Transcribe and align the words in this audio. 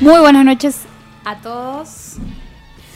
Muy 0.00 0.18
buenas 0.18 0.46
noches 0.46 0.80
a 1.26 1.36
todos. 1.36 2.16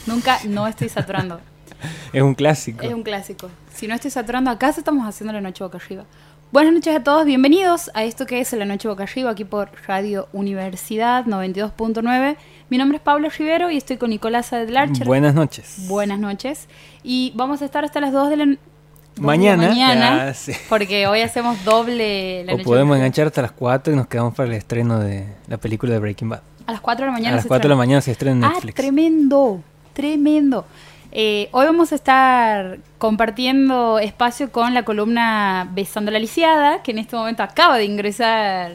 Nunca 0.06 0.38
no 0.46 0.66
estoy 0.66 0.88
saturando. 0.88 1.38
Es 2.14 2.22
un 2.22 2.34
clásico. 2.34 2.82
Es 2.82 2.94
un 2.94 3.02
clásico. 3.02 3.50
Si 3.74 3.86
no 3.86 3.94
estoy 3.94 4.10
saturando, 4.10 4.50
acá 4.50 4.70
estamos 4.70 5.06
haciendo 5.06 5.34
la 5.34 5.42
noche 5.42 5.62
boca 5.62 5.76
arriba. 5.76 6.04
Buenas 6.50 6.72
noches 6.72 6.96
a 6.96 7.02
todos, 7.02 7.26
bienvenidos 7.26 7.90
a 7.92 8.04
esto 8.04 8.24
que 8.24 8.40
es 8.40 8.50
la 8.54 8.64
noche 8.64 8.88
boca 8.88 9.02
arriba, 9.02 9.30
aquí 9.32 9.44
por 9.44 9.68
Radio 9.86 10.28
Universidad 10.32 11.26
92.9. 11.26 12.36
Mi 12.70 12.78
nombre 12.78 12.96
es 12.96 13.02
Pablo 13.02 13.28
Rivero 13.28 13.70
y 13.70 13.76
estoy 13.76 13.98
con 13.98 14.08
Nicolás 14.08 14.54
Adlarcher. 14.54 15.06
Buenas 15.06 15.34
noches. 15.34 15.86
Buenas 15.86 16.18
noches. 16.18 16.68
Y 17.02 17.34
vamos 17.34 17.60
a 17.60 17.66
estar 17.66 17.84
hasta 17.84 18.00
las 18.00 18.12
2 18.14 18.30
de 18.30 18.36
la, 18.38 18.46
dos 18.46 18.56
de 18.56 19.20
la 19.20 19.26
Mañana, 19.26 19.68
mañana, 19.68 20.26
ya, 20.26 20.34
sí. 20.34 20.52
porque 20.70 21.06
hoy 21.06 21.20
hacemos 21.20 21.62
doble 21.64 22.44
la 22.44 22.52
O 22.52 22.56
noche 22.56 22.64
podemos 22.64 22.88
boca 22.88 22.96
enganchar 22.96 23.26
hasta 23.26 23.42
las 23.42 23.52
4 23.52 23.92
y 23.92 23.96
nos 23.96 24.06
quedamos 24.06 24.34
para 24.34 24.48
el 24.48 24.54
estreno 24.54 25.00
de 25.00 25.26
la 25.48 25.58
película 25.58 25.92
de 25.92 25.98
Breaking 25.98 26.30
Bad. 26.30 26.53
A 26.66 26.72
las 26.72 26.80
4 26.80 27.04
de 27.04 27.10
la 27.10 27.12
mañana. 27.12 27.30
a 27.32 27.36
las 27.36 27.42
se 27.42 27.48
4 27.48 27.62
de 27.68 27.68
la 27.68 27.76
mañana 27.76 28.00
se 28.00 28.10
estrena 28.12 28.36
en 28.36 28.44
Ah, 28.44 28.50
Netflix. 28.54 28.74
tremendo, 28.74 29.60
tremendo. 29.92 30.66
Eh, 31.12 31.48
hoy 31.52 31.66
vamos 31.66 31.92
a 31.92 31.94
estar 31.94 32.78
compartiendo 32.98 33.98
espacio 34.00 34.50
con 34.50 34.74
la 34.74 34.82
columna 34.82 35.68
Besando 35.72 36.10
la 36.10 36.18
Lisiada, 36.18 36.82
que 36.82 36.90
en 36.90 36.98
este 36.98 37.14
momento 37.16 37.42
acaba 37.42 37.76
de 37.78 37.84
ingresar. 37.84 38.72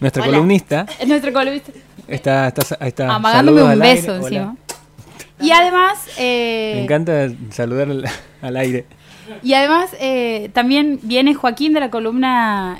Nuestra 0.00 0.22
Hola. 0.22 0.32
columnista 0.32 0.86
Es 1.00 1.06
nuestra 1.08 1.32
columnista. 1.32 1.72
está, 2.08 2.48
está, 2.48 2.76
está. 2.86 3.14
amagándome 3.14 3.60
Saludos 3.60 3.74
un 3.74 3.80
beso 3.80 4.12
aire. 4.14 4.26
Hola. 4.26 4.26
encima. 4.26 4.56
Y 5.40 5.50
además, 5.50 6.06
eh, 6.18 6.72
Me 6.76 6.82
encanta 6.84 7.28
saludar 7.50 7.90
al, 7.90 8.04
al 8.40 8.56
aire. 8.56 8.86
y 9.42 9.52
además 9.54 9.90
eh, 10.00 10.50
también 10.54 11.00
viene 11.02 11.34
Joaquín 11.34 11.74
de 11.74 11.80
la 11.80 11.90
columna 11.90 12.78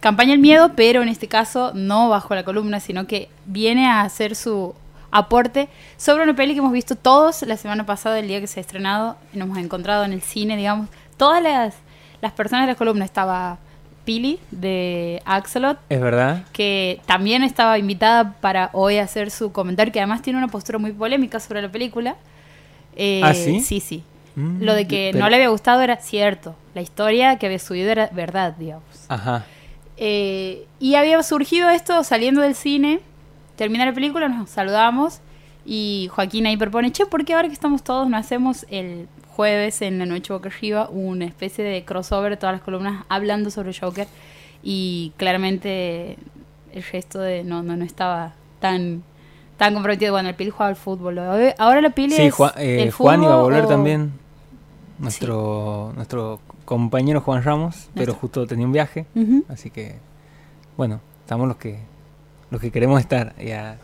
Campaña 0.00 0.32
el 0.34 0.38
Miedo, 0.38 0.72
pero 0.76 1.02
en 1.02 1.08
este 1.08 1.26
caso 1.28 1.72
no 1.74 2.08
bajo 2.08 2.34
la 2.34 2.44
columna, 2.44 2.80
sino 2.80 3.06
que 3.06 3.28
viene 3.46 3.86
a 3.88 4.02
hacer 4.02 4.36
su 4.36 4.74
aporte 5.10 5.68
sobre 5.96 6.22
una 6.24 6.34
peli 6.34 6.52
que 6.52 6.58
hemos 6.60 6.72
visto 6.72 6.94
todos 6.94 7.42
la 7.42 7.56
semana 7.56 7.84
pasada, 7.86 8.18
el 8.18 8.28
día 8.28 8.40
que 8.40 8.46
se 8.46 8.60
ha 8.60 8.62
estrenado, 8.62 9.16
nos 9.32 9.46
hemos 9.46 9.58
encontrado 9.58 10.04
en 10.04 10.12
el 10.12 10.20
cine, 10.22 10.56
digamos. 10.56 10.88
Todas 11.16 11.42
las, 11.42 11.74
las 12.20 12.32
personas 12.32 12.66
de 12.66 12.72
la 12.72 12.76
columna 12.78 13.04
estaba 13.04 13.58
Pili 14.04 14.38
de 14.50 15.20
Axolot, 15.24 15.78
Es 15.88 16.00
verdad. 16.00 16.44
que 16.52 17.00
también 17.06 17.42
estaba 17.42 17.78
invitada 17.78 18.34
para 18.40 18.70
hoy 18.72 18.98
hacer 18.98 19.30
su 19.30 19.50
comentario, 19.52 19.92
que 19.92 19.98
además 20.00 20.22
tiene 20.22 20.38
una 20.38 20.48
postura 20.48 20.78
muy 20.78 20.92
polémica 20.92 21.40
sobre 21.40 21.60
la 21.62 21.70
película. 21.70 22.16
Eh, 22.96 23.20
¿Ah, 23.24 23.34
sí? 23.34 23.60
Sí, 23.60 23.80
sí. 23.80 24.04
Mm, 24.36 24.62
Lo 24.62 24.74
de 24.74 24.86
que 24.86 25.10
pero- 25.12 25.24
no 25.24 25.30
le 25.30 25.36
había 25.36 25.48
gustado 25.48 25.80
era 25.82 25.96
cierto. 25.96 26.54
La 26.74 26.80
historia 26.82 27.36
que 27.38 27.46
había 27.46 27.58
subido 27.58 27.90
era 27.90 28.08
verdad, 28.12 28.54
digamos. 28.58 28.84
Ajá. 29.08 29.44
Eh, 29.98 30.66
y 30.78 30.94
había 30.94 31.22
surgido 31.22 31.68
esto 31.70 32.02
saliendo 32.04 32.40
del 32.40 32.54
cine. 32.54 33.00
Termina 33.56 33.84
la 33.84 33.92
película, 33.92 34.28
nos 34.28 34.50
saludamos. 34.50 35.20
Y 35.66 36.08
Joaquín 36.12 36.46
ahí 36.46 36.56
propone, 36.56 36.92
che, 36.92 37.04
¿por 37.06 37.24
qué 37.24 37.34
ahora 37.34 37.48
que 37.48 37.54
estamos 37.54 37.82
todos 37.82 38.08
no 38.08 38.16
hacemos 38.16 38.64
el 38.70 39.06
jueves 39.36 39.82
en 39.82 39.98
la 39.98 40.06
noche 40.06 40.32
boca 40.32 40.48
arriba 40.48 40.88
una 40.90 41.24
especie 41.26 41.62
de 41.62 41.84
crossover 41.84 42.30
de 42.30 42.36
todas 42.36 42.54
las 42.54 42.62
columnas 42.62 43.04
hablando 43.08 43.50
sobre 43.50 43.72
Joker? 43.78 44.06
Y 44.62 45.12
claramente 45.16 46.16
el 46.72 46.82
resto 46.92 47.20
de 47.20 47.44
no, 47.44 47.62
no, 47.62 47.76
no 47.76 47.84
estaba 47.84 48.32
tan, 48.60 49.02
tan 49.56 49.74
comprometido. 49.74 50.12
Bueno, 50.12 50.28
el 50.30 50.34
Pili 50.36 50.50
jugaba 50.50 50.70
al 50.70 50.76
fútbol. 50.76 51.18
Ahora 51.58 51.80
la 51.80 51.90
Pili 51.90 52.14
Sí, 52.14 52.22
es 52.22 52.34
Juan, 52.34 52.52
eh, 52.56 52.82
el 52.84 52.90
Juan 52.92 53.22
iba 53.22 53.34
a 53.34 53.42
volver 53.42 53.64
o- 53.64 53.68
también. 53.68 54.12
Nuestro, 54.98 55.92
nuestro 55.94 56.40
compañero 56.68 57.22
Juan 57.22 57.42
Ramos, 57.42 57.88
pero 57.94 58.12
justo 58.12 58.46
tenía 58.46 58.66
un 58.66 58.72
viaje. 58.72 59.06
Así 59.48 59.70
que, 59.70 59.96
bueno, 60.76 61.00
estamos 61.22 61.48
los 61.48 61.56
que 61.56 61.78
los 62.50 62.60
que 62.60 62.70
queremos 62.70 63.00
estar. 63.00 63.34
Ya. 63.38 63.78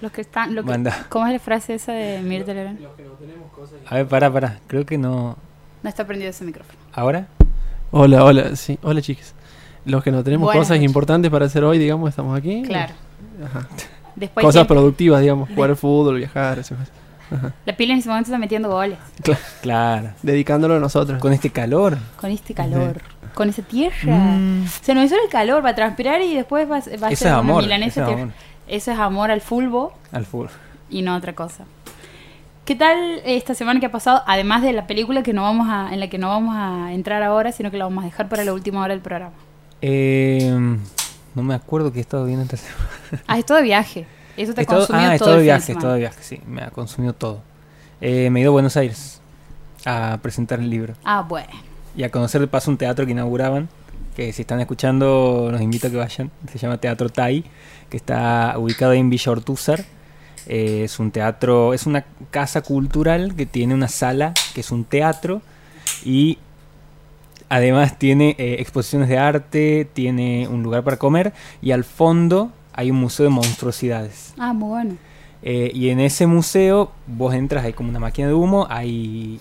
Los 0.00 0.10
que 0.10 0.22
están... 0.22 0.54
Lo 0.54 0.64
que-. 0.64 0.90
¿Cómo 1.10 1.26
es 1.26 1.34
la 1.34 1.38
frase 1.38 1.74
esa 1.74 1.92
de 1.92 2.22
Mirta 2.22 2.54
Legrand? 2.54 2.78
A 3.86 3.94
ver, 3.94 4.08
para, 4.08 4.32
para. 4.32 4.58
Creo 4.66 4.86
que 4.86 4.96
no. 4.96 5.36
No 5.82 5.88
está 5.88 6.06
prendido 6.06 6.30
ese 6.30 6.46
micrófono. 6.46 6.78
¿Ahora? 6.94 7.26
Hola, 7.90 8.24
hola, 8.24 8.56
sí, 8.56 8.78
hola 8.82 9.02
chicas. 9.02 9.34
Los 9.84 10.02
que 10.02 10.10
no 10.10 10.24
tenemos 10.24 10.46
Buenas 10.46 10.62
cosas 10.62 10.78
noches. 10.78 10.88
importantes 10.88 11.30
para 11.30 11.44
hacer 11.44 11.62
hoy, 11.62 11.78
digamos, 11.78 12.08
estamos 12.08 12.38
aquí. 12.38 12.62
Claro. 12.62 12.94
Ajá. 13.44 13.68
Después 14.16 14.44
Cosas 14.46 14.66
productivas, 14.66 15.20
digamos, 15.20 15.50
jugar 15.50 15.70
al 15.70 15.76
fútbol, 15.76 16.16
viajar, 16.16 16.58
esas 16.58 16.78
cosas. 16.78 16.99
Ajá. 17.30 17.52
La 17.64 17.76
pila 17.76 17.92
en 17.94 18.00
ese 18.00 18.08
momento 18.08 18.28
está 18.28 18.38
metiendo 18.38 18.68
goles. 18.70 18.98
Claro. 19.62 20.10
Dedicándolo 20.22 20.76
a 20.76 20.78
nosotros. 20.80 21.18
Con 21.20 21.32
este 21.32 21.50
calor. 21.50 21.98
Con 22.16 22.30
este 22.30 22.54
calor. 22.54 23.00
Con 23.34 23.48
esa 23.48 23.62
tierra. 23.62 24.14
Mm. 24.16 24.66
Se 24.82 24.94
nos 24.94 25.04
hizo 25.04 25.14
el 25.22 25.30
calor, 25.30 25.64
va 25.64 25.70
a 25.70 25.74
transpirar 25.74 26.20
y 26.22 26.34
después 26.34 26.66
va, 26.66 26.72
va 26.72 26.78
a 26.78 26.82
ser 26.82 27.12
es 27.12 27.22
una 27.22 27.36
amor. 27.38 27.62
milanesa 27.62 27.90
Eso 27.90 28.00
es 28.00 28.06
tierra. 28.06 28.22
amor. 28.22 28.34
Eso 28.68 28.92
es 28.92 28.98
amor 28.98 29.30
al 29.30 29.40
fulbo 29.40 29.92
Al 30.12 30.26
fútbol. 30.26 30.50
y 30.90 31.02
no 31.02 31.16
otra 31.16 31.34
cosa. 31.34 31.64
¿Qué 32.64 32.76
tal 32.76 33.20
esta 33.24 33.54
semana 33.54 33.80
que 33.80 33.86
ha 33.86 33.90
pasado? 33.92 34.22
Además 34.26 34.62
de 34.62 34.72
la 34.72 34.86
película 34.86 35.22
que 35.24 35.32
no 35.32 35.42
vamos 35.42 35.66
a, 35.68 35.92
en 35.92 35.98
la 36.00 36.08
que 36.08 36.18
no 36.18 36.28
vamos 36.28 36.54
a 36.56 36.92
entrar 36.92 37.22
ahora, 37.22 37.50
sino 37.52 37.70
que 37.70 37.78
la 37.78 37.84
vamos 37.84 38.02
a 38.04 38.06
dejar 38.06 38.28
para 38.28 38.44
la 38.44 38.52
última 38.52 38.80
hora 38.82 38.94
del 38.94 39.02
programa. 39.02 39.32
Eh, 39.82 40.52
no 41.34 41.42
me 41.42 41.54
acuerdo 41.54 41.92
que 41.92 41.98
he 41.98 42.02
estado 42.02 42.24
viendo 42.26 42.42
esta 42.44 42.56
semana. 42.58 42.84
Ah, 43.26 43.38
esto 43.38 43.54
de 43.54 43.62
viaje. 43.62 44.06
Eso 44.40 44.54
te 44.54 44.62
ha 44.62 44.64
consumido 44.64 45.10
ah, 45.10 45.18
todo 45.18 45.36
de 45.36 45.42
viaje, 45.42 45.72
estado 45.72 45.92
de 45.92 45.98
viaje, 45.98 46.22
sí. 46.22 46.40
Me 46.46 46.62
ha 46.62 46.70
consumido 46.70 47.12
todo. 47.12 47.42
Eh, 48.00 48.30
me 48.30 48.40
he 48.40 48.42
ido 48.42 48.50
a 48.50 48.52
Buenos 48.52 48.76
Aires 48.78 49.20
a 49.84 50.18
presentar 50.22 50.60
el 50.60 50.70
libro. 50.70 50.94
Ah, 51.04 51.26
bueno. 51.28 51.52
Y 51.94 52.04
a 52.04 52.10
conocer 52.10 52.40
de 52.40 52.46
paso 52.46 52.70
un 52.70 52.78
teatro 52.78 53.04
que 53.04 53.12
inauguraban. 53.12 53.68
Que 54.16 54.32
si 54.32 54.42
están 54.42 54.60
escuchando, 54.60 55.48
los 55.52 55.60
invito 55.60 55.88
a 55.88 55.90
que 55.90 55.96
vayan. 55.98 56.30
Se 56.50 56.58
llama 56.58 56.78
Teatro 56.78 57.10
Tai, 57.10 57.44
que 57.90 57.96
está 57.98 58.54
ubicado 58.56 58.94
en 58.94 59.10
Villa 59.10 59.32
Ortúzar. 59.32 59.84
Eh, 60.46 60.84
es 60.84 60.98
un 60.98 61.10
teatro, 61.10 61.74
es 61.74 61.86
una 61.86 62.06
casa 62.30 62.62
cultural 62.62 63.34
que 63.36 63.44
tiene 63.44 63.74
una 63.74 63.88
sala 63.88 64.32
que 64.54 64.62
es 64.62 64.70
un 64.70 64.84
teatro 64.84 65.42
y 66.02 66.38
además 67.50 67.98
tiene 67.98 68.36
eh, 68.38 68.56
exposiciones 68.58 69.10
de 69.10 69.18
arte, 69.18 69.86
tiene 69.92 70.48
un 70.48 70.62
lugar 70.62 70.82
para 70.82 70.96
comer 70.96 71.34
y 71.60 71.72
al 71.72 71.84
fondo 71.84 72.52
hay 72.80 72.90
un 72.90 72.96
museo 72.96 73.24
de 73.24 73.30
monstruosidades. 73.30 74.32
Ah, 74.38 74.54
muy 74.54 74.68
bueno. 74.70 74.96
Eh, 75.42 75.70
y 75.74 75.90
en 75.90 76.00
ese 76.00 76.26
museo 76.26 76.92
vos 77.06 77.34
entras, 77.34 77.64
hay 77.64 77.74
como 77.74 77.90
una 77.90 77.98
máquina 77.98 78.28
de 78.28 78.34
humo, 78.34 78.66
hay 78.70 79.38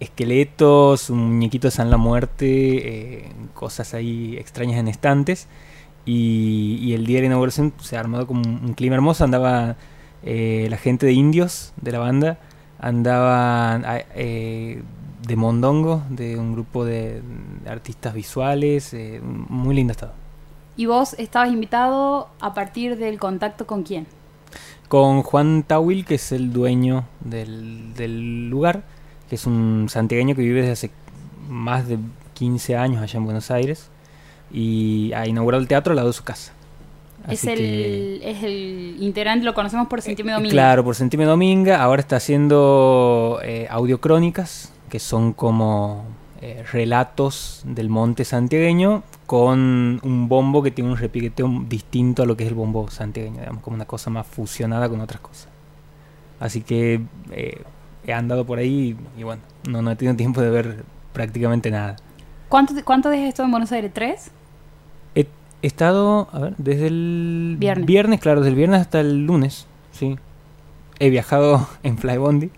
esqueletos, 0.00 1.10
un 1.10 1.34
muñequito 1.34 1.68
de 1.68 1.72
San 1.72 1.90
la 1.90 1.98
Muerte, 1.98 2.46
eh, 2.46 3.32
cosas 3.52 3.92
ahí 3.92 4.36
extrañas 4.38 4.78
en 4.78 4.88
estantes. 4.88 5.46
Y, 6.06 6.78
y 6.80 6.94
el 6.94 7.04
día 7.04 7.16
de 7.16 7.22
la 7.22 7.26
inauguración 7.26 7.74
se 7.82 7.98
ha 7.98 8.00
armado 8.00 8.26
como 8.26 8.40
un, 8.40 8.64
un 8.64 8.72
clima 8.72 8.96
hermoso, 8.96 9.24
andaba 9.24 9.76
eh, 10.22 10.66
la 10.70 10.78
gente 10.78 11.04
de 11.04 11.12
indios 11.12 11.74
de 11.82 11.92
la 11.92 11.98
banda, 11.98 12.38
andaban 12.78 13.84
ah, 13.84 13.98
de 14.14 15.36
Mondongo, 15.36 16.02
de 16.08 16.38
un 16.38 16.54
grupo 16.54 16.86
de, 16.86 17.20
artistas 17.66 18.14
visuales, 18.14 18.96
muy 19.22 19.74
lindo 19.74 19.92
estado. 19.92 20.19
¿Y 20.80 20.86
vos 20.86 21.14
estabas 21.18 21.52
invitado 21.52 22.30
a 22.40 22.54
partir 22.54 22.96
del 22.96 23.18
contacto 23.18 23.66
con 23.66 23.82
quién? 23.82 24.06
con 24.88 25.22
Juan 25.22 25.62
Tawil, 25.62 26.06
que 26.06 26.14
es 26.14 26.32
el 26.32 26.52
dueño 26.52 27.04
del, 27.20 27.92
del 27.94 28.48
lugar, 28.48 28.82
que 29.28 29.36
es 29.36 29.46
un 29.46 29.86
santiagueño 29.88 30.34
que 30.34 30.40
vive 30.40 30.62
desde 30.62 30.72
hace 30.72 30.90
más 31.48 31.86
de 31.86 31.98
15 32.34 32.76
años 32.76 33.02
allá 33.02 33.18
en 33.18 33.24
Buenos 33.24 33.50
Aires 33.50 33.88
y 34.50 35.12
ha 35.12 35.28
inaugurado 35.28 35.60
el 35.60 35.68
teatro 35.68 35.92
al 35.92 35.96
lado 35.96 36.08
de 36.08 36.14
su 36.14 36.24
casa. 36.24 36.54
Es 37.28 37.44
el, 37.44 38.20
es 38.24 38.42
el 38.42 38.96
integrante, 38.98 39.44
lo 39.44 39.52
conocemos 39.52 39.86
por 39.86 40.00
Sentime 40.00 40.32
Domingo. 40.32 40.50
Claro, 40.50 40.82
por 40.82 40.96
Sentime 40.96 41.26
Dominga, 41.26 41.80
ahora 41.80 42.00
está 42.00 42.16
haciendo 42.16 43.38
eh, 43.44 43.68
audiocrónicas, 43.70 44.72
que 44.88 44.98
son 44.98 45.34
como 45.34 46.04
eh, 46.42 46.64
relatos 46.72 47.62
del 47.66 47.90
monte 47.90 48.24
santiagueño 48.24 49.02
con 49.26 50.00
un 50.02 50.28
bombo 50.28 50.62
que 50.62 50.70
tiene 50.70 50.90
un 50.90 50.96
repiqueteo 50.96 51.64
distinto 51.68 52.22
a 52.22 52.26
lo 52.26 52.36
que 52.36 52.44
es 52.44 52.48
el 52.48 52.54
bombo 52.54 52.90
santiagueño, 52.90 53.40
digamos, 53.40 53.62
como 53.62 53.74
una 53.74 53.84
cosa 53.84 54.08
más 54.08 54.26
fusionada 54.26 54.88
con 54.88 55.00
otras 55.00 55.20
cosas. 55.20 55.48
Así 56.38 56.62
que 56.62 57.02
eh, 57.32 57.62
he 58.06 58.12
andado 58.14 58.46
por 58.46 58.58
ahí 58.58 58.96
y 59.18 59.22
bueno, 59.22 59.42
no, 59.68 59.82
no 59.82 59.90
he 59.90 59.96
tenido 59.96 60.16
tiempo 60.16 60.40
de 60.40 60.50
ver 60.50 60.84
prácticamente 61.12 61.70
nada. 61.70 61.96
¿Cuánto, 62.48 62.74
¿Cuánto 62.84 63.10
has 63.10 63.16
estado 63.18 63.44
en 63.44 63.50
Buenos 63.50 63.70
Aires? 63.72 63.92
¿Tres? 63.92 64.30
He, 65.14 65.26
he 65.62 65.66
estado, 65.66 66.28
a 66.32 66.38
ver, 66.38 66.54
desde 66.56 66.86
el 66.86 67.56
Viernes. 67.58 68.18
claro, 68.20 68.40
desde 68.40 68.50
el 68.50 68.56
viernes 68.56 68.80
hasta 68.80 69.00
el 69.00 69.26
lunes, 69.26 69.66
sí. 69.92 70.18
He 70.98 71.10
viajado 71.10 71.68
en 71.82 71.98
Flybondi. 71.98 72.50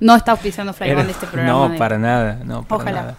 No 0.00 0.14
está 0.16 0.32
auspiciando 0.32 0.72
Flybound 0.72 1.10
este 1.10 1.26
programa. 1.26 1.58
No, 1.58 1.68
de- 1.70 1.78
para 1.78 1.98
nada, 1.98 2.40
no, 2.44 2.62
para 2.62 2.82
Ojalá. 2.82 3.00
nada. 3.02 3.16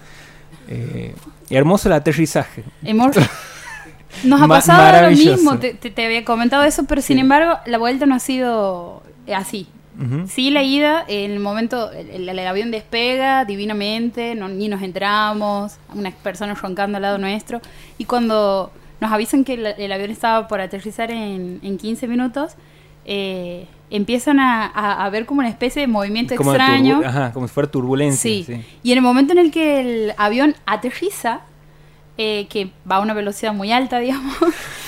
Eh, 0.68 1.16
hermoso 1.50 1.90
el 1.90 1.94
aterrizaje. 1.94 2.64
Hemos- 2.84 3.16
Nos 4.24 4.42
ha 4.42 4.48
pasado 4.48 5.04
lo 5.04 5.10
mismo, 5.12 5.60
te, 5.60 5.74
te- 5.76 5.92
te 5.92 6.06
había 6.06 6.26
comentado 6.26 6.64
eso, 6.64 6.84
pero 6.86 7.02
sin 7.02 7.18
Sí. 7.18 7.22
embargo 7.22 7.60
la 7.66 7.78
vuelta 7.78 8.06
no 8.06 8.16
ha 8.16 8.20
sido 8.20 9.04
así. 9.36 9.68
Ujú. 10.02 10.28
Sí, 10.28 10.50
la 10.50 10.64
ida, 10.64 11.04
en 11.08 11.32
el 11.32 11.40
momento, 11.40 11.92
el, 11.92 12.10
el- 12.10 12.30
el 12.30 12.48
avión 12.48 12.72
despega 12.72 13.46
divinamente, 13.46 14.34
no- 14.36 14.48
ni 14.50 14.68
nos 14.68 14.82
enteramos, 14.82 15.78
unas 15.94 16.14
personas 16.16 16.60
roncando 16.62 16.96
al 16.98 17.02
lado 17.04 17.18
nuestro. 17.18 17.62
Y 17.98 18.06
cuando 18.06 18.72
nos 19.02 19.12
avisan 19.12 19.44
que 19.44 19.54
el, 19.56 19.66
el 19.68 19.92
avión 19.92 20.10
estaba 20.12 20.48
por 20.48 20.60
aterrizar 20.62 21.12
en, 21.12 21.60
en 21.62 21.78
15 21.78 22.08
minutos, 22.08 22.54
eh, 23.06 23.68
empiezan 23.92 24.40
a, 24.40 24.66
a- 24.68 25.06
a 25.06 25.10
ver 25.10 25.26
como 25.26 25.40
una 25.40 25.50
especie 25.50 25.82
de 25.82 25.88
movimiento 25.88 26.36
Como 26.36 26.52
extraño. 26.54 27.02
Ajá, 27.06 27.32
como 27.34 27.48
si 27.48 27.54
fuera 27.54 27.70
turbulencia. 27.72 28.22
Sí. 28.22 28.44
sí. 28.46 28.66
Y 28.84 28.92
en 28.92 28.98
el 29.00 29.04
momento 29.04 29.34
en 29.34 29.40
el 29.40 29.52
que 29.52 29.80
el 29.82 30.14
avión 30.18 30.56
aterriza, 30.66 31.42
eh, 32.18 32.48
que 32.50 32.72
va 32.90 32.98
a 32.98 33.00
una 33.00 33.14
velocidad 33.14 33.54
muy 33.54 33.72
alta, 33.72 34.00
digamos, 34.00 34.36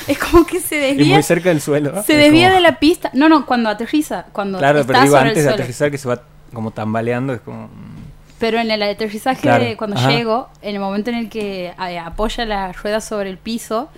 es 0.07 0.17
como 0.19 0.45
que 0.45 0.59
se 0.59 0.75
Y 0.75 0.95
desvía. 0.97 1.13
muy 1.15 1.23
cerca 1.23 1.49
del 1.49 1.61
suelo. 1.61 1.91
¿no? 1.93 2.03
Se 2.03 2.13
Es 2.13 2.19
desvía 2.25 2.49
como- 2.49 2.55
de 2.55 2.61
la 2.61 2.79
pista. 2.79 3.09
No, 3.13 3.29
no, 3.29 3.45
cuando 3.45 3.69
aterriza. 3.69 4.25
Cuando 4.31 4.57
Claro, 4.57 4.79
está 4.81 4.87
pero 4.93 5.03
digo, 5.03 5.11
sobre 5.15 5.23
el 5.23 5.29
antes 5.29 5.43
de 5.45 5.49
aterrizar 5.51 5.91
que 5.91 5.97
se 5.97 6.07
va 6.07 6.21
como 6.53 6.71
tambaleando, 6.71 7.33
es 7.33 7.41
como... 7.41 7.69
Pero 8.39 8.57
en 8.59 8.71
el 8.71 8.81
aterrizaje, 8.81 9.41
Claro, 9.41 9.65
cuando 9.77 9.97
ajá. 9.97 10.09
llego, 10.09 10.49
en 10.63 10.73
el 10.75 10.81
momento 10.81 11.11
en 11.11 11.15
el 11.17 11.29
que 11.29 11.67
eh, 11.89 11.99
apoya 11.99 12.43
la 12.45 12.71
rueda 12.73 12.99
sobre 12.99 13.29
el 13.29 13.37
piso, 13.37 13.89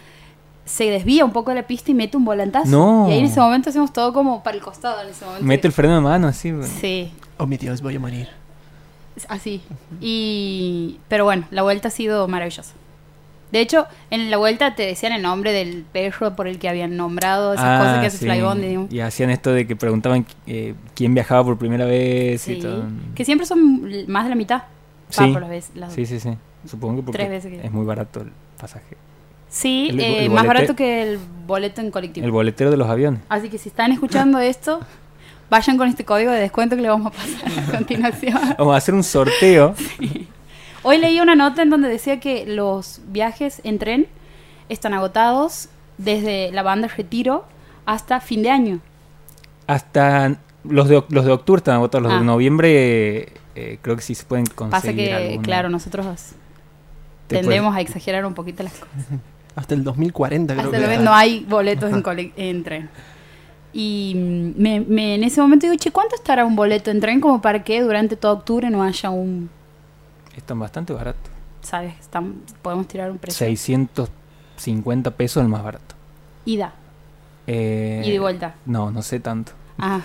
se 0.66 0.86
desvía 0.90 1.26
un 1.26 1.32
poco 1.32 1.52
de 1.52 1.56
la 1.58 1.68
pista 1.68 1.92
y 1.92 1.94
mete 1.94 2.16
un 2.18 2.26
volantazo. 2.26 2.70
No. 2.70 3.08
Y 3.10 3.14
ahí 3.14 3.20
en 3.20 3.26
ese 3.26 3.40
momento 3.40 3.70
hacemos 3.70 3.92
todo 3.94 4.14
como 4.14 4.44
para 4.44 4.56
el 4.58 4.64
costado. 4.64 5.02
En 5.02 5.10
ese 5.10 5.26
momento. 5.26 5.46
Mete 5.46 5.68
el 5.68 5.74
freno 5.74 5.96
de 5.96 6.02
mano 6.02 6.28
así. 6.28 6.52
bueno. 6.52 6.68
Sí, 6.80 7.12
Oh, 7.38 7.46
mi 7.48 7.58
Dios, 7.58 7.82
voy 7.82 7.96
a 7.96 8.00
morir. 8.00 8.30
así. 9.28 9.62
Y 10.00 11.00
pero 11.08 11.26
bueno, 11.26 11.46
la 11.52 11.64
vuelta 11.64 11.88
ha 11.90 11.92
sido 11.92 12.28
maravillosa. 12.28 12.74
De 13.52 13.60
hecho, 13.60 13.86
en 14.10 14.32
la 14.32 14.38
vuelta 14.38 14.74
te 14.76 14.84
decían 14.84 15.12
el 15.14 15.22
nombre 15.22 15.52
del 15.52 15.84
perro 15.92 16.36
por 16.36 16.48
el 16.48 16.58
que 16.58 16.70
habían 16.70 16.98
nombrado 16.98 17.54
esas 17.54 17.66
Ah, 17.66 17.78
cosas 17.80 18.00
que 18.00 18.06
hace 18.08 18.18
sí. 18.18 18.26
Flybondi. 18.26 18.88
Y 18.96 19.00
hacían 19.02 19.30
esto 19.30 19.52
de 19.54 19.68
que 19.68 19.76
preguntaban 19.76 20.26
eh, 20.48 20.74
quién 20.96 21.14
viajaba 21.14 21.44
por 21.44 21.58
primera 21.60 21.86
vez 21.86 22.48
y 22.48 22.56
Sí. 22.56 22.62
todo. 22.62 22.86
Que 23.14 23.24
siempre 23.26 23.46
son 23.46 23.84
más 24.08 24.24
de 24.24 24.30
la 24.30 24.36
mitad. 24.36 24.58
Va 24.64 25.26
Sí. 25.26 25.32
por 25.32 25.42
las 25.42 25.50
veces, 25.52 25.76
las- 25.76 25.94
Sí, 25.94 26.06
sí, 26.08 26.20
sí. 26.20 26.32
Supongo 26.68 26.96
que 26.98 27.02
porque 27.04 27.18
Tres 27.20 27.30
veces 27.30 27.52
que- 27.52 27.68
es 27.68 27.72
muy 27.72 27.86
barato 27.86 28.22
el 28.22 28.32
pasaje. 28.60 28.96
Sí, 29.54 29.90
El- 29.92 30.00
eh, 30.00 30.26
el 30.26 30.32
más 30.32 30.48
barato 30.48 30.76
que 30.76 31.04
el 31.04 31.20
boleto 31.46 31.80
en 31.80 31.92
colectivo. 31.92 32.26
El 32.26 32.32
boletero 32.32 32.72
de 32.72 32.78
los 32.78 32.90
aviones. 32.90 33.22
Así 33.30 33.50
que 33.50 33.60
si 33.60 33.70
están 33.70 33.92
escuchando 33.92 34.40
esto, 34.40 34.80
vayan 35.52 35.78
con 35.78 35.88
este 35.88 36.04
código 36.06 36.32
de 36.32 36.40
descuento 36.40 36.76
que 36.76 36.82
le 36.82 36.90
vamos 36.90 37.14
a 37.14 37.16
pasar 37.16 37.68
a 37.70 37.72
continuación. 37.78 38.40
Vamos 38.58 38.74
a 38.74 38.78
hacer 38.78 38.96
un 38.96 39.04
sorteo. 39.04 39.76
Hoy 40.84 40.98
leí 40.98 41.20
una 41.20 41.36
nota 41.36 41.62
en 41.62 41.70
donde 41.70 41.88
decía 41.88 42.20
que 42.20 42.46
los 42.48 43.00
viajes 43.10 43.62
en 43.64 43.78
tren 43.78 44.08
están 44.70 44.94
agotados 44.96 45.70
desde 46.00 46.52
la 46.52 46.64
banda 46.64 46.88
Retiro 46.88 47.46
hasta 47.86 48.20
fin 48.22 48.42
de 48.42 48.50
año. 48.50 48.80
Hasta 49.68 50.36
los 50.64 50.90
de, 50.90 51.04
los 51.10 51.26
de 51.26 51.32
octubre 51.32 51.60
están 51.60 51.76
agotados. 51.76 52.04
Los 52.04 52.14
Ah. 52.14 52.20
de 52.20 52.26
noviembre 52.26 53.34
eh, 53.56 53.78
creo 53.84 53.96
que 53.96 54.02
sí 54.02 54.16
se 54.16 54.26
pueden 54.26 54.46
conseguir. 54.48 54.72
Pasa 54.72 54.94
que, 54.94 55.40
claro, 55.44 55.70
nosotros 55.70 56.06
Te 57.28 57.38
tendemos 57.38 57.76
a 57.76 57.82
exagerar 57.82 58.26
un 58.26 58.34
poquito 58.34 58.64
las 58.64 58.74
cosas. 58.74 59.06
Hasta 59.56 59.76
el 59.76 59.84
2040 59.84 60.54
creo 60.56 60.66
Hasta 60.66 60.78
que 60.90 60.98
no 60.98 61.14
hay 61.14 61.46
boletos 61.48 61.92
en, 61.92 62.32
en 62.36 62.64
tren. 62.64 62.90
Y 63.72 64.14
me, 64.58 64.80
me- 64.82 65.16
en 65.16 65.24
ese 65.24 65.42
momento 65.42 65.66
digo, 65.68 65.76
che, 65.78 65.92
¿cuánto 65.92 66.16
estará 66.16 66.46
un 66.46 66.56
boleto 66.56 66.92
en 66.92 67.00
tren 67.00 67.20
como 67.20 67.42
para 67.42 67.64
que 67.64 67.82
durante 67.82 68.16
todo 68.16 68.34
octubre 68.34 68.70
no 68.70 68.84
haya 68.84 69.10
un, 69.10 69.50
Están 70.36 70.60
bastante 70.60 70.94
baratos. 70.94 71.32
sabes, 71.62 71.94
Están- 72.00 72.36
podemos 72.62 72.88
tirar 72.88 73.10
un 73.12 73.18
precio? 73.18 73.38
650 73.46 75.12
pesos 75.12 75.42
el 75.42 75.50
más 75.50 75.64
barato. 75.64 75.96
Ida, 76.46 76.74
Eh, 77.48 78.02
ida 78.06 78.14
y 78.16 78.20
vuelta. 78.20 78.56
No, 78.66 78.92
no 78.92 79.02
sé 79.02 79.20
tanto. 79.20 79.52
Ah, 79.80 80.02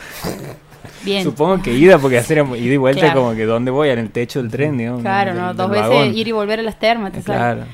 bien. 1.04 1.22
Supongo 1.24 1.62
que 1.62 1.72
ida, 1.74 1.98
porque 1.98 2.16
hacer 2.18 2.38
ida 2.38 2.74
y 2.74 2.76
vuelta 2.78 3.00
Claro. 3.02 3.20
como 3.22 3.34
que 3.34 3.44
¿dónde 3.44 3.70
voy? 3.70 3.90
En 3.90 3.98
el 3.98 4.10
techo 4.10 4.40
del 4.40 4.50
tren, 4.50 4.78
digamos. 4.78 5.02
Claro, 5.02 5.32
del- 5.32 5.40
¿no? 5.42 5.48
del 5.48 5.56
Dos 5.58 5.70
veces 5.70 5.88
vagón. 5.88 6.14
ir 6.14 6.26
y 6.28 6.32
volver 6.32 6.60
a 6.60 6.62
las 6.62 6.78
termas, 6.78 7.12
te 7.12 7.20
sale. 7.22 7.38
Claro. 7.38 7.64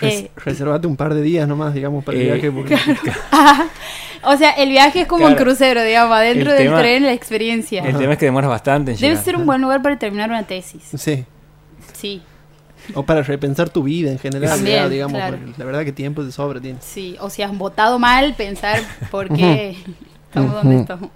Res- 0.00 0.14
Eh, 0.22 0.30
reservate 0.36 0.86
un 0.86 0.96
par 0.96 1.14
de 1.14 1.22
días 1.22 1.46
nomás, 1.48 1.74
digamos, 1.74 2.04
para 2.04 2.16
el 2.18 2.22
Eh, 2.28 2.32
viaje. 2.32 2.50
Porque... 2.50 2.76
O 4.22 4.36
sea, 4.36 4.50
el 4.50 4.68
viaje 4.68 5.00
es 5.02 5.06
como 5.06 5.24
un 5.24 5.30
Claro. 5.32 5.44
crucero, 5.46 5.82
digamos, 5.82 6.14
adentro 6.14 6.50
El 6.52 6.58
del 6.58 6.66
tema- 6.66 6.78
tren 6.80 7.02
la 7.04 7.12
experiencia. 7.14 7.82
El 7.82 7.96
tema 7.96 8.12
es 8.12 8.18
que 8.18 8.26
demoras 8.26 8.50
bastante 8.50 8.90
en 8.92 8.96
Debe 8.98 9.08
llegar. 9.10 9.24
ser 9.24 9.36
un 9.36 9.46
buen 9.46 9.60
lugar 9.62 9.80
para 9.80 9.98
terminar 9.98 10.28
una 10.28 10.42
tesis. 10.42 10.82
Sí. 10.94 11.24
Sí, 11.94 12.22
O 12.94 13.02
para 13.04 13.22
repensar 13.22 13.68
tu 13.70 13.82
vida 13.82 14.10
en 14.10 14.18
general, 14.18 14.50
También, 14.56 14.76
ya, 14.76 14.88
digamos. 14.88 15.16
claro. 15.18 15.38
la 15.56 15.64
verdad 15.64 15.84
que 15.84 15.92
tiempo 15.92 16.22
de 16.24 16.32
sobra 16.32 16.60
tienes. 16.60 16.84
sí. 16.84 17.16
O 17.20 17.30
si 17.30 17.42
has 17.42 17.56
votado 17.56 17.98
mal, 17.98 18.34
pensar 18.34 18.80
por 19.10 19.28
qué 19.34 19.76
estamos 20.28 20.52
donde 20.54 20.80
estamos. 20.80 21.10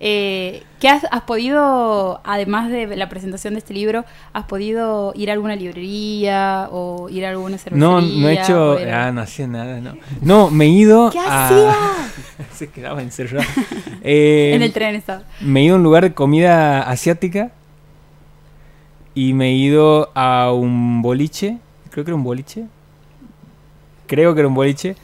Eh, 0.00 0.62
¿Qué 0.80 0.88
has, 0.88 1.04
has 1.10 1.22
podido, 1.22 2.20
además 2.24 2.68
de 2.70 2.94
la 2.96 3.08
presentación 3.08 3.54
de 3.54 3.58
este 3.58 3.72
libro, 3.72 4.04
has 4.32 4.44
podido 4.44 5.12
ir 5.16 5.30
a 5.30 5.32
alguna 5.32 5.56
librería 5.56 6.68
o 6.70 7.08
ir 7.08 7.24
a 7.24 7.30
alguna 7.30 7.56
cervecería? 7.58 7.88
No, 7.88 8.00
no 8.00 8.28
he 8.28 8.34
hecho. 8.34 8.76
Ah, 8.92 9.10
no 9.12 9.20
hacía 9.22 9.46
nada, 9.46 9.80
no. 9.80 9.94
No, 10.20 10.50
me 10.50 10.66
he 10.66 10.68
ido. 10.68 11.10
¿Qué 11.10 11.20
a- 11.20 11.46
hacía? 11.46 11.74
Se 12.54 12.68
quedaba 12.70 13.02
encerrado. 13.02 13.46
Eh, 14.06 14.52
en 14.54 14.60
el 14.60 14.70
tren 14.74 14.94
estaba. 14.96 15.22
Me 15.40 15.60
he 15.60 15.64
ido 15.64 15.76
a 15.76 15.78
un 15.78 15.82
lugar 15.82 16.02
de 16.04 16.12
comida 16.12 16.82
asiática. 16.82 17.52
Y 19.14 19.32
me 19.32 19.48
he 19.48 19.52
ido 19.54 20.10
a 20.14 20.52
un 20.52 21.00
boliche. 21.00 21.56
Creo 21.90 22.04
que 22.04 22.10
era 22.10 22.16
un 22.16 22.24
boliche. 22.24 22.66
Creo 24.06 24.34
que 24.34 24.40
era 24.40 24.48
un 24.48 24.54
boliche. 24.54 24.96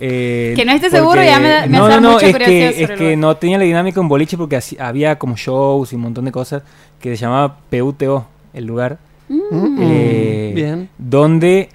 Eh, 0.00 0.52
Que 0.56 0.64
no 0.64 0.72
esté 0.72 0.90
seguro, 0.90 1.22
ya 1.22 1.38
me 1.40 1.48
da- 1.48 1.66
me 1.66 1.78
no, 1.78 1.86
hace 1.86 1.94
no, 1.96 2.00
no, 2.00 2.12
mucha 2.14 2.26
es 2.26 2.32
curiosidad 2.32 2.68
que, 2.68 2.72
sobre 2.72 2.82
es 2.84 2.90
que 2.98 3.04
lugar. 3.04 3.18
no 3.18 3.36
tenía 3.36 3.58
la 3.58 3.64
dinámica 3.64 3.94
de 3.96 4.00
un 4.00 4.08
boliche 4.08 4.36
porque 4.36 4.56
así- 4.56 4.76
había 4.78 5.18
como 5.18 5.36
shows 5.36 5.92
y 5.92 5.96
un 5.96 6.02
montón 6.02 6.24
de 6.26 6.32
cosas 6.32 6.62
que 7.00 7.10
se 7.16 7.22
llamaba 7.22 7.56
PUTO, 7.70 8.26
el 8.54 8.64
lugar. 8.64 8.98
Mm. 9.28 9.78
Eh, 9.80 10.52
Bien. 10.54 10.88
Donde 10.98 11.68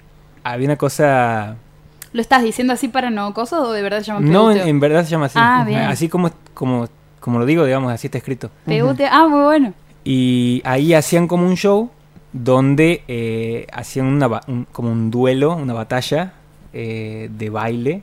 había 0.44 0.66
una 0.68 0.76
cosa 0.76 1.56
¿Lo 2.12 2.20
estás 2.20 2.42
diciendo 2.42 2.72
así 2.72 2.88
para 2.88 3.10
no 3.10 3.32
cosas 3.34 3.60
o 3.60 3.72
de 3.72 3.80
verdad 3.82 3.98
se 4.00 4.04
llama 4.06 4.20
No, 4.20 4.50
en, 4.50 4.58
PUTO? 4.58 4.68
en 4.68 4.80
verdad 4.80 5.04
se 5.04 5.10
llama 5.10 5.26
así. 5.26 5.38
Ah, 5.40 5.64
bien. 5.66 5.80
Así 5.80 6.08
como, 6.08 6.30
como, 6.54 6.88
como 7.20 7.38
lo 7.38 7.46
digo, 7.46 7.64
digamos, 7.64 7.92
así 7.92 8.06
está 8.08 8.18
escrito. 8.18 8.50
PUTO, 8.66 9.04
ah, 9.10 9.26
muy 9.28 9.42
bueno. 9.44 9.72
Y 10.04 10.60
ahí 10.64 10.92
hacían 10.94 11.26
como 11.28 11.46
un 11.46 11.56
show 11.56 11.90
donde 12.32 13.02
eh, 13.08 13.66
hacían 13.72 14.06
una, 14.06 14.28
un- 14.46 14.66
como 14.72 14.90
un 14.90 15.10
duelo, 15.10 15.54
una 15.54 15.74
batalla 15.74 16.32
eh, 16.72 17.28
de 17.30 17.50
baile 17.50 18.02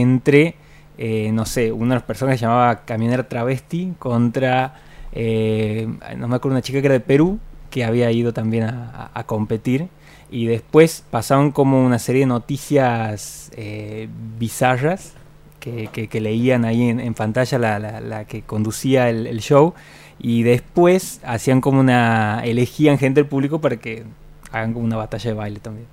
entre, 0.00 0.56
eh, 0.98 1.30
no 1.32 1.46
sé, 1.46 1.72
una 1.72 1.94
de 1.94 2.00
las 2.00 2.06
personas 2.06 2.34
que 2.34 2.38
se 2.38 2.44
llamaba 2.46 2.84
Camionera 2.84 3.28
Travesti 3.28 3.94
contra, 3.98 4.74
eh, 5.12 5.86
no 6.16 6.28
me 6.28 6.36
acuerdo, 6.36 6.54
una 6.56 6.62
chica 6.62 6.80
que 6.80 6.86
era 6.86 6.94
de 6.94 7.00
Perú 7.00 7.38
que 7.70 7.84
había 7.84 8.10
ido 8.10 8.32
también 8.32 8.64
a, 8.64 9.24
competir. 9.26 9.88
Y 10.30 10.46
después 10.46 11.04
pasaban 11.10 11.50
como 11.50 11.84
una 11.84 11.98
serie 11.98 12.20
de 12.20 12.26
noticias 12.26 13.50
eh, 13.56 14.08
bizarras 14.38 15.14
que, 15.58 16.08
leían 16.20 16.64
ahí 16.64 16.88
en, 16.88 17.14
pantalla 17.14 17.58
la, 17.58 18.24
que 18.26 18.42
conducía 18.42 19.10
el, 19.10 19.40
show. 19.40 19.74
Y 20.20 20.44
después 20.44 21.20
hacían 21.24 21.60
como 21.60 21.80
una. 21.80 22.42
elegían 22.44 22.96
gente 22.98 23.20
del 23.20 23.28
público 23.28 23.60
para 23.60 23.76
que 23.76 24.04
hagan 24.52 24.72
como 24.72 24.84
una 24.84 24.96
batalla 24.96 25.30
de 25.30 25.34
baile 25.34 25.58
también. 25.58 25.86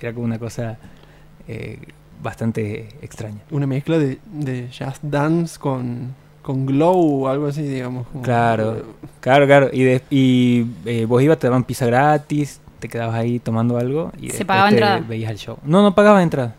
Era 0.00 0.12
como 0.12 0.26
una 0.26 0.38
cosa 0.38 0.78
bastante 2.22 2.88
extraña. 3.02 3.38
Una 3.50 3.66
mezcla 3.66 3.98
de, 3.98 4.18
de 4.32 4.68
jazz 4.70 4.98
dance 5.02 5.58
con, 5.58 6.14
con 6.42 6.66
glow 6.66 7.24
o 7.24 7.28
algo 7.28 7.46
así, 7.46 7.62
digamos. 7.62 8.06
como- 8.08 8.22
Claro. 8.24 8.82
Claro, 9.20 9.46
claro. 9.46 9.70
Y, 9.72 9.82
de- 9.82 10.02
y 10.10 10.66
eh, 10.86 11.04
vos 11.06 11.22
ibas, 11.22 11.38
te 11.38 11.46
daban 11.46 11.64
pizza 11.64 11.86
gratis, 11.86 12.60
te 12.78 12.88
quedabas 12.88 13.14
ahí 13.16 13.38
tomando 13.38 13.76
algo 13.78 14.12
y 14.20 14.30
¿Se 14.30 14.44
pagaba 14.44 14.68
te 14.68 14.74
entrada? 14.76 15.00
veías 15.00 15.30
el 15.30 15.38
show. 15.38 15.58
No, 15.64 15.82
no 15.82 15.94
pagabas 15.94 16.22
entrada. 16.22 16.54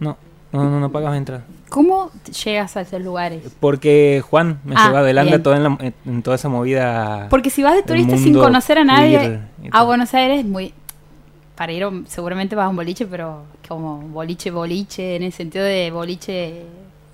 No, 0.00 0.16
no, 0.52 0.64
no, 0.70 0.80
no 0.80 0.90
pagabas 0.92 1.16
entrada. 1.18 1.44
¿Cómo 1.68 2.10
llegas 2.44 2.76
a 2.76 2.82
esos 2.82 3.02
lugares? 3.02 3.42
Porque 3.60 4.22
Juan 4.28 4.60
me 4.64 4.74
Ah, 4.76 4.86
llevó 4.86 4.98
adelante 4.98 5.38
toda 5.40 5.56
en, 5.56 5.62
la- 5.64 5.92
en- 6.06 6.22
toda 6.22 6.36
esa 6.36 6.48
movida. 6.48 7.26
Porque 7.28 7.50
si 7.50 7.62
vas 7.62 7.74
de 7.74 7.82
turista 7.82 8.16
sin 8.16 8.34
conocer 8.34 8.78
a 8.78 8.84
nadie 8.84 9.18
queer 9.18 9.40
a. 9.72 9.82
Buenos 9.82 10.14
Aires, 10.14 10.44
muy 10.44 10.72
para 11.56 11.72
ir 11.72 11.84
seguramente 12.06 12.54
vas 12.54 12.66
a 12.66 12.68
un 12.68 12.76
boliche, 12.76 13.06
pero 13.06 13.44
como 13.66 13.98
boliche 13.98 14.50
boliche 14.50 15.16
en 15.16 15.22
el 15.22 15.32
sentido 15.32 15.64
de 15.64 15.90
boliche 15.90 16.64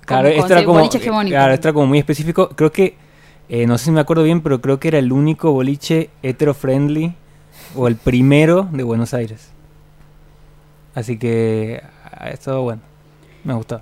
Claro, 0.05 0.29
como 0.29 0.41
esto 0.41 0.53
era 0.53 0.65
como, 0.65 0.79
boliche 0.79 0.97
hegemónico. 0.97 1.33
claro, 1.33 1.53
esto 1.53 1.67
era 1.69 1.73
como 1.73 1.87
muy 1.87 1.99
específico. 1.99 2.49
Creo 2.49 2.71
que, 2.71 2.95
eh, 3.49 3.65
no 3.65 3.77
sé 3.77 3.85
si 3.85 3.91
me 3.91 4.01
acuerdo 4.01 4.23
bien, 4.23 4.41
pero 4.41 4.61
creo 4.61 4.79
que 4.79 4.89
era 4.89 4.99
el 4.99 5.11
único 5.11 5.51
boliche 5.51 6.09
hetero-friendly 6.21 7.13
o 7.75 7.87
el 7.87 7.95
primero 7.95 8.67
de 8.71 8.83
Buenos 8.83 9.13
Aires. 9.13 9.49
Así 10.95 11.17
que 11.17 11.81
ha 12.03 12.29
estado 12.29 12.61
bueno. 12.63 12.81
Me 13.43 13.53
ha 13.53 13.55
gustado. 13.55 13.81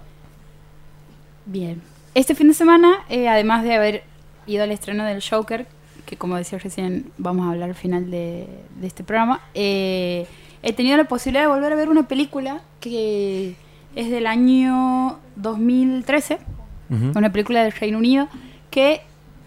Bien. 1.46 1.82
Este 2.14 2.36
fin 2.36 2.48
de 2.48 2.54
semana, 2.54 3.00
eh, 3.10 3.28
además 3.28 3.64
de 3.64 3.74
haber 3.74 4.04
ido 4.46 4.64
al 4.64 4.72
estreno 4.72 5.06
del 5.06 5.24
Joker, 5.28 5.66
que 6.06 6.18
como 6.18 6.36
decía 6.36 6.60
recién 6.60 7.12
vamos 7.18 7.48
a 7.48 7.52
hablar 7.52 7.70
al 7.70 7.76
final 7.76 8.12
de, 8.12 8.48
de 8.80 8.88
este 8.88 9.04
programa, 9.04 9.42
eh, 9.54 10.28
he 10.64 10.74
tenido 10.74 10.98
la 10.98 11.06
posibilidad 11.06 11.44
de 11.44 11.48
volver 11.48 11.74
a 11.74 11.76
ver 11.76 11.90
una 11.90 12.08
película 12.08 12.62
que 12.80 13.56
es 13.96 14.10
del 14.10 14.28
año 14.28 15.20
2013, 15.36 16.40
Ujú. 16.90 17.12
una 17.18 17.32
película 17.32 17.64
del 17.64 17.72
Reino 17.72 17.98
Unido, 17.98 18.28
que 18.70 19.02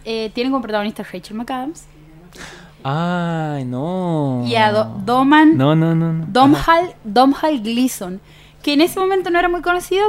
eh, 0.05 0.31
tiene 0.35 0.51
como 0.51 0.63
protagonista 0.63 1.03
Rachel 1.03 1.37
McAdams 1.37 1.85
Ay, 2.83 3.65
no. 3.65 4.45
y 4.47 4.55
a 4.57 4.71
Do- 4.71 5.01
Doman, 5.07 5.57
No, 5.57 5.75
no, 5.75 5.95
no. 5.95 6.13
no. 6.13 6.27
Domhall, 6.29 6.95
Domhall 7.05 7.61
Gleeson, 7.63 8.21
que 8.63 8.75
en 8.75 8.83
ese 8.83 9.01
momento 9.01 9.31
no 9.31 9.39
era 9.39 9.49
muy 9.49 9.63
conocido. 9.63 10.05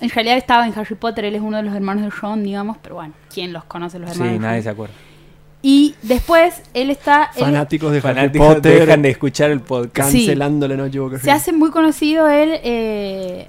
En 0.00 0.10
realidad 0.10 0.36
estaba 0.36 0.66
en 0.66 0.78
Harry 0.78 0.94
Potter, 0.94 1.24
él 1.24 1.34
es 1.34 1.40
uno 1.42 1.56
de 1.56 1.62
los 1.64 1.74
hermanos 1.74 2.04
de 2.04 2.10
Ron, 2.10 2.44
digamos, 2.44 2.76
pero 2.82 2.96
bueno, 2.96 3.14
¿quién 3.32 3.52
los 3.52 3.64
conoce 3.64 3.98
los 3.98 4.10
hermanos? 4.10 4.32
Sí, 4.34 4.38
de 4.38 4.46
nadie 4.46 4.62
se 4.62 4.68
acuerda. 4.68 4.94
Y 5.60 5.96
después 6.02 6.62
él 6.72 6.90
está... 6.90 7.30
Fanáticos 7.34 7.90
de 7.90 7.98
Harry 7.98 8.14
Fanáticos 8.14 8.54
Potter 8.54 8.80
dejan 8.80 9.02
de 9.02 9.10
escuchar 9.10 9.50
el 9.50 9.60
podcast. 9.60 10.12
Sí. 10.12 10.32
la 10.34 10.48
noche 10.48 10.98
Boca 11.00 11.18
se 11.18 11.30
hace 11.30 11.52
muy 11.52 11.70
conocido 11.70 12.28
él 12.28 12.60
eh, 12.62 13.48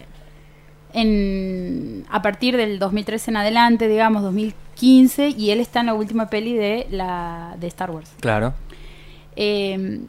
en, 0.94 2.06
a 2.10 2.22
partir 2.22 2.58
del 2.58 2.80
2013 2.80 3.32
en 3.32 3.38
adelante, 3.38 3.88
digamos, 3.88 4.24
2015, 4.24 5.30
y 5.30 5.52
él 5.52 5.60
está 5.60 5.82
en 5.82 5.88
la 5.88 5.94
última 5.94 6.30
peli 6.30 6.56
de, 6.56 6.88
la, 6.90 7.56
de 7.60 7.68
Star 7.68 7.92
Wars. 7.92 8.12
Claro, 8.20 8.54
Eh, 9.36 10.02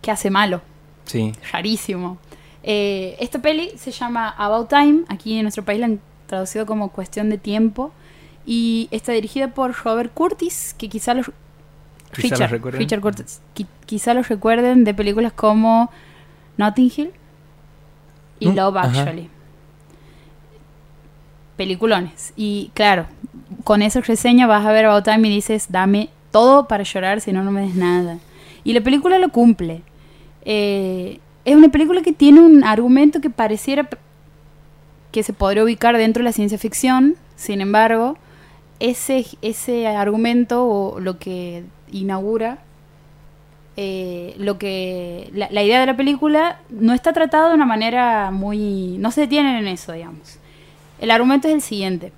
que 0.00 0.10
hace 0.10 0.30
malo, 0.30 0.62
sí. 1.04 1.32
rarísimo. 1.52 2.16
Eh, 2.62 3.16
esta 3.20 3.38
peli 3.40 3.70
se 3.76 3.90
llama 3.90 4.30
About 4.30 4.68
Time, 4.70 5.02
aquí 5.08 5.36
en 5.36 5.42
nuestro 5.42 5.64
país 5.64 5.80
la 5.80 5.86
han 5.86 6.00
traducido 6.26 6.64
como 6.64 6.90
Cuestión 6.90 7.28
de 7.28 7.36
Tiempo, 7.36 7.92
y 8.46 8.88
está 8.90 9.12
dirigida 9.12 9.48
por 9.48 9.72
Robert 9.84 10.12
Curtis, 10.14 10.74
que 10.78 10.88
quizá 10.88 11.14
los... 11.14 11.30
Quizá 12.14 12.34
Richard, 12.36 12.60
los. 12.60 12.74
Richard 12.74 13.00
Curtis, 13.00 13.40
qui- 13.54 13.66
quizá 13.86 14.14
los 14.14 14.28
recuerden 14.28 14.82
de 14.84 14.94
películas 14.94 15.32
como 15.32 15.90
Notting 16.56 16.90
Hill 16.96 17.10
y 18.40 18.48
Mm, 18.48 18.56
Love 18.56 18.76
ajá. 18.78 18.88
Actually. 19.02 19.28
Peliculones. 21.56 22.32
Y 22.36 22.70
claro, 22.74 23.06
con 23.64 23.82
esa 23.82 24.00
reseña 24.00 24.46
vas 24.46 24.64
a 24.64 24.72
ver 24.72 24.86
About 24.86 25.04
Time 25.04 25.28
y 25.28 25.30
dices, 25.34 25.66
dame 25.70 26.08
todo 26.30 26.66
para 26.68 26.84
llorar, 26.84 27.20
si 27.20 27.32
no, 27.32 27.42
no 27.44 27.50
me 27.50 27.60
des 27.62 27.74
nada. 27.74 28.18
Y 28.64 28.72
la 28.72 28.80
película 28.80 29.18
lo 29.18 29.28
cumple. 29.30 29.82
Eh, 30.44 31.18
es 31.44 31.56
una 31.56 31.68
película 31.68 32.02
que 32.02 32.12
tiene 32.12 32.40
un 32.40 32.64
argumento 32.64 33.20
que 33.20 33.30
pareciera 33.30 33.88
que 35.12 35.22
se 35.22 35.32
podría 35.32 35.64
ubicar 35.64 35.96
dentro 35.96 36.20
de 36.20 36.24
la 36.24 36.32
ciencia 36.32 36.56
ficción, 36.56 37.16
sin 37.36 37.60
embargo, 37.60 38.16
ese, 38.80 39.26
ese 39.42 39.86
argumento 39.86 40.66
o 40.66 41.00
lo 41.00 41.18
que 41.18 41.64
inaugura, 41.92 42.58
eh, 43.76 44.34
lo 44.38 44.58
que 44.58 45.30
la, 45.32 45.48
la 45.50 45.62
idea 45.62 45.80
de 45.80 45.86
la 45.86 45.96
película 45.96 46.60
no 46.70 46.92
está 46.92 47.12
tratada 47.12 47.50
de 47.50 47.54
una 47.54 47.66
manera 47.66 48.30
muy... 48.30 48.96
no 48.98 49.10
se 49.10 49.22
detienen 49.22 49.56
en 49.56 49.68
eso, 49.68 49.92
digamos. 49.92 50.38
El 50.98 51.10
argumento 51.10 51.48
es 51.48 51.54
el 51.54 51.62
siguiente. 51.62 52.12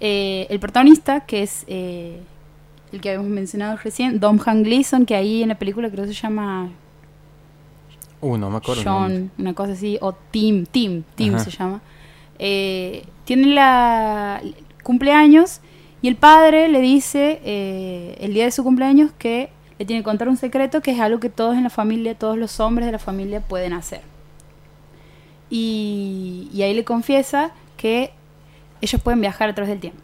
Eh, 0.00 0.46
el 0.50 0.58
protagonista, 0.58 1.20
que 1.20 1.42
es 1.42 1.64
eh, 1.68 2.20
el 2.92 3.00
que 3.00 3.10
habíamos 3.10 3.30
mencionado 3.30 3.76
recién, 3.76 4.18
Dom 4.18 4.38
Han 4.44 4.62
Gleason, 4.62 5.06
que 5.06 5.14
ahí 5.14 5.42
en 5.42 5.50
la 5.50 5.58
película 5.58 5.88
creo 5.90 6.04
que 6.04 6.12
se 6.12 6.20
llama 6.20 6.70
Uh, 8.22 8.38
no 8.38 8.48
me 8.48 8.56
acuerdo. 8.56 8.82
John, 8.82 9.30
una 9.38 9.52
cosa 9.52 9.72
así, 9.72 9.98
o 10.00 10.14
Tim, 10.14 10.64
Tim, 10.64 11.02
Tim 11.14 11.34
Ajá. 11.34 11.44
se 11.44 11.50
llama. 11.50 11.82
Tiene 12.38 13.46
la 13.48 14.40
cumpleaños 14.82 15.60
y 16.06 16.08
el 16.08 16.14
padre 16.14 16.68
le 16.68 16.80
dice 16.80 17.40
eh, 17.44 18.16
el 18.20 18.32
día 18.32 18.44
de 18.44 18.52
su 18.52 18.62
cumpleaños 18.62 19.10
que 19.18 19.50
le 19.76 19.84
tiene 19.84 20.02
que 20.02 20.04
contar 20.04 20.28
un 20.28 20.36
secreto 20.36 20.80
que 20.80 20.92
es 20.92 21.00
algo 21.00 21.18
que 21.18 21.30
todos 21.30 21.56
en 21.56 21.64
la 21.64 21.68
familia, 21.68 22.14
todos 22.14 22.38
los 22.38 22.60
hombres 22.60 22.86
de 22.86 22.92
la 22.92 23.00
familia 23.00 23.40
pueden 23.40 23.72
hacer. 23.72 24.02
Y, 25.50 26.48
ahí 26.62 26.74
le 26.74 26.84
confiesa 26.84 27.50
que 27.76 28.12
ellos 28.80 29.02
pueden 29.02 29.20
viajar 29.20 29.48
a 29.48 29.54
través 29.56 29.68
del 29.68 29.80
tiempo. 29.80 30.02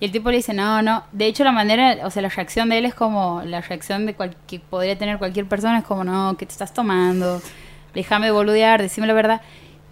Y 0.00 0.04
el 0.04 0.12
tipo 0.12 0.30
le 0.30 0.36
dice, 0.36 0.52
no, 0.52 0.82
no. 0.82 1.04
De 1.12 1.24
hecho, 1.24 1.44
la 1.44 1.52
manera, 1.52 2.06
o 2.06 2.10
sea, 2.10 2.20
la 2.20 2.28
reacción 2.28 2.68
de 2.68 2.76
él 2.76 2.84
es 2.84 2.94
como 2.94 3.40
la 3.46 3.62
reacción 3.62 4.04
de 4.04 4.12
cual, 4.12 4.36
que 4.46 4.60
podría 4.60 4.98
tener 4.98 5.16
cualquier 5.16 5.46
persona, 5.46 5.78
es 5.78 5.84
como, 5.84 6.04
no, 6.04 6.36
¿qué 6.36 6.44
te 6.44 6.52
estás 6.52 6.74
tomando? 6.74 7.40
Déjame 7.94 8.26
de 8.26 8.32
boludear, 8.32 8.82
decime 8.82 9.06
la 9.06 9.14
verdad. 9.14 9.40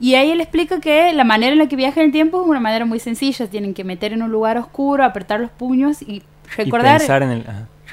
Y 0.01 0.15
ahí 0.15 0.31
él 0.31 0.41
explica 0.41 0.81
que 0.81 1.13
la 1.13 1.25
manera 1.25 1.53
en 1.53 1.59
la 1.59 1.67
que 1.67 1.75
viaja 1.77 2.01
en 2.01 2.07
el 2.07 2.13
tiempo 2.13 2.41
es 2.43 2.49
una 2.49 2.61
manera 2.61 2.85
muy 2.85 3.01
sencilla. 3.01 3.47
Tienen 3.49 3.75
que 3.75 3.83
meter 3.85 4.13
en 4.13 4.23
un 4.23 4.31
lugar 4.31 4.57
oscuro, 4.59 5.05
apretar 5.05 5.41
los 5.41 5.51
puños 5.51 6.03
y 6.03 6.23
recordar, 6.57 7.01
en 7.23 7.31
el. 7.31 7.45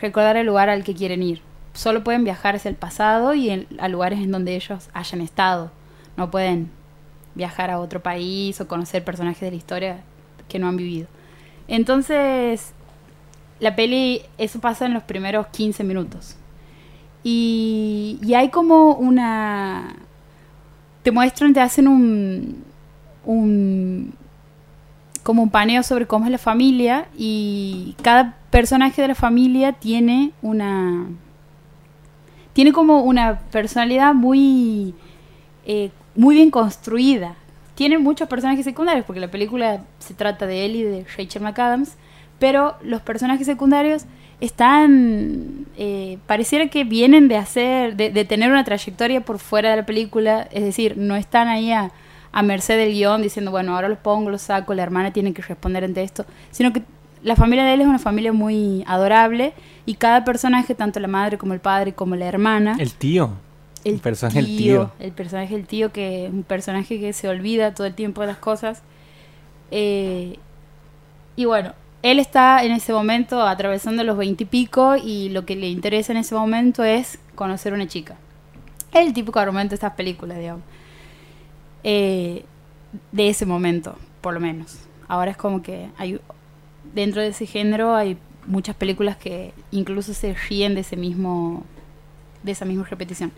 recordar 0.02 0.38
el 0.38 0.46
lugar 0.46 0.70
al 0.70 0.84
que 0.84 0.94
quieren 0.94 1.24
ir. 1.24 1.42
Solo 1.74 2.04
pueden 2.04 2.24
viajar 2.24 2.56
hacia 2.56 2.70
el 2.70 2.76
pasado 2.76 3.34
y 3.34 3.50
en- 3.50 3.68
a 3.80 3.88
lugares 3.88 4.20
en 4.20 4.32
donde 4.32 4.56
ellos 4.56 4.90
hayan 4.94 5.20
estado. 5.22 5.72
No 6.16 6.30
pueden 6.32 6.70
viajar 7.34 7.70
a 7.72 7.80
otro 7.80 8.02
país 8.02 8.62
o 8.62 8.68
conocer 8.68 9.04
personajes 9.04 9.42
de 9.42 9.50
la 9.52 9.58
historia 9.58 9.98
que 10.48 10.60
no 10.60 10.68
han 10.68 10.78
vivido. 10.78 11.08
Entonces, 11.68 12.72
la 13.60 13.76
peli, 13.76 14.22
eso 14.38 14.60
pasa 14.60 14.86
en 14.86 14.94
los 14.94 15.04
primeros 15.04 15.48
15 15.48 15.84
minutos. 15.84 16.38
Y, 17.24 18.20
y 18.22 18.36
hay 18.36 18.50
como 18.50 18.92
una... 18.94 19.96
Te 21.06 21.12
muestran, 21.12 21.54
te 21.54 21.60
hacen 21.60 21.88
un... 21.88 22.64
como 25.22 25.44
un 25.44 25.50
paneo 25.52 25.84
sobre 25.84 26.08
cómo 26.08 26.26
es 26.26 26.32
la 26.32 26.40
familia 26.40 27.06
y 27.16 27.96
cada 28.02 28.40
personaje 28.50 29.04
de 29.04 29.10
la 29.10 29.16
familia 29.16 29.74
tiene 29.74 30.32
una 30.42 31.06
tiene 32.54 32.72
como 32.72 33.04
una 33.04 33.38
personalidad 33.52 34.16
muy 34.16 34.96
eh, 35.68 35.92
muy 36.16 36.34
bien 36.34 36.50
construida. 36.50 37.36
Tiene 37.76 38.00
muchos 38.00 38.28
personajes 38.28 38.66
secundarios 38.66 39.06
porque 39.06 39.20
la 39.20 39.30
película 39.30 39.84
se 40.00 40.16
trata 40.16 40.48
de 40.48 40.66
él 40.66 40.76
y 40.76 40.82
de 40.82 41.06
Rachel 41.16 41.44
McAdams 41.44 41.98
pero 42.40 42.78
los 42.82 43.04
personajes 43.04 43.46
secundarios 43.46 44.06
están 44.42 45.66
eh, 45.78 46.18
pareciera 46.28 46.68
que 46.68 46.84
vienen 46.84 47.28
de 47.28 47.38
hacer 47.38 47.96
de, 47.96 48.10
de 48.10 48.26
tener 48.26 48.52
una 48.52 48.64
trayectoria 48.64 49.22
por 49.22 49.40
fuera 49.40 49.72
de 49.72 49.78
la 49.78 49.86
película 49.86 50.48
es 50.52 50.64
decir 50.64 50.98
no 50.98 51.16
están 51.16 51.48
ahí 51.48 51.72
a, 51.72 51.92
a 52.32 52.42
merced 52.44 52.78
del 52.78 52.92
guion 52.94 53.22
diciendo 53.22 53.52
bueno 53.52 53.76
ahora 53.76 53.88
los 53.88 53.98
pongo 53.98 54.30
los 54.30 54.42
saco 54.44 54.74
la 54.74 54.84
hermana 54.84 55.12
tiene 55.12 55.34
que 55.34 55.42
responder 55.42 55.84
ante 55.84 56.04
esto 56.04 56.26
sino 56.52 56.74
que 56.74 56.82
la 57.24 57.36
familia 57.36 57.64
de 57.66 57.74
él 57.74 57.82
es 57.82 57.88
una 57.88 57.98
familia 57.98 58.34
muy 58.34 58.84
adorable 58.88 59.54
y 59.86 59.96
cada 59.96 60.24
personaje 60.26 60.76
tanto 60.76 61.00
la 61.00 61.08
madre 61.08 61.38
como 61.38 61.54
el 61.54 61.60
padre 61.60 61.94
como 61.94 62.16
la 62.16 62.26
hermana 62.26 62.76
El 62.78 62.94
tío. 62.94 63.32
El 63.84 64.00
personaje 64.00 64.42
del 64.42 64.58
tío. 64.58 64.92
el 65.00 65.12
personaje 65.12 65.56
del 65.56 65.66
tío 65.66 65.92
que 65.92 66.26
es 66.26 66.34
un 66.34 66.44
personaje 66.44 67.00
que 67.00 67.14
se 67.14 67.28
olvida 67.30 67.74
todo 67.74 67.88
el 67.88 67.94
tiempo 67.94 68.22
de 68.22 68.28
las 68.28 68.38
cosas 68.38 68.82
Eh, 69.72 70.38
y 71.36 71.46
bueno 71.46 71.74
él 72.06 72.20
está 72.20 72.64
en 72.64 72.72
ese 72.72 72.94
momento 72.94 73.42
atravesando 73.42 74.04
los 74.04 74.16
veintipico 74.16 74.96
y, 74.96 75.30
lo 75.30 75.44
que 75.44 75.56
le 75.56 75.70
interesa 75.70 76.12
en 76.12 76.20
ese 76.20 76.36
momento 76.36 76.84
es 76.84 77.18
conocer 77.34 77.74
una 77.74 77.88
chica. 77.88 78.16
El 78.94 79.12
típico 79.12 79.40
argumento 79.40 79.72
de 79.72 79.76
estas 79.78 79.94
películas 79.94 80.38
digamos. 80.38 80.62
Eh, 81.84 82.46
de 83.12 83.30
ese 83.30 83.48
momento 83.48 83.98
por 84.22 84.36
lo 84.36 84.40
menos. 84.40 84.78
Ahora 85.08 85.32
es 85.32 85.38
como 85.38 85.64
que 85.64 85.90
hay 85.98 86.20
dentro 86.94 87.24
de 87.24 87.30
ese 87.30 87.48
género 87.48 87.96
hay 87.96 88.20
muchas 88.46 88.76
películas 88.76 89.18
que 89.18 89.52
incluso 89.72 90.14
se 90.14 90.36
ríen 90.36 90.76
de 90.76 90.82
ese 90.82 90.98
mismo 90.98 91.64
de 92.44 92.52
esa 92.52 92.66
misma 92.66 92.84
repetición. 92.84 93.32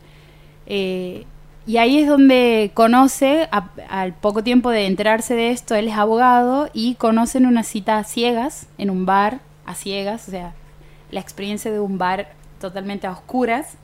Eh, 0.66 1.26
y 1.68 1.78
ahí 1.78 2.00
es 2.00 2.08
donde 2.08 2.72
conoce, 2.74 3.50
al 3.90 4.14
poco 4.14 4.42
tiempo 4.42 4.70
de 4.70 4.88
enterarse 4.88 5.36
de 5.36 5.52
esto, 5.52 5.76
él 5.76 5.90
es 5.90 5.96
abogado 5.96 6.70
y 6.74 6.96
conocen 6.96 7.46
una 7.46 7.64
cita 7.64 7.98
a 7.98 8.06
ciegas, 8.06 8.68
en 8.78 8.90
un 8.90 9.06
bar 9.06 9.42
a 9.66 9.76
ciegas, 9.76 10.30
o 10.30 10.32
sea, 10.32 10.54
la 11.12 11.20
experiencia 11.20 11.70
de 11.70 11.82
un 11.82 11.98
bar 11.98 12.30
totalmente 12.62 13.06
a 13.06 13.12
oscuras, 13.12 13.76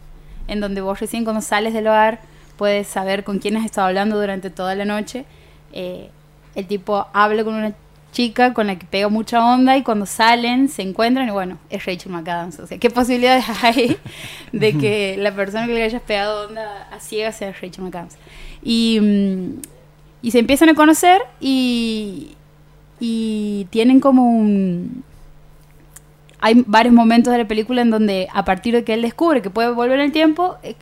en 0.48 0.62
donde 0.62 0.80
vos 0.80 1.02
recién 1.02 1.26
cuando 1.26 1.42
sales 1.42 1.74
del 1.74 1.86
bar 1.86 2.22
puedes 2.58 2.88
saber 2.88 3.26
con 3.26 3.40
quién 3.40 3.58
has 3.58 3.66
estado 3.66 3.88
hablando 3.88 4.18
durante 4.18 4.50
toda 4.50 4.76
la 4.76 4.86
noche. 4.86 5.26
Eh, 5.74 6.10
el 6.56 6.68
tipo 6.68 7.08
habla 7.12 7.44
con 7.44 7.56
una 7.56 7.74
chica 8.14 8.54
con 8.54 8.68
la 8.68 8.78
que 8.78 8.86
pega 8.86 9.10
mucha 9.10 9.46
onda 9.46 9.76
y 9.76 9.84
cuando 9.84 10.06
salen 10.06 10.70
se 10.70 10.84
encuentran 10.84 11.28
y 11.28 11.32
bueno, 11.32 11.58
es 11.70 11.86
Rachel 11.86 12.12
McAdams. 12.12 12.60
O 12.60 12.68
sea, 12.68 12.78
¿qué 12.78 12.90
posibilidades 12.90 13.44
hay 13.64 13.98
de 14.54 14.78
que 14.78 15.18
la 15.18 15.36
persona 15.36 15.68
que 15.68 15.74
le 15.74 15.84
hayas 15.84 16.02
pegado 16.02 16.48
onda 16.48 16.88
a 16.92 17.00
ciegas 17.02 17.36
sea 17.36 17.52
Rachel 17.52 17.84
McAdams? 17.84 18.16
Y, 18.64 19.00
mm, 19.02 19.62
y 20.22 20.32
se 20.32 20.40
empiezan 20.40 20.70
a 20.70 20.76
conocer 20.76 21.22
y, 21.42 22.38
y 23.00 23.68
tienen 23.70 24.00
como 24.00 24.24
un... 24.30 25.04
Hay 26.40 26.64
varios 26.66 26.94
momentos 26.94 27.32
de 27.32 27.40
la 27.40 27.48
película 27.48 27.82
en 27.82 27.90
donde 27.90 28.28
a 28.34 28.46
partir 28.46 28.74
de 28.74 28.84
que 28.84 28.94
él 28.94 29.02
descubre 29.02 29.42
que 29.42 29.50
puede 29.50 29.72
volver 29.72 30.00
en 30.00 30.06
el 30.06 30.12
tiempo, 30.12 30.58
eh, 30.62 30.76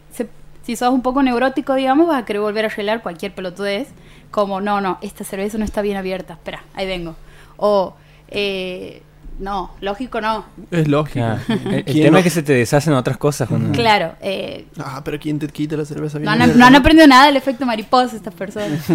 si 0.64 0.76
sos 0.76 0.94
un 0.94 1.02
poco 1.02 1.24
neurótico, 1.24 1.76
digamos, 1.76 2.08
vas 2.08 2.22
a 2.22 2.26
querer 2.26 2.42
volver 2.42 2.66
a 2.66 2.68
arreglar 2.68 3.02
cualquier 3.02 3.34
pelotudez. 3.34 3.90
Como, 4.32 4.62
no, 4.62 4.82
no, 4.82 4.98
esta 5.02 5.24
cerveza 5.24 5.58
no 5.58 5.66
está 5.66 5.82
bien 5.82 5.98
abierta, 5.98 6.34
espera, 6.34 6.64
ahí 6.74 6.88
vengo. 6.88 7.16
O, 7.58 7.94
eh, 8.30 9.04
no, 9.40 9.72
lógico 9.82 10.22
no. 10.22 10.46
Es 10.72 10.88
lógico. 10.88 11.26
Claro. 11.26 11.42
El, 11.66 11.74
el 11.74 11.84
¿Quién 11.86 12.04
tema 12.06 12.12
no? 12.12 12.18
es 12.20 12.24
que 12.24 12.30
se 12.30 12.44
te 12.44 12.54
deshacen 12.54 12.94
otras 12.94 13.18
cosas. 13.18 13.50
Cuando... 13.50 13.72
Claro, 13.72 14.14
eh, 14.22 14.66
Ah, 14.80 15.02
pero 15.04 15.20
¿quién 15.20 15.38
te 15.40 15.48
quita 15.48 15.76
la 15.76 15.86
cerveza? 15.86 16.20
no, 16.20 16.32
bien 16.36 16.58
no 16.58 16.66
han 16.66 16.76
aprendido 16.76 17.08
nada 17.08 17.26
del 17.26 17.36
efecto 17.38 17.66
mariposa 17.66 18.16
estas 18.16 18.34
personas. 18.34 18.80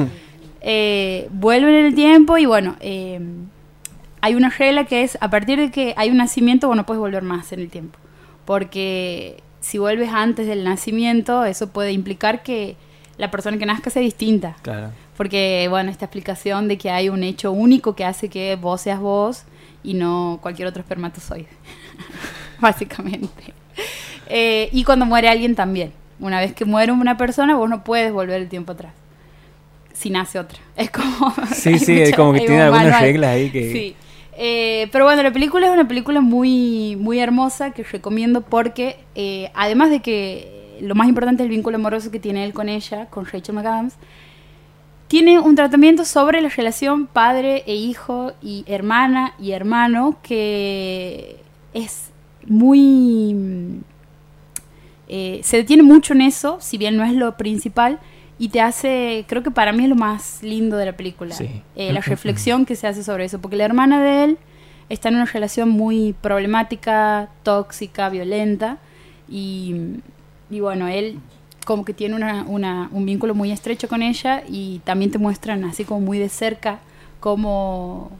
Eh, 0.69 1.29
vuelven 1.31 1.75
en 1.75 1.87
el 1.87 1.95
tiempo 1.95 2.39
y 2.39 2.47
bueno, 2.47 2.75
eh, 2.81 3.21
hay 4.21 4.35
una 4.35 4.49
regla 4.51 4.85
que 4.85 5.05
es, 5.05 5.17
a 5.21 5.31
partir 5.31 5.61
de 5.61 5.71
que 5.71 5.95
hay 5.97 6.11
un 6.11 6.17
nacimiento, 6.17 6.67
bueno, 6.67 6.85
puedes 6.85 6.99
volver 6.99 7.23
más 7.23 7.53
en 7.53 7.61
el 7.61 7.69
tiempo. 7.71 7.97
Porque 8.45 9.43
si 9.61 9.79
vuelves 9.79 10.11
antes 10.13 10.49
del 10.49 10.65
nacimiento, 10.65 11.45
eso 11.45 11.69
puede 11.69 11.93
implicar 11.93 12.43
que 12.43 12.75
la 13.17 13.31
persona 13.31 13.59
que 13.59 13.67
nazca 13.67 13.91
sea 13.91 14.03
distinta. 14.03 14.57
Claro. 14.63 14.91
Porque, 15.17 15.67
bueno, 15.71 15.91
esta 15.91 16.05
explicación 16.05 16.69
de 16.69 16.77
que 16.79 16.91
hay 16.91 17.09
un 17.09 17.23
hecho 17.23 17.53
único 17.53 17.95
que 17.95 18.05
hace 18.05 18.29
que 18.29 18.57
vos 18.57 18.81
seas 18.83 19.01
vos 19.01 19.45
y 19.83 19.95
no 19.95 20.39
cualquier 20.43 20.69
otro 20.69 20.81
espermatozoide. 20.83 21.49
Básicamente. 22.61 23.55
Eh, 24.29 24.69
y 24.73 24.85
cuando 24.85 25.07
muere 25.07 25.29
alguien 25.29 25.55
también. 25.55 25.93
Una 26.19 26.41
vez 26.41 26.55
que 26.55 26.65
muere 26.65 26.93
una 26.93 27.17
persona, 27.17 27.57
vos 27.57 27.69
no 27.69 27.85
puedes 27.85 28.13
volver 28.13 28.41
el 28.41 28.49
tiempo 28.49 28.73
atrás. 28.73 28.93
Si 29.93 30.11
nace 30.11 30.39
otra. 30.39 30.59
Es 30.77 30.91
como. 30.91 31.35
Sí, 31.53 31.79
sí, 31.79 31.93
mucha- 32.01 32.17
como 32.17 32.33
que 32.33 32.41
tiene 32.41 32.57
un 32.57 32.61
algunas 32.63 32.85
manual. 32.87 33.03
reglas 33.03 33.31
ahí 33.31 33.51
que... 33.51 33.73
Sí. 33.73 33.97
Eh, 34.39 34.89
pero 34.93 35.07
bueno, 35.07 35.23
la 35.23 35.33
película 35.33 35.67
es 35.67 35.73
una 35.73 35.89
película 35.89 36.21
muy, 36.21 36.95
muy 36.97 37.19
hermosa 37.21 37.71
que 37.71 37.83
recomiendo 37.83 38.43
porque, 38.43 38.99
eh, 39.15 39.51
además 39.55 39.89
de 39.89 40.01
que 40.01 40.77
lo 40.83 40.95
más 40.95 41.09
importante 41.09 41.43
es 41.43 41.47
el 41.47 41.51
vínculo 41.57 41.77
amoroso 41.77 42.11
que 42.11 42.21
tiene 42.21 42.45
él 42.45 42.53
con 42.53 42.69
ella, 42.69 43.07
con 43.07 43.25
Rachel 43.25 43.55
McAdams, 43.55 43.95
tiene 45.09 45.39
un 45.39 45.55
tratamiento 45.55 46.05
sobre 46.05 46.41
la 46.41 46.49
relación 46.49 47.07
padre 47.07 47.63
e 47.67 47.75
hijo 47.75 48.33
y 48.43 48.65
hermana 48.67 49.35
y 49.39 49.53
hermano 49.53 50.17
que 50.23 51.37
es 51.75 52.11
muy... 52.47 53.35
mm, 53.35 53.81
eh, 55.09 55.41
se 55.45 55.59
detiene 55.59 55.83
mucho 55.85 56.15
en 56.15 56.23
eso, 56.23 56.57
si 56.61 56.79
bien 56.79 56.97
no 56.97 57.05
es 57.05 57.13
lo 57.13 57.37
principal, 57.37 58.01
y 58.39 58.49
te 58.49 58.61
hace, 58.61 59.25
creo 59.29 59.43
que 59.43 59.51
para 59.53 59.73
mí 59.73 59.85
es 59.85 59.89
lo 59.89 59.95
más 59.95 60.43
lindo 60.43 60.77
de 60.77 60.85
la 60.87 60.93
película, 60.97 61.35
Sí. 61.35 61.63
eh, 61.77 61.93
la 61.93 62.01
reflexión 62.01 62.67
que 62.67 62.75
se 62.75 62.87
hace 62.89 63.05
sobre 63.05 63.25
eso, 63.27 63.41
porque 63.41 63.57
la 63.57 63.65
hermana 63.65 64.03
de 64.03 64.25
él 64.25 64.39
está 64.89 65.09
en 65.09 65.15
una 65.17 65.25
relación 65.27 65.69
muy 65.71 66.13
problemática, 66.21 67.29
tóxica, 67.45 68.09
violenta, 68.09 68.79
y, 69.29 69.75
y 70.51 70.61
bueno, 70.61 70.89
él 70.89 71.19
como 71.67 71.85
que 71.85 71.93
tiene 71.93 72.15
una, 72.15 72.89
un 72.93 73.07
vínculo 73.07 73.35
muy 73.35 73.51
estrecho 73.51 73.89
con 73.89 74.01
ella 74.01 74.45
y 74.49 74.81
también 74.85 75.11
te 75.11 75.19
muestran 75.19 75.65
así 75.65 75.85
como 75.85 76.01
muy 76.01 76.17
de 76.17 76.29
cerca 76.29 76.79
cómo 77.19 78.13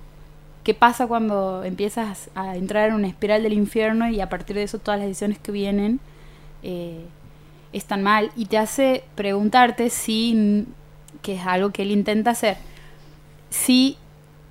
qué 0.65 0.75
pasa 0.75 1.07
cuando 1.07 1.63
empiezas 1.63 2.29
a 2.35 2.57
entrar 2.57 2.89
en 2.89 2.97
una 2.97 3.07
espiral 3.07 3.45
del 3.45 3.53
infierno 3.53 4.11
y 4.11 4.21
a 4.21 4.29
partir 4.29 4.57
de 4.57 4.65
eso 4.65 4.81
todas 4.81 4.99
las 4.99 5.07
decisiones 5.07 5.39
que 5.39 5.53
vienen 5.53 6.01
eh, 6.65 7.05
están 7.73 8.03
mal 8.03 8.33
y 8.35 8.47
te 8.47 8.59
hace 8.59 9.05
preguntarte 9.15 9.91
si, 9.91 10.67
que 11.23 11.37
es 11.37 11.47
algo 11.47 11.71
que 11.71 11.83
él 11.83 11.93
intenta 11.93 12.33
hacer, 12.33 12.57
si 13.49 13.97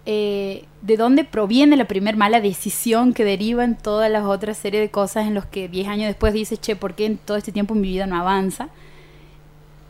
eh, 0.05 0.63
de 0.83 0.95
dónde 0.95 1.25
proviene 1.25 1.75
la 1.75 1.85
primer 1.85 2.15
mala 2.15 2.39
decisión 2.39 3.13
que 3.13 3.25
deriva 3.25 3.65
en 3.65 3.75
todas 3.75 4.09
las 4.09 4.23
otras 4.23 4.57
series 4.57 4.83
de 4.83 4.89
cosas 4.89 5.27
en 5.27 5.33
los 5.33 5.45
que 5.45 5.67
10 5.67 5.89
años 5.89 6.07
después 6.07 6.31
dices, 6.31 6.61
che, 6.61 6.77
¿por 6.77 6.93
qué 6.93 7.07
en 7.07 7.17
todo 7.17 7.35
este 7.35 7.51
tiempo 7.51 7.75
mi 7.75 7.89
vida 7.89 8.07
no 8.07 8.15
avanza? 8.15 8.69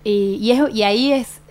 Y, 0.06 0.38
y, 0.42 0.52
es- 0.52 0.74
y 0.74 0.84
ahí 0.84 1.12
es 1.12 1.42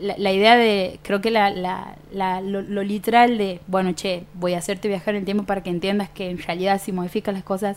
la, 0.00 0.14
la 0.18 0.32
idea 0.32 0.56
de, 0.56 0.98
creo 1.02 1.20
que 1.20 1.30
la, 1.30 1.50
la- 1.50 1.94
la- 2.12 2.40
lo, 2.40 2.62
lo 2.62 2.82
literal 2.82 3.38
de, 3.38 3.60
bueno, 3.68 3.92
che, 3.92 4.24
voy 4.34 4.54
a 4.54 4.58
hacerte 4.58 4.88
viajar 4.88 5.14
en 5.14 5.20
el 5.20 5.24
tiempo 5.24 5.44
para 5.44 5.62
que 5.62 5.70
entiendas 5.70 6.08
que 6.08 6.30
en 6.30 6.38
realidad 6.38 6.80
si 6.82 6.90
modificas 6.90 7.34
las 7.34 7.44
cosas, 7.44 7.76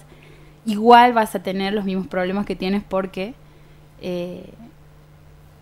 igual 0.66 1.14
vas 1.14 1.36
a 1.36 1.44
tener 1.44 1.74
los 1.74 1.86
mismos 1.86 2.08
problemas 2.08 2.46
que 2.48 2.56
tienes 2.56 2.82
porque 2.82 3.34
eh, 4.02 4.46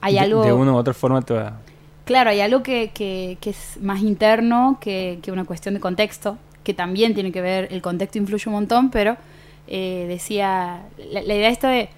hay 0.02 0.14
de- 0.14 0.20
algo... 0.20 0.44
De 0.44 0.54
una 0.54 0.72
u 0.72 0.76
otra 0.78 0.94
forma 0.94 1.22
te 1.22 1.34
va... 1.34 1.60
Claro, 2.06 2.30
hay 2.30 2.42
algo 2.42 2.62
que, 2.64 2.92
que- 2.94 3.38
que 3.42 3.50
es 3.50 3.78
más 3.82 4.02
interno 4.02 4.78
que, 4.80 5.20
que 5.24 5.32
una 5.32 5.46
cuestión 5.46 5.74
de 5.74 5.80
contexto, 5.80 6.38
que 6.64 6.74
también 6.74 7.14
tiene 7.16 7.32
que 7.32 7.42
ver, 7.42 7.70
el 7.72 7.82
contexto 7.82 8.18
influye 8.20 8.44
un 8.48 8.54
montón, 8.54 8.92
pero 8.92 9.18
eh, 9.68 10.06
decía, 10.08 10.84
la, 11.12 11.22
la 11.24 11.34
idea 11.34 11.50
esta 11.50 11.70
de 11.70 11.90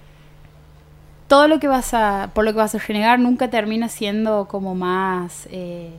todo 1.28 1.48
lo 1.48 1.58
que 1.58 1.68
vas 1.68 1.92
a, 1.94 2.30
por 2.34 2.44
lo 2.44 2.52
que 2.52 2.58
vas 2.58 2.74
a 2.74 2.78
renegar 2.78 3.18
nunca 3.18 3.50
termina 3.50 3.88
siendo 3.88 4.46
como 4.48 4.74
más, 4.74 5.48
eh, 5.50 5.90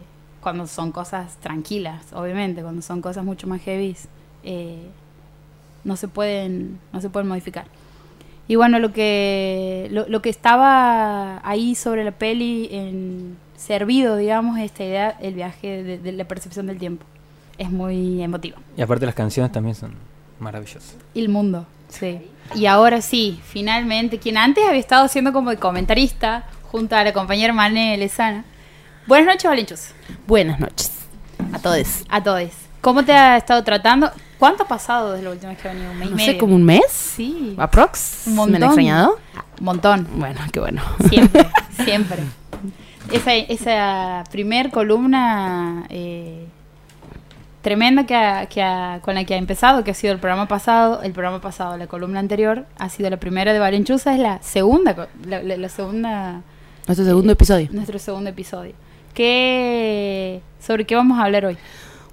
cuando 0.42 0.68
son 0.68 0.92
cosas 0.92 1.38
tranquilas, 1.38 2.14
obviamente, 2.14 2.62
cuando 2.62 2.82
son 2.82 3.02
cosas 3.02 3.26
mucho 3.26 3.48
más 3.48 3.62
heavy, 3.62 3.96
eh, 4.44 4.88
no 5.84 5.96
se 5.98 6.08
pueden, 6.08 6.80
no 6.94 7.02
se 7.02 7.10
pueden 7.10 7.28
modificar. 7.28 7.66
Y 8.48 8.56
bueno, 8.56 8.80
lo 8.80 8.94
que, 8.94 9.90
lo, 9.92 10.08
lo 10.08 10.22
que 10.22 10.30
estaba 10.30 11.42
ahí 11.48 11.76
sobre 11.76 12.06
la 12.06 12.12
peli 12.12 12.70
en 12.72 13.38
servido, 13.58 14.16
digamos, 14.16 14.58
esta 14.60 14.86
idea, 14.86 15.18
el 15.20 15.34
viaje 15.34 15.84
de, 15.84 15.98
de 15.98 16.12
la 16.14 16.26
percepción 16.26 16.68
del 16.68 16.78
tiempo. 16.78 17.06
Es 17.58 17.70
muy 17.72 18.22
emotivo. 18.22 18.58
Y 18.78 18.82
aparte 18.82 19.06
las 19.06 19.16
canciones 19.16 19.52
también 19.52 19.76
son 19.76 19.96
maravillosas. 20.40 20.96
Y 21.14 21.20
el 21.20 21.30
mundo, 21.30 21.66
sí. 21.90 22.22
Y 22.56 22.66
ahora 22.66 23.02
sí, 23.02 23.40
finalmente, 23.46 24.20
quien 24.20 24.38
antes 24.38 24.64
había 24.68 24.80
estado 24.80 25.08
siendo 25.08 25.34
como 25.34 25.50
de 25.50 25.58
comentarista 25.58 26.46
junto 26.72 26.96
a 26.96 27.04
la 27.04 27.14
compañera 27.14 27.54
Mane 27.54 27.98
Lezana. 27.98 28.46
Buenas 29.06 29.28
noches, 29.28 29.50
Valenchus. 29.50 29.82
Buenas 30.28 30.60
noches 30.60 30.92
a 31.54 31.60
todos. 31.60 31.88
A 32.10 32.22
todos. 32.24 32.50
¿Cómo 32.82 33.04
te 33.04 33.14
ha 33.14 33.38
estado 33.38 33.64
tratando? 33.64 34.12
¿Cuánto 34.38 34.64
ha 34.64 34.68
pasado 34.68 35.14
desde 35.14 35.26
la 35.26 35.32
última 35.32 35.52
vez 35.52 35.60
que 35.62 35.68
ha 35.68 35.74
venido? 35.74 35.92
¿Un 35.92 35.98
mes 36.00 36.08
y 36.08 36.12
No 36.12 36.18
sé, 36.20 36.26
medio? 36.28 36.40
como 36.40 36.56
un 36.56 36.64
mes. 36.64 36.84
Sí. 36.90 37.56
Aprox. 37.58 38.24
Un 38.28 38.36
¿Me 38.36 38.42
han 38.42 38.52
montón. 38.52 38.64
extrañado? 38.64 39.20
Un 39.60 39.66
montón. 39.66 40.08
Bueno, 40.16 40.40
qué 40.52 40.60
bueno. 40.60 40.82
Siempre, 41.10 41.48
siempre. 41.84 42.24
Esa, 43.12 43.34
esa 43.36 44.24
primer 44.32 44.70
columna 44.70 45.86
eh, 45.88 46.46
tremenda 47.68 48.06
que, 48.06 48.16
ha- 48.16 48.46
que 48.46 48.62
ha- 48.64 49.00
con 49.02 49.16
la 49.16 49.26
que 49.26 49.34
ha 49.34 49.38
empezado, 49.38 49.84
que 49.84 49.92
ha 49.92 49.94
sido 49.94 50.14
el 50.14 50.20
programa 50.20 50.48
pasado, 50.48 51.02
el 51.02 51.12
programa 51.12 51.42
pasado, 51.42 51.76
la 51.78 51.88
columna 51.88 52.20
anterior, 52.22 52.66
ha 52.80 52.88
sido 52.88 53.10
la 53.10 53.18
primera 53.18 53.52
de 53.52 53.60
Valenchuza, 53.60 54.14
es 54.14 54.20
la 54.22 54.42
segunda, 54.42 55.10
la, 55.26 55.44
la- 55.44 55.58
la 55.58 55.68
segunda, 55.68 56.44
Nuestro 56.88 57.06
segundo 57.06 57.34
episodio. 57.34 57.68
nuestro 57.74 58.00
segundo 58.00 58.30
episodio. 58.30 58.72
¿Qué, 59.14 60.42
¿Sobre 60.66 60.86
qué 60.86 60.96
vamos 60.96 61.20
a 61.20 61.26
hablar 61.26 61.46
hoy? 61.46 61.58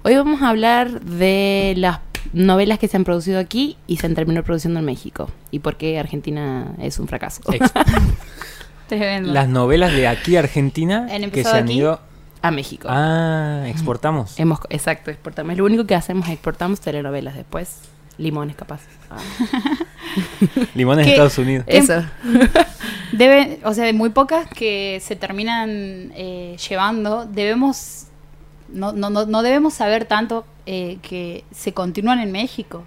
Hoy 0.03 0.15
vamos 0.17 0.41
a 0.41 0.49
hablar 0.49 0.99
de 0.99 1.73
las 1.77 1.99
novelas 2.33 2.77
que 2.77 2.89
se 2.89 2.97
han 2.97 3.05
producido 3.05 3.39
aquí 3.39 3.77
y 3.87 3.95
se 3.95 4.07
han 4.07 4.13
terminado 4.15 4.43
produciendo 4.43 4.79
en 4.81 4.85
México. 4.85 5.29
Y 5.51 5.59
por 5.59 5.77
qué 5.77 5.97
Argentina 5.99 6.73
es 6.81 6.99
un 6.99 7.07
fracaso. 7.07 7.41
Las 8.89 9.47
novelas 9.47 9.93
de 9.93 10.07
aquí 10.07 10.35
Argentina 10.35 11.07
¿Han 11.09 11.31
que 11.31 11.43
se 11.43 11.49
han 11.49 11.63
aquí? 11.63 11.77
ido... 11.77 12.01
A 12.45 12.51
México. 12.51 12.87
Ah, 12.91 13.63
exportamos. 13.65 14.39
Hemos, 14.39 14.59
exacto, 14.69 15.09
exportamos. 15.09 15.57
Lo 15.57 15.65
único 15.65 15.87
que 15.87 15.95
hacemos 15.95 16.27
es 16.27 16.33
exportamos 16.33 16.79
telenovelas 16.79 17.33
después. 17.33 17.79
Limones, 18.19 18.55
capaz. 18.55 18.81
Ah. 19.09 19.17
Limones 20.75 21.07
de. 21.07 21.13
Estados 21.13 21.39
Unidos. 21.39 21.65
Eso. 21.67 22.03
Debe, 23.13 23.59
o 23.63 23.73
sea, 23.73 23.85
de 23.85 23.93
muy 23.93 24.11
pocas 24.11 24.47
que 24.47 24.99
se 25.01 25.15
terminan 25.15 26.11
eh, 26.15 26.55
llevando, 26.69 27.25
debemos, 27.25 28.09
no, 28.69 28.91
no, 28.91 29.09
no, 29.09 29.25
no 29.25 29.41
debemos 29.41 29.73
saber 29.73 30.05
tanto 30.05 30.45
eh, 30.67 30.99
que 31.01 31.45
se 31.49 31.73
continúan 31.73 32.19
en 32.19 32.31
México. 32.31 32.83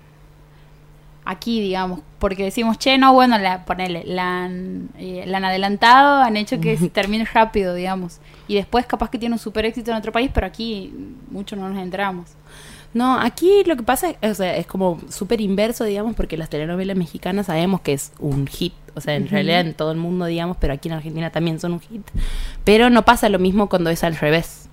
Aquí, 1.30 1.60
digamos, 1.60 2.00
porque 2.18 2.42
decimos, 2.42 2.78
che, 2.78 2.96
no, 2.96 3.12
bueno, 3.12 3.38
la, 3.38 3.66
ponele, 3.66 4.02
la 4.06 4.44
han, 4.44 4.88
eh, 4.96 5.24
la 5.26 5.36
han 5.36 5.44
adelantado, 5.44 6.22
han 6.22 6.38
hecho 6.38 6.58
que 6.58 6.74
se 6.78 6.88
termine 6.88 7.26
rápido, 7.26 7.74
digamos. 7.74 8.18
Y 8.48 8.54
después 8.54 8.86
capaz 8.86 9.10
que 9.10 9.18
tiene 9.18 9.34
un 9.34 9.38
super 9.38 9.66
éxito 9.66 9.90
en 9.90 9.98
otro 9.98 10.10
país, 10.10 10.30
pero 10.32 10.46
aquí 10.46 10.90
mucho 11.30 11.54
no 11.54 11.68
nos 11.68 11.82
enteramos. 11.82 12.30
No, 12.94 13.20
aquí 13.20 13.62
lo 13.66 13.76
que 13.76 13.82
pasa 13.82 14.16
es, 14.22 14.30
o 14.30 14.34
sea, 14.34 14.56
es 14.56 14.66
como 14.66 14.98
súper 15.10 15.42
inverso, 15.42 15.84
digamos, 15.84 16.16
porque 16.16 16.38
las 16.38 16.48
telenovelas 16.48 16.96
mexicanas 16.96 17.46
sabemos 17.46 17.82
que 17.82 17.92
es 17.92 18.12
un 18.18 18.46
hit. 18.46 18.72
O 18.94 19.02
sea, 19.02 19.14
en 19.14 19.28
realidad 19.28 19.60
en 19.60 19.74
todo 19.74 19.92
el 19.92 19.98
mundo, 19.98 20.24
digamos, 20.24 20.56
pero 20.58 20.72
aquí 20.72 20.88
en 20.88 20.94
Argentina 20.94 21.30
también 21.30 21.60
son 21.60 21.74
un 21.74 21.80
hit. 21.80 22.02
Pero 22.64 22.88
no 22.88 23.04
pasa 23.04 23.28
lo 23.28 23.38
mismo 23.38 23.68
cuando 23.68 23.90
es 23.90 24.02
al 24.02 24.16
revés. 24.16 24.67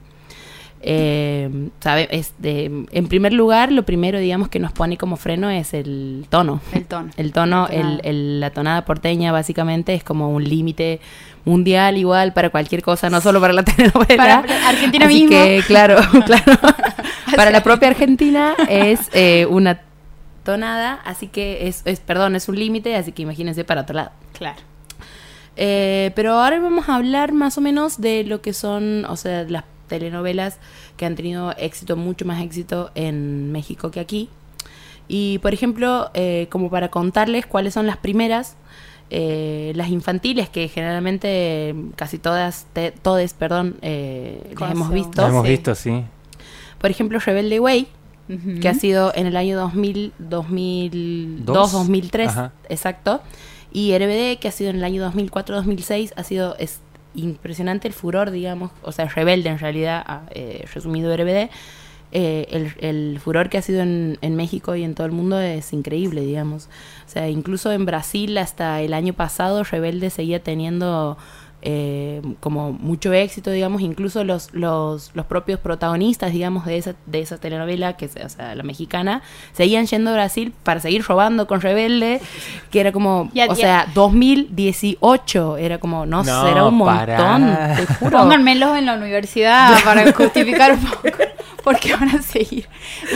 Eh, 0.88 1.50
sabe, 1.80 2.08
es 2.12 2.34
de- 2.38 2.86
en 2.92 3.08
primer 3.08 3.34
lugar, 3.34 3.72
lo 3.72 3.84
primero, 3.84 4.20
digamos, 4.20 4.50
que 4.50 4.60
nos 4.60 4.72
pone 4.72 4.98
como 4.98 5.18
freno 5.18 5.50
es 5.50 5.74
el 5.74 6.28
tono. 6.30 6.62
El 6.74 6.86
tono. 6.86 7.10
El 7.18 7.32
tono, 7.34 7.68
La 7.72 8.00
el, 8.04 8.40
la 8.40 8.52
tonada 8.52 8.86
porteña 8.86 9.32
básicamente 9.32 9.96
es 9.96 10.04
como 10.04 10.30
un 10.30 10.44
límite 10.44 11.00
mundial 11.44 11.98
igual 11.98 12.34
para 12.34 12.52
cualquier 12.52 12.84
cosa, 12.84 13.10
no 13.10 13.20
solo 13.20 13.42
para 13.42 13.54
la 13.54 13.64
telenovela. 13.66 14.44
Para 14.44 14.70
Argentina 14.70 15.06
Así 15.08 15.14
mismo. 15.26 15.30
que, 15.32 15.64
claro, 15.66 15.98
claro. 16.26 16.54
para 17.36 17.50
la 17.50 17.64
propia 17.64 17.88
Argentina 17.88 18.54
es 18.70 19.10
eh, 19.14 19.48
una 19.50 19.82
tonada, 20.44 21.00
así 21.04 21.28
que 21.28 21.68
es, 21.68 21.82
es 21.86 22.00
perdón, 22.00 22.36
es 22.36 22.48
un 22.48 22.60
límite, 22.60 22.96
así 22.96 23.12
que 23.12 23.24
imagínense 23.24 23.64
para 23.64 23.82
otro 23.82 23.96
lado. 23.96 24.12
Claro. 24.38 24.62
Eh, 25.58 26.12
pero 26.16 26.34
ahora 26.34 26.60
vamos 26.60 26.90
a 26.90 26.96
hablar 26.96 27.32
más 27.32 27.58
o 27.58 27.62
menos 27.62 28.00
de 28.00 28.24
lo 28.24 28.42
que 28.42 28.54
son, 28.54 29.06
o 29.06 29.16
sea, 29.16 29.44
las 29.50 29.64
telenovelas 29.88 30.58
que 30.98 31.06
han 31.06 31.16
tenido 31.16 31.52
éxito, 31.58 31.96
mucho 31.98 32.26
más 32.26 32.42
éxito 32.44 32.92
en 32.96 33.52
México 33.52 33.92
que 33.92 34.00
aquí. 34.00 34.30
Y, 35.08 35.38
por 35.40 35.54
ejemplo, 35.54 36.10
eh, 36.14 36.48
como 36.50 36.70
para 36.70 36.90
contarles 36.90 37.46
cuáles 37.46 37.74
son 37.74 37.86
las 37.88 37.98
primeras, 37.98 38.56
eh, 39.12 39.72
las 39.76 39.90
infantiles, 39.90 40.50
que 40.50 40.68
generalmente 40.68 41.76
casi 41.96 42.18
todas, 42.18 42.66
te- 42.74 42.92
todes, 42.92 43.34
perdón, 43.36 43.78
eh, 43.84 44.54
las 44.60 44.72
hemos 44.72 44.92
visto. 44.92 45.22
Lo 45.22 45.28
hemos 45.28 45.44
sí. 45.46 45.52
visto, 45.52 45.76
sí. 45.76 46.04
Por 46.80 46.90
ejemplo, 46.90 47.20
Rebelde 47.20 47.60
Way, 47.60 47.88
que 48.60 48.68
ha 48.68 48.74
sido 48.74 49.12
en 49.16 49.28
el 49.28 49.38
año 49.38 49.56
2000, 49.58 50.12
2002, 50.18 51.46
Dos. 51.46 51.72
2003, 51.74 52.30
Ajá. 52.30 52.52
exacto. 52.70 53.22
Y 53.72 53.94
RBD, 53.96 54.40
que 54.40 54.48
ha 54.48 54.52
sido 54.52 54.72
en 54.72 54.78
el 54.78 54.84
año 54.84 55.04
2004, 55.04 55.56
2006, 55.56 56.14
ha 56.16 56.24
sido 56.24 56.56
es 56.58 56.80
impresionante 57.16 57.88
el 57.88 57.94
furor, 57.94 58.32
digamos, 58.32 58.72
o 58.82 58.92
sea, 58.92 59.06
rebelde 59.06 59.50
en 59.50 59.60
realidad, 59.60 60.04
ah, 60.06 60.22
eh, 60.32 60.66
resumido 60.74 61.16
RBD. 61.16 61.50
eh, 62.12 62.48
el, 62.52 62.74
el 62.80 63.20
furor 63.20 63.50
que 63.50 63.58
ha 63.58 63.62
sido 63.62 63.82
en, 63.82 64.18
en 64.22 64.36
México 64.36 64.76
y 64.76 64.84
en 64.84 64.96
todo 64.96 65.06
el 65.08 65.12
mundo 65.14 65.40
es 65.40 65.74
increíble, 65.74 66.22
digamos. 66.22 66.70
O 67.06 67.10
sea, 67.10 67.28
incluso 67.30 67.72
en 67.74 67.86
Brasil 67.86 68.38
hasta 68.38 68.82
el 68.82 68.94
año 68.94 69.14
pasado 69.14 69.64
Rebelde 69.64 70.10
seguía 70.10 70.42
teniendo 70.42 71.18
eh, 71.68 72.22
como 72.42 72.72
mucho 72.74 73.12
éxito, 73.12 73.50
digamos, 73.50 73.82
incluso 73.82 74.24
los, 74.24 74.54
los, 74.54 75.10
los 75.16 75.26
propios 75.26 75.60
protagonistas, 75.60 76.32
digamos, 76.32 76.66
de 76.66 76.78
esa, 76.78 76.94
de 77.08 77.22
esa 77.22 77.38
telenovela, 77.40 77.98
que 77.98 78.06
es, 78.06 78.16
o 78.24 78.30
sea, 78.30 78.54
la 78.54 78.62
mexicana, 78.64 79.24
seguían 79.52 79.88
yendo 79.88 80.12
a 80.12 80.14
Brasil 80.14 80.54
para 80.64 80.80
seguir 80.80 81.04
robando 81.04 81.48
con 81.48 81.62
Rebelde, 81.62 82.22
que 82.70 82.80
era 82.80 82.92
como, 82.92 83.32
Ya- 83.34 83.46
o 83.46 83.56
ya- 83.56 83.56
sea, 83.56 83.88
2018, 83.96 85.58
era 85.58 85.80
como, 85.80 86.06
no, 86.06 86.24
No, 86.24 86.46
será 86.48 86.66
un 86.66 86.76
montón, 86.76 87.58
te 87.76 87.86
juro. 88.00 88.20
Pónganmelos 88.20 88.78
en 88.78 88.86
la 88.86 88.94
universidad 88.96 89.74
para 89.84 90.12
justificar 90.12 90.74
un 90.74 90.80
poco. 90.86 91.10
Porque 91.64 91.96
van 91.96 92.10
a 92.10 92.22
seguir 92.22 92.68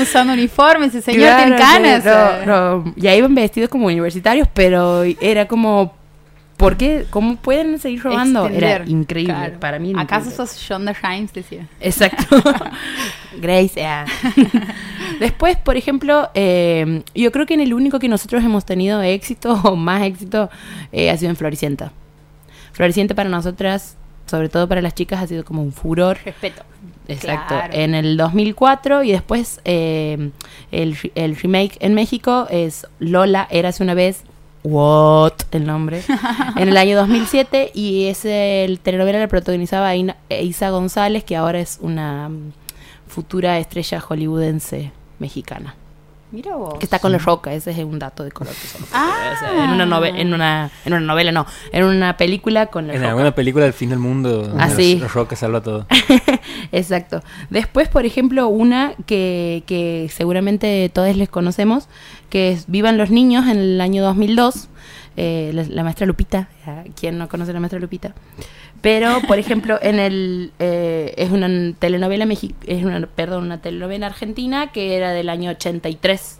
usando 0.01 0.33
uniformes, 0.33 0.87
ese 0.95 1.03
señor 1.03 1.21
Claro, 1.27 1.43
tiene 1.43 1.57
canas. 1.61 2.01
pero- 2.03 2.41
eh. 2.41 2.45
no, 2.47 2.93
ya 2.95 3.13
iban 3.15 3.35
vestidos 3.35 3.69
como 3.69 3.85
universitarios, 3.85 4.47
pero 4.51 5.03
era 5.03 5.47
como, 5.47 5.93
¿por 6.59 6.75
qué? 6.75 7.05
¿Cómo 7.09 7.37
pueden 7.37 7.79
seguir 7.79 8.03
robando? 8.03 8.47
Era 8.47 8.83
increíble, 8.85 9.33
claro. 9.33 9.59
para 9.59 9.79
mí. 9.79 9.93
¿Acaso 9.95 10.29
increíble. 10.29 10.35
sos 10.35 10.57
Shonda 10.59 10.93
Rhimes? 10.93 11.33
Decía. 11.33 11.65
Exacto. 11.79 12.35
Grace. 13.41 13.83
ah. 13.83 14.05
Después, 15.19 15.55
por 15.55 15.77
ejemplo, 15.77 16.29
eh, 16.33 17.01
yo 17.15 17.31
creo 17.31 17.45
que 17.45 17.53
en 17.53 17.61
el 17.61 17.73
único 17.73 17.97
que 17.97 18.09
nosotros 18.09 18.43
hemos 18.43 18.65
tenido 18.65 19.01
éxito 19.01 19.53
o 19.63 19.75
más 19.77 20.03
éxito 20.03 20.49
eh, 20.91 21.09
ha 21.09 21.17
sido 21.17 21.31
en 21.31 21.37
Floricienta. 21.37 21.93
Floricienta 22.73 23.15
para 23.15 23.29
nosotras, 23.29 23.95
sobre 24.25 24.49
todo 24.49 24.67
para 24.67 24.81
las 24.81 24.93
chicas, 24.93 25.23
ha 25.23 25.27
sido 25.27 25.45
como 25.45 25.63
un 25.63 25.71
furor. 25.71 26.17
Respeto. 26.25 26.63
Exacto. 27.07 27.55
Claro. 27.55 27.73
En 27.73 27.95
el 27.95 28.17
2004 28.17 29.03
y 29.03 29.13
después 29.13 29.61
eh, 29.63 30.29
el 30.71 31.35
remake 31.37 31.77
en 31.79 31.93
México 31.93 32.47
es 32.51 32.85
Lola, 32.99 33.47
Érase 33.49 33.81
una 33.81 33.93
vez. 33.93 34.25
What? 34.63 35.33
El 35.51 35.65
nombre. 35.65 36.01
en 36.57 36.67
el 36.67 36.77
año 36.77 36.97
2007 36.97 37.71
y 37.73 38.05
es 38.07 38.25
el 38.25 38.79
telenovela 38.79 39.19
la 39.19 39.27
protagonizaba 39.27 39.95
Ina- 39.95 40.17
Isa 40.29 40.69
González, 40.69 41.23
que 41.23 41.35
ahora 41.35 41.59
es 41.59 41.77
una 41.81 42.29
futura 43.07 43.57
estrella 43.59 43.99
hollywoodense 44.01 44.91
mexicana. 45.19 45.75
Mira 46.31 46.55
vos. 46.55 46.75
Que 46.77 46.85
está 46.85 46.99
con 46.99 47.11
la 47.11 47.17
roca, 47.17 47.51
ese 47.53 47.71
es 47.71 47.79
un 47.79 47.97
dato 47.97 48.23
de 48.23 48.31
color. 48.31 48.53
que 48.53 48.67
solo- 48.67 48.85
Ah. 48.93 49.33
o 49.35 49.39
sea, 49.39 49.63
en, 49.65 49.71
una 49.71 49.85
nove- 49.87 50.13
en, 50.15 50.31
una, 50.33 50.69
en 50.85 50.93
una 50.93 51.01
novela, 51.01 51.31
no, 51.31 51.47
en 51.71 51.83
una 51.83 52.17
película 52.17 52.67
con 52.67 52.85
la 52.87 52.93
En 52.93 52.99
roca. 52.99 53.09
alguna 53.09 53.33
película 53.33 53.63
del 53.65 53.73
fin 53.73 53.89
del 53.89 53.97
mundo, 53.99 54.53
Ah, 54.57 54.67
los- 54.67 54.75
sí. 54.75 54.97
los 54.99 55.11
Rock 55.13 55.33
salva 55.35 55.61
todo. 55.61 55.87
Exacto. 56.71 57.21
Después, 57.49 57.89
por 57.89 58.05
ejemplo, 58.05 58.47
una 58.47 58.93
que, 59.05 59.63
que 59.65 60.09
seguramente 60.13 60.89
todos 60.93 61.15
les 61.15 61.29
conocemos, 61.29 61.87
que 62.29 62.51
es 62.51 62.65
Vivan 62.67 62.97
los 62.97 63.09
Niños 63.09 63.47
en 63.47 63.57
el 63.57 63.81
año 63.81 64.03
2002. 64.03 64.67
eh, 65.17 65.51
la, 65.53 65.63
la 65.63 65.83
maestra 65.83 66.05
Lupita, 66.05 66.47
¿a 66.65 66.83
¿quién 66.97 67.17
no 67.17 67.27
conoce 67.27 67.51
a 67.51 67.53
la 67.53 67.59
maestra 67.59 67.79
Lupita? 67.79 68.13
Pero, 68.81 69.19
por 69.27 69.39
ejemplo, 69.39 69.77
en 69.81 69.99
el 69.99 70.51
eh, 70.59 71.13
es 71.17 71.31
una 71.31 71.49
telenovela 71.77 72.25
mexi 72.25 72.55
es 72.65 72.83
una, 72.85 73.05
perdón, 73.07 73.43
una 73.45 73.61
telenovela 73.61 74.05
argentina 74.07 74.71
que 74.71 74.95
era 74.95 75.11
del 75.11 75.29
año 75.29 75.51
83. 75.51 76.39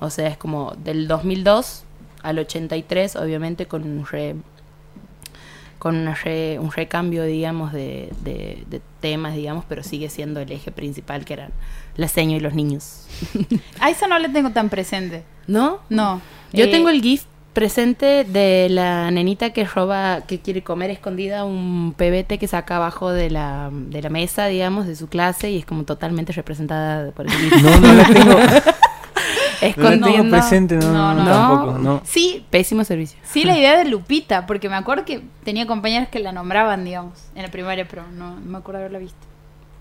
O 0.00 0.10
sea, 0.10 0.28
es 0.28 0.36
como 0.36 0.72
del 0.82 1.06
2002 1.06 1.84
al 2.22 2.38
83, 2.38 3.16
obviamente 3.16 3.66
con 3.66 3.82
un 3.84 4.04
re, 4.06 4.34
con 5.78 5.96
una 5.96 6.14
re- 6.14 6.58
un 6.58 6.70
recambio, 6.72 7.22
digamos, 7.24 7.72
de, 7.72 8.10
de- 8.24 8.64
de 8.68 8.80
temas, 9.00 9.34
digamos, 9.34 9.64
pero 9.68 9.82
sigue 9.82 10.08
siendo 10.10 10.40
el 10.40 10.50
eje 10.52 10.70
principal 10.72 11.24
que 11.24 11.34
eran 11.34 11.50
la 11.96 12.08
seño 12.08 12.36
y 12.36 12.40
los 12.40 12.54
niños. 12.54 13.06
A 13.80 13.90
esa 13.90 14.06
no 14.06 14.18
la 14.18 14.30
tengo 14.32 14.50
tan 14.50 14.68
presente. 14.68 15.22
¿No? 15.46 15.80
No. 15.88 16.20
Yo 16.52 16.64
Eh, 16.66 16.68
tengo 16.68 16.88
el 16.90 17.00
GIF 17.02 17.24
presente 17.52 18.24
de 18.24 18.68
la 18.70 19.10
nenita 19.10 19.50
que 19.50 19.64
roba, 19.64 20.22
que 20.26 20.40
quiere 20.40 20.62
comer 20.62 20.90
escondida 20.90 21.44
un 21.44 21.94
pebete 21.96 22.38
que 22.38 22.46
saca 22.46 22.76
abajo 22.76 23.10
de 23.12 23.30
la, 23.30 23.70
de 23.72 24.02
la 24.02 24.08
mesa, 24.10 24.46
digamos, 24.46 24.86
de 24.86 24.96
su 24.96 25.08
clase 25.08 25.50
y 25.50 25.58
es 25.58 25.64
como 25.66 25.84
totalmente 25.84 26.32
representada 26.32 27.10
por 27.12 27.26
el. 27.26 27.32
No, 27.62 27.80
no 27.80 27.92
la 27.94 28.04
tengo, 28.06 28.30
no 28.34 28.36
la 28.38 29.66
Escondiendo. 29.66 30.06
tengo 30.06 30.30
presente, 30.30 30.76
no, 30.76 30.92
No, 30.92 31.14
no, 31.14 31.22
no. 31.24 31.30
tampoco, 31.30 31.78
no. 31.78 32.00
Sí, 32.04 32.46
Pésimo 32.50 32.84
servicio. 32.84 33.18
sí, 33.24 33.44
la 33.44 33.58
idea 33.58 33.76
de 33.76 33.84
Lupita, 33.84 34.46
porque 34.46 34.68
me 34.68 34.76
acuerdo 34.76 35.04
que 35.04 35.22
tenía 35.44 35.66
compañeros 35.66 36.08
que 36.08 36.18
la 36.20 36.32
nombraban, 36.32 36.84
digamos, 36.84 37.18
en 37.34 37.42
la 37.42 37.50
primaria, 37.50 37.86
pero 37.88 38.04
no, 38.12 38.36
no 38.40 38.50
me 38.52 38.58
acuerdo 38.58 38.78
haberla 38.80 38.98
visto. 39.00 39.18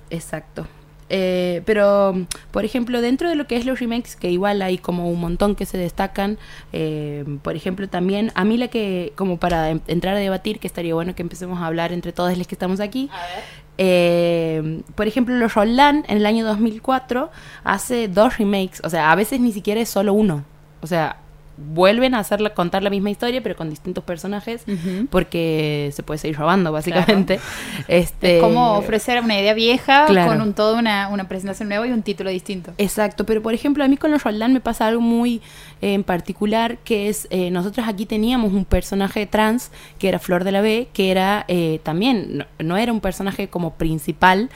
Exacto. 0.10 0.67
Eh, 1.10 1.62
pero, 1.65 2.26
por 2.52 2.65
ejemplo, 2.65 3.02
dentro 3.02 3.30
de 3.30 3.36
lo 3.36 3.48
que 3.48 3.58
es 3.58 3.65
los 3.65 3.80
remakes, 3.80 4.15
que 4.15 4.30
igual 4.30 4.62
hay 4.62 4.78
como 4.78 5.10
un 5.10 5.19
montón 5.19 5.56
que 5.56 5.65
se 5.65 5.78
destacan, 5.78 6.38
eh, 6.72 7.26
por 7.41 7.56
ejemplo, 7.56 7.89
también, 7.89 8.32
a 8.36 8.43
mí 8.45 8.58
la 8.58 8.67
que, 8.67 9.13
como 9.15 9.38
para 9.38 9.72
em- 9.72 9.82
entrar 9.88 10.15
a 10.15 10.19
debatir, 10.19 10.60
que 10.60 10.67
estaría 10.67 10.93
bueno 10.93 11.15
que 11.15 11.22
empecemos 11.24 11.60
a 11.60 11.65
hablar 11.65 11.91
entre 11.93 12.13
todos 12.13 12.38
los 12.38 12.48
que 12.48 12.54
estamos 12.56 12.80
aquí, 12.80 13.10
A 13.12 13.17
ver. 13.36 13.43
eh, 13.80 14.82
por 14.95 15.08
ejemplo, 15.08 15.36
los 15.36 15.54
Roland 15.56 16.06
en 16.08 16.17
el 16.17 16.26
año 16.26 16.45
2004 16.45 17.32
hace 17.63 18.08
dos 18.08 18.38
remakes, 18.38 18.82
o 18.84 18.89
sea, 18.89 19.12
a 19.12 19.15
veces 19.15 19.39
ni 19.39 19.52
siquiera 19.52 19.82
es 19.82 19.89
solo 19.89 20.13
uno, 20.13 20.43
o 20.82 20.88
sea, 20.88 21.17
vuelven 21.62 22.15
a 22.15 22.19
hacerla, 22.19 22.52
contar 22.52 22.84
la 22.84 22.89
misma 22.89 23.10
historia, 23.10 23.41
pero 23.43 23.56
con 23.56 23.69
distintos 23.69 24.04
personajes, 24.04 24.63
porque 25.10 25.91
se 25.93 26.04
puede 26.04 26.17
seguir 26.17 26.38
robando, 26.38 26.72
básicamente. 26.72 27.39
Este, 27.88 28.38
Es 28.38 28.41
como 28.43 28.78
ofrecer 28.78 29.22
una 29.24 29.39
idea 29.39 29.54
vieja 29.54 30.06
Claro. 30.08 30.32
con 30.32 30.41
un, 30.41 30.54
toda 30.54 30.78
una, 30.80 31.08
una 31.10 31.28
presentación 31.28 31.69
nueva 31.69 31.88
y 31.88 31.91
un 31.91 32.02
título 32.04 32.30
distinto. 32.30 32.74
Exacto, 32.78 33.26
pero 33.26 33.41
por 33.41 33.54
ejemplo 33.54 33.84
a 33.84 33.88
mí 33.88 33.98
con 33.98 34.12
los 34.12 34.24
Roldán 34.24 34.54
me 34.54 34.60
pasa 34.60 34.88
algo 34.88 35.02
muy 35.02 35.41
eh, 35.82 35.93
en 35.93 36.04
particular 36.04 36.78
que 36.80 37.10
es, 37.10 37.28
eh, 37.32 37.52
nosotros 37.52 37.88
aquí 37.88 38.06
teníamos 38.06 38.54
un 38.54 38.65
personaje 38.65 39.26
trans 39.26 39.72
que 39.98 40.08
era 40.10 40.19
Flor 40.19 40.43
de 40.43 40.52
la 40.52 40.62
B, 40.62 40.88
que 40.93 41.12
era 41.12 41.45
eh, 41.48 41.80
también, 41.84 42.38
no, 42.39 42.45
no 42.60 42.78
era 42.78 42.91
un 42.91 43.02
personaje 43.02 43.48
como 43.50 43.74
principal, 43.76 44.50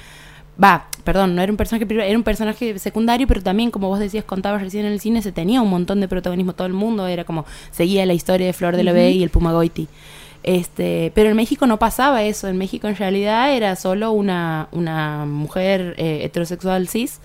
va, 0.62 0.88
perdón, 1.04 1.36
no 1.36 1.42
era 1.42 1.52
un 1.52 1.58
personaje 1.58 1.86
era 1.90 2.18
un 2.18 2.24
personaje 2.24 2.80
secundario, 2.80 3.28
pero 3.28 3.42
también 3.42 3.72
como 3.72 3.90
vos 3.90 4.00
decías, 4.00 4.24
contabas 4.24 4.62
recién 4.62 4.86
en 4.86 4.94
el 4.94 5.00
cine, 5.00 5.22
se 5.22 5.32
tenía 5.32 5.62
un 5.62 5.70
montón 5.70 6.00
de 6.02 6.08
protagonismo 6.08 6.54
todo 6.54 6.68
el 6.68 6.74
mundo, 6.74 7.08
era 7.08 7.24
como, 7.24 7.46
seguía 7.72 8.06
la 8.06 8.14
historia 8.14 8.48
de 8.48 8.54
Flor 8.54 8.76
de 8.76 8.84
la 8.84 8.94
B 8.94 9.12
y 9.12 9.24
el 9.24 9.30
Puma 9.30 9.52
Goiti. 9.52 9.88
Este, 10.44 11.12
pero 11.16 11.30
en 11.30 11.38
México 11.38 11.66
no 11.68 11.80
pasaba 11.80 12.24
eso. 12.24 12.48
En 12.48 12.58
México 12.58 12.88
en 12.88 12.98
realidad 12.98 13.56
era 13.56 13.76
solo 13.76 14.12
una, 14.12 14.68
una 14.72 15.26
mujer 15.26 15.96
eh, 15.98 16.20
heterosexual 16.24 16.88
cis. 16.90 17.22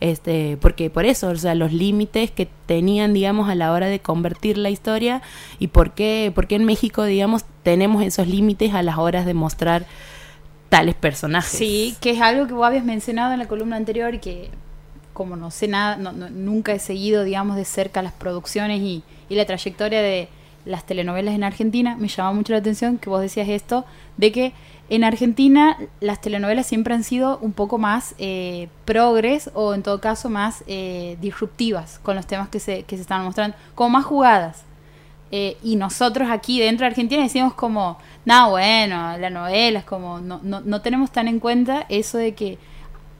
Este, 0.00 0.56
porque 0.60 0.90
por 0.90 1.06
eso, 1.06 1.28
o 1.28 1.36
sea, 1.36 1.56
los 1.56 1.72
límites 1.72 2.30
que 2.30 2.48
tenían, 2.66 3.14
digamos, 3.14 3.48
a 3.48 3.56
la 3.56 3.72
hora 3.72 3.88
de 3.88 3.98
convertir 3.98 4.56
la 4.56 4.70
historia 4.70 5.22
y 5.58 5.68
por 5.68 5.92
qué, 5.92 6.30
por 6.32 6.46
qué 6.46 6.54
en 6.54 6.64
México, 6.64 7.02
digamos, 7.02 7.44
tenemos 7.64 8.04
esos 8.04 8.28
límites 8.28 8.74
a 8.74 8.82
las 8.82 8.98
horas 8.98 9.26
de 9.26 9.34
mostrar 9.34 9.86
tales 10.68 10.94
personajes. 10.94 11.50
Sí, 11.58 11.96
que 12.00 12.10
es 12.10 12.20
algo 12.20 12.46
que 12.46 12.52
vos 12.54 12.66
habías 12.66 12.84
mencionado 12.84 13.32
en 13.32 13.38
la 13.38 13.48
columna 13.48 13.76
anterior 13.76 14.14
y 14.14 14.18
que 14.18 14.50
como 15.12 15.34
no 15.34 15.50
sé 15.50 15.66
nada, 15.66 15.96
no- 15.96 16.12
no- 16.12 16.30
nunca 16.30 16.72
he 16.72 16.78
seguido, 16.78 17.24
digamos, 17.24 17.56
de 17.56 17.64
cerca 17.64 18.02
las 18.02 18.12
producciones 18.12 18.80
y, 18.80 19.02
y 19.28 19.34
la 19.34 19.46
trayectoria 19.46 20.00
de 20.00 20.28
las 20.64 20.84
telenovelas 20.86 21.34
en 21.34 21.42
Argentina, 21.44 21.96
me 21.98 22.08
llama 22.08 22.32
mucho 22.34 22.52
la 22.52 22.58
atención 22.60 22.98
que 22.98 23.08
vos 23.10 23.20
decías 23.20 23.48
esto, 23.48 23.84
de 24.16 24.30
que 24.32 24.52
en 24.90 25.02
Argentina 25.04 25.76
las 26.00 26.20
telenovelas 26.20 26.66
siempre 26.66 26.94
han 26.94 27.02
sido 27.04 27.38
un 27.38 27.52
poco 27.52 27.78
más 27.78 28.14
eh, 28.18 28.68
progres 28.84 29.50
o 29.54 29.74
en 29.74 29.82
todo 29.82 30.00
caso 30.00 30.30
más 30.30 30.62
eh, 30.66 31.16
disruptivas 31.20 31.98
con 32.02 32.14
los 32.16 32.26
temas 32.26 32.48
que 32.48 32.60
se, 32.60 32.84
que 32.84 32.96
se 32.96 33.02
están 33.02 33.24
mostrando, 33.24 33.56
como 33.74 33.90
más 33.90 34.04
jugadas. 34.04 34.62
Eh, 35.30 35.56
y 35.62 35.76
nosotros 35.76 36.30
aquí 36.30 36.58
dentro 36.60 36.84
de 36.84 36.88
Argentina 36.88 37.22
decimos 37.22 37.52
como, 37.54 37.98
no, 38.24 38.50
bueno, 38.50 39.18
la 39.18 39.28
novela 39.30 39.80
es 39.80 39.84
como, 39.84 40.20
no, 40.20 40.40
no, 40.42 40.60
no 40.60 40.80
tenemos 40.80 41.10
tan 41.10 41.28
en 41.28 41.38
cuenta 41.38 41.84
eso 41.90 42.16
de 42.18 42.34
que 42.34 42.58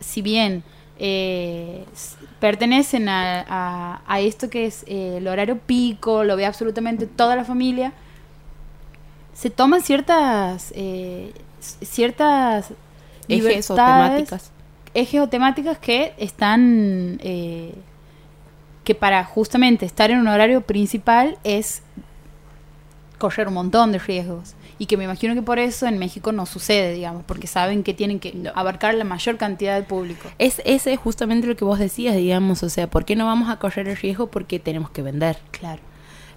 si 0.01 0.23
bien 0.23 0.62
eh, 0.99 1.85
pertenecen 2.40 3.09
a, 3.09 3.44
a- 3.49 4.01
a 4.07 4.21
esto 4.21 4.49
que 4.49 4.66
es 4.66 4.85
eh, 4.87 5.18
el 5.18 5.29
horario 5.29 5.59
pico, 5.59 6.25
lo 6.25 6.37
ve 6.37 6.47
absolutamente 6.47 7.07
toda 7.07 7.37
la 7.37 7.44
familia, 7.44 7.92
se 9.35 9.51
toman 9.51 9.83
ciertas, 9.83 10.73
eh, 10.75 11.33
ciertas 11.61 12.73
Ejes 13.29 13.71
o 13.71 13.75
temáticas. 13.75 14.51
ejes 14.94 15.21
o 15.21 15.29
temáticas 15.29 15.79
que 15.79 16.14
están 16.18 17.21
que 18.88 18.94
para 18.94 19.22
justamente 19.22 19.85
estar 19.85 20.11
en 20.11 20.18
un 20.18 20.29
horario 20.29 20.62
principal 20.62 21.37
es 21.44 21.83
correr 23.18 23.48
un 23.48 23.53
montón 23.53 23.92
de 23.92 23.98
riesgos 23.98 24.55
y 24.79 24.87
que 24.87 24.96
me 24.96 25.05
imagino 25.05 25.35
que 25.35 25.42
por 25.42 25.59
eso 25.59 25.87
en 25.87 25.98
México 25.98 26.33
no 26.33 26.46
sucede, 26.46 26.94
digamos, 26.94 27.22
porque 27.27 27.46
saben 27.46 27.83
que 27.83 27.92
tienen 27.92 28.18
que 28.18 28.33
No. 28.33 28.51
abarcar 28.55 28.94
la 28.94 29.05
mayor 29.05 29.37
cantidad 29.37 29.77
de 29.77 29.83
público. 29.83 30.31
Es, 30.38 30.62
ese 30.64 30.94
es 30.94 30.98
justamente 30.98 31.46
lo 31.46 31.55
que 31.55 31.66
vos 31.66 31.79
decías, 31.79 32.16
digamos, 32.16 32.62
o 32.62 32.70
sea, 32.70 32.88
¿por 32.88 33.05
qué 33.05 33.14
no 33.14 33.27
vamos 33.27 33.51
a 33.51 33.59
correr 33.59 33.88
el 33.88 33.96
riesgo? 33.98 34.29
Porque 34.29 34.59
tenemos 34.59 34.88
que 34.88 35.03
vender. 35.03 35.37
Claro. 35.51 35.83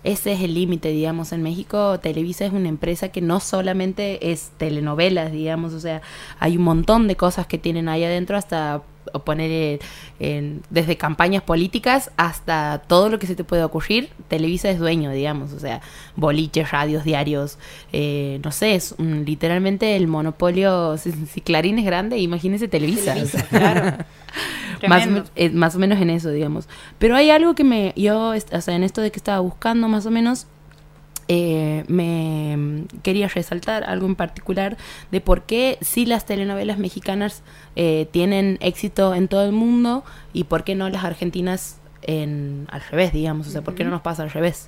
ese 0.03 0.33
es 0.33 0.41
el 0.41 0.53
límite, 0.53 0.89
digamos. 0.89 1.31
En 1.31 1.41
México, 1.43 2.01
Televisa 2.01 2.43
es 2.43 2.51
una 2.51 2.67
empresa 2.67 3.07
que 3.13 3.21
no 3.21 3.39
solamente 3.39 4.33
es 4.33 4.51
telenovelas, 4.57 5.31
digamos, 5.31 5.71
o 5.73 5.79
sea, 5.79 6.01
hay 6.37 6.57
un 6.57 6.63
montón 6.63 7.07
de 7.07 7.15
cosas 7.15 7.47
que 7.47 7.57
tienen 7.57 7.87
ahí 7.87 8.03
adentro, 8.03 8.35
hasta 8.35 8.81
poner 9.25 9.51
eh, 9.51 9.79
en- 10.19 10.61
desde 10.69 10.97
campañas 10.97 11.43
políticas 11.43 12.11
hasta 12.17 12.81
todo 12.87 13.09
lo 13.09 13.19
que 13.19 13.27
se 13.27 13.35
te 13.35 13.43
puede 13.43 13.63
ocurrir. 13.63 14.09
Televisa 14.27 14.69
es 14.69 14.79
dueño, 14.79 15.11
digamos, 15.11 15.53
o 15.53 15.59
sea, 15.59 15.81
boliches, 16.15 16.71
radios, 16.71 17.03
diarios, 17.03 17.57
eh, 17.93 18.39
no 18.43 18.51
sé, 18.51 18.75
es 18.75 18.93
un- 18.97 19.25
literalmente 19.25 19.95
el 19.95 20.07
monopolio. 20.07 20.97
Si, 20.97 21.11
si 21.11 21.41
Clarín 21.41 21.79
es 21.79 21.85
grande, 21.85 22.17
imagínese 22.17 22.67
Televisa. 22.67 23.13
Televisa, 23.13 23.37
o 23.37 23.41
sea. 23.49 23.59
claro. 23.59 23.97
más, 24.87 25.07
o 25.07 25.23
eh, 25.35 25.49
más 25.49 25.75
o 25.75 25.79
menos 25.79 25.99
en 26.01 26.09
eso, 26.09 26.29
digamos. 26.29 26.67
Pero 26.99 27.15
hay 27.15 27.29
algo 27.29 27.55
que 27.55 27.63
me, 27.63 27.93
yo, 27.95 28.29
o 28.51 28.61
sea, 28.61 28.75
en 28.75 28.83
esto 28.83 29.01
de 29.01 29.11
que 29.11 29.17
estaba 29.19 29.39
buscando 29.39 29.87
más 29.87 30.05
o 30.05 30.11
menos, 30.11 30.47
eh, 31.33 31.85
me 31.87 32.57
mm, 32.57 32.87
quería 33.03 33.29
resaltar 33.29 33.85
algo 33.85 34.05
en 34.05 34.15
particular 34.15 34.75
de 35.11 35.21
por 35.21 35.43
qué 35.43 35.77
si 35.79 36.05
las 36.05 36.25
telenovelas 36.25 36.77
mexicanas 36.77 37.41
eh, 37.77 38.09
tienen 38.11 38.57
éxito 38.59 39.15
en 39.15 39.29
todo 39.29 39.45
el 39.45 39.53
mundo 39.53 40.03
y 40.33 40.43
por 40.43 40.65
qué 40.65 40.75
no 40.75 40.89
las 40.89 41.05
argentinas 41.05 41.79
en, 42.01 42.67
al 42.69 42.81
revés, 42.81 43.13
digamos, 43.13 43.47
o 43.47 43.49
sea, 43.49 43.61
por 43.61 43.75
qué 43.75 43.85
no 43.85 43.91
nos 43.91 44.01
pasa 44.01 44.23
al 44.23 44.29
revés. 44.29 44.67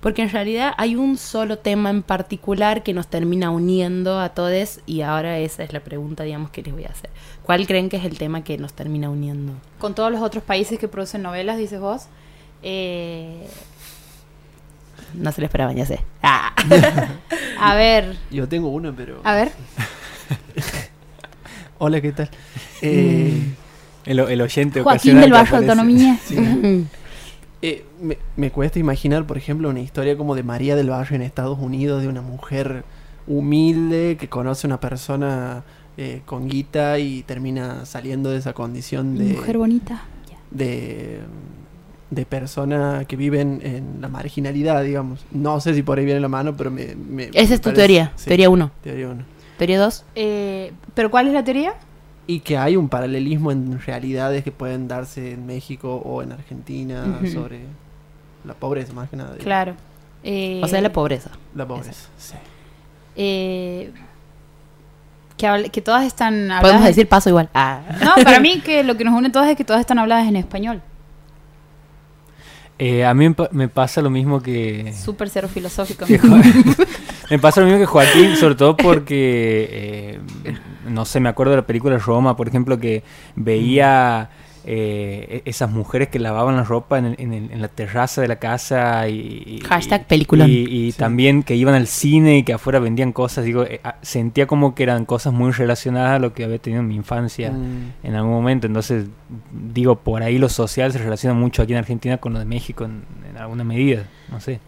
Porque 0.00 0.22
en 0.22 0.30
realidad 0.30 0.74
hay 0.78 0.96
un 0.96 1.16
solo 1.16 1.58
tema 1.58 1.90
en 1.90 2.02
particular 2.02 2.82
que 2.82 2.92
nos 2.92 3.06
termina 3.06 3.52
uniendo 3.52 4.18
a 4.18 4.30
todos 4.30 4.80
y 4.86 5.02
ahora 5.02 5.38
esa 5.38 5.62
es 5.62 5.72
la 5.72 5.78
pregunta, 5.78 6.24
digamos, 6.24 6.50
que 6.50 6.64
les 6.64 6.74
voy 6.74 6.86
a 6.86 6.88
hacer. 6.88 7.10
¿Cuál 7.44 7.68
creen 7.68 7.88
que 7.88 7.98
es 7.98 8.04
el 8.04 8.18
tema 8.18 8.42
que 8.42 8.58
nos 8.58 8.72
termina 8.72 9.10
uniendo? 9.10 9.52
Con 9.78 9.94
todos 9.94 10.10
los 10.10 10.22
otros 10.22 10.42
países 10.42 10.76
que 10.76 10.88
producen 10.88 11.22
novelas, 11.22 11.56
dices 11.56 11.78
vos. 11.78 12.08
Eh, 12.64 13.46
No 15.14 15.32
se 15.32 15.40
lo 15.40 15.46
esperaban, 15.46 15.76
ya 15.76 15.86
sé. 15.86 16.00
Ah. 16.22 16.54
a 17.60 17.74
ver, 17.74 18.16
Yo 18.30 18.48
tengo 18.48 18.68
uno, 18.68 18.94
pero... 18.96 19.20
a 19.24 19.34
ver. 19.34 19.50
Hola, 21.78 22.00
¿qué 22.00 22.12
tal? 22.12 22.30
Eh, 22.82 23.40
El, 24.06 24.18
el 24.18 24.40
oyente 24.40 24.82
Joaquín 24.82 25.18
ocasional 25.18 25.24
del 25.24 25.34
aparece. 25.34 25.56
Autonomía. 25.56 26.18
sí. 26.24 26.86
Eh, 27.62 27.84
me, 28.00 28.18
me 28.36 28.50
cuesta 28.50 28.78
imaginar, 28.78 29.26
por 29.26 29.38
ejemplo, 29.38 29.68
una 29.70 29.80
historia 29.80 30.16
como 30.16 30.34
de 30.34 30.42
María 30.42 30.76
del 30.76 30.90
Barrio 30.90 31.16
en 31.16 31.22
Estados 31.22 31.58
Unidos, 31.58 32.02
de 32.02 32.08
una 32.08 32.20
mujer 32.20 32.84
humilde 33.26 34.16
que 34.18 34.28
conoce 34.28 34.66
a 34.66 34.68
una 34.68 34.80
persona 34.80 35.62
eh, 35.96 36.20
con 36.26 36.48
guita 36.48 36.98
y 36.98 37.22
termina 37.22 37.86
saliendo 37.86 38.30
de 38.30 38.38
esa 38.38 38.52
condición 38.52 39.16
de, 39.16 39.34
Mujer 39.34 39.58
bonita. 39.58 40.02
Ya. 40.28 40.36
de, 40.50 41.20
de 42.10 42.26
persona 42.26 43.04
que 43.08 43.16
vive 43.16 43.40
en, 43.40 43.98
la 44.00 44.08
marginalidad, 44.08 44.82
digamos. 44.84 45.24
No 45.32 45.60
sé 45.60 45.74
si 45.74 45.82
por 45.82 45.98
ahí 45.98 46.04
viene 46.04 46.20
la 46.20 46.28
mano, 46.28 46.56
pero 46.56 46.70
me... 46.70 46.94
me- 46.94 47.24
Esa 47.32 47.48
me 47.48 47.54
es 47.54 47.60
tu 47.60 47.70
parece- 47.70 47.74
teoría. 47.74 48.12
sí, 48.16 48.26
Teoría 48.26 48.50
1. 48.50 48.70
teoría 48.82 49.08
uno. 49.08 49.22
Teoría 49.58 49.78
2. 49.80 50.04
Eh, 50.14 50.72
¿Pero 50.94 51.10
cuál 51.10 51.28
es 51.28 51.32
la 51.32 51.42
teoría? 51.44 51.74
Y 52.26 52.40
que 52.40 52.56
hay 52.56 52.76
un 52.76 52.88
paralelismo 52.88 53.52
en 53.52 53.80
realidades 53.80 54.42
que 54.44 54.50
pueden 54.52 54.88
darse 54.88 55.32
en 55.32 55.46
México 55.46 55.96
o 56.04 56.22
en 56.22 56.32
Argentina 56.32 57.20
sobre 57.32 57.60
la 58.44 58.54
pobreza, 58.54 58.92
más 58.92 59.08
que 59.10 59.16
nada. 59.16 59.32
digo. 59.32 59.44
Claro. 59.44 59.74
Eh, 60.22 60.60
O 60.62 60.68
sea, 60.68 60.80
la 60.80 60.92
pobreza. 60.92 61.30
La 61.54 61.66
pobreza, 61.66 62.08
sí. 62.18 62.34
eh, 63.16 63.92
que, 65.36 65.70
que 65.70 65.80
todas 65.82 66.04
están 66.06 66.34
habladas. 66.44 66.62
Podemos 66.62 66.84
decir 66.86 67.08
paso 67.08 67.28
igual. 67.28 67.50
Ah. 67.54 67.80
No, 68.02 68.22
para 68.24 68.40
mí 68.40 68.60
que 68.64 68.82
lo 68.84 68.96
que 68.96 69.04
nos 69.04 69.14
une 69.14 69.30
todas 69.30 69.48
es 69.50 69.56
que 69.56 69.64
todas 69.64 69.80
están 69.80 69.98
habladas 69.98 70.26
en 70.28 70.36
español. 70.36 70.80
Eh, 72.78 73.04
a 73.04 73.14
mí 73.14 73.28
me 73.28 73.34
pa- 73.34 73.48
me 73.52 73.68
pasa 73.68 74.02
lo 74.02 74.10
mismo 74.10 74.42
que... 74.42 74.92
Súper 74.92 75.28
cero 75.30 75.48
filosófico. 75.48 76.06
que 76.06 76.18
me 77.30 77.38
pasa 77.38 77.60
lo 77.60 77.66
mismo 77.66 77.80
que 77.80 77.86
Joaquín, 77.86 78.36
sobre 78.36 78.56
todo 78.56 78.76
porque, 78.76 80.20
eh, 80.44 80.54
no 80.88 81.04
sé, 81.04 81.20
me 81.20 81.28
acuerdo 81.28 81.52
de 81.52 81.58
la 81.58 81.66
película 81.66 81.96
Roma, 81.98 82.36
por 82.36 82.48
ejemplo, 82.48 82.78
que 82.78 83.04
veía 83.36 84.28
eh, 84.66 85.42
e- 85.44 85.48
esas 85.50 85.70
mujeres 85.70 86.08
que 86.08 86.18
lavaban 86.18 86.56
la 86.56 86.64
ropa 86.64 86.98
en, 86.98 87.04
el- 87.06 87.16
en 87.18 87.32
el- 87.32 87.52
en 87.52 87.60
la 87.62 87.68
terraza 87.68 88.20
de 88.22 88.28
la 88.28 88.36
casa 88.36 89.08
y... 89.08 89.42
y- 89.46 89.60
Hashtag 89.66 90.06
peliculón. 90.06 90.48
Y, 90.50 90.66
y 90.88 90.92
también 90.92 91.42
que 91.42 91.54
iban 91.56 91.74
al 91.74 91.86
cine 91.86 92.38
y 92.38 92.42
que 92.44 92.54
afuera 92.54 92.78
vendían 92.78 93.12
cosas, 93.12 93.44
digo, 93.44 93.64
eh, 93.64 93.80
ah, 93.84 93.96
sentía 94.02 94.46
como 94.46 94.74
que 94.74 94.82
eran 94.84 95.04
cosas 95.04 95.32
muy 95.32 95.52
relacionadas 95.52 96.16
a 96.16 96.18
lo 96.18 96.32
que 96.34 96.44
había 96.44 96.58
tenido 96.58 96.80
en 96.82 96.88
mi 96.88 96.96
infancia 96.96 97.50
Mm, 97.52 97.92
en 98.06 98.14
algún 98.14 98.32
momento. 98.32 98.66
Entonces, 98.66 99.06
digo, 99.52 99.96
por 99.96 100.22
ahí 100.22 100.38
lo 100.38 100.48
social 100.48 100.92
se 100.92 100.98
relaciona 100.98 101.34
mucho 101.34 101.62
aquí 101.62 101.72
en 101.72 101.78
Argentina 101.78 102.16
con 102.18 102.32
lo 102.32 102.38
de 102.38 102.44
México 102.44 102.84
en, 102.84 103.04
en 103.30 103.36
alguna 103.36 103.64
medida, 103.64 104.04
no 104.30 104.40
sé. 104.40 104.60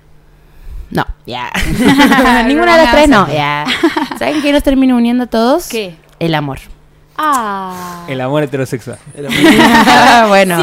No, 0.90 1.04
ya. 1.26 1.50
Ninguna 2.46 2.76
de 2.76 2.82
las 2.84 2.92
tres 2.92 3.08
no, 3.08 3.26
ya. 3.32 3.64
¿Saben 4.18 4.40
qué 4.42 4.52
nos 4.52 4.62
termina 4.62 4.94
uniendo 4.94 5.24
a 5.24 5.26
todos? 5.26 5.68
¿Qué? 5.68 5.96
El 6.20 6.34
amor. 6.34 6.58
Ah. 7.18 8.04
El 8.08 8.20
amor 8.20 8.42
heterosexual. 8.42 8.98
bueno, 10.28 10.58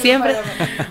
Siempre 0.00 0.36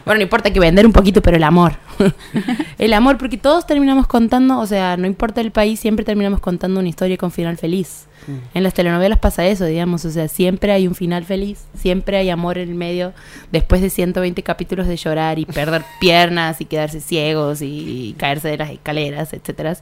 Bueno, 0.05 0.17
no 0.17 0.21
importa 0.21 0.51
que 0.51 0.59
vender 0.59 0.85
un 0.85 0.93
poquito, 0.93 1.21
pero 1.21 1.37
el 1.37 1.43
amor. 1.43 1.73
el 2.77 2.93
amor, 2.93 3.17
porque 3.17 3.37
todos 3.37 3.67
terminamos 3.67 4.07
contando, 4.07 4.59
o 4.59 4.65
sea, 4.65 4.97
no 4.97 5.07
importa 5.07 5.41
el 5.41 5.51
país, 5.51 5.79
siempre 5.79 6.05
terminamos 6.05 6.39
contando 6.39 6.79
una 6.79 6.89
historia 6.89 7.17
con 7.17 7.31
final 7.31 7.57
feliz. 7.57 8.07
Mm. 8.27 8.57
En 8.57 8.63
las 8.63 8.73
telenovelas 8.73 9.19
pasa 9.19 9.45
eso, 9.45 9.65
digamos, 9.65 10.05
o 10.05 10.11
sea, 10.11 10.27
siempre 10.27 10.71
hay 10.71 10.87
un 10.87 10.95
final 10.95 11.25
feliz, 11.25 11.65
siempre 11.75 12.17
hay 12.17 12.29
amor 12.29 12.57
en 12.57 12.69
el 12.69 12.75
medio, 12.75 13.13
después 13.51 13.81
de 13.81 13.89
120 13.89 14.43
capítulos 14.43 14.87
de 14.87 14.95
llorar 14.95 15.39
y 15.39 15.45
perder 15.45 15.83
piernas 15.99 16.61
y 16.61 16.65
quedarse 16.65 17.01
ciegos 17.01 17.61
y, 17.61 18.15
caerse 18.17 18.49
de 18.49 18.57
las 18.57 18.69
escaleras, 18.69 19.33
etcétera. 19.33 19.77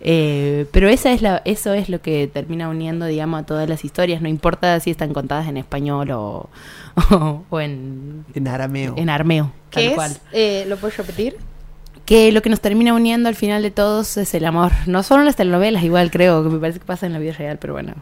Eh, 0.00 0.66
pero 0.72 0.88
esa 0.88 1.10
es 1.12 1.22
la, 1.22 1.42
eso 1.44 1.74
es 1.74 1.88
lo 1.88 2.00
que 2.00 2.28
termina 2.32 2.68
uniendo, 2.68 3.06
digamos, 3.06 3.40
a 3.40 3.46
todas 3.46 3.68
las 3.68 3.84
historias, 3.84 4.22
no 4.22 4.28
importa 4.28 4.78
si 4.80 4.90
están 4.90 5.12
contadas 5.12 5.48
en 5.48 5.56
español 5.56 6.10
o, 6.12 6.48
o, 7.10 7.42
o 7.50 7.60
en, 7.60 8.24
en 8.34 8.48
arameo. 8.48 8.94
en 8.96 9.10
armeo, 9.10 9.50
¿Qué 9.70 9.80
tal 9.80 9.88
es? 9.88 9.94
cual. 9.94 10.16
Eh, 10.32 10.64
¿Lo 10.68 10.76
puedes 10.76 10.96
repetir? 10.96 11.36
Que 12.04 12.32
lo 12.32 12.40
que 12.42 12.48
nos 12.48 12.60
termina 12.60 12.94
uniendo 12.94 13.28
al 13.28 13.34
final 13.34 13.62
de 13.62 13.70
todos 13.70 14.16
es 14.16 14.32
el 14.34 14.44
amor. 14.46 14.72
No 14.86 15.02
solo 15.02 15.20
en 15.20 15.26
las 15.26 15.36
telenovelas, 15.36 15.82
igual 15.82 16.10
creo, 16.10 16.42
que 16.42 16.48
me 16.48 16.58
parece 16.58 16.78
que 16.78 16.86
pasa 16.86 17.04
en 17.06 17.12
la 17.12 17.18
vida 17.18 17.32
real, 17.32 17.58
pero 17.60 17.74
bueno. 17.74 17.94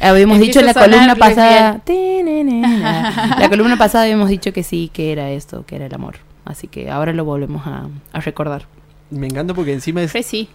Habíamos 0.00 0.40
dicho 0.40 0.58
en 0.60 0.66
la 0.66 0.74
columna 0.74 1.14
pasada. 1.14 1.80
La 1.86 3.48
columna 3.48 3.76
pasada 3.78 4.04
habíamos 4.04 4.28
dicho 4.28 4.52
que 4.52 4.62
sí, 4.62 4.90
que 4.92 5.12
era 5.12 5.30
esto, 5.30 5.64
que 5.64 5.76
era 5.76 5.86
el 5.86 5.94
amor. 5.94 6.16
Así 6.44 6.66
que 6.66 6.90
ahora 6.90 7.12
lo 7.12 7.24
volvemos 7.24 7.66
a, 7.66 7.86
a 8.12 8.20
recordar. 8.20 8.64
Me 9.10 9.26
encanta 9.28 9.54
porque 9.54 9.72
encima 9.72 10.02
es 10.02 10.12
Re 10.12 10.22
sí. 10.22 10.48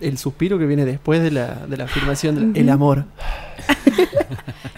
El 0.00 0.18
suspiro 0.18 0.58
que 0.58 0.66
viene 0.66 0.84
después 0.84 1.22
de 1.22 1.30
la, 1.30 1.66
de 1.68 1.76
la 1.76 1.84
afirmación, 1.84 2.52
del- 2.52 2.62
el 2.62 2.68
amor. 2.70 3.04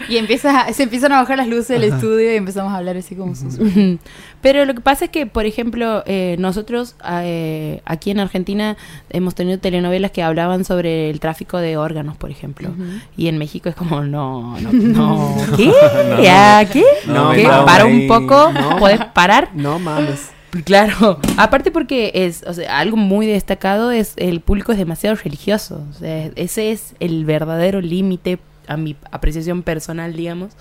Y 0.07 0.17
empieza, 0.17 0.73
se 0.73 0.81
empiezan 0.83 1.11
a 1.11 1.17
bajar 1.21 1.37
las 1.37 1.47
luces 1.47 1.67
del 1.79 1.83
Ajá. 1.91 1.97
estudio 1.97 2.33
y 2.33 2.35
empezamos 2.35 2.73
a 2.73 2.77
hablar 2.77 2.97
así 2.97 3.13
como. 3.15 3.33
Ujú. 3.33 3.99
Pero 4.41 4.65
lo 4.65 4.73
que 4.73 4.81
pasa 4.81 5.05
es 5.05 5.11
que, 5.11 5.27
por 5.27 5.45
ejemplo, 5.45 6.01
eh, 6.07 6.35
nosotros 6.39 6.95
eh, 7.07 7.81
aquí 7.85 8.09
en 8.09 8.19
Argentina 8.19 8.75
hemos 9.11 9.35
tenido 9.35 9.59
telenovelas 9.59 10.09
que 10.09 10.23
hablaban 10.23 10.65
sobre 10.65 11.11
el 11.11 11.19
tráfico 11.19 11.59
de 11.59 11.77
órganos, 11.77 12.17
por 12.17 12.31
ejemplo. 12.31 12.71
Y 13.17 13.27
en 13.27 13.37
México 13.37 13.69
es 13.69 13.75
como, 13.75 14.01
no, 14.01 14.59
no, 14.59 14.71
no. 14.73 15.35
¿Qué? 15.55 15.67
No, 16.09 16.23
¿Ya? 16.23 16.67
¿Qué? 16.71 16.83
no, 17.05 17.31
¿Qué? 17.33 17.43
Para 17.43 17.85
un 17.85 18.07
poco, 18.07 18.51
No. 18.51 18.77
¿puedes 18.77 19.03
parar? 19.13 19.49
No 19.53 19.77
mames. 19.77 20.31
Claro, 20.65 21.19
aparte 21.37 21.69
porque 21.71 22.11
es, 22.15 22.43
o 22.47 22.53
sea, 22.53 22.79
algo 22.79 22.97
muy 22.97 23.27
destacado 23.27 23.91
es 23.91 24.13
el 24.17 24.41
público 24.41 24.71
es 24.71 24.77
demasiado 24.77 25.15
religioso, 25.15 25.83
o 25.89 25.93
sea, 25.93 26.31
ese 26.35 26.71
es 26.71 26.95
el 26.99 27.25
verdadero 27.25 27.81
límite 27.81 28.39
a 28.67 28.75
mi 28.77 28.95
apreciación 29.11 29.61
personal, 29.63 30.15
digamos, 30.15 30.53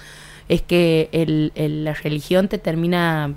es 0.49 0.63
que 0.63 1.09
el, 1.13 1.53
el- 1.55 1.85
la 1.85 1.95
religión 1.95 2.49
te 2.49 2.59
termina 2.59 3.35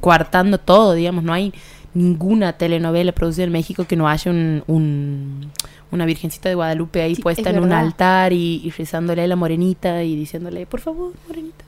coartando 0.00 0.58
todo, 0.58 0.94
digamos, 0.94 1.22
no 1.24 1.32
hay 1.32 1.52
ninguna 1.94 2.54
telenovela 2.54 3.12
producida 3.12 3.44
en 3.44 3.52
México 3.52 3.84
que 3.86 3.96
no 3.96 4.08
haya 4.08 4.30
un, 4.30 4.64
un- 4.66 5.50
una 5.92 6.06
virgencita 6.06 6.48
de 6.48 6.54
Guadalupe 6.54 7.02
ahí 7.02 7.14
Sí, 7.16 7.22
puesta 7.22 7.42
es 7.50 7.56
en 7.56 7.62
un 7.62 7.72
altar 7.86 8.32
y, 8.32 8.60
y 8.64 8.70
rezándole 8.70 9.22
a 9.22 9.26
la 9.26 9.36
morenita 9.36 10.02
y 10.02 10.16
diciéndole, 10.16 10.66
por 10.66 10.80
favor, 10.80 11.12
morenita, 11.28 11.64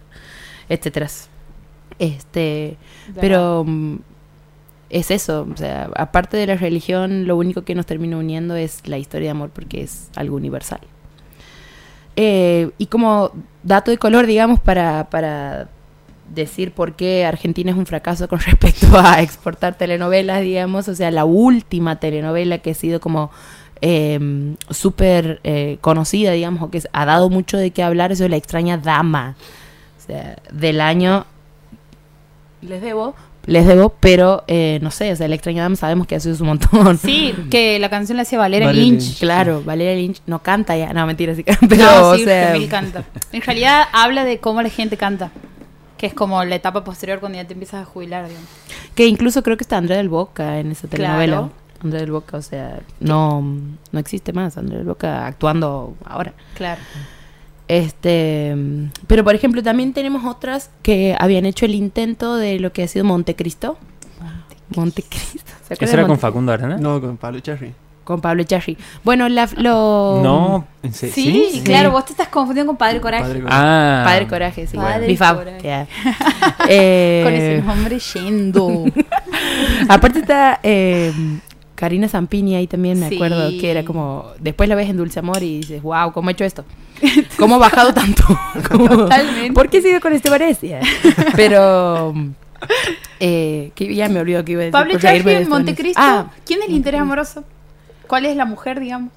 etcétera. 0.68 1.08
Este, 1.98 2.76
pero 3.20 3.64
es 4.94 5.10
eso, 5.10 5.44
o 5.52 5.56
sea, 5.56 5.90
aparte 5.96 6.36
de 6.36 6.46
la 6.46 6.54
religión, 6.54 7.26
lo 7.26 7.36
único 7.36 7.62
que 7.62 7.74
nos 7.74 7.84
termina 7.84 8.16
uniendo 8.16 8.54
es 8.54 8.86
la 8.86 8.96
historia 8.96 9.26
de 9.26 9.30
amor 9.32 9.50
porque 9.50 9.82
es 9.82 10.08
algo 10.14 10.36
universal. 10.36 10.78
Eh, 12.14 12.70
y 12.78 12.86
como 12.86 13.32
dato 13.64 13.90
de 13.90 13.98
color, 13.98 14.24
digamos, 14.26 14.60
para, 14.60 15.10
para 15.10 15.68
decir 16.32 16.70
por 16.70 16.94
qué 16.94 17.26
Argentina 17.26 17.72
es 17.72 17.76
un 17.76 17.86
fracaso 17.86 18.28
con 18.28 18.38
respecto 18.46 18.86
a 18.96 19.20
exportar 19.20 19.76
telenovelas, 19.76 20.42
digamos, 20.42 20.86
o 20.86 20.94
sea, 20.94 21.10
la 21.10 21.24
última 21.24 21.98
telenovela 21.98 22.58
que 22.58 22.70
ha 22.70 22.74
sido 22.74 23.00
como 23.00 23.32
eh, 23.80 24.54
súper 24.70 25.40
conocida, 25.80 26.30
digamos, 26.30 26.62
o 26.62 26.70
que 26.70 26.80
ha 26.92 27.04
dado 27.04 27.30
mucho 27.30 27.58
de 27.58 27.72
qué 27.72 27.82
hablar, 27.82 28.12
eso 28.12 28.22
es 28.22 28.30
La 28.30 28.36
extraña 28.36 28.78
dama, 28.78 29.34
del 30.52 30.80
año 30.80 31.26
les 32.62 32.80
debo 32.80 33.14
les 33.46 33.66
debo, 33.66 33.90
pero 34.00 34.44
eh, 34.46 34.78
no 34.82 34.90
sé, 34.90 35.12
o 35.12 35.16
sea, 35.16 35.26
el 35.26 35.32
extraño 35.32 35.62
Adam 35.62 35.76
sabemos 35.76 36.06
que 36.06 36.14
ha 36.14 36.20
sido 36.20 36.36
un 36.40 36.46
montón. 36.46 36.98
Sí, 36.98 37.34
que 37.50 37.78
la 37.78 37.90
canción 37.90 38.16
la 38.16 38.22
hacía 38.22 38.38
Valeria 38.38 38.68
Valeria 38.68 38.90
Lynch. 38.90 39.02
Lynch. 39.02 39.20
Claro, 39.20 39.62
Valeria 39.62 39.94
Lynch 39.94 40.22
no 40.26 40.42
canta 40.42 40.76
ya, 40.76 40.92
no, 40.92 41.06
mentira, 41.06 41.34
sí 41.34 41.44
canta, 41.44 41.66
pero, 41.68 41.84
no, 41.84 42.08
o 42.10 42.16
sí, 42.16 42.24
sea, 42.24 42.52
Gemil 42.52 42.68
canta. 42.68 43.04
En 43.32 43.42
realidad 43.42 43.84
habla 43.92 44.24
de 44.24 44.38
cómo 44.38 44.62
la 44.62 44.70
gente 44.70 44.96
canta. 44.96 45.30
Que 45.98 46.06
es 46.06 46.14
como 46.14 46.42
la 46.44 46.56
etapa 46.56 46.82
posterior 46.82 47.20
cuando 47.20 47.38
ya 47.38 47.46
te 47.46 47.52
empiezas 47.52 47.82
a 47.82 47.84
jubilar, 47.84 48.26
digamos. 48.26 48.48
que 48.94 49.06
incluso 49.06 49.42
creo 49.42 49.56
que 49.56 49.62
está 49.62 49.76
Andrea 49.76 49.96
del 49.96 50.08
Boca 50.08 50.58
en 50.58 50.72
esa 50.72 50.88
telenovela. 50.88 51.36
Claro. 51.36 51.50
Andrea 51.82 52.00
del 52.00 52.12
Boca, 52.12 52.36
o 52.36 52.42
sea, 52.42 52.80
no, 53.00 53.42
no 53.92 53.98
existe 53.98 54.32
más 54.32 54.56
Andrea 54.58 54.78
del 54.78 54.88
Boca 54.88 55.26
actuando 55.26 55.94
ahora. 56.04 56.32
Claro. 56.54 56.80
Este, 57.68 58.54
pero 59.06 59.24
por 59.24 59.34
ejemplo, 59.34 59.62
también 59.62 59.92
tenemos 59.94 60.24
otras 60.24 60.70
que 60.82 61.16
habían 61.18 61.46
hecho 61.46 61.64
el 61.64 61.74
intento 61.74 62.36
de 62.36 62.58
lo 62.60 62.72
que 62.72 62.82
ha 62.82 62.88
sido 62.88 63.04
Montecristo. 63.04 63.78
Montecristo. 64.74 65.52
¿Se 65.68 65.74
Eso 65.82 65.96
con 65.98 66.08
Monte- 66.08 66.20
Facundo 66.20 66.52
Arana. 66.52 66.76
No, 66.76 67.00
con 67.00 67.16
Pablo 67.16 67.40
Cherry. 67.40 67.72
con 68.04 68.20
Pablo 68.20 68.42
Echarri. 68.42 68.76
Bueno, 69.02 69.30
la, 69.30 69.48
lo 69.56 70.20
No, 70.22 70.66
¿en 70.82 70.92
se- 70.92 71.10
Sí, 71.10 71.48
¿sí? 71.52 71.60
claro, 71.64 71.90
vos 71.90 72.04
te 72.04 72.12
estás 72.12 72.28
confundiendo 72.28 72.70
con 72.70 72.76
Padre 72.76 73.00
Coraje. 73.00 73.24
Padre 73.24 73.40
con- 73.40 73.48
Ah. 73.50 74.02
Padre 74.04 74.26
Coraje, 74.28 74.66
sí. 74.66 74.76
Padre 74.76 75.06
Mi 75.08 75.16
Coraje. 75.16 75.86
Eh, 76.68 77.22
Con 77.24 77.32
ese 77.32 77.62
nombre 77.62 77.98
yendo. 77.98 78.84
Aparte 79.88 80.18
está 80.18 80.60
eh, 80.62 81.12
Karina 81.74 82.08
Zampini 82.08 82.54
ahí 82.54 82.66
también, 82.66 82.98
me 83.00 83.08
Sí. 83.08 83.16
acuerdo, 83.16 83.48
que 83.60 83.70
era 83.70 83.84
como... 83.84 84.26
Después 84.40 84.68
la 84.68 84.74
ves 84.76 84.88
en 84.90 84.96
Dulce 84.96 85.18
Amor 85.18 85.42
y 85.42 85.58
dices, 85.60 85.82
wow, 85.82 86.12
¿cómo 86.12 86.30
he 86.30 86.32
hecho 86.32 86.44
esto? 86.44 86.64
¿Cómo 87.38 87.56
ha 87.56 87.58
bajado 87.58 87.92
tanto? 87.92 88.22
Totalmente. 88.68 89.52
¿Por 89.52 89.68
qué 89.68 89.82
sigo 89.82 90.00
con 90.00 90.12
este 90.12 90.30
parecía? 90.30 90.80
Pero... 91.36 92.14
Eh, 93.20 93.72
que 93.74 93.94
ya 93.94 94.08
me 94.08 94.20
olvidó 94.20 94.44
que 94.44 94.52
iba 94.52 94.60
a 94.62 94.64
decir. 94.64 94.72
Pablo 94.72 94.94
de 94.94 95.42
en. 95.42 95.48
Montecristo. 95.48 96.00
Ah, 96.02 96.30
¿Quién 96.46 96.62
es 96.62 96.68
el 96.68 96.74
interés 96.74 97.00
amoroso? 97.00 97.44
¿Cuál 98.06 98.26
es 98.26 98.36
la 98.36 98.44
mujer, 98.46 98.80
digamos? 98.80 99.10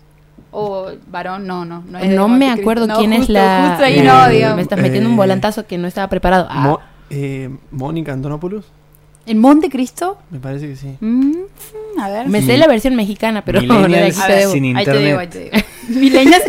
¿O 0.52 0.92
varón? 1.10 1.48
No, 1.48 1.64
no. 1.66 1.84
No, 1.88 2.00
no 2.00 2.28
me 2.28 2.48
Montecristo. 2.48 2.62
acuerdo 2.62 2.88
No, 2.88 2.98
quién 2.98 3.14
es 3.14 3.30
la... 3.30 3.68
Justo 3.70 3.86
ahí 3.86 4.00
eh, 4.00 4.04
no, 4.04 4.28
me 4.28 4.34
digamos. 4.34 4.56
Me 4.58 4.62
estás 4.64 4.80
metiendo 4.82 5.10
un 5.10 5.16
Eh, 5.16 5.18
volantazo 5.18 5.66
que 5.66 5.78
no 5.78 5.88
estaba 5.88 6.08
preparado. 6.10 6.48
Ah, 6.50 6.60
Mo- 6.62 6.80
eh, 7.10 7.50
Mónica 7.72 8.12
Antonopoulos, 8.14 8.66
¿En 9.26 9.40
Montecristo? 9.40 10.18
me 10.30 10.40
parece 10.40 10.68
que 10.70 10.76
sí. 10.76 10.96
Mm, 11.02 11.32
a 12.00 12.10
ver. 12.10 12.28
me 12.28 12.42
sé 12.42 12.58
la 12.58 12.68
versión 12.68 12.96
mexicana, 12.96 13.44
pero 13.44 13.62
no, 13.62 13.76
Millennials 13.80 14.20
aquí 14.22 14.24
A 14.24 14.28
te 14.28 14.34
debo. 14.40 14.52
sin 14.54 14.78
Ahí 14.78 14.86
te 14.86 14.98
digo, 14.98 15.20
ahí 15.20 15.26
internet. 15.26 15.52
te 15.52 15.58
digo. 15.58 15.68
Milenias, 15.88 16.42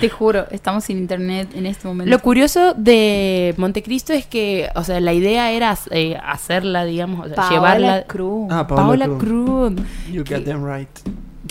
te 0.00 0.08
juro, 0.08 0.46
estamos 0.50 0.84
sin 0.84 0.98
internet 0.98 1.48
en 1.54 1.66
este 1.66 1.86
momento. 1.86 2.10
Lo 2.10 2.18
curioso 2.18 2.74
de 2.74 3.54
Montecristo 3.58 4.12
es 4.12 4.26
que, 4.26 4.68
o 4.74 4.82
sea, 4.82 4.98
la 5.00 5.12
idea 5.12 5.52
era 5.52 5.76
eh, 5.92 6.18
hacerla, 6.24 6.84
digamos, 6.84 7.26
o 7.26 7.28
sea, 7.28 7.36
Paola 7.36 7.50
llevarla. 7.54 8.02
Cruz. 8.04 8.48
Ah, 8.50 8.66
Paola, 8.66 9.06
Paola 9.06 9.18
Cruz. 9.18 9.72
You 10.10 10.24
got 10.24 10.44
them 10.44 10.64
right. 10.66 10.88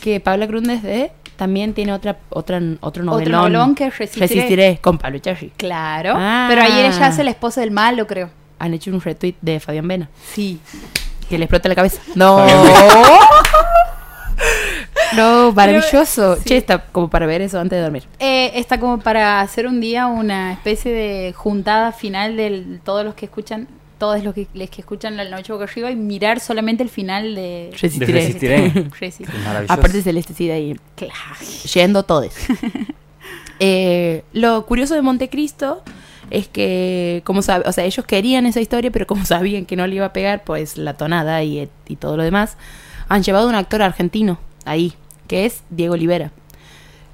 Que 0.01 0.19
Paola 0.19 0.45
Cruz 0.47 0.63
desde 0.63 1.11
también 1.37 1.73
tiene 1.73 1.93
otra, 1.93 2.17
otra, 2.29 2.57
otro 2.81 2.81
Otro 2.81 3.03
novelón. 3.03 3.31
novelón 3.31 3.75
que 3.75 3.89
resistiré. 3.89 4.27
Resistiré 4.27 4.79
con 4.81 4.97
Pablo 4.97 5.19
Echarri. 5.19 5.53
Claro. 5.55 6.13
Ah. 6.17 6.47
Pero 6.49 6.61
ahí 6.63 6.81
ella 6.85 7.07
hace 7.07 7.23
la 7.23 7.29
esposa 7.31 7.61
del 7.61 7.71
malo, 7.71 8.05
creo. 8.07 8.29
Han 8.59 8.73
hecho 8.73 8.91
un 8.91 8.99
retweet 8.99 9.35
de 9.41 9.61
Fabián 9.61 9.87
Vena. 9.87 10.09
Sí. 10.33 10.59
Que 11.29 11.37
le 11.37 11.45
explota 11.45 11.69
la 11.69 11.75
cabeza. 11.75 12.01
No. 12.15 12.45
No, 15.15 15.51
maravilloso. 15.53 16.35
sí. 16.37 16.43
Che, 16.45 16.57
está 16.57 16.79
como 16.91 17.09
para 17.09 17.25
ver 17.25 17.41
eso 17.41 17.59
antes 17.59 17.77
de 17.77 17.81
dormir. 17.83 18.03
Eh, 18.19 18.51
está 18.55 18.79
como 18.79 18.99
para 18.99 19.41
hacer 19.41 19.65
un 19.67 19.81
día 19.81 20.05
una 20.07 20.53
especie 20.53 20.91
de 20.91 21.33
juntada 21.33 21.91
final 21.91 22.37
de 22.37 22.79
todos 22.83 23.03
los 23.03 23.15
que 23.15 23.25
escuchan, 23.25 23.67
todos 23.97 24.23
los 24.23 24.33
que, 24.35 24.47
les 24.53 24.69
que 24.69 24.81
escuchan 24.81 25.17
la 25.17 25.25
noche 25.27 25.51
boca 25.51 25.65
arriba 25.65 25.89
y 25.91 25.95
mirar 25.95 26.39
solamente 26.39 26.83
el 26.83 26.89
final 26.89 27.33
de 27.35 27.41
De 27.71 27.77
Resistiré. 27.81 28.13
Resistiré. 28.13 28.69
Resistiré. 28.99 29.39
Maravilloso. 29.39 29.73
Aparte 29.73 30.01
Celeste 30.03 30.33
Cid 30.35 30.51
ahí 30.51 30.79
Claro. 30.95 31.13
yendo 31.73 32.03
todos. 32.03 32.33
Eh, 33.61 34.23
lo 34.31 34.65
curioso 34.65 34.95
de 34.95 35.01
Montecristo 35.01 35.83
es 36.29 36.47
que, 36.47 37.21
como 37.25 37.41
sabe, 37.41 37.67
o 37.67 37.71
sea, 37.71 37.85
ellos 37.85 38.05
querían 38.05 38.45
esa 38.45 38.61
historia, 38.61 38.91
pero 38.91 39.07
como 39.07 39.25
sabían 39.25 39.65
que 39.65 39.75
no 39.75 39.87
le 39.87 39.95
iba 39.95 40.05
a 40.05 40.13
pegar, 40.13 40.43
pues 40.43 40.77
la 40.77 40.95
tonada 40.95 41.43
y, 41.43 41.69
y 41.87 41.95
todo 41.95 42.17
lo 42.17 42.23
demás, 42.23 42.57
han 43.07 43.23
llevado 43.23 43.47
a 43.47 43.49
un 43.49 43.55
actor 43.55 43.81
argentino 43.81 44.39
ahí, 44.65 44.93
que 45.27 45.45
es 45.45 45.63
Diego 45.69 45.93
Olivera. 45.93 46.31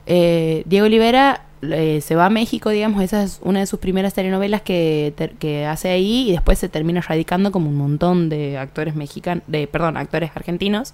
Eh, 0.08 0.64
Diego 0.66 0.86
Olivera 0.86 1.46
eh, 1.62 2.02
se 2.02 2.16
va 2.16 2.26
a 2.26 2.30
México, 2.30 2.70
digamos, 2.70 3.02
esa 3.02 3.24
es 3.24 3.40
una 3.44 3.60
de 3.60 3.66
sus 3.66 3.80
primeras 3.80 4.14
telenovelas 4.14 4.62
que, 4.62 5.14
que 5.40 5.66
hace 5.66 5.90
ahí 5.90 6.30
y 6.30 6.32
después 6.32 6.60
se 6.60 6.70
termina 6.70 7.02
radicando 7.02 7.52
como 7.52 7.70
un 7.70 7.78
montón 7.78 8.30
de 8.30 8.58
actores 8.58 8.96
mexicanos, 8.96 9.44
de, 9.48 9.68
perdón, 9.68 9.98
actores 9.98 10.32
argentinos 10.36 10.94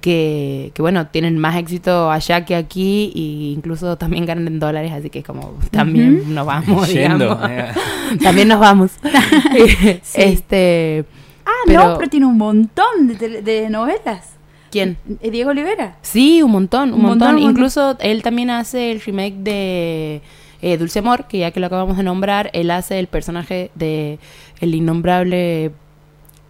que, 0.00 0.72
que, 0.74 0.82
bueno, 0.82 1.06
tienen 1.08 1.38
más 1.38 1.56
éxito 1.56 2.10
allá 2.10 2.44
que 2.44 2.54
aquí 2.56 3.12
e 3.14 3.52
incluso 3.54 3.96
también 3.96 4.24
ganan 4.26 4.46
en 4.46 4.58
dólares, 4.58 4.92
así 4.92 5.10
que 5.10 5.20
es 5.20 5.24
como 5.24 5.54
también 5.70 6.34
nos 6.34 6.46
vamos, 6.46 6.88
Yendo. 6.92 7.34
digamos. 7.36 7.76
también 8.22 8.48
nos 8.48 8.60
vamos. 8.60 8.90
Este, 10.14 11.04
Ah, 11.46 11.50
Pero- 11.66 11.88
no, 11.88 11.98
pero 11.98 12.10
tiene 12.10 12.26
un 12.26 12.38
montón 12.38 13.08
de, 13.08 13.16
tele- 13.16 13.42
de 13.42 13.68
novelas. 13.70 14.34
¿quién? 14.70 14.98
Eh, 15.20 15.30
Diego 15.32 15.50
Olivera. 15.50 15.96
Sí, 16.02 16.42
un 16.42 16.52
montón, 16.52 16.90
un, 16.90 16.94
Un 16.96 17.00
montón. 17.02 17.08
montón, 17.18 17.28
un 17.28 17.34
montón. 17.42 17.50
Incluso 17.50 17.96
él 18.00 18.22
también 18.22 18.50
hace 18.50 18.92
el 18.92 19.00
remake 19.00 19.34
de 19.38 20.20
eh, 20.62 20.76
Dulce 20.76 21.00
Amor, 21.00 21.26
que 21.26 21.38
ya 21.38 21.50
que 21.50 21.58
lo 21.58 21.66
acabamos 21.66 21.96
de 21.96 22.04
nombrar, 22.04 22.50
él 22.52 22.70
hace 22.70 22.98
el 23.00 23.06
personaje 23.08 23.70
de 23.74 24.18
el 24.60 24.74
innombrable... 24.74 25.72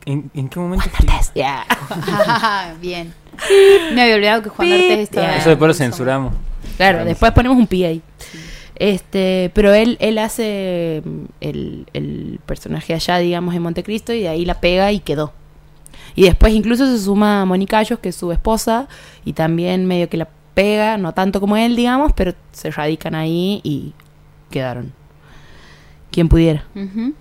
¿En, 0.07 0.31
en 0.35 0.49
qué 0.49 0.59
momento? 0.61 0.85
Ya. 1.35 1.65
Ah, 1.69 2.75
Bien. 2.81 3.13
Me 3.95 4.03
había 4.03 4.15
olvidado 4.17 4.43
que 4.43 4.49
Juan 4.49 4.69
Pip. 4.69 4.79
D'Artes 4.79 4.99
estaba. 5.01 5.37
Eso 5.37 5.49
después 5.51 5.69
lo 5.69 5.75
censuramos. 5.75 6.35
Claro, 6.77 6.99
Vamos. 6.99 7.09
después 7.11 7.33
ponemos 7.33 7.59
un 7.59 7.67
pi 7.67 7.85
ahí. 7.85 8.03
Este, 8.77 9.51
pero 9.55 9.75
él, 9.75 9.99
él 10.01 10.19
hace 10.19 11.03
mm, 11.05 11.25
el, 11.41 11.87
el 11.93 12.41
personaje 12.47 12.95
allá, 12.95 13.19
digamos, 13.19 13.55
en 13.55 13.63
Montecristo, 13.63 14.13
y 14.13 14.21
de 14.21 14.29
ahí 14.29 14.45
la 14.45 14.61
pega 14.61 14.91
y 14.93 15.01
quedó. 15.01 15.33
Y 16.15 16.23
después 16.25 16.53
incluso 16.55 16.87
se 16.87 16.99
suma 16.99 17.43
a 17.43 17.45
Mónica 17.45 17.79
Ayos, 17.79 17.99
que 17.99 18.09
es 18.09 18.17
su 18.17 18.33
esposa, 18.33 18.89
y 19.25 19.35
también 19.35 19.87
medio 19.87 20.09
que 20.09 20.17
la 20.17 20.29
pega, 20.55 20.97
no 20.97 21.13
tanto 21.13 21.41
como 21.41 21.57
él, 21.57 21.77
digamos, 21.77 22.13
pero 22.15 22.35
se 22.53 22.71
radican 22.71 23.15
ahí 23.15 23.61
y 23.63 23.93
quedaron. 24.51 24.93
Quien 26.11 26.29
pudiera. 26.29 26.65
Pensá 26.75 27.13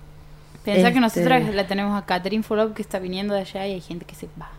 que 0.74 0.88
Este- 0.88 1.00
nosotros 1.00 1.54
la 1.54 1.66
tenemos 1.66 2.00
a 2.00 2.04
Catherine 2.06 2.42
Fulop 2.42 2.74
que 2.74 2.82
está 2.82 2.98
viniendo 2.98 3.34
de 3.34 3.40
allá 3.40 3.66
y 3.66 3.72
hay 3.74 3.80
gente 3.80 4.04
que 4.04 4.14
se 4.14 4.28
va. 4.40 4.50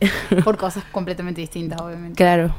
Por 0.44 0.56
cosas 0.56 0.84
completamente 0.92 1.40
distintas, 1.40 1.80
obviamente. 1.80 2.16
Claro. 2.16 2.54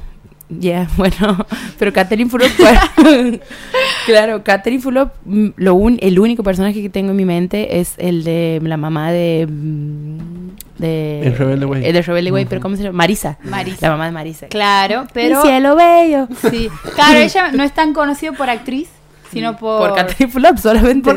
Ya, 0.50 0.90
bueno, 0.98 1.46
pero 1.80 1.94
Catherine 1.94 2.30
Fulop, 2.30 2.50
bueno, 2.60 3.40
claro, 4.06 4.44
Catherine 4.44 4.82
Fulop, 4.82 5.14
mm, 5.24 5.48
lo 5.56 5.76
un- 5.76 5.98
el 6.02 6.20
único 6.20 6.44
personaje 6.44 6.82
que 6.82 6.90
tengo 6.90 7.12
en 7.12 7.16
mi 7.16 7.24
mente 7.26 7.80
es 7.80 7.94
el 7.98 8.24
de 8.26 8.60
la 8.62 8.76
mamá 8.76 9.12
de, 9.14 9.48
mm, 9.50 10.50
de 10.80 11.22
El 11.28 11.38
Rebelde 11.38 11.66
Way. 11.66 11.86
el 11.86 11.94
de 11.94 12.02
Rebelde 12.02 12.32
Way, 12.34 12.44
Ujú. 12.44 12.50
pero 12.50 12.62
¿cómo 12.62 12.76
se 12.76 12.84
llama? 12.84 12.98
Marisa, 12.98 13.38
Marisa. 13.44 13.78
la 13.88 13.92
mamá 13.92 14.06
de 14.08 14.12
Marisa. 14.12 14.48
Claro, 14.48 15.08
pero. 15.14 15.42
Mi 15.42 15.48
cielo 15.50 15.76
bello. 15.78 16.28
Sí. 16.50 16.70
Claro, 16.96 17.20
ella 17.20 17.52
no 17.54 17.64
es 17.64 17.72
tan 17.74 17.94
conocida 17.94 18.34
por 18.34 18.50
actriz, 18.50 18.90
sino 19.32 19.58
por. 19.58 19.80
Por 19.90 19.96
Catherine 19.96 20.32
Fulop 20.32 20.58
solamente. 20.58 21.14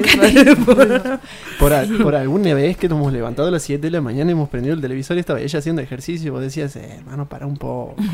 Por. 0.64 1.18
Por, 1.58 1.72
al- 1.72 1.88
por 1.98 2.14
alguna 2.16 2.52
vez 2.54 2.76
que 2.76 2.88
nos 2.88 2.98
hemos 2.98 3.12
levantado 3.12 3.48
a 3.48 3.50
las 3.50 3.62
7 3.62 3.80
de 3.80 3.90
la 3.90 4.00
mañana, 4.00 4.30
hemos 4.32 4.48
prendido 4.48 4.74
el 4.74 4.80
televisor 4.80 5.16
y 5.16 5.20
estaba 5.20 5.40
ella 5.40 5.58
haciendo 5.58 5.80
ejercicio. 5.82 6.26
Y 6.28 6.30
vos 6.30 6.40
decías, 6.40 6.74
eh, 6.76 6.96
hermano, 6.98 7.28
para 7.28 7.46
un 7.46 7.56
poco. 7.56 7.94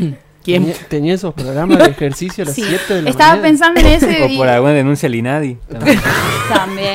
¿Quién? 0.43 0.63
Tenía, 0.65 0.75
tenía 0.89 1.15
esos 1.15 1.35
programas 1.35 1.79
de 1.79 1.85
ejercicio 1.87 2.45
a 2.45 2.47
las 2.47 2.55
Sí. 2.55 2.65
7 2.67 2.95
de 2.95 3.03
la 3.03 3.11
Estaba 3.11 3.31
mañana. 3.37 3.49
pensando 3.49 3.81
en 3.81 3.87
eso 3.87 4.07
y. 4.11 4.35
O 4.35 4.39
por 4.39 4.49
alguna 4.49 4.73
denuncia 4.73 5.07
al 5.07 5.15
INADI. 5.15 5.59
también. 5.69 6.01
También. 6.49 6.95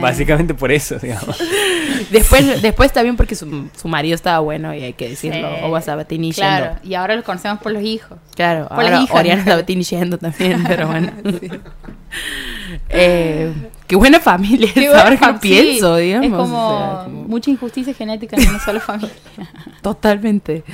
Básicamente 0.00 0.54
por 0.54 0.72
eso, 0.72 0.98
digamos. 0.98 1.36
Después, 2.10 2.62
después 2.62 2.86
está 2.88 3.02
bien 3.02 3.16
porque 3.16 3.34
su, 3.36 3.68
su 3.76 3.86
marido 3.86 4.14
estaba 4.16 4.40
bueno 4.40 4.74
y 4.74 4.82
hay 4.82 4.94
que 4.94 5.10
decirlo. 5.10 5.48
Sí. 5.48 5.56
O 5.64 5.80
Sabatini 5.80 6.32
Claro, 6.32 6.66
yendo. 6.74 6.80
y 6.88 6.94
ahora 6.94 7.14
los 7.14 7.24
conocemos 7.24 7.60
por 7.60 7.70
los 7.72 7.82
hijos. 7.82 8.18
Claro, 8.34 8.66
Por 8.68 8.78
ahora 8.84 9.02
hijas, 9.02 9.16
Oriana 9.16 9.44
¿no? 9.44 9.50
Sabatini 9.50 9.82
yendo 9.84 10.18
también, 10.18 10.64
pero 10.68 10.86
bueno. 10.88 11.12
Eh, 12.88 13.52
qué 13.86 13.96
buena 13.96 14.20
familia 14.20 14.68
Qué 14.72 14.84
es, 14.86 14.88
ahora 14.88 15.02
buena 15.02 15.18
que 15.18 15.26
lo 15.26 15.32
fam- 15.34 15.40
pienso, 15.40 15.96
sí, 15.96 16.02
digamos. 16.02 16.26
Es 16.26 16.32
como, 16.36 16.68
o 16.68 16.78
sea, 16.78 17.04
como- 17.04 17.22
mucha 17.24 17.50
injusticia 17.50 17.94
genética 17.94 18.36
en 18.36 18.48
una 18.48 18.58
sola 18.60 18.80
familia. 18.80 19.12
Totalmente, 19.82 20.64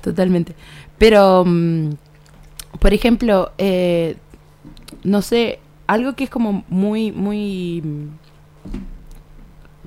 totalmente. 0.00 0.54
Pero, 0.98 1.44
mm, 1.46 1.90
por 2.78 2.92
ejemplo, 2.94 3.52
eh, 3.58 4.16
no 5.04 5.22
sé, 5.22 5.58
algo 5.86 6.14
que 6.14 6.24
es 6.24 6.30
como 6.30 6.64
muy, 6.68 7.12
muy... 7.12 7.82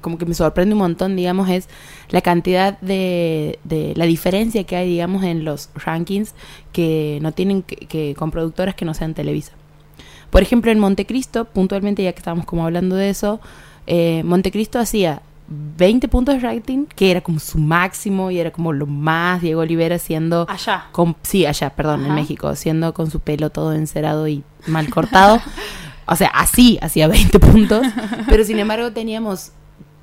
como 0.03 0.19
que 0.19 0.27
me 0.27 0.35
sorprende 0.35 0.73
un 0.73 0.79
montón, 0.79 1.15
digamos, 1.15 1.49
es 1.49 1.67
la 2.09 2.21
cantidad 2.21 2.79
de, 2.81 3.57
de 3.63 3.93
la 3.95 4.05
diferencia 4.05 4.63
que 4.65 4.75
hay, 4.75 4.87
digamos, 4.87 5.23
en 5.23 5.43
los 5.43 5.71
rankings 5.73 6.35
que 6.71 7.17
no 7.23 7.31
tienen 7.31 7.63
que, 7.63 7.75
que 7.87 8.13
con 8.15 8.29
productoras 8.29 8.75
que 8.75 8.85
no 8.85 8.93
sean 8.93 9.15
Televisa. 9.15 9.53
Por 10.29 10.41
ejemplo, 10.43 10.71
en 10.71 10.77
Montecristo, 10.79 11.45
puntualmente, 11.45 12.03
ya 12.03 12.11
que 12.13 12.19
estábamos 12.19 12.45
como 12.45 12.63
hablando 12.65 12.95
de 12.95 13.09
eso, 13.09 13.39
eh, 13.87 14.21
Montecristo 14.23 14.77
hacía 14.79 15.21
20 15.47 16.07
puntos 16.07 16.35
de 16.35 16.41
rating, 16.41 16.85
que 16.85 17.11
era 17.11 17.21
como 17.21 17.39
su 17.39 17.57
máximo 17.59 18.31
y 18.31 18.39
era 18.39 18.49
como 18.51 18.73
lo 18.73 18.87
más 18.87 19.41
Diego 19.41 19.61
Olivera 19.61 19.99
siendo... 19.99 20.47
Allá. 20.49 20.85
con- 20.91 21.15
sí, 21.21 21.45
allá, 21.45 21.69
perdón, 21.71 22.05
en. 22.05 22.15
México, 22.15 22.55
siendo 22.55 22.93
con 22.93 23.11
su 23.11 23.19
pelo 23.19 23.49
todo 23.51 23.73
encerado 23.73 24.27
y 24.27 24.43
mal 24.67 24.89
cortado. 24.89 25.39
o 26.07 26.15
sea, 26.15 26.29
así 26.29 26.79
hacía 26.81 27.07
20 27.07 27.39
puntos. 27.39 27.85
Pero 28.29 28.43
sin 28.43 28.57
embargo 28.57 28.91
teníamos 28.91 29.51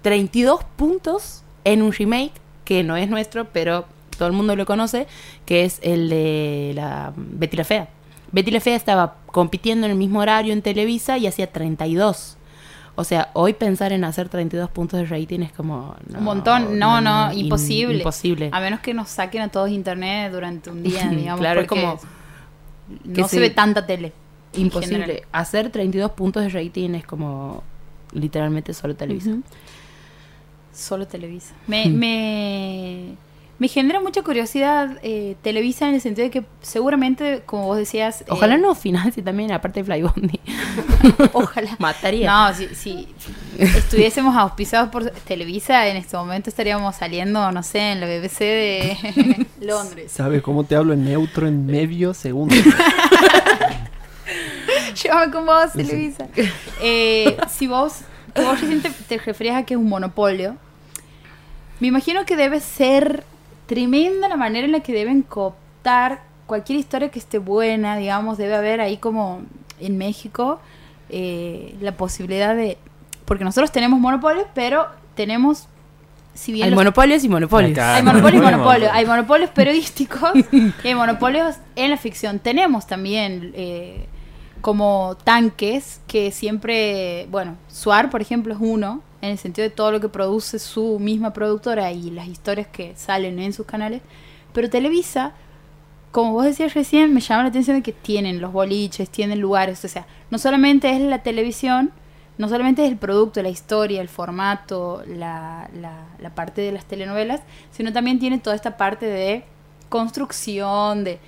32 0.02 0.64
puntos 0.76 1.42
en 1.64 1.82
un 1.82 1.92
remake 1.92 2.32
que 2.64 2.82
no 2.82 2.96
es 2.96 3.08
nuestro, 3.10 3.46
pero 3.46 3.84
todo 4.16 4.28
el 4.28 4.34
mundo 4.34 4.54
lo 4.56 4.66
conoce, 4.66 5.06
que 5.46 5.64
es 5.64 5.78
el 5.82 6.08
de 6.10 6.72
la 6.74 7.12
Betty 7.16 7.56
la 7.56 7.64
Fea. 7.64 7.88
Betty 8.32 8.50
la 8.50 8.60
Fea 8.60 8.76
estaba 8.76 9.16
compitiendo 9.26 9.86
en 9.86 9.92
el 9.92 9.98
mismo 9.98 10.20
horario 10.20 10.52
en 10.52 10.62
Televisa 10.62 11.18
y 11.18 11.26
hacía 11.26 11.50
32. 11.50 12.36
O 12.96 13.04
sea, 13.04 13.30
hoy 13.32 13.54
pensar 13.54 13.92
en 13.92 14.04
hacer 14.04 14.28
32 14.28 14.70
puntos 14.70 15.00
de 15.00 15.06
rating 15.06 15.40
es 15.40 15.52
como... 15.52 15.96
Un 16.16 16.22
montón. 16.24 16.78
No, 16.78 17.00
no, 17.00 17.32
imposible. 17.32 17.98
imposible. 17.98 18.50
A 18.52 18.60
menos 18.60 18.80
que 18.80 18.92
nos 18.94 19.08
saquen 19.08 19.42
a 19.42 19.48
todos 19.48 19.70
internet 19.70 20.30
durante 20.32 20.70
un 20.70 20.82
día, 20.82 21.08
digamos. 21.10 21.40
Claro, 21.40 21.62
es 21.62 21.66
como 21.66 21.98
No 23.04 23.14
que 23.14 23.22
se 23.24 23.28
se- 23.30 23.40
ve 23.40 23.50
tanta 23.50 23.86
tele. 23.86 24.12
Imposible. 24.54 25.22
Hacer 25.32 25.70
32 25.70 26.10
puntos 26.12 26.42
de 26.42 26.48
rating 26.50 26.90
es 26.94 27.06
como 27.06 27.62
literalmente 28.12 28.74
solo 28.74 28.94
Televisa. 28.96 29.30
Ujú. 29.30 29.42
Solo 30.72 31.06
Televisa. 31.06 31.54
Me, 31.66 31.86
me, 31.86 33.14
me 33.58 33.68
genera 33.68 34.00
mucha 34.00 34.22
curiosidad 34.22 34.98
eh, 35.02 35.36
Televisa 35.42 35.88
en 35.88 35.94
el 35.96 36.00
sentido 36.00 36.26
de 36.26 36.30
que 36.30 36.44
seguramente, 36.62 37.42
como 37.44 37.66
vos 37.66 37.76
decías... 37.76 38.22
eh, 38.22 38.26
Ojalá 38.28 38.56
no 38.56 38.74
financie 38.74 39.22
también, 39.22 39.52
aparte 39.52 39.80
de 39.80 39.84
Flybondi. 39.84 40.40
Ojalá. 41.32 41.76
Mataría. 41.78 42.30
No, 42.32 42.54
si, 42.54 42.68
si 42.74 43.08
estuviésemos 43.58 44.34
auspiciados 44.36 44.88
por 44.90 45.10
Televisa, 45.10 45.86
en 45.88 45.96
este 45.98 46.16
momento 46.16 46.48
estaríamos 46.50 46.96
saliendo, 46.96 47.50
no 47.52 47.62
sé, 47.62 47.92
en 47.92 48.00
la 48.00 48.06
BBC 48.06 48.38
de 48.40 49.46
Londres. 49.60 50.12
¿Sabes 50.12 50.40
cómo 50.42 50.64
te 50.64 50.76
hablo 50.76 50.92
en 50.94 51.04
neutro 51.04 51.46
en 51.46 51.66
medio 51.66 52.14
segundo? 52.14 52.54
Llévame 55.02 55.32
con 55.32 55.46
vos, 55.46 55.72
Televisa. 55.72 56.26
Eh, 56.80 57.36
si 57.48 57.66
vos, 57.66 58.00
que 58.32 58.42
vos 58.42 58.60
recién 58.60 58.82
te, 58.82 58.90
te 58.90 59.18
referías 59.18 59.56
a 59.56 59.62
que 59.64 59.74
es 59.74 59.78
un 59.80 59.88
monopolio, 59.88 60.56
me 61.80 61.88
imagino 61.88 62.24
que 62.24 62.36
debe 62.36 62.60
ser 62.60 63.24
tremenda 63.66 64.28
la 64.28 64.36
manera 64.36 64.66
en 64.66 64.72
la 64.72 64.80
que 64.80 64.92
deben 64.92 65.22
cooptar 65.22 66.20
cualquier 66.46 66.78
historia 66.78 67.08
que 67.10 67.18
esté 67.18 67.38
buena, 67.38 67.96
digamos, 67.96 68.36
debe 68.36 68.54
haber 68.56 68.80
ahí 68.80 68.96
como 68.96 69.42
en 69.78 69.96
México 69.96 70.60
eh, 71.08 71.74
la 71.80 71.92
posibilidad 71.92 72.54
de... 72.56 72.76
Porque 73.24 73.44
nosotros 73.44 73.70
tenemos 73.72 74.00
monopolios, 74.00 74.46
pero 74.54 74.86
tenemos... 75.14 75.68
Si 76.34 76.52
bien 76.52 76.64
Hay 76.64 76.70
los- 76.70 76.76
monopolios 76.78 77.24
y 77.24 77.28
monopolios. 77.28 77.72
Acá. 77.72 77.96
hay 77.96 78.02
monopolios 78.02 78.42
y. 78.42 78.90
Hay 78.92 79.04
monopolios 79.06 79.50
periodísticos 79.50 80.30
y 80.52 80.88
hay 80.88 80.94
monopolios 80.94 81.56
en 81.76 81.90
la 81.90 81.96
ficción. 81.96 82.38
Tenemos 82.38 82.86
también 82.86 83.52
eh, 83.54 84.06
como 84.60 85.16
tanques 85.24 86.00
que 86.06 86.30
siempre, 86.30 87.26
bueno, 87.30 87.56
Suar, 87.68 88.10
por 88.10 88.20
ejemplo, 88.20 88.54
es 88.54 88.60
uno, 88.60 89.02
en 89.22 89.30
el 89.30 89.38
sentido 89.38 89.68
de 89.68 89.74
todo 89.74 89.92
lo 89.92 90.00
que 90.00 90.08
produce 90.08 90.58
su 90.58 90.98
misma 90.98 91.32
productora 91.32 91.92
y 91.92 92.10
las 92.10 92.26
historias 92.26 92.66
que 92.66 92.94
salen 92.96 93.38
en 93.38 93.52
sus 93.52 93.66
canales. 93.66 94.02
Pero 94.52 94.70
Televisa, 94.70 95.32
como 96.10 96.32
vos 96.32 96.44
decías 96.44 96.74
recién, 96.74 97.12
me 97.14 97.20
llama 97.20 97.44
la 97.44 97.48
atención 97.50 97.76
de 97.76 97.82
que 97.82 97.92
tienen 97.92 98.40
los 98.40 98.52
boliches, 98.52 99.10
tienen 99.10 99.40
lugares. 99.40 99.84
O 99.84 99.88
sea, 99.88 100.06
no 100.30 100.38
solamente 100.38 100.90
es 100.90 101.00
la 101.00 101.22
televisión, 101.22 101.92
no 102.38 102.48
solamente 102.48 102.84
es 102.84 102.90
el 102.90 102.96
producto, 102.96 103.42
la 103.42 103.50
historia, 103.50 104.00
el 104.00 104.08
formato, 104.08 105.02
la, 105.06 105.68
la, 105.74 106.06
la 106.18 106.34
parte 106.34 106.62
de 106.62 106.72
las 106.72 106.86
telenovelas, 106.86 107.42
sino 107.70 107.92
también 107.92 108.18
tiene 108.18 108.38
toda 108.38 108.56
esta 108.56 108.76
parte 108.76 109.06
de 109.06 109.44
construcción, 109.88 111.04
de... 111.04 111.18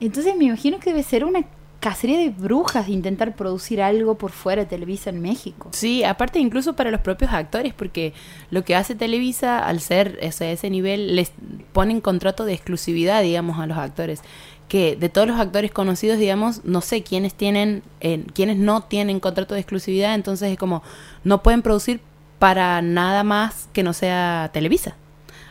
Entonces 0.00 0.36
me 0.36 0.46
imagino 0.46 0.80
que 0.80 0.90
debe 0.90 1.04
ser 1.04 1.24
una 1.24 1.44
cacería 1.84 2.16
de 2.16 2.30
brujas 2.30 2.88
intentar 2.88 3.36
producir 3.36 3.82
algo 3.82 4.14
por 4.14 4.30
fuera 4.30 4.62
de 4.62 4.66
Televisa 4.66 5.10
en 5.10 5.20
México. 5.20 5.68
Sí, 5.72 6.02
aparte 6.02 6.38
incluso 6.38 6.72
para 6.72 6.90
los 6.90 7.02
propios 7.02 7.30
actores, 7.30 7.74
porque 7.74 8.14
lo 8.50 8.64
que 8.64 8.74
hace 8.74 8.94
Televisa, 8.94 9.58
al 9.58 9.80
ser 9.80 10.18
ese, 10.22 10.50
ese 10.50 10.70
nivel, 10.70 11.14
les 11.14 11.32
ponen 11.74 12.00
contrato 12.00 12.46
de 12.46 12.54
exclusividad, 12.54 13.22
digamos, 13.22 13.58
a 13.58 13.66
los 13.66 13.76
actores. 13.76 14.22
Que 14.66 14.96
de 14.96 15.10
todos 15.10 15.28
los 15.28 15.38
actores 15.38 15.72
conocidos, 15.72 16.18
digamos, 16.18 16.64
no 16.64 16.80
sé 16.80 17.02
quiénes 17.02 17.34
tienen, 17.34 17.82
eh, 18.00 18.24
quiénes 18.32 18.56
no 18.56 18.84
tienen 18.84 19.20
contrato 19.20 19.52
de 19.52 19.60
exclusividad, 19.60 20.14
entonces 20.14 20.52
es 20.52 20.58
como, 20.58 20.82
no 21.22 21.42
pueden 21.42 21.60
producir 21.60 22.00
para 22.38 22.80
nada 22.80 23.24
más 23.24 23.68
que 23.74 23.82
no 23.82 23.92
sea 23.92 24.48
Televisa. 24.54 24.96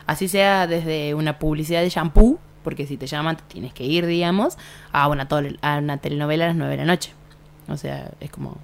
Así 0.08 0.26
sea 0.26 0.66
desde 0.66 1.14
una 1.14 1.38
publicidad 1.38 1.82
de 1.82 1.90
shampoo, 1.90 2.40
porque 2.64 2.86
si 2.86 2.96
te 2.96 3.06
llaman 3.06 3.36
te 3.36 3.44
tienes 3.46 3.72
que 3.72 3.84
ir, 3.84 4.06
digamos, 4.06 4.58
a 4.90 5.06
una, 5.06 5.28
a 5.62 5.78
una 5.78 5.98
telenovela 5.98 6.46
a 6.46 6.48
las 6.48 6.56
9 6.56 6.72
de 6.72 6.76
la 6.78 6.84
noche. 6.84 7.12
O 7.68 7.76
sea, 7.76 8.10
es 8.20 8.30
como, 8.30 8.56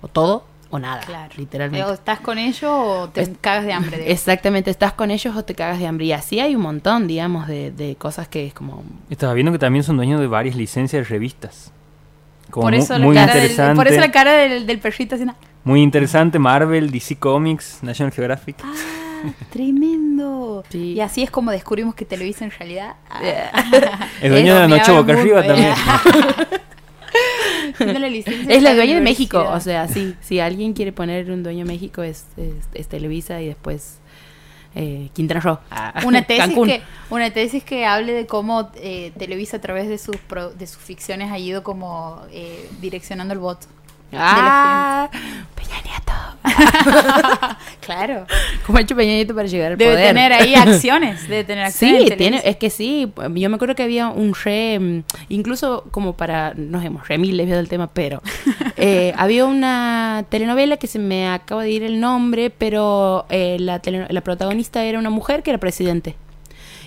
o 0.00 0.08
todo 0.08 0.44
o 0.70 0.78
nada, 0.78 1.00
Claro. 1.02 1.32
literalmente. 1.36 1.86
O 1.86 1.92
estás 1.92 2.20
con 2.20 2.38
ellos 2.38 2.70
o 2.72 3.08
te 3.10 3.20
Es- 3.22 3.30
cagas 3.42 3.64
de 3.66 3.72
hambre. 3.74 3.90
digamos. 3.98 4.12
Exactamente, 4.18 4.70
estás 4.70 4.94
con 4.94 5.10
ellos 5.10 5.36
o 5.36 5.44
te 5.44 5.54
cagas 5.54 5.78
de 5.78 5.86
hambre. 5.86 6.06
Y 6.06 6.12
así 6.12 6.40
hay 6.40 6.56
un 6.56 6.62
montón, 6.62 7.06
digamos, 7.06 7.46
de, 7.46 7.70
de 7.70 7.94
cosas 7.96 8.26
que 8.26 8.46
es 8.46 8.54
como... 8.54 8.82
Estaba 9.10 9.34
viendo 9.34 9.52
que 9.52 9.58
también 9.58 9.84
son 9.84 9.96
dueños 9.96 10.18
de 10.18 10.26
varias 10.26 10.56
licencias 10.56 11.06
de 11.06 11.08
revistas. 11.08 11.72
Como 12.50 12.64
por, 12.66 12.74
eso 12.74 12.98
la 12.98 13.04
muy 13.04 13.14
cara 13.14 13.34
del, 13.34 13.42
interesante. 13.44 13.76
por 13.76 13.88
eso 13.88 14.00
la 14.00 14.10
cara 14.10 14.32
del, 14.32 14.66
del 14.66 14.78
perrito 14.78 15.14
así. 15.14 15.24
Muy 15.64 15.80
interesante. 15.82 16.38
Marvel, 16.38 16.90
DC 16.90 17.16
Comics, 17.16 17.78
National 17.82 18.12
Geographic. 18.12 18.56
Ah, 18.64 18.72
tremendo. 19.50 20.64
Sí. 20.70 20.92
Y 20.94 21.00
así 21.00 21.22
es 21.22 21.30
como 21.30 21.50
descubrimos 21.50 21.94
que 21.94 22.04
Televisa 22.04 22.44
en 22.44 22.50
realidad 22.50 22.96
ah, 23.10 23.20
Es 24.22 24.30
dueño 24.30 24.54
de 24.54 24.60
la 24.60 24.68
noche 24.68 24.92
boca 24.92 25.12
el 25.12 25.18
arriba 25.18 25.42
también. 25.42 25.74
La 27.78 28.08
Es 28.54 28.62
la 28.62 28.74
dueña 28.74 28.94
de 28.96 29.00
México, 29.00 29.46
o 29.50 29.60
sea, 29.60 29.88
sí, 29.88 30.14
si 30.20 30.40
alguien 30.40 30.72
quiere 30.72 30.92
poner 30.92 31.30
un 31.30 31.42
dueño 31.42 31.60
de 31.60 31.72
México 31.72 32.02
es, 32.02 32.26
es, 32.36 32.54
es 32.74 32.88
Televisa 32.88 33.40
y 33.40 33.46
después 33.48 33.98
eh, 34.74 35.10
Quintana 35.12 35.40
Roo. 35.40 35.58
Ah, 35.70 36.00
una 36.04 36.22
tesis 36.22 36.44
Cancún. 36.44 36.68
que 36.68 36.82
una 37.10 37.30
tesis 37.30 37.62
que 37.64 37.84
hable 37.84 38.12
de 38.12 38.26
cómo 38.26 38.70
eh, 38.76 39.12
Televisa 39.18 39.58
a 39.58 39.60
través 39.60 39.88
de 39.88 39.98
sus 39.98 40.16
pro- 40.16 40.50
de 40.52 40.66
sus 40.66 40.82
ficciones 40.82 41.30
ha 41.30 41.38
ido 41.38 41.62
como 41.62 42.22
eh, 42.30 42.68
direccionando 42.80 43.34
el 43.34 43.40
voto. 43.40 43.66
Ah, 44.14 45.08
Peña 45.54 45.76
Nieto. 45.84 46.12
Claro. 47.82 48.26
¿Cómo 48.64 48.78
ha 48.78 48.82
hecho 48.82 48.94
Peña 48.94 49.14
Nieto 49.14 49.34
para 49.34 49.48
llegar 49.48 49.72
al 49.72 49.78
Debe 49.78 49.92
poder? 49.92 50.06
tener 50.06 50.32
ahí 50.32 50.54
acciones, 50.54 51.28
debe 51.28 51.42
tener 51.42 51.64
acciones. 51.66 52.02
Sí, 52.04 52.12
en 52.12 52.18
tiene, 52.18 52.42
es 52.44 52.56
que 52.56 52.70
sí, 52.70 53.12
yo 53.34 53.50
me 53.50 53.56
acuerdo 53.56 53.74
que 53.74 53.82
había 53.82 54.08
un 54.08 54.34
re, 54.34 54.78
mm, 54.78 55.02
incluso 55.30 55.84
como 55.90 56.12
para, 56.16 56.54
nos 56.54 56.84
hemos 56.84 57.08
re 57.08 57.18
mil 57.18 57.36
del 57.36 57.68
tema, 57.68 57.88
pero 57.92 58.22
eh, 58.76 59.12
había 59.16 59.46
una 59.46 60.24
telenovela 60.28 60.76
que 60.76 60.86
se 60.86 61.00
me 61.00 61.28
acaba 61.28 61.64
de 61.64 61.70
ir 61.70 61.82
el 61.82 61.98
nombre, 61.98 62.50
pero 62.50 63.26
eh, 63.30 63.56
la, 63.58 63.80
la 64.08 64.20
protagonista 64.20 64.84
era 64.84 64.98
una 65.00 65.10
mujer 65.10 65.42
que 65.42 65.50
era 65.50 65.58
presidente. 65.58 66.14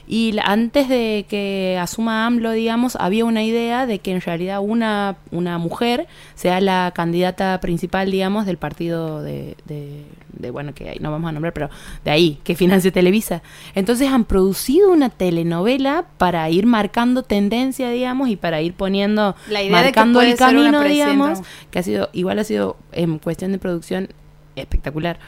Y 0.08 0.36
antes 0.43 0.88
de 0.88 1.26
que 1.28 1.78
asuma 1.82 2.26
AMLO, 2.26 2.51
digamos, 2.51 2.95
había 2.95 3.26
una 3.26 3.43
idea 3.43 3.86
de 3.88 3.99
que 3.99 4.12
en 4.12 4.22
realidad 4.22 4.60
una, 4.62 5.18
una 5.32 5.58
mujer 5.58 6.08
sea 6.36 6.62
la 6.62 6.91
candidata 6.95 7.60
principal, 7.60 8.12
digamos, 8.12 8.45
del 8.45 8.58
partido 8.58 9.24
de, 9.24 9.58
de, 9.66 10.03
de, 10.34 10.51
bueno, 10.51 10.74
que 10.74 10.89
ahí 10.89 10.97
no 10.99 11.12
vamos 11.12 11.30
a 11.30 11.32
nombrar, 11.32 11.53
pero 11.53 11.70
de 12.03 12.12
ahí, 12.12 12.39
que 12.43 12.56
financia 12.56 12.91
Televisa. 12.91 13.41
Entonces 13.74 14.10
han 14.10 14.26
producido 14.26 14.91
una 14.91 15.10
telenovela 15.10 16.06
para 16.18 16.49
ir 16.49 16.66
marcando 16.66 17.24
tendencia, 17.24 17.89
digamos, 17.89 18.30
y 18.30 18.36
para 18.36 18.62
ir 18.62 18.74
poniendo, 18.74 19.36
La 19.49 19.64
idea 19.64 19.82
de 19.82 19.91
que 19.91 19.99
marcando 19.99 20.22
el 20.22 20.36
camino, 20.36 20.84
digamos, 20.84 21.41
que 21.72 21.80
ha 21.80 21.84
sido, 21.84 22.10
igual 22.14 22.39
ha 22.39 22.43
sido 22.43 22.78
en 22.91 23.18
cuestión 23.18 23.51
de 23.51 23.58
producción 23.58 24.10
espectacular. 24.56 25.20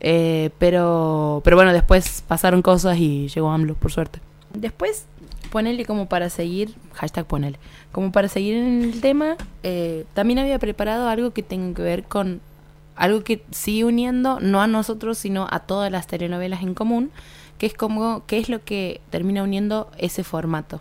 Eh, 0.00 0.50
pero, 0.58 1.40
pero 1.44 1.56
bueno, 1.56 1.72
después 1.72 2.22
pasaron 2.26 2.62
cosas 2.62 2.98
y 2.98 3.28
llegó 3.28 3.50
AMLO, 3.50 3.74
por 3.74 3.92
suerte. 3.92 4.20
Después, 4.54 5.06
ponele 5.50 5.84
como 5.84 6.08
para 6.08 6.30
seguir, 6.30 6.74
hashtag 6.94 7.26
ponele, 7.26 7.58
como 7.92 8.12
para 8.12 8.28
seguir 8.28 8.56
en 8.56 8.82
el 8.82 9.00
tema, 9.00 9.36
eh, 9.62 10.04
también 10.14 10.38
había 10.38 10.58
preparado 10.58 11.08
algo 11.08 11.32
que 11.32 11.42
tenga 11.42 11.74
que 11.74 11.82
ver 11.82 12.04
con 12.04 12.40
algo 12.96 13.22
que 13.22 13.44
sigue 13.50 13.84
uniendo, 13.84 14.40
no 14.40 14.60
a 14.60 14.66
nosotros, 14.66 15.18
sino 15.18 15.46
a 15.50 15.60
todas 15.60 15.90
las 15.90 16.06
telenovelas 16.06 16.62
en 16.62 16.74
común, 16.74 17.10
que 17.56 17.66
es 17.66 17.74
como, 17.74 18.24
qué 18.26 18.38
es 18.38 18.48
lo 18.48 18.64
que 18.64 19.00
termina 19.10 19.42
uniendo 19.42 19.90
ese 19.98 20.24
formato. 20.24 20.80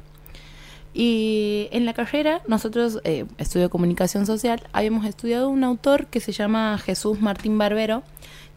Y 0.94 1.68
en 1.72 1.86
la 1.86 1.94
carrera, 1.94 2.42
nosotros, 2.48 3.02
eh, 3.04 3.26
estudio 3.38 3.70
comunicación 3.70 4.26
social, 4.26 4.64
habíamos 4.74 5.06
estudiado 5.06 5.48
un 5.48 5.64
autor 5.64 6.08
que 6.08 6.20
se 6.20 6.32
llama 6.32 6.80
Jesús 6.80 7.22
Martín 7.22 7.60
Barbero, 7.60 8.02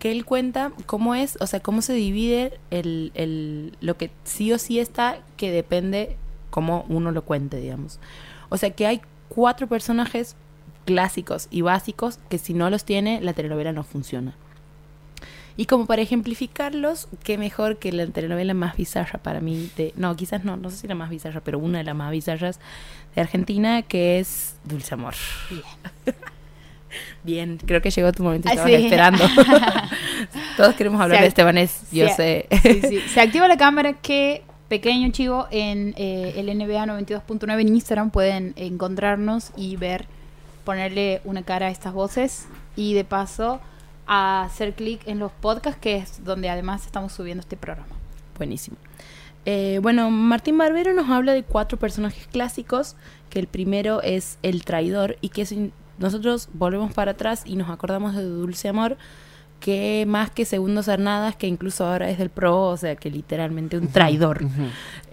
que 0.00 0.10
él 0.10 0.24
cuenta 0.24 0.72
cómo 0.86 1.14
es, 1.14 1.36
o 1.40 1.46
sea, 1.46 1.60
cómo 1.60 1.82
se 1.82 1.92
divide 1.92 2.58
el, 2.70 3.12
el, 3.14 3.76
lo 3.80 3.98
que 3.98 4.10
sí 4.24 4.50
o 4.50 4.58
sí 4.58 4.80
está, 4.80 5.18
que 5.36 5.52
depende 5.52 6.16
cómo 6.48 6.86
uno 6.88 7.12
lo 7.12 7.22
cuente, 7.22 7.58
digamos. 7.58 8.00
O 8.48 8.56
sea, 8.56 8.70
que 8.70 8.86
hay 8.86 9.02
cuatro 9.28 9.68
personajes 9.68 10.36
clásicos 10.86 11.48
y 11.50 11.60
básicos 11.60 12.18
que 12.30 12.38
si 12.38 12.54
no 12.54 12.70
los 12.70 12.84
tiene, 12.84 13.20
la 13.20 13.34
telenovela 13.34 13.72
no 13.72 13.84
funciona. 13.84 14.34
Y 15.58 15.66
como 15.66 15.84
para 15.84 16.00
ejemplificarlos, 16.00 17.06
qué 17.22 17.36
mejor 17.36 17.76
que 17.76 17.92
la 17.92 18.06
telenovela 18.06 18.54
más 18.54 18.78
bizarra 18.78 19.18
para 19.22 19.42
mí, 19.42 19.70
de, 19.76 19.92
no, 19.96 20.16
quizás 20.16 20.44
no, 20.44 20.56
no 20.56 20.70
sé 20.70 20.78
si 20.78 20.88
la 20.88 20.94
más 20.94 21.10
bizarra, 21.10 21.42
pero 21.42 21.58
una 21.58 21.76
de 21.76 21.84
las 21.84 21.94
más 21.94 22.10
bizarras 22.10 22.58
de 23.14 23.20
Argentina, 23.20 23.82
que 23.82 24.18
es 24.18 24.56
Dulce 24.64 24.94
Amor. 24.94 25.14
Bien. 25.50 25.62
Bien, 27.24 27.58
creo 27.64 27.80
que 27.82 27.90
llegó 27.90 28.12
tu 28.12 28.22
momento, 28.22 28.48
Ah, 28.48 28.52
estaban 28.52 28.72
sí. 28.72 28.84
esperando. 28.84 29.24
Todos 30.56 30.74
queremos 30.74 31.00
hablar 31.00 31.20
de 31.20 31.26
Estebanés, 31.28 31.82
yo 31.92 32.08
sé. 32.08 32.46
Sí, 32.62 32.80
sí. 32.82 33.00
Se 33.12 33.20
activa 33.20 33.48
la 33.48 33.56
cámara 33.56 33.94
que, 33.94 34.42
pequeño 34.68 35.10
chivo, 35.10 35.46
en 35.50 35.94
eh, 35.96 36.34
el 36.36 36.46
NBA 36.46 36.86
92.9 36.86 37.60
en 37.60 37.68
Instagram 37.68 38.10
pueden 38.10 38.52
encontrarnos 38.56 39.52
y 39.56 39.76
ver, 39.76 40.06
ponerle 40.64 41.20
una 41.24 41.42
cara 41.42 41.66
a 41.66 41.70
estas 41.70 41.92
voces 41.92 42.46
y 42.76 42.94
de 42.94 43.04
paso 43.04 43.60
a 44.06 44.42
hacer 44.42 44.74
clic 44.74 45.06
en 45.06 45.18
los 45.18 45.32
podcasts, 45.32 45.80
que 45.80 45.96
es 45.96 46.24
donde 46.24 46.48
además 46.50 46.84
estamos 46.84 47.12
subiendo 47.12 47.40
este 47.40 47.56
programa. 47.56 47.94
Buenísimo. 48.36 48.76
Eh, 49.46 49.78
bueno, 49.82 50.10
Martín 50.10 50.58
Barbero 50.58 50.92
nos 50.92 51.08
habla 51.08 51.32
de 51.32 51.42
cuatro 51.42 51.78
personajes 51.78 52.26
clásicos, 52.26 52.96
que 53.30 53.38
el 53.38 53.46
primero 53.46 54.02
es 54.02 54.38
el 54.42 54.64
traidor 54.64 55.16
y 55.20 55.30
que 55.30 55.46
si 55.46 55.72
nosotros 56.00 56.48
volvemos 56.52 56.92
para 56.92 57.12
atrás 57.12 57.42
y 57.44 57.54
nos 57.56 57.70
acordamos 57.70 58.16
de 58.16 58.22
Dulce 58.24 58.68
Amor, 58.68 58.96
que 59.60 60.04
más 60.08 60.30
que 60.30 60.44
Segundo 60.44 60.82
Cernadas, 60.82 61.36
que 61.36 61.46
incluso 61.46 61.86
ahora 61.86 62.10
es 62.10 62.18
del 62.18 62.30
pro, 62.30 62.62
o 62.68 62.76
sea 62.76 62.96
que 62.96 63.10
literalmente 63.10 63.76
un 63.78 63.88
traidor. 63.88 64.40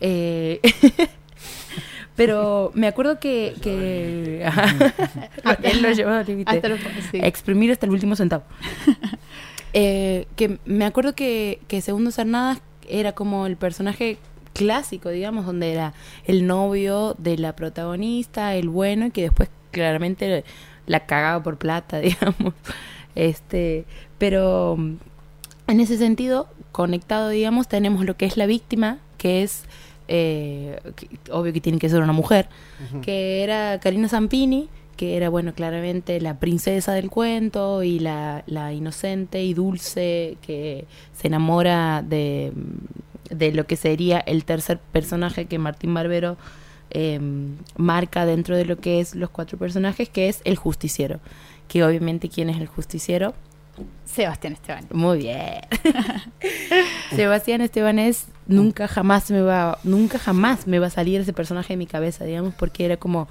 Eh, 0.01 0.61
pero 2.15 2.71
me 2.73 2.87
acuerdo 2.87 3.19
que, 3.19 3.53
que 3.61 4.43
él 5.63 5.81
lo 5.81 5.91
llevó 5.91 6.11
al 6.11 6.25
límite. 6.25 6.49
Hasta 6.51 6.69
los- 6.69 6.79
sí. 7.11 7.19
Exprimir 7.21 7.71
hasta 7.71 7.85
el 7.85 7.91
último 7.91 8.15
centavo. 8.15 8.43
Eh, 9.73 10.27
que 10.35 10.59
me 10.65 10.85
acuerdo 10.85 11.13
que, 11.13 11.59
que 11.67 11.81
Segundo 11.81 12.11
Cernadas 12.11 12.59
era 12.87 13.11
como 13.11 13.45
el 13.45 13.57
personaje 13.57 14.17
clásico, 14.53 15.09
digamos, 15.09 15.45
donde 15.45 15.71
era 15.73 15.93
el 16.25 16.47
novio 16.47 17.15
de 17.19 17.37
la 17.37 17.55
protagonista, 17.55 18.55
el 18.55 18.69
bueno, 18.69 19.07
y 19.07 19.11
que 19.11 19.23
después 19.23 19.49
claramente 19.71 20.43
la 20.87 21.05
cagaba 21.05 21.43
por 21.43 21.57
plata, 21.57 21.99
digamos. 22.01 22.53
Este, 23.15 23.85
pero 24.17 24.77
en 25.67 25.79
ese 25.79 25.97
sentido, 25.97 26.47
conectado, 26.71 27.29
digamos, 27.29 27.67
tenemos 27.67 28.05
lo 28.05 28.17
que 28.17 28.25
es 28.25 28.37
la 28.37 28.45
víctima, 28.45 28.97
que 29.17 29.43
es 29.43 29.63
eh, 30.07 30.79
que- 30.95 31.09
obvio 31.31 31.51
que 31.53 31.61
tiene 31.61 31.79
que 31.79 31.89
ser 31.89 32.01
una 32.01 32.13
mujer, 32.13 32.47
que 33.01 33.43
era 33.43 33.79
Karina 33.79 34.07
Zampini, 34.07 34.69
que 34.95 35.15
era, 35.17 35.29
bueno, 35.29 35.53
claramente 35.53 36.19
la 36.21 36.39
princesa 36.39 36.93
del 36.93 37.09
cuento 37.09 37.83
y 37.83 37.99
la, 37.99 38.43
la 38.47 38.73
inocente 38.73 39.43
y 39.43 39.53
dulce 39.53 40.37
que 40.41 40.85
se 41.13 41.27
enamora 41.27 42.01
de, 42.07 42.51
de 43.29 43.51
lo 43.51 43.67
que 43.67 43.75
sería 43.75 44.19
el 44.19 44.43
tercer 44.45 44.79
personaje 44.79 45.45
que 45.45 45.59
Martín 45.59 45.93
Barbero 45.93 46.37
eh, 46.89 47.19
marca 47.75 48.25
dentro 48.25 48.55
de 48.55 48.65
lo 48.65 48.77
que 48.77 48.99
es 48.99 49.15
los 49.15 49.29
cuatro 49.29 49.57
personajes, 49.57 50.09
que 50.09 50.29
es 50.29 50.41
el 50.45 50.55
justiciero. 50.55 51.19
Que 51.67 51.83
obviamente, 51.83 52.29
¿quién 52.29 52.49
es 52.49 52.57
el 52.61 52.67
justiciero? 52.67 53.33
Sebastián 54.05 54.53
Esteban. 54.53 54.85
Muy 54.91 55.19
bien. 55.19 55.61
Sebastián 57.15 57.61
Estebanés 57.61 58.27
nunca 58.47 58.87
jamás 58.87 59.29
me 59.31 59.41
va, 59.41 59.77
nunca 59.83 60.17
jamás 60.17 60.67
me 60.67 60.79
va 60.79 60.87
a 60.87 60.91
salir 60.91 61.21
ese 61.21 61.33
personaje 61.33 61.73
de 61.73 61.77
mi 61.77 61.87
cabeza, 61.87 62.25
digamos, 62.25 62.53
porque 62.55 62.85
era 62.85 62.97
como, 62.97 63.27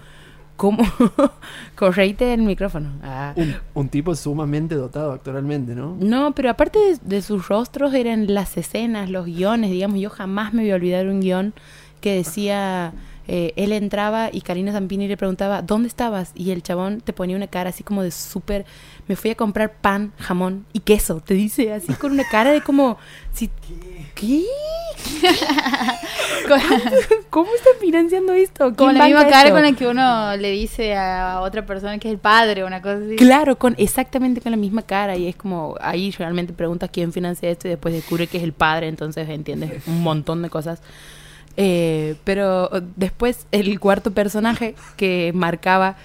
como, 0.57 0.85
correite 1.75 2.33
el 2.35 2.43
micrófono. 2.43 2.91
Ah. 3.03 3.33
Un, 3.37 3.57
un 3.75 3.89
tipo 3.89 4.15
sumamente 4.15 4.75
dotado 4.75 5.13
actualmente, 5.13 5.75
¿no? 5.75 5.97
No, 5.99 6.33
pero 6.35 6.51
aparte 6.51 6.79
de, 6.79 6.99
de 7.03 7.23
sus 7.23 7.49
rostros 7.49 7.95
eran 7.95 8.33
las 8.33 8.57
escenas, 8.57 9.11
los 9.11 9.27
guiones, 9.27 9.71
digamos, 9.71 9.99
yo 9.99 10.11
jamás 10.11 10.53
me 10.53 10.63
voy 10.63 10.71
a 10.71 10.77
olvidar 10.77 11.09
un 11.09 11.21
guion 11.21 11.55
que 12.01 12.15
decía, 12.15 12.93
eh, 13.29 13.53
él 13.57 13.73
entraba 13.73 14.29
y 14.33 14.41
Karina 14.41 14.73
Zampini 14.73 15.09
le 15.09 15.17
preguntaba, 15.17 15.63
¿dónde 15.63 15.89
estabas? 15.89 16.33
Y 16.35 16.53
el 16.53 16.63
chabón 16.63 17.01
te 17.01 17.13
ponía 17.13 17.37
una 17.37 17.49
cara 17.49 17.71
así 17.71 17.83
como 17.83 18.03
de 18.03 18.11
súper, 18.11 18.65
me 19.09 19.17
fui 19.17 19.31
a 19.31 19.35
comprar 19.35 19.73
pan, 19.75 20.13
jamón 20.19 20.67
y 20.73 20.81
queso, 20.81 21.21
te 21.21 21.35
dice 21.35 21.73
así 21.73 21.93
con 21.95 22.13
una 22.13 22.25
cara 22.29 22.53
de 22.53 22.61
como, 22.61 22.99
si, 23.33 23.51
¿qué? 24.15 24.45
Con, 26.49 26.61
¿Cómo 27.31 27.55
están 27.55 27.73
financiando 27.81 28.33
esto? 28.33 28.75
con 28.77 28.91
¿Quién 28.91 28.99
la 28.99 29.05
misma 29.07 29.29
cara 29.29 29.51
con 29.51 29.63
la 29.63 29.73
que 29.73 29.87
uno 29.87 30.37
le 30.37 30.51
dice 30.51 30.95
a 30.95 31.41
otra 31.41 31.67
persona 31.67 31.99
que 31.99 32.09
es 32.09 32.13
el 32.13 32.21
padre, 32.21 32.65
una 32.65 32.81
cosa 32.81 32.99
así. 33.05 33.17
Claro, 33.17 33.59
con 33.59 33.75
exactamente 33.79 34.41
con 34.41 34.53
la 34.53 34.57
misma 34.57 34.83
cara 34.83 35.17
y 35.17 35.27
es 35.27 35.37
como 35.37 35.75
ahí 35.81 36.11
realmente 36.13 36.53
preguntas 36.53 36.91
quién 36.93 37.13
financia 37.13 37.51
esto 37.51 37.67
y 37.67 37.71
después 37.73 37.93
descubre 37.93 38.27
que 38.27 38.39
es 38.39 38.45
el 38.45 38.53
padre, 38.53 38.89
entonces 38.89 39.29
entiendes 39.29 39.87
un 39.87 40.03
montón 40.03 40.43
de 40.43 40.51
cosas. 40.51 40.81
Eh, 41.57 42.17
pero 42.25 42.71
después 42.97 43.47
el 43.51 43.81
cuarto 43.81 44.11
personaje 44.11 44.75
que 44.97 45.33
marcaba 45.35 45.97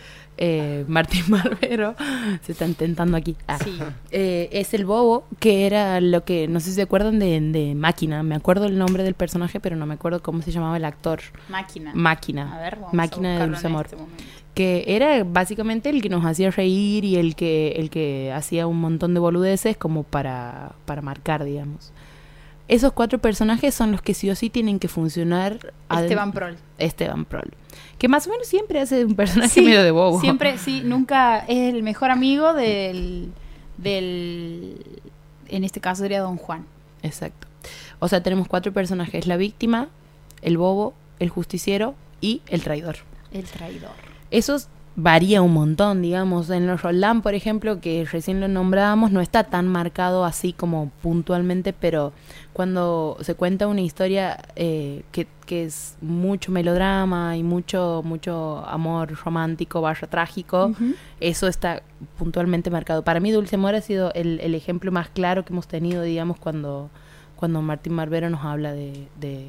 eh, 0.43 0.85
Martín 0.87 1.25
Barbero 1.27 1.95
se 2.41 2.53
está 2.53 2.65
intentando 2.65 3.15
aquí. 3.15 3.35
Ah. 3.47 3.59
Sí. 3.63 3.77
Eh, 4.09 4.49
es 4.51 4.73
el 4.73 4.85
bobo, 4.85 5.25
que 5.39 5.67
era 5.67 6.01
lo 6.01 6.25
que, 6.25 6.47
no 6.47 6.59
sé 6.59 6.69
si 6.69 6.75
se 6.75 6.81
acuerdan 6.81 7.19
de, 7.19 7.39
de 7.39 7.75
Máquina. 7.75 8.23
Me 8.23 8.33
acuerdo 8.33 8.65
el 8.65 8.77
nombre 8.77 9.03
del 9.03 9.13
personaje, 9.13 9.59
pero 9.59 9.75
no 9.75 9.85
me 9.85 9.93
acuerdo 9.93 10.23
cómo 10.23 10.41
se 10.41 10.51
llamaba 10.51 10.77
el 10.77 10.85
actor. 10.85 11.19
Máquina. 11.47 11.91
Máquina. 11.93 12.55
A 12.55 12.59
ver, 12.59 12.77
vamos 12.77 12.93
Máquina 12.93 13.35
a 13.35 13.39
de 13.39 13.47
Dulce 13.47 13.67
Amor 13.67 13.85
este 13.85 13.97
que 14.53 14.83
era 14.87 15.23
básicamente 15.23 15.89
el 15.89 16.01
que 16.01 16.09
nos 16.09 16.25
hacía 16.25 16.51
reír 16.51 17.05
y 17.05 17.15
el 17.15 17.35
que 17.35 17.69
el 17.77 17.89
que 17.89 18.33
hacía 18.33 18.67
un 18.67 18.81
montón 18.81 19.13
de 19.13 19.21
boludeces 19.21 19.77
como 19.77 20.03
para 20.03 20.73
para 20.83 21.01
marcar 21.01 21.45
digamos 21.45 21.93
esos 22.71 22.93
cuatro 22.93 23.19
personajes 23.19 23.75
son 23.75 23.91
los 23.91 24.01
que 24.01 24.13
sí 24.13 24.29
o 24.29 24.35
sí 24.35 24.49
tienen 24.49 24.79
que 24.79 24.87
funcionar 24.87 25.73
Esteban 25.89 26.31
Prol. 26.31 26.55
Esteban 26.77 27.25
Prol 27.25 27.51
que 27.97 28.07
más 28.07 28.25
o 28.25 28.29
menos 28.31 28.47
siempre 28.47 28.79
hace 28.79 29.03
un 29.05 29.13
personaje 29.15 29.49
Sí, 29.49 29.61
medio 29.61 29.83
de 29.83 29.91
bobo 29.91 30.19
Siempre, 30.21 30.57
sí, 30.57 30.81
nunca 30.83 31.39
es 31.39 31.73
el 31.73 31.83
mejor 31.83 32.11
amigo 32.11 32.53
del, 32.53 33.31
del, 33.77 34.77
en 35.49 35.63
este 35.65 35.81
caso 35.81 36.01
sería 36.03 36.21
Don 36.21 36.37
Juan. 36.37 36.65
exacto 37.03 37.47
o 37.99 38.07
sea 38.07 38.23
tenemos 38.23 38.47
cuatro 38.47 38.71
personajes 38.71 39.27
la 39.27 39.35
víctima 39.37 39.89
el 40.41 40.57
bobo 40.57 40.93
el 41.19 41.29
justiciero 41.29 41.93
y 42.21 42.41
el 42.47 42.63
traidor 42.63 42.97
El 43.33 43.43
traidor. 43.43 43.91
Esos 44.31 44.69
varía 44.95 45.41
un 45.41 45.53
montón, 45.53 46.01
digamos. 46.01 46.49
En 46.49 46.67
los 46.67 46.81
Roldán, 46.81 47.21
por 47.21 47.33
ejemplo, 47.33 47.79
que 47.79 48.05
recién 48.11 48.39
lo 48.39 48.47
nombrábamos, 48.47 49.11
no 49.11 49.21
está 49.21 49.45
tan 49.45 49.67
marcado 49.67 50.25
así 50.25 50.53
como 50.53 50.91
puntualmente, 51.01 51.73
pero 51.73 52.13
cuando 52.53 53.17
se 53.21 53.35
cuenta 53.35 53.67
una 53.67 53.81
historia 53.81 54.39
eh, 54.55 55.03
que, 55.11 55.27
que 55.45 55.65
es 55.65 55.97
mucho 56.01 56.51
melodrama 56.51 57.37
y 57.37 57.43
mucho, 57.43 58.01
mucho 58.03 58.65
amor 58.67 59.13
romántico, 59.23 59.81
barra 59.81 60.07
trágico, 60.07 60.73
eso 61.19 61.47
está 61.47 61.83
puntualmente 62.17 62.69
marcado. 62.69 63.03
Para 63.03 63.19
mí, 63.19 63.31
Dulce 63.31 63.55
Amor 63.55 63.75
ha 63.75 63.81
sido 63.81 64.11
el, 64.13 64.39
el 64.41 64.55
ejemplo 64.55 64.91
más 64.91 65.09
claro 65.09 65.45
que 65.45 65.53
hemos 65.53 65.67
tenido, 65.67 66.03
digamos, 66.03 66.37
cuando, 66.37 66.89
cuando 67.35 67.61
Martín 67.61 67.95
Barbero 67.95 68.29
nos 68.29 68.43
habla 68.43 68.73
de, 68.73 69.07
de, 69.19 69.47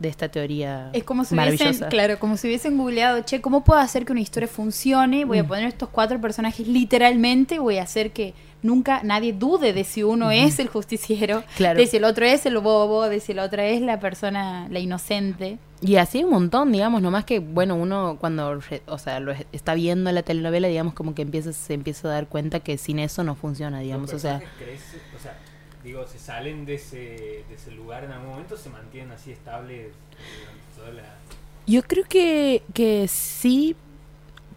de 0.00 0.08
esta 0.08 0.28
teoría 0.28 0.90
Es 0.94 1.04
como 1.04 1.24
si 1.24 1.34
hubiesen, 1.36 1.88
claro, 1.90 2.18
como 2.18 2.36
si 2.36 2.48
hubiesen 2.48 2.76
googleado, 2.78 3.20
che, 3.22 3.40
¿cómo 3.40 3.62
puedo 3.62 3.78
hacer 3.80 4.04
que 4.04 4.12
una 4.12 4.20
historia 4.22 4.48
funcione? 4.48 5.24
Voy 5.24 5.38
a 5.38 5.42
Mm. 5.44 5.48
poner 5.48 5.64
estos 5.66 5.88
cuatro 5.90 6.20
personajes 6.20 6.66
literalmente, 6.66 7.58
voy 7.58 7.76
a 7.78 7.82
hacer 7.82 8.10
que 8.10 8.32
nunca 8.62 9.02
nadie 9.02 9.32
dude 9.32 9.72
de 9.72 9.84
si 9.84 10.02
uno 10.02 10.30
es 10.30 10.58
el 10.58 10.68
justiciero, 10.68 11.44
Claro. 11.56 11.78
de 11.78 11.86
si 11.86 11.98
el 11.98 12.04
otro 12.04 12.24
es 12.26 12.44
el 12.46 12.58
bobo, 12.58 13.08
de 13.08 13.20
si 13.20 13.34
la 13.34 13.44
otra 13.44 13.66
es 13.66 13.80
la 13.82 14.00
persona, 14.00 14.66
la 14.70 14.78
inocente. 14.80 15.58
Y 15.82 15.96
así 15.96 16.24
un 16.24 16.30
montón, 16.30 16.70
digamos, 16.72 17.00
nomás 17.00 17.24
que, 17.24 17.38
bueno, 17.38 17.74
uno 17.74 18.16
cuando, 18.20 18.56
re- 18.60 18.82
o 18.86 18.98
sea, 18.98 19.18
lo 19.20 19.32
es- 19.32 19.46
está 19.52 19.72
viendo 19.74 20.12
la 20.12 20.22
telenovela, 20.22 20.68
digamos, 20.68 20.92
como 20.92 21.14
que 21.14 21.22
empieza, 21.22 21.52
se 21.54 21.72
empieza 21.72 22.08
a 22.08 22.12
dar 22.12 22.26
cuenta 22.26 22.60
que 22.60 22.76
sin 22.76 22.98
eso 22.98 23.24
no 23.24 23.34
funciona, 23.34 23.80
digamos, 23.80 24.10
sea, 24.10 24.16
o 24.16 24.20
sea, 24.20 24.42
digo, 25.84 26.06
se 26.06 26.18
salen 26.18 26.66
de 26.66 26.74
ese, 26.74 26.96
de 27.48 27.54
ese 27.54 27.70
lugar 27.72 28.04
en 28.04 28.12
algún 28.12 28.30
momento, 28.30 28.56
se 28.56 28.68
mantienen 28.68 29.12
así 29.12 29.30
estables 29.32 29.88
durante 30.40 30.76
toda 30.76 30.90
la... 30.92 31.02
yo 31.66 31.82
creo 31.82 32.04
que, 32.08 32.62
que 32.74 33.08
sí, 33.08 33.76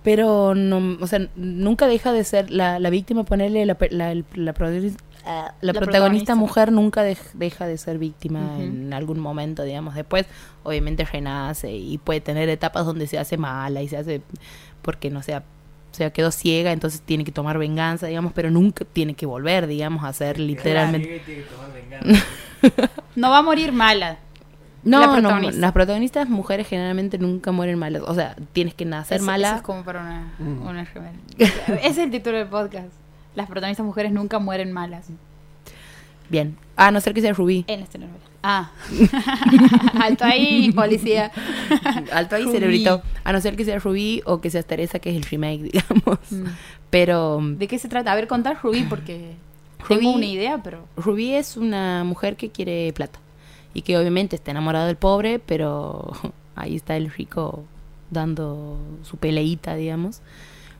pero 0.04 0.54
no, 0.54 0.98
o 1.02 1.08
sea, 1.08 1.28
nunca 1.36 1.88
deja 1.88 2.12
de 2.12 2.24
ser 2.26 2.50
la, 2.52 2.78
la 2.80 2.90
víctima, 2.90 3.24
ponerle 3.24 3.66
la, 3.66 3.76
pe- 3.76 3.90
la, 3.92 4.12
el- 4.12 4.26
la 4.36 4.54
protagonista, 4.54 5.02
ah, 5.26 5.54
la 5.62 5.72
La 5.72 5.80
protagonista 5.80 6.34
protagonista. 6.34 6.36
mujer 6.36 6.72
nunca 6.74 7.06
dej- 7.10 7.32
deja 7.36 7.68
de 7.68 7.78
ser 7.78 7.98
víctima 8.00 8.56
Ujú. 8.56 8.62
en 8.64 8.94
algún 8.94 9.20
momento, 9.20 9.64
digamos, 9.64 9.96
después 9.96 10.26
obviamente 10.64 11.06
renace 11.06 11.72
y 11.72 11.98
puede 12.00 12.20
tener 12.20 12.50
etapas 12.50 12.86
donde 12.86 13.08
se 13.08 13.18
hace 13.18 13.38
mala 13.38 13.82
y 13.82 13.88
se 13.88 13.96
hace 13.98 14.22
porque 14.82 15.10
no 15.10 15.24
sea 15.24 15.44
o 15.94 15.96
sea, 15.96 16.12
quedó 16.12 16.32
ciega, 16.32 16.72
entonces 16.72 17.02
tiene 17.02 17.24
que 17.24 17.32
tomar 17.32 17.60
venganza, 17.60 18.08
digamos, 18.08 18.34
pero 18.34 18.50
nunca 18.50 18.84
tiene 18.84 19.14
que 19.14 19.28
volver, 19.28 19.68
digamos, 19.68 20.04
a 20.04 20.12
ser 20.12 20.40
literalmente... 20.40 21.22
No 23.16 23.30
va 23.30 23.38
a 23.38 23.42
morir 23.44 23.72
mala. 23.72 24.18
No, 24.84 25.00
La 25.00 25.22
no, 25.22 25.40
las 25.52 25.72
protagonistas 25.72 26.28
mujeres 26.30 26.68
generalmente 26.68 27.18
nunca 27.18 27.52
mueren 27.52 27.78
malas. 27.78 28.02
O 28.08 28.16
sea, 28.16 28.36
tienes 28.54 28.74
que 28.74 28.86
nacer 28.86 29.18
Eso- 29.18 29.26
mala. 29.26 29.48
eso 29.50 29.56
es 29.58 29.62
como 29.62 29.84
para 29.84 30.02
una, 30.02 30.34
Mm. 30.40 30.62
una 30.68 30.84
remera. 30.84 31.14
Ese 31.38 31.88
es 31.88 31.98
el 32.00 32.12
título 32.12 32.38
del 32.38 32.48
podcast. 32.48 32.88
Las 33.36 33.48
protagonistas 33.48 33.86
mujeres 33.86 34.12
nunca 34.12 34.40
mueren 34.40 34.72
malas. 34.72 35.08
Bien. 36.30 36.58
A 36.76 36.90
no 36.92 37.00
ser 37.02 37.14
que 37.14 37.22
sea 37.22 37.34
Rubí. 37.34 37.64
En 37.68 37.82
esta 37.82 37.98
novela. 37.98 38.18
Ah. 38.44 38.72
Alto 40.02 40.26
ahí, 40.26 40.72
policía. 40.74 41.32
Alto 42.12 42.36
ahí, 42.36 42.44
Rubí. 42.44 42.54
cerebrito. 42.54 43.02
A 43.24 43.32
no 43.32 43.40
ser 43.40 43.56
que 43.56 43.64
sea 43.64 43.80
Rubí 43.80 44.22
o 44.26 44.42
que 44.42 44.50
sea 44.50 44.62
Teresa, 44.64 45.00
que 45.00 45.10
es 45.12 45.16
el 45.16 45.24
remake, 45.24 45.64
digamos. 45.72 46.20
Mm. 46.30 46.46
Pero 46.90 47.40
¿De 47.42 47.68
qué 47.68 47.80
se 47.80 47.88
trata? 47.88 48.12
A 48.12 48.16
ver, 48.16 48.28
contar 48.28 48.60
Rubí 48.62 48.84
porque 48.84 49.36
tengo 49.88 50.12
una 50.12 50.26
idea, 50.26 50.62
pero... 50.62 50.86
Rubí 50.98 51.34
es 51.34 51.58
una 51.58 52.04
mujer 52.04 52.36
que 52.36 52.50
quiere 52.50 52.92
plata. 52.94 53.20
Y 53.74 53.82
que 53.82 53.98
obviamente 53.98 54.36
está 54.36 54.52
enamorada 54.52 54.88
del 54.88 54.98
pobre, 54.98 55.40
pero 55.40 56.12
ahí 56.56 56.76
está 56.76 56.96
el 56.98 57.10
rico 57.10 57.64
dando 58.12 58.78
su 59.04 59.18
peleita, 59.18 59.76
digamos. 59.76 60.22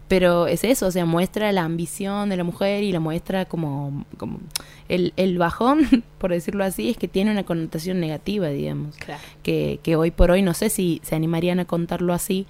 Pero 0.08 0.48
es 0.48 0.64
eso, 0.64 0.86
o 0.88 0.92
sea, 0.92 1.06
muestra 1.06 1.52
la 1.52 1.64
ambición 1.64 2.30
de 2.30 2.38
la 2.38 2.44
mujer 2.44 2.84
y 2.84 2.92
la 2.92 3.00
muestra 3.00 3.46
como, 3.46 4.06
como 4.18 4.40
el, 4.90 5.14
el 5.18 5.38
bajón, 5.38 6.04
por 6.20 6.32
decirlo 6.32 6.64
así, 6.64 6.90
es 6.90 6.98
que 6.98 7.08
tiene 7.08 7.32
una 7.32 7.44
connotación 7.44 8.00
negativa, 8.00 8.50
digamos. 8.50 8.96
Claro. 8.98 9.22
que, 9.42 9.80
que 9.82 9.96
hoy 9.96 10.12
por 10.12 10.30
hoy 10.32 10.42
no 10.42 10.54
sé 10.54 10.70
si 10.70 11.00
se 11.04 11.16
animarían 11.16 11.60
a 11.60 11.66
contarlo 11.66 12.14
así, 12.14 12.46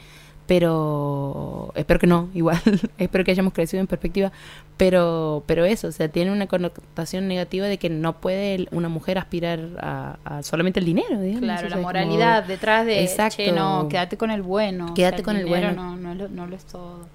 pero 0.45 1.71
espero 1.75 1.99
que 1.99 2.07
no, 2.07 2.29
igual, 2.33 2.59
espero 2.97 3.23
que 3.23 3.31
hayamos 3.31 3.53
crecido 3.53 3.81
en 3.81 3.87
perspectiva, 3.87 4.31
pero, 4.77 5.43
pero 5.45 5.65
eso, 5.65 5.87
o 5.87 5.91
sea, 5.91 6.09
tiene 6.09 6.31
una 6.31 6.47
connotación 6.47 7.27
negativa 7.27 7.67
de 7.67 7.77
que 7.77 7.89
no 7.89 8.13
puede 8.19 8.67
una 8.71 8.89
mujer 8.89 9.17
aspirar 9.17 9.59
a, 9.79 10.17
a 10.25 10.43
solamente 10.43 10.79
el 10.79 10.85
dinero, 10.85 11.19
digamos. 11.21 11.41
Claro, 11.43 11.67
o 11.67 11.69
la 11.69 11.75
sea, 11.75 11.81
moralidad 11.83 12.37
como- 12.41 12.47
detrás 12.49 12.85
de, 12.85 13.03
Exacto. 13.03 13.37
che, 13.37 13.51
no, 13.51 13.87
quédate 13.89 14.17
con 14.17 14.31
el 14.31 14.41
bueno. 14.41 14.87
o 14.91 14.93
Quédate 14.93 15.17
sea, 15.17 15.23
con 15.23 15.37
el 15.37 15.45
bueno. 15.45 15.71
No, 15.73 15.95
no, 15.95 16.13
lo, 16.15 16.27
no 16.29 16.47
lo 16.47 16.55
es 16.55 16.65
todo. 16.65 17.07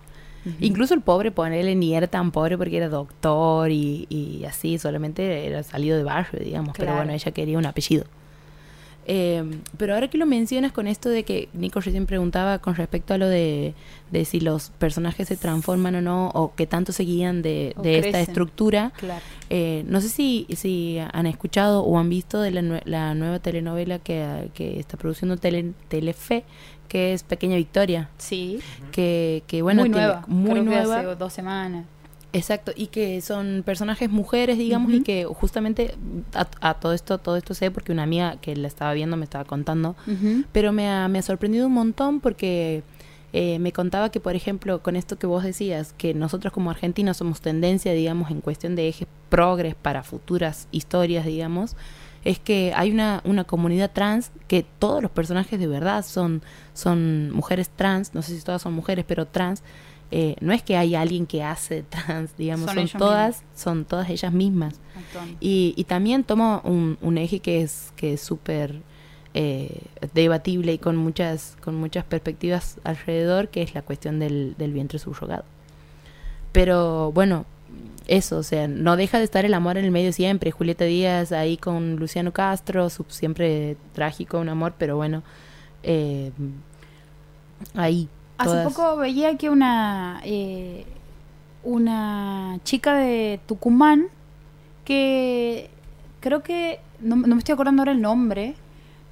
Incluso 0.60 0.94
el 0.94 1.00
pobre, 1.00 1.30
ponerle 1.30 1.74
ni 1.74 1.94
era 1.94 2.06
tan 2.06 2.30
pobre 2.30 2.56
porque 2.58 2.76
era 2.76 2.88
doctor 2.88 3.70
y, 3.70 4.06
y 4.10 4.44
así, 4.44 4.78
solamente 4.78 5.46
era 5.46 5.62
salido 5.62 5.96
de 5.96 6.04
barrio, 6.04 6.40
digamos. 6.44 6.72
Pero 6.74 6.86
Claro. 6.86 6.98
bueno, 6.98 7.12
ella 7.12 7.32
quería 7.32 7.58
un 7.58 7.66
apellido. 7.66 8.04
Eh, 9.10 9.42
pero 9.78 9.94
ahora 9.94 10.08
que 10.08 10.18
lo 10.18 10.26
mencionas 10.26 10.70
con 10.70 10.86
esto 10.86 11.08
de 11.08 11.22
que 11.24 11.48
Nico 11.54 11.80
recién 11.80 12.04
preguntaba 12.04 12.58
con 12.58 12.74
respecto 12.74 13.14
a 13.14 13.18
lo 13.18 13.26
de, 13.26 13.72
de 14.10 14.24
si 14.26 14.38
los 14.38 14.68
personajes 14.78 15.28
se 15.28 15.38
transforman 15.38 15.94
o 15.94 16.02
no, 16.02 16.28
o 16.34 16.54
qué 16.54 16.66
tanto 16.66 16.92
se 16.92 17.04
guían 17.04 17.40
de, 17.40 17.74
de 17.82 18.00
esta 18.00 18.20
estructura, 18.20 18.92
Claro. 18.98 19.22
eh, 19.48 19.82
no 19.88 20.02
sé 20.02 20.10
si, 20.10 20.46
si 20.54 20.98
han 20.98 21.24
escuchado 21.24 21.84
o 21.84 21.98
han 21.98 22.10
visto 22.10 22.42
de 22.42 22.50
la, 22.50 22.82
la 22.84 23.14
nueva 23.14 23.38
telenovela 23.38 23.98
que, 23.98 24.50
que 24.52 24.78
está 24.78 24.98
produciendo 24.98 25.38
Tele- 25.38 25.72
Telefe, 25.88 26.44
que 26.88 27.12
es 27.12 27.22
Pequeña 27.22 27.56
Victoria. 27.56 28.08
Sí. 28.18 28.60
Que, 28.92 29.42
que 29.46 29.62
bueno, 29.62 29.82
muy 29.82 29.90
tiene- 29.90 30.06
nueva. 30.06 30.24
muy 30.26 30.50
Creo 30.50 30.64
que 30.64 30.70
nueva. 30.70 30.98
hace 31.00 31.14
dos 31.16 31.32
semanas. 31.32 31.84
Exacto, 32.34 32.72
y 32.76 32.88
que 32.88 33.22
son 33.22 33.62
personajes 33.64 34.10
mujeres, 34.10 34.58
digamos, 34.58 34.92
y 34.92 35.02
que 35.02 35.24
justamente 35.24 35.94
a, 36.34 36.46
a 36.60 36.74
todo 36.74 36.92
esto, 36.92 37.16
todo 37.16 37.36
esto 37.38 37.54
sé 37.54 37.70
porque 37.70 37.90
una 37.90 38.02
amiga 38.02 38.36
que 38.42 38.54
la 38.54 38.68
estaba 38.68 38.92
viendo 38.92 39.16
me 39.16 39.24
estaba 39.24 39.44
contando, 39.46 39.96
pero 40.52 40.70
me 40.72 40.88
ha, 40.90 41.08
me 41.08 41.18
ha 41.18 41.22
sorprendido 41.22 41.66
un 41.68 41.72
montón 41.72 42.20
porque 42.20 42.82
eh, 43.32 43.58
me 43.60 43.72
contaba 43.72 44.10
que, 44.10 44.20
por 44.20 44.36
ejemplo, 44.36 44.82
con 44.82 44.94
esto 44.94 45.18
que 45.18 45.26
vos 45.26 45.42
decías, 45.42 45.94
que 45.96 46.12
nosotros 46.12 46.52
como 46.52 46.70
argentinos 46.70 47.16
somos 47.16 47.40
tendencia, 47.40 47.92
digamos, 47.94 48.30
en 48.30 48.42
cuestión 48.42 48.76
de 48.76 48.88
ejes 48.88 49.08
progres 49.30 49.74
para 49.74 50.02
futuras 50.02 50.68
historias, 50.70 51.24
digamos, 51.24 51.76
es 52.24 52.38
que 52.38 52.72
hay 52.74 52.90
una, 52.90 53.22
una 53.24 53.44
comunidad 53.44 53.90
trans 53.92 54.30
que 54.48 54.64
todos 54.78 55.02
los 55.02 55.10
personajes 55.10 55.58
de 55.58 55.66
verdad 55.66 56.04
son, 56.04 56.42
son 56.74 57.30
mujeres 57.30 57.70
trans, 57.70 58.14
no 58.14 58.22
sé 58.22 58.36
si 58.36 58.44
todas 58.44 58.62
son 58.62 58.74
mujeres, 58.74 59.04
pero 59.06 59.26
trans. 59.26 59.62
Eh, 60.10 60.36
no 60.40 60.54
es 60.54 60.62
que 60.62 60.76
hay 60.76 60.94
alguien 60.94 61.26
que 61.26 61.42
hace 61.42 61.82
trans, 61.88 62.36
digamos, 62.36 62.72
Son 62.72 62.88
todas, 62.88 63.42
son 63.54 63.84
todas 63.84 64.08
ellas 64.10 64.32
mismas. 64.32 64.80
Y, 65.40 65.74
y 65.76 65.84
también 65.84 66.24
toma 66.24 66.60
un, 66.64 66.98
un 67.00 67.18
eje 67.18 67.40
que 67.40 67.62
es 67.62 67.92
que 67.96 68.14
es 68.14 68.20
súper 68.20 68.82
eh, 69.34 69.82
debatible 70.14 70.72
y 70.72 70.78
con 70.78 70.96
muchas 70.96 71.56
con 71.62 71.76
muchas 71.76 72.04
perspectivas 72.04 72.78
alrededor, 72.84 73.48
que 73.48 73.62
es 73.62 73.74
la 73.74 73.82
cuestión 73.82 74.18
del, 74.18 74.54
del 74.58 74.72
vientre 74.72 74.98
subrogado. 74.98 75.44
Pero 76.52 77.12
bueno, 77.12 77.44
eso, 78.08 78.38
o 78.38 78.42
sea, 78.42 78.66
no 78.68 78.96
deja 78.96 79.18
de 79.18 79.24
estar 79.24 79.44
el 79.44 79.54
amor 79.54 79.78
en 79.78 79.84
el 79.84 79.90
medio 79.90 80.12
siempre. 80.12 80.50
Julieta 80.50 80.84
Díaz 80.84 81.30
ahí 81.32 81.56
con 81.56 81.96
Luciano 81.96 82.32
Castro, 82.32 82.90
su- 82.90 83.04
siempre 83.08 83.76
trágico, 83.92 84.38
un 84.38 84.48
amor, 84.48 84.74
pero 84.78 84.96
bueno, 84.96 85.22
eh, 85.82 86.32
ahí. 87.74 88.08
Hace 88.38 88.50
todas- 88.50 88.72
poco 88.74 88.96
veía 88.96 89.36
que 89.36 89.50
una 89.50 90.20
eh, 90.24 90.84
una 91.64 92.58
chica 92.64 92.94
de 92.96 93.40
Tucumán 93.46 94.06
que 94.84 95.70
creo 96.20 96.42
que 96.42 96.80
no, 97.00 97.16
no 97.16 97.34
me 97.34 97.38
estoy 97.38 97.52
acordando 97.54 97.82
ahora 97.82 97.92
el 97.92 98.00
nombre, 98.00 98.54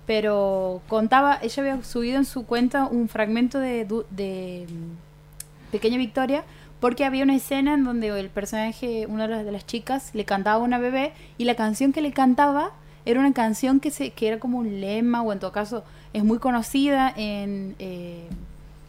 pero 0.06 0.80
contaba, 0.88 1.38
ella 1.42 1.62
había 1.62 1.84
subido 1.84 2.16
en 2.18 2.24
su 2.24 2.46
cuenta 2.46 2.86
un 2.86 3.08
fragmento 3.08 3.58
de, 3.58 3.84
de 4.10 4.66
mm, 4.68 5.70
Pequeña 5.72 5.98
Victoria 5.98 6.44
porque 6.80 7.04
había 7.04 7.24
una 7.24 7.36
escena 7.36 7.74
en 7.74 7.84
donde 7.84 8.08
el 8.08 8.28
personaje, 8.28 9.06
una 9.06 9.26
de 9.26 9.52
las, 9.52 9.66
chicas, 9.66 10.10
le 10.14 10.24
cantaba 10.24 10.56
a 10.56 10.64
una 10.64 10.78
bebé 10.78 11.12
y 11.38 11.44
la 11.44 11.54
canción 11.54 11.92
que 11.92 12.02
le 12.02 12.12
cantaba 12.12 12.72
era 13.04 13.20
una 13.20 13.32
canción 13.32 13.80
que, 13.80 13.90
se, 13.90 14.10
que 14.10 14.28
era 14.28 14.38
como 14.38 14.58
un 14.58 14.80
lema 14.80 15.22
o 15.22 15.32
en 15.32 15.38
todo 15.38 15.52
caso 15.52 15.84
es 16.12 16.24
muy 16.24 16.38
conocida 16.38 17.12
en 17.16 17.76
eh, 17.78 18.28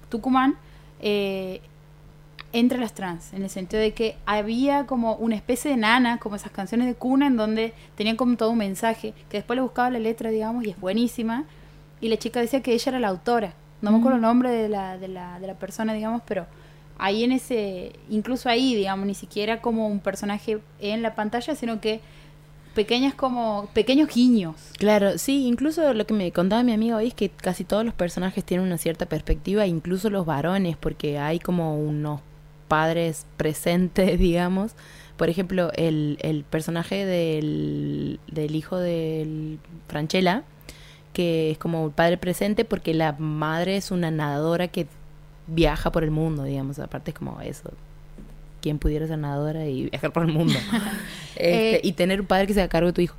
Tucumán 0.09 0.55
eh, 0.99 1.61
entre 2.53 2.79
las 2.79 2.93
trans, 2.93 3.33
en 3.33 3.43
el 3.43 3.49
sentido 3.49 3.81
de 3.81 3.93
que 3.93 4.17
había 4.25 4.85
como 4.85 5.15
una 5.15 5.35
especie 5.35 5.69
de 5.69 5.77
nana, 5.77 6.17
como 6.17 6.37
esas 6.37 6.51
canciones 6.51 6.87
de 6.87 6.95
cuna, 6.95 7.27
en 7.27 7.35
donde 7.37 7.73
tenían 7.95 8.15
como 8.15 8.35
todo 8.37 8.51
un 8.51 8.57
mensaje, 8.57 9.13
que 9.29 9.37
después 9.37 9.57
le 9.57 9.61
buscaba 9.61 9.89
la 9.89 9.99
letra, 9.99 10.29
digamos, 10.29 10.65
y 10.65 10.71
es 10.71 10.79
buenísima, 10.79 11.43
y 11.99 12.07
la 12.07 12.17
chica 12.17 12.39
decía 12.39 12.61
que 12.61 12.73
ella 12.73 12.89
era 12.91 12.99
la 12.99 13.09
autora, 13.09 13.53
no 13.81 13.91
me 13.91 13.97
acuerdo 13.97 14.15
el 14.15 14.21
nombre 14.21 14.49
de 14.49 14.69
la, 14.69 14.97
de 14.97 15.07
la, 15.07 15.39
de 15.39 15.47
la 15.47 15.53
persona, 15.55 15.93
digamos, 15.93 16.21
pero 16.25 16.47
ahí 16.99 17.23
en 17.23 17.31
ese, 17.31 17.93
incluso 18.09 18.49
ahí, 18.49 18.75
digamos, 18.75 19.05
ni 19.05 19.15
siquiera 19.15 19.61
como 19.61 19.87
un 19.87 19.99
personaje 19.99 20.59
en 20.79 21.01
la 21.01 21.15
pantalla, 21.15 21.55
sino 21.55 21.79
que 21.81 22.01
pequeñas 22.73 23.15
como, 23.15 23.69
pequeños 23.73 24.13
guiños. 24.13 24.55
Claro, 24.77 25.17
sí, 25.17 25.47
incluso 25.47 25.93
lo 25.93 26.05
que 26.05 26.13
me 26.13 26.31
contaba 26.31 26.61
mi 26.63 26.73
amiga 26.73 26.97
hoy 26.97 27.07
es 27.07 27.13
que 27.13 27.29
casi 27.29 27.63
todos 27.63 27.83
los 27.83 27.93
personajes 27.93 28.43
tienen 28.43 28.65
una 28.65 28.77
cierta 28.77 29.07
perspectiva, 29.07 29.65
incluso 29.65 30.09
los 30.09 30.25
varones, 30.25 30.77
porque 30.77 31.17
hay 31.17 31.39
como 31.39 31.75
unos 31.75 32.21
padres 32.67 33.25
presentes, 33.37 34.19
digamos. 34.19 34.73
Por 35.17 35.29
ejemplo, 35.29 35.71
el, 35.73 36.19
el 36.21 36.43
personaje 36.43 37.05
del, 37.05 38.19
del 38.31 38.55
hijo 38.55 38.77
del 38.77 39.57
Franchella, 39.87 40.43
que 41.13 41.49
es 41.49 41.57
como 41.57 41.87
el 41.87 41.91
padre 41.91 42.17
presente 42.17 42.63
porque 42.63 42.93
la 42.93 43.13
madre 43.13 43.77
es 43.77 43.89
una 43.89 44.11
nadadora 44.11 44.67
que 44.67 44.85
viaja 45.47 45.91
por 45.91 46.03
el 46.03 46.11
mundo, 46.11 46.43
digamos. 46.43 46.79
Aparte 46.79 47.11
es 47.11 47.17
como 47.17 47.39
eso. 47.41 47.71
¿Quién 48.61 48.79
pudiera 48.79 49.07
ser 49.07 49.17
nadadora 49.19 49.65
y 49.65 49.89
viajar 49.89 50.11
por 50.11 50.23
el 50.23 50.33
mundo? 50.33 50.53
Este, 51.35 51.75
Eh, 51.75 51.81
y 51.83 51.91
tener 51.93 52.19
un 52.21 52.27
padre 52.27 52.47
que 52.47 52.53
se 52.53 52.61
haga 52.61 52.69
cargo 52.69 52.87
de 52.87 52.93
tu 52.93 53.01
hijo. 53.01 53.15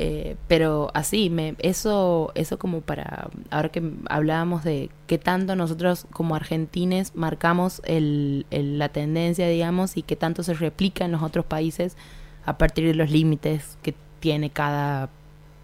Eh, 0.00 0.36
pero 0.46 0.90
así, 0.94 1.28
me, 1.28 1.56
eso, 1.58 2.30
eso 2.36 2.56
como 2.58 2.82
para, 2.82 3.28
ahora 3.50 3.68
que 3.70 3.82
hablábamos 4.08 4.62
de 4.62 4.90
qué 5.08 5.18
tanto 5.18 5.56
nosotros 5.56 6.06
como 6.12 6.36
argentines 6.36 7.16
marcamos 7.16 7.80
el, 7.84 8.46
el- 8.52 8.78
la 8.78 8.90
tendencia, 8.90 9.48
digamos, 9.48 9.96
y 9.96 10.02
qué 10.02 10.14
tanto 10.14 10.44
se 10.44 10.54
replica 10.54 11.04
en 11.04 11.10
los 11.12 11.22
otros 11.22 11.44
países 11.44 11.96
a 12.46 12.58
partir 12.58 12.86
de 12.86 12.94
los 12.94 13.10
límites 13.10 13.76
que 13.82 13.92
tiene 14.20 14.50
cada 14.50 15.08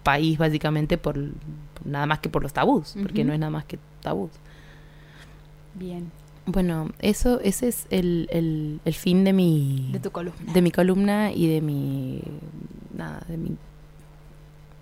país, 0.03 0.37
básicamente, 0.37 0.97
por, 0.97 1.17
nada 1.85 2.05
más 2.05 2.19
que 2.19 2.27
por 2.29 2.43
los 2.43 2.51
tabús, 2.51 2.95
porque 3.01 3.23
no 3.23 3.31
es 3.33 3.39
nada 3.39 3.49
más 3.51 3.63
que 3.65 3.79
tabús. 4.01 4.31
Bien, 5.75 6.11
Bueno, 6.45 6.89
eso, 6.99 7.39
ese 7.41 7.67
es 7.67 7.85
el, 7.89 8.27
el, 8.31 8.79
el 8.85 8.93
fin 8.93 9.23
de 9.23 9.33
mi 9.33 9.89
de 9.91 9.99
tu 9.99 10.11
columna. 10.11 10.53
de 10.53 10.61
mi 10.61 10.71
columna 10.71 11.31
y 11.31 11.47
de 11.47 11.61
mi 11.61 12.21
nada 12.95 13.21
de 13.27 13.37
mi 13.37 13.57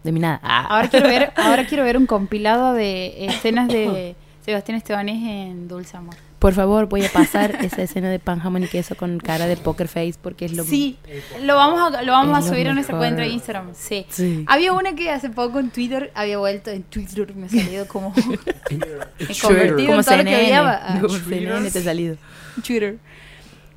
de 0.04 0.12
mi 0.12 0.20
nada 0.20 0.40
Ah. 0.44 0.68
Ahora 0.70 0.90
quiero 0.90 1.08
ver, 1.08 1.34
ahora 1.38 1.66
quiero 1.66 1.84
ver 1.84 1.98
un 1.98 2.06
compilado 2.06 2.74
de 2.74 3.26
escenas 3.26 3.68
de 3.70 4.16
Sebastián 4.46 4.78
Estebanés 4.78 5.24
en 5.24 5.68
Dulce 5.70 5.96
Amor. 5.98 6.16
Por 6.44 6.54
favor 6.54 6.90
voy 6.90 7.06
a 7.06 7.10
pasar 7.10 7.56
esa 7.64 7.84
escena 7.84 8.10
de 8.10 8.20
pan 8.20 8.42
jamón 8.42 8.64
y 8.64 8.68
queso 8.68 8.98
con 8.98 9.18
cara 9.18 9.48
de 9.48 9.56
poker 9.56 9.88
face 9.88 10.16
porque 10.22 10.44
es 10.44 10.52
lo 10.52 10.66
Sí, 10.66 10.98
lo 11.42 11.56
vamos 11.56 11.96
a, 11.96 12.02
lo 12.02 12.12
vamos 12.12 12.38
a 12.38 12.42
subir 12.42 12.68
a 12.68 12.74
nuestra 12.74 12.98
cuenta 12.98 13.22
de 13.22 13.30
Instagram. 13.30 13.70
Sí. 13.74 14.06
Sí. 14.10 14.44
Había 14.50 14.74
una 14.74 14.94
que 14.94 15.10
hace 15.10 15.30
poco 15.30 15.62
en 15.62 15.70
Twitter 15.70 16.12
había 16.14 16.38
vuelto 16.40 16.70
en 16.70 16.84
Twitter 16.84 17.34
me 17.34 17.46
ha 17.46 17.50
salido 17.50 17.88
como 17.88 18.14
he 19.20 19.40
convertido 19.40 19.88
como 19.88 20.00
en 20.00 20.06
todo 20.06 20.18
lo 20.18 20.24
que 20.26 20.30
CNN 20.30 20.46
odiaba. 20.46 20.82
Ah, 20.84 21.00
como 21.00 21.18
CNN 21.18 21.72
te 21.72 21.80
ha 21.80 21.84
salido 21.84 22.18
Twitter. 22.62 22.98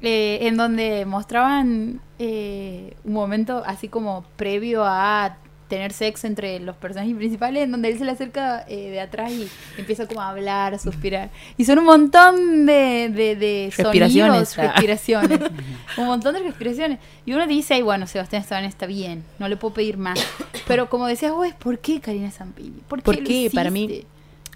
Eh, 0.03 0.39
en 0.43 0.57
donde 0.57 1.07
mostraban 1.07 2.01
eh, 2.19 2.97
un 3.05 3.13
momento 3.13 3.63
así 3.65 3.87
como 3.87 4.25
previo 4.37 4.83
a 4.85 5.37
tener 5.69 5.93
sexo 5.93 6.27
entre 6.27 6.61
los 6.61 6.77
personajes 6.77 7.15
principales, 7.17 7.65
en 7.65 7.73
donde 7.73 7.89
él 7.89 7.99
se 7.99 8.05
le 8.05 8.13
acerca 8.13 8.65
eh, 8.69 8.91
de 8.91 9.01
atrás 9.01 9.33
y 9.33 9.49
empieza 9.79 10.07
como 10.07 10.21
a 10.21 10.31
hablar, 10.31 10.75
a 10.75 10.79
suspirar. 10.79 11.31
Y 11.57 11.65
son 11.65 11.79
un 11.81 11.85
montón 11.87 12.67
de, 12.67 13.11
de, 13.13 13.37
de 13.37 13.73
Respiraciones, 13.77 14.51
sonidos, 14.51 14.59
ah. 14.59 14.73
respiraciones. 14.73 15.41
un 15.97 16.07
montón 16.07 16.35
de 16.35 16.41
respiraciones. 16.41 16.99
Y 17.25 17.33
uno 17.33 17.47
dice, 17.47 17.75
ay, 17.75 17.83
bueno, 17.83 18.07
Sebastián 18.07 18.43
Esteban 18.43 18.65
está 18.65 18.87
bien, 18.87 19.25
no 19.39 19.49
le 19.49 19.57
puedo 19.57 19.75
pedir 19.75 19.97
más. 19.97 20.19
Pero 20.67 20.89
como 20.89 21.07
decías 21.07 21.33
vos, 21.33 21.49
¿por 21.59 21.79
qué 21.79 22.01
Karina 22.01 22.31
Zampini? 22.31 22.81
¿Por 22.89 23.01
qué? 23.01 23.05
¿Por 23.05 23.25
qué? 23.25 23.51
Para 23.53 23.71
mí-? 23.71 24.05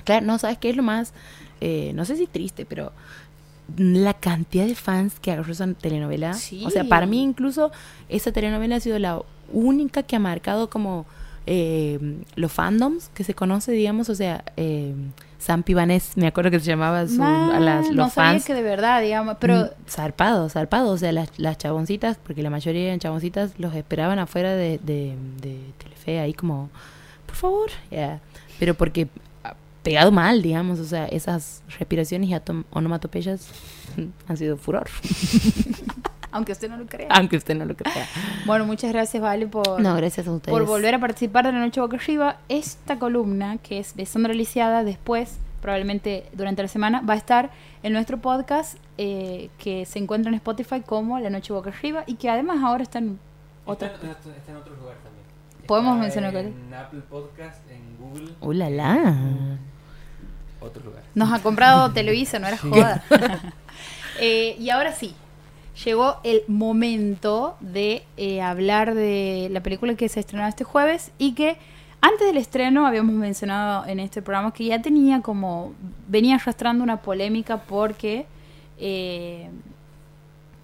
Claro, 0.05 0.27
no, 0.27 0.39
¿sabes 0.39 0.59
qué 0.59 0.71
es 0.71 0.77
lo 0.77 0.83
más? 0.83 1.13
eh, 1.61 1.93
no 1.95 2.05
sé 2.05 2.17
si 2.17 2.27
triste, 2.27 2.65
pero 2.65 2.93
la 3.77 4.15
cantidad 4.15 4.67
de 4.67 4.75
fans 4.75 5.21
que 5.21 5.31
agarró 5.31 5.53
esa 5.53 5.73
telenovela. 5.75 6.35
Sí. 6.35 6.65
O 6.67 6.71
sea, 6.71 6.85
para 6.85 7.07
mí 7.07 7.23
incluso 7.23 7.71
esa 8.09 8.33
telenovela 8.33 8.77
ha 8.77 8.81
sido 8.81 8.99
la 8.99 9.23
única 9.53 10.03
que 10.03 10.17
ha 10.17 10.21
marcado 10.21 10.71
como 10.71 11.07
eh, 11.47 11.99
los 12.37 12.53
fandoms 12.53 13.09
que 13.15 13.25
se 13.25 13.35
conoce, 13.35 13.73
digamos. 13.73 14.09
O 14.09 14.15
sea, 14.15 14.45
eh, 14.57 14.95
Sam 15.39 15.63
Pibanés, 15.63 16.17
me 16.17 16.27
acuerdo 16.27 16.51
que 16.51 16.61
se 16.61 16.67
llamaba 16.67 17.07
su- 17.09 17.23
a 17.23 17.59
las, 17.59 17.87
los 17.87 17.97
no 17.97 18.11
sabía 18.11 18.33
fans. 18.33 18.45
que 18.45 18.55
de 18.55 18.63
verdad, 18.63 19.01
digamos, 19.01 19.37
pero... 19.41 19.57
Mm, 19.65 19.69
zarpado, 19.89 20.49
zarpado. 20.51 20.91
O 20.93 20.99
sea, 20.99 21.13
las, 21.13 21.31
las 21.39 21.57
chaboncitas, 21.59 22.19
porque 22.23 22.43
la 22.43 22.51
mayoría 22.51 22.83
eran 22.89 22.99
chaboncitas, 23.01 23.53
los 23.59 23.75
esperaban 23.75 24.19
afuera 24.19 24.55
de, 24.55 24.79
de, 24.83 25.17
de 25.41 25.59
Telefe, 25.79 26.21
ahí 26.21 26.35
como, 26.35 26.69
por 27.27 27.37
favor. 27.37 27.71
ya. 27.91 28.21
Pero 28.59 28.75
porque 28.75 29.09
ah, 29.43 29.55
pegado 29.83 30.13
mal, 30.13 30.43
digamos. 30.43 30.79
O 30.79 30.85
sea, 30.85 31.07
esas 31.07 31.63
respiraciones 31.79 32.29
y 32.29 32.37
onomatopeyas 32.71 33.49
han 34.29 34.37
sido 34.37 34.59
furor. 34.59 34.89
Aunque 36.33 36.53
usted 36.53 36.69
no 36.71 36.77
lo 36.77 36.87
crea. 36.87 37.09
Aunque 37.11 37.37
usted 37.37 37.55
no 37.57 37.65
lo 37.65 37.75
crea. 37.77 38.07
Bueno, 38.47 38.65
muchas 38.65 38.93
gracias, 38.93 39.23
Vale, 39.23 39.47
por, 39.47 39.81
No, 39.81 39.95
gracias 39.97 40.27
a 40.27 40.33
ustedes. 40.33 40.53
por 40.57 40.67
volver 40.67 40.95
a 40.95 40.99
participar 40.99 41.45
de 41.47 41.53
la 41.53 41.59
Noche 41.61 41.81
Boca 41.81 41.97
Arriba. 41.97 42.37
Esta 42.49 42.99
columna, 42.99 43.59
que 43.59 43.79
es 43.79 43.97
de 43.97 44.07
Sandra 44.07 44.33
Lisiada, 44.33 44.85
después, 44.85 45.39
probablemente 45.61 46.25
durante 46.33 46.63
la 46.63 46.69
semana, 46.69 47.01
va 47.03 47.15
a 47.15 47.17
estar 47.17 47.51
en 47.83 47.93
nuestro 47.93 48.19
podcast 48.19 48.77
eh, 48.99 49.51
que 49.59 49.85
se 49.87 49.99
encuentra 49.99 50.29
en 50.31 50.35
Spotify 50.37 50.81
como 50.81 51.19
La 51.19 51.31
Noche 51.31 51.53
Boca 51.53 51.71
Arriba 51.71 52.05
y 52.07 52.15
que 52.15 52.31
además 52.31 52.59
ahora 52.63 52.83
está 52.83 52.99
en 52.99 53.19
otras... 53.67 53.93
Está, 53.93 54.11
está- 54.11 54.31
está 54.37 54.53
en 54.53 54.57
otros 54.59 54.79
lugares 54.79 55.03
también. 55.03 55.21
¿Podemos 55.67 55.93
Está 55.93 56.03
mencionar 56.03 56.33
cuál 56.33 56.47
es? 56.47 56.53
En 56.55 56.75
Apple 56.75 57.01
Podcast, 57.09 57.59
en 57.71 57.97
Google, 57.99 58.33
¡Uh, 58.41 58.53
la, 58.53 58.71
la! 58.71 59.17
otros 60.61 60.85
lugares. 60.85 61.07
Nos 61.15 61.33
ha 61.33 61.41
comprado 61.43 61.91
Televisa, 61.95 62.39
no 62.39 62.47
era 62.49 62.57
joda. 62.59 63.03
Eh, 64.23 64.57
y 64.59 64.69
ahora 64.69 64.93
sí, 64.93 65.15
llegó 65.85 66.17
el 66.25 66.43
momento 66.49 67.57
de 67.61 68.03
eh, 68.17 68.41
hablar 68.43 68.95
de 68.95 69.49
la 69.51 69.61
película 69.63 69.95
que 69.95 70.09
se 70.09 70.21
estrenó 70.21 70.47
este 70.47 70.65
jueves 70.65 71.11
y 71.19 71.33
que 71.35 71.57
antes 72.01 72.27
del 72.27 72.37
estreno 72.39 72.87
habíamos 72.87 73.15
mencionado 73.15 73.87
en 73.87 74.01
este 74.01 74.23
programa 74.23 74.53
que 74.53 74.65
ya 74.65 74.81
tenía 74.81 75.21
como, 75.21 75.73
venía 76.09 76.37
arrastrando 76.37 76.83
una 76.83 76.97
polémica 77.03 77.59
porque 77.59 78.25
eh, 78.79 79.49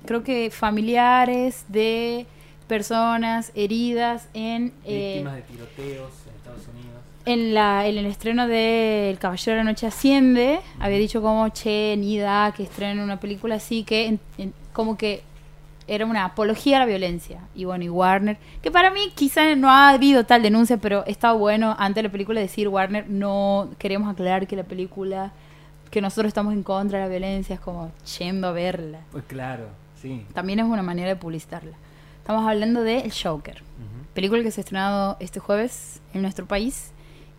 creo 0.06 0.22
que 0.24 0.50
familiares 0.50 1.64
de 1.68 2.26
personas 2.68 3.52
heridas 3.54 4.28
en... 4.34 4.72
eh, 4.84 5.12
Víctimas 5.16 5.34
de 5.36 5.42
tiroteos 5.42 6.10
en 6.28 6.34
Estados 6.36 6.62
Unidos. 6.68 7.00
en, 7.26 7.54
la, 7.54 7.86
en 7.86 7.98
el 7.98 8.06
estreno 8.06 8.46
de 8.48 9.10
El 9.10 9.18
Caballero 9.18 9.58
de 9.58 9.64
la 9.64 9.70
Noche 9.70 9.86
Asciende, 9.86 10.60
había 10.80 10.98
dicho 10.98 11.20
como, 11.22 11.48
che, 11.50 11.96
ni 11.98 12.18
da 12.18 12.52
que 12.56 12.62
estrenen 12.64 13.00
una 13.00 13.20
película 13.20 13.56
así, 13.56 13.84
que 13.84 14.06
en- 14.06 14.20
en- 14.38 14.54
como 14.76 14.98
que 14.98 15.22
era 15.88 16.04
una 16.04 16.26
apología 16.26 16.76
a 16.76 16.80
la 16.80 16.84
violencia. 16.86 17.40
Y 17.54 17.64
bueno, 17.64 17.82
y 17.82 17.88
Warner, 17.88 18.36
que 18.60 18.70
para 18.70 18.90
mí 18.90 19.00
quizá 19.14 19.54
no 19.54 19.70
ha 19.70 19.88
habido 19.88 20.26
tal 20.26 20.42
denuncia, 20.42 20.76
pero 20.76 21.02
está 21.06 21.32
bueno 21.32 21.74
antes 21.78 22.02
de 22.02 22.08
la 22.08 22.12
película 22.12 22.42
decir, 22.42 22.68
Warner, 22.68 23.08
no 23.08 23.70
queremos 23.78 24.12
aclarar 24.12 24.46
que 24.46 24.54
la 24.54 24.64
película, 24.64 25.32
que 25.90 26.02
nosotros 26.02 26.28
estamos 26.28 26.52
en 26.52 26.62
contra 26.62 26.98
de 26.98 27.04
la 27.06 27.08
violencia, 27.10 27.54
es 27.54 27.60
como 27.60 27.90
yendo 28.18 28.48
a 28.48 28.52
verla. 28.52 28.98
Pues 29.12 29.24
claro, 29.24 29.68
sí. 30.02 30.26
También 30.34 30.58
es 30.58 30.66
una 30.66 30.82
manera 30.82 31.08
de 31.08 31.16
publicitarla. 31.16 31.76
Estamos 32.18 32.46
hablando 32.46 32.82
de 32.82 32.98
El 32.98 33.12
Joker 33.14 33.62
Ujú. 33.62 34.06
película 34.12 34.42
que 34.42 34.50
se 34.50 34.60
ha 34.60 34.62
estrenado 34.62 35.16
este 35.20 35.40
jueves 35.40 36.02
en 36.12 36.20
nuestro 36.20 36.44
país 36.44 36.90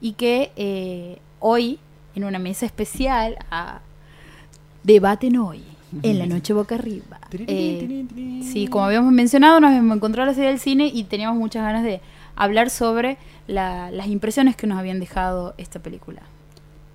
y 0.01 0.13
que 0.13 0.51
eh, 0.55 1.19
hoy, 1.39 1.79
en 2.15 2.23
una 2.23 2.39
mesa 2.39 2.65
especial, 2.65 3.37
a 3.51 3.81
debaten 4.83 5.37
hoy, 5.37 5.63
en 6.03 6.19
la 6.19 6.25
noche 6.25 6.53
boca 6.53 6.75
arriba. 6.75 7.19
Eh, 7.31 8.05
sí, 8.43 8.67
como 8.67 8.85
habíamos 8.85 9.11
mencionado, 9.13 9.59
nos 9.59 9.71
hemos 9.73 9.95
encontrado 9.97 10.27
la 10.27 10.33
serie 10.33 10.49
del 10.49 10.59
cine 10.59 10.87
y 10.93 11.03
teníamos 11.05 11.37
muchas 11.37 11.63
ganas 11.63 11.83
de 11.83 12.01
hablar 12.35 12.69
sobre 12.69 13.17
la- 13.47 13.89
las 13.91 14.07
impresiones 14.07 14.55
que 14.55 14.67
nos 14.67 14.77
habían 14.77 14.99
dejado 14.99 15.53
esta 15.57 15.79
película. 15.79 16.21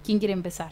¿Quién 0.04 0.18
quiere 0.18 0.34
empezar? 0.34 0.70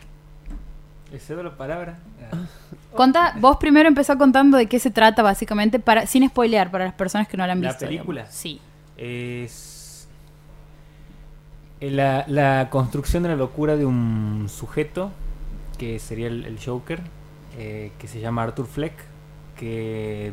¿Le 1.11 1.19
cedo 1.19 1.43
la 1.43 1.57
palabra? 1.57 1.99
Conta, 2.95 3.35
vos 3.41 3.57
primero 3.57 3.89
empezá 3.89 4.17
contando 4.17 4.57
de 4.59 4.67
qué 4.67 4.79
se 4.79 4.91
trata 4.91 5.23
básicamente, 5.23 5.79
para 5.79 6.07
sin 6.07 6.29
spoilear 6.29 6.71
para 6.71 6.85
las 6.85 6.95
personas 6.95 7.27
que 7.29 7.37
no 7.37 7.47
la 7.47 7.53
han 7.55 7.63
¿La 7.63 7.69
visto. 7.71 7.87
digamos. 7.87 8.07
película? 8.07 8.27
Sí. 8.31 8.61
Es 8.97 10.09
la, 11.81 12.25
la 12.29 12.69
construcción 12.71 13.23
de 13.23 13.31
la 13.31 13.37
locura 13.37 13.77
de 13.77 13.87
un 13.87 14.47
sujeto, 14.49 15.11
que 15.79 15.99
sería 15.99 16.27
el, 16.27 16.45
el 16.45 16.59
Joker, 16.63 17.01
eh, 17.59 17.91
que 17.99 18.09
se 18.09 18.21
llama 18.21 18.43
Arthur 18.45 18.67
Fleck, 18.67 18.93
que 19.57 20.33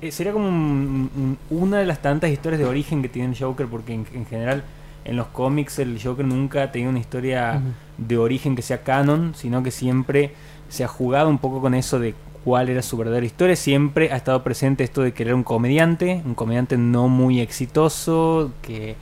eh, 0.00 0.12
sería 0.12 0.32
como 0.32 0.48
un- 0.48 1.10
un- 1.16 1.38
una 1.50 1.78
de 1.78 1.86
las 1.86 2.00
tantas 2.00 2.30
historias 2.30 2.60
de 2.60 2.66
origen 2.66 3.02
que 3.02 3.08
tiene 3.08 3.30
el 3.32 3.38
Joker, 3.38 3.66
porque 3.66 3.94
en, 3.94 4.06
en 4.14 4.24
general 4.26 4.62
en 5.04 5.16
los 5.16 5.26
cómics 5.28 5.78
el 5.78 6.00
Joker 6.02 6.24
nunca 6.24 6.62
ha 6.64 6.72
tenido 6.72 6.90
una 6.90 7.00
historia 7.00 7.60
de 7.98 8.18
origen 8.18 8.54
que 8.56 8.62
sea 8.62 8.82
canon, 8.82 9.34
sino 9.34 9.62
que 9.62 9.70
siempre 9.70 10.32
se 10.68 10.84
ha 10.84 10.88
jugado 10.88 11.28
un 11.28 11.38
poco 11.38 11.60
con 11.60 11.74
eso 11.74 11.98
de 11.98 12.14
cuál 12.44 12.68
era 12.68 12.82
su 12.82 12.96
verdadera 12.96 13.24
historia. 13.26 13.56
Siempre 13.56 14.12
ha 14.12 14.16
estado 14.16 14.42
presente 14.44 14.84
esto 14.84 15.02
de 15.02 15.12
que 15.12 15.22
era 15.24 15.34
un 15.34 15.42
comediante, 15.44 16.22
un 16.24 16.34
comediante 16.34 16.76
no 16.76 17.08
muy 17.08 17.40
exitoso, 17.40 18.52
que 18.62 18.94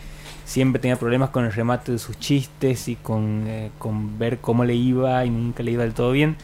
siempre 0.55 0.80
tenía 0.80 0.94
problemas 0.94 1.30
con 1.30 1.44
el 1.44 1.52
remate 1.52 1.90
de 1.90 1.98
sus 1.98 2.16
chistes 2.20 2.86
y 2.86 2.94
con, 2.94 3.42
eh, 3.48 3.72
con 3.80 4.20
ver 4.20 4.38
cómo 4.38 4.64
le 4.64 4.76
iba 4.76 5.24
y 5.24 5.30
nunca 5.30 5.64
le 5.64 5.72
iba 5.72 5.82
del 5.82 5.94
todo 5.94 6.12
bien. 6.12 6.36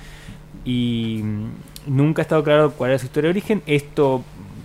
Y 0.65 1.21
mm, 1.23 1.47
nunca 1.87 2.21
ha 2.21 2.25
estado 2.25 2.43
claro 2.43 2.73
cuál 2.73 2.91
era 2.91 2.99
su 2.99 3.07
historia 3.07 3.29
de 3.29 3.39
origen. 3.39 3.63
Esto 3.67 4.25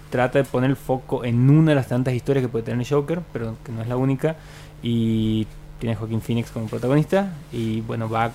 trata 0.09 0.39
de 0.39 0.45
poner 0.45 0.71
el 0.71 0.75
foco 0.75 1.23
en 1.23 1.47
una 1.47 1.71
de 1.71 1.75
las 1.75 1.87
tantas 1.87 2.15
historias 2.15 2.43
que 2.43 2.49
puede 2.49 2.65
tener 2.65 2.79
el 2.79 2.89
Joker, 2.89 3.21
pero 3.31 3.55
que 3.63 3.71
no 3.71 3.83
es 3.83 3.87
la 3.87 3.97
única. 3.97 4.35
Y 4.81 5.45
tiene 5.77 5.93
a 5.93 5.97
Joaquín 5.99 6.21
Phoenix 6.21 6.49
como 6.49 6.65
protagonista. 6.65 7.31
Y 7.53 7.81
bueno, 7.81 8.09
va 8.09 8.31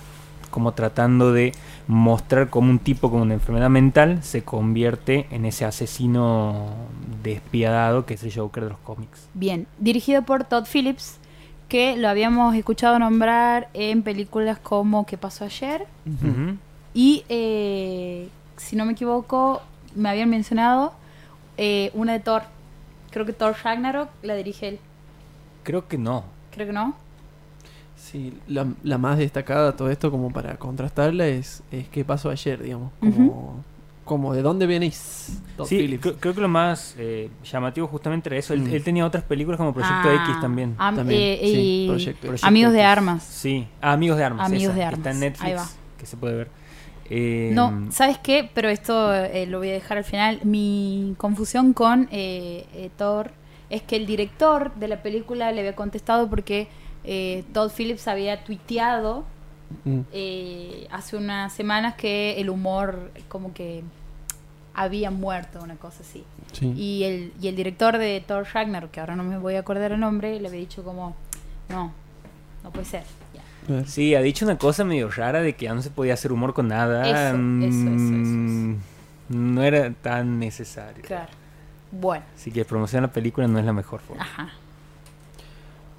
como 0.51 0.73
tratando 0.73 1.33
de 1.33 1.53
mostrar 1.87 2.49
cómo 2.49 2.69
un 2.69 2.79
tipo 2.79 3.09
con 3.09 3.21
una 3.21 3.33
enfermedad 3.33 3.69
mental 3.69 4.21
se 4.23 4.43
convierte 4.43 5.25
en 5.31 5.45
ese 5.45 5.65
asesino 5.65 6.67
despiadado 7.23 8.05
que 8.05 8.13
es 8.13 8.23
el 8.23 8.33
Joker 8.33 8.65
de 8.65 8.69
los 8.69 8.79
cómics. 8.79 9.27
Bien, 9.33 9.65
dirigido 9.79 10.21
por 10.21 10.43
Todd 10.43 10.65
Phillips, 10.71 11.17
que 11.67 11.95
lo 11.97 12.09
habíamos 12.09 12.53
escuchado 12.55 12.99
nombrar 12.99 13.69
en 13.73 14.03
películas 14.03 14.59
como 14.59 15.05
¿Qué 15.05 15.17
pasó 15.17 15.45
ayer? 15.45 15.87
Y, 16.93 17.23
eh, 17.29 18.27
si 18.57 18.75
no 18.75 18.85
me 18.85 18.91
equivoco, 18.91 19.61
me 19.95 20.09
habían 20.09 20.29
mencionado 20.29 20.93
eh, 21.57 21.91
una 21.93 22.13
de 22.13 22.19
Thor. 22.19 22.43
Creo 23.11 23.25
que 23.25 23.33
Thor 23.33 23.55
Ragnarok 23.63 24.09
la 24.21 24.35
dirige 24.35 24.67
él. 24.67 24.79
Creo 25.63 25.87
que 25.87 25.97
no. 25.97 26.23
Creo 26.51 26.67
que 26.67 26.73
no. 26.73 26.95
Sí, 28.11 28.33
la, 28.47 28.67
la 28.83 28.97
más 28.97 29.17
destacada 29.17 29.71
de 29.71 29.77
todo 29.77 29.89
esto, 29.89 30.11
como 30.11 30.31
para 30.31 30.57
contrastarla, 30.57 31.27
es, 31.27 31.63
es 31.71 31.87
qué 31.87 32.03
pasó 32.03 32.29
ayer, 32.29 32.61
digamos. 32.61 32.91
Como, 32.99 33.63
como 34.03 34.33
de 34.33 34.41
dónde 34.41 34.65
venís, 34.67 35.39
Todd 35.55 35.65
Sí, 35.67 35.77
Phillips. 35.77 36.01
creo, 36.01 36.15
creo 36.19 36.33
que 36.35 36.41
lo 36.41 36.49
más 36.49 36.95
eh, 36.97 37.29
llamativo 37.49 37.87
justamente 37.87 38.27
era 38.29 38.37
eso. 38.37 38.53
Él, 38.53 38.61
Mm. 38.63 38.73
él 38.73 38.83
tenía 38.83 39.05
otras 39.05 39.23
películas 39.23 39.57
como 39.57 39.73
Proyecto 39.73 40.09
Ah, 40.09 40.25
X 40.25 40.39
también. 40.41 40.75
am- 40.77 40.95
También, 40.97 41.21
eh, 41.21 41.39
sí, 41.41 41.83
y 41.83 41.87
Proyecto 41.87 42.21
Proyecto 42.27 42.47
Amigos 42.47 42.73
de. 42.73 42.83
Armas. 42.83 43.23
Sí, 43.23 43.67
Ah, 43.81 43.93
Amigos 43.93 44.17
de 44.17 44.23
Armas. 44.25 44.45
Amigos 44.45 44.73
esa, 44.75 44.83
de 44.85 44.89
que 44.89 44.95
Está 44.95 45.09
en 45.11 45.15
Armas, 45.15 45.19
Netflix, 45.19 45.45
ahí 45.45 45.53
va. 45.53 45.69
que 45.97 46.05
se 46.05 46.17
puede 46.17 46.35
ver. 46.35 46.47
Eh, 47.09 47.51
No, 47.53 47.91
¿sabes 47.91 48.17
qué? 48.17 48.49
Pero 48.53 48.67
esto 48.69 49.13
eh, 49.13 49.45
lo 49.47 49.59
voy 49.59 49.69
a 49.69 49.73
dejar 49.73 49.97
al 49.97 50.03
final. 50.03 50.39
Mi 50.43 51.13
confusión 51.17 51.71
con 51.73 52.09
eh, 52.11 52.65
eh, 52.73 52.89
Thor 52.97 53.31
es 53.69 53.81
que 53.83 53.95
el 53.95 54.05
director 54.05 54.73
de 54.75 54.87
la 54.89 55.01
película 55.01 55.51
le 55.53 55.59
había 55.61 55.75
contestado 55.75 56.29
porque 56.29 56.67
eh, 57.03 57.43
Todd 57.53 57.71
Phillips 57.75 58.07
había 58.07 58.43
tuiteado 58.43 59.23
Mm. 59.85 60.01
eh, 60.11 60.85
hace 60.91 61.15
unas 61.15 61.53
semanas 61.53 61.95
que 61.95 62.41
el 62.41 62.49
humor 62.49 63.09
como 63.29 63.53
que 63.53 63.83
había 64.73 65.11
muerto, 65.11 65.59
una 65.63 65.75
cosa 65.77 66.01
así. 66.01 66.25
Sí. 66.51 66.73
Y 66.75 67.03
el, 67.05 67.33
y 67.41 67.47
el 67.47 67.55
director 67.55 67.97
de 67.97 68.21
Thor 68.27 68.45
Ragnarok, 68.53 68.91
que 68.91 68.99
ahora 68.99 69.15
no 69.15 69.23
me 69.23 69.37
voy 69.37 69.55
a 69.55 69.59
acordar 69.59 69.93
el 69.93 69.99
nombre, 70.01 70.37
le 70.41 70.47
había 70.49 70.59
dicho 70.59 70.83
como, 70.83 71.15
no, 71.69 71.93
no 72.65 72.71
puede 72.71 72.85
ser. 72.85 73.03
Sí, 73.85 74.13
ha 74.15 74.21
dicho 74.21 74.43
una 74.43 74.57
cosa 74.57 74.83
medio 74.83 75.09
rara 75.09 75.41
de 75.41 75.55
que 75.55 75.65
ya 75.65 75.73
no 75.73 75.81
se 75.81 75.89
podía 75.91 76.15
hacer 76.15 76.33
humor 76.33 76.53
con 76.53 76.67
nada. 76.67 77.03
Eso, 77.05 77.37
eso, 77.37 77.67
eso, 77.67 77.89
eso, 77.95 78.01
Mm, 78.09 78.75
No 79.29 79.63
era 79.63 79.89
tan 79.93 80.37
necesario. 80.39 81.03
Claro. 81.05 81.29
Bueno, 81.93 82.25
Así 82.35 82.51
que 82.51 82.65
promocionar 82.65 83.09
la 83.09 83.13
película 83.13 83.47
no 83.47 83.57
es 83.59 83.63
la 83.65 83.71
mejor 83.73 84.01
forma. 84.01 84.23
ajá. 84.23 84.49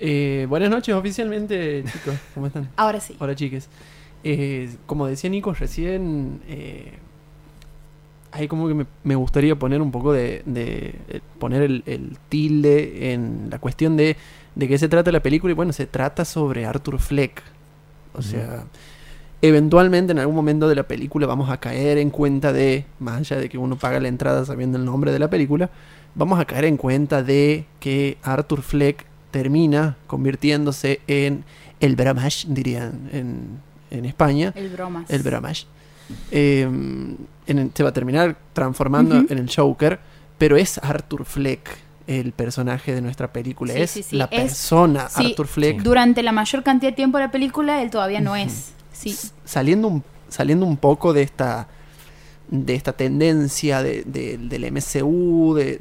Eh, 0.04 0.46
buenas 0.48 0.68
noches 0.68 0.92
oficialmente, 0.96 1.84
chicos. 1.84 2.16
¿Cómo 2.34 2.48
están? 2.48 2.68
Ahora 2.76 2.98
sí. 2.98 3.14
Hola, 3.20 3.36
chiques. 3.36 3.68
Eh, 4.24 4.68
como 4.86 5.06
decía 5.06 5.30
Nico 5.30 5.52
recién, 5.54 6.40
eh, 6.48 6.94
ahí 8.32 8.48
como 8.48 8.66
que 8.66 8.74
me, 8.74 8.86
me 9.04 9.14
gustaría 9.14 9.54
poner 9.56 9.80
un 9.80 9.92
poco 9.92 10.12
de... 10.12 10.42
de- 10.44 10.96
eh, 11.08 11.20
poner 11.38 11.62
el, 11.62 11.82
el 11.86 12.18
tilde 12.28 13.12
en 13.12 13.46
la 13.50 13.58
cuestión 13.58 13.96
de 13.96 14.16
de 14.54 14.68
qué 14.68 14.76
se 14.76 14.88
trata 14.88 15.10
la 15.12 15.20
película. 15.22 15.52
Y 15.52 15.54
bueno, 15.54 15.72
se 15.72 15.86
trata 15.86 16.24
sobre 16.24 16.66
Arthur 16.66 16.98
Fleck. 16.98 17.40
O 18.14 18.20
sea, 18.22 18.64
eventualmente 19.40 20.12
en 20.12 20.18
algún 20.18 20.34
momento 20.34 20.68
de 20.68 20.74
la 20.74 20.82
película 20.82 21.26
vamos 21.26 21.48
a 21.48 21.58
caer 21.58 21.96
en 21.98 22.10
cuenta 22.10 22.52
de, 22.52 22.84
más 22.98 23.18
allá 23.20 23.38
de 23.38 23.48
que 23.48 23.56
uno 23.56 23.76
paga 23.76 24.00
la 24.00 24.08
entrada 24.08 24.44
sabiendo 24.44 24.78
el 24.78 24.84
nombre 24.84 25.12
de 25.12 25.18
la 25.20 25.30
película, 25.30 25.70
vamos 26.14 26.38
a 26.40 26.44
caer 26.44 26.66
en 26.66 26.76
cuenta 26.76 27.22
de 27.22 27.64
que 27.80 28.18
Arthur 28.22 28.60
Fleck 28.62 29.06
termina 29.32 29.96
convirtiéndose 30.06 31.00
en 31.08 31.42
el 31.80 31.96
Bramash, 31.96 32.46
dirían 32.46 33.08
en, 33.12 33.58
en 33.90 34.04
España, 34.04 34.52
El 34.54 34.68
bromas. 34.68 35.10
el 35.10 35.22
Bramash. 35.22 35.64
Eh, 36.30 36.62
en 36.62 37.58
el- 37.58 37.70
se 37.74 37.82
va 37.82 37.88
a 37.88 37.92
terminar 37.92 38.36
transformando 38.52 39.16
en 39.28 39.38
el 39.38 39.50
Joker, 39.52 39.98
pero 40.38 40.56
es 40.56 40.78
Arthur 40.78 41.24
Fleck 41.24 41.78
el 42.06 42.32
personaje 42.32 42.94
de 42.94 43.00
nuestra 43.00 43.32
película, 43.32 43.72
Sí, 43.74 43.80
es 43.80 43.90
sí, 43.90 44.02
sí, 44.02 44.16
la 44.16 44.28
persona. 44.28 45.08
Arthur 45.14 45.46
Fleck. 45.46 45.82
Durante 45.82 46.22
la 46.22 46.32
mayor 46.32 46.62
cantidad 46.62 46.90
de 46.92 46.96
tiempo 46.96 47.18
de 47.18 47.24
la 47.24 47.30
película, 47.30 47.80
él 47.82 47.90
todavía 47.90 48.20
no 48.20 48.34
es. 48.36 48.72
Sí. 48.92 49.16
Saliendo 49.44 49.88
un, 49.88 50.04
saliendo 50.28 50.66
un 50.66 50.76
poco 50.76 51.12
de 51.12 51.22
esta 51.22 51.68
de 52.50 52.74
esta 52.74 52.92
tendencia 52.92 53.82
de, 53.82 54.02
de- 54.04 54.36
del 54.36 54.64
MCU 54.70 55.54
de- 55.54 55.78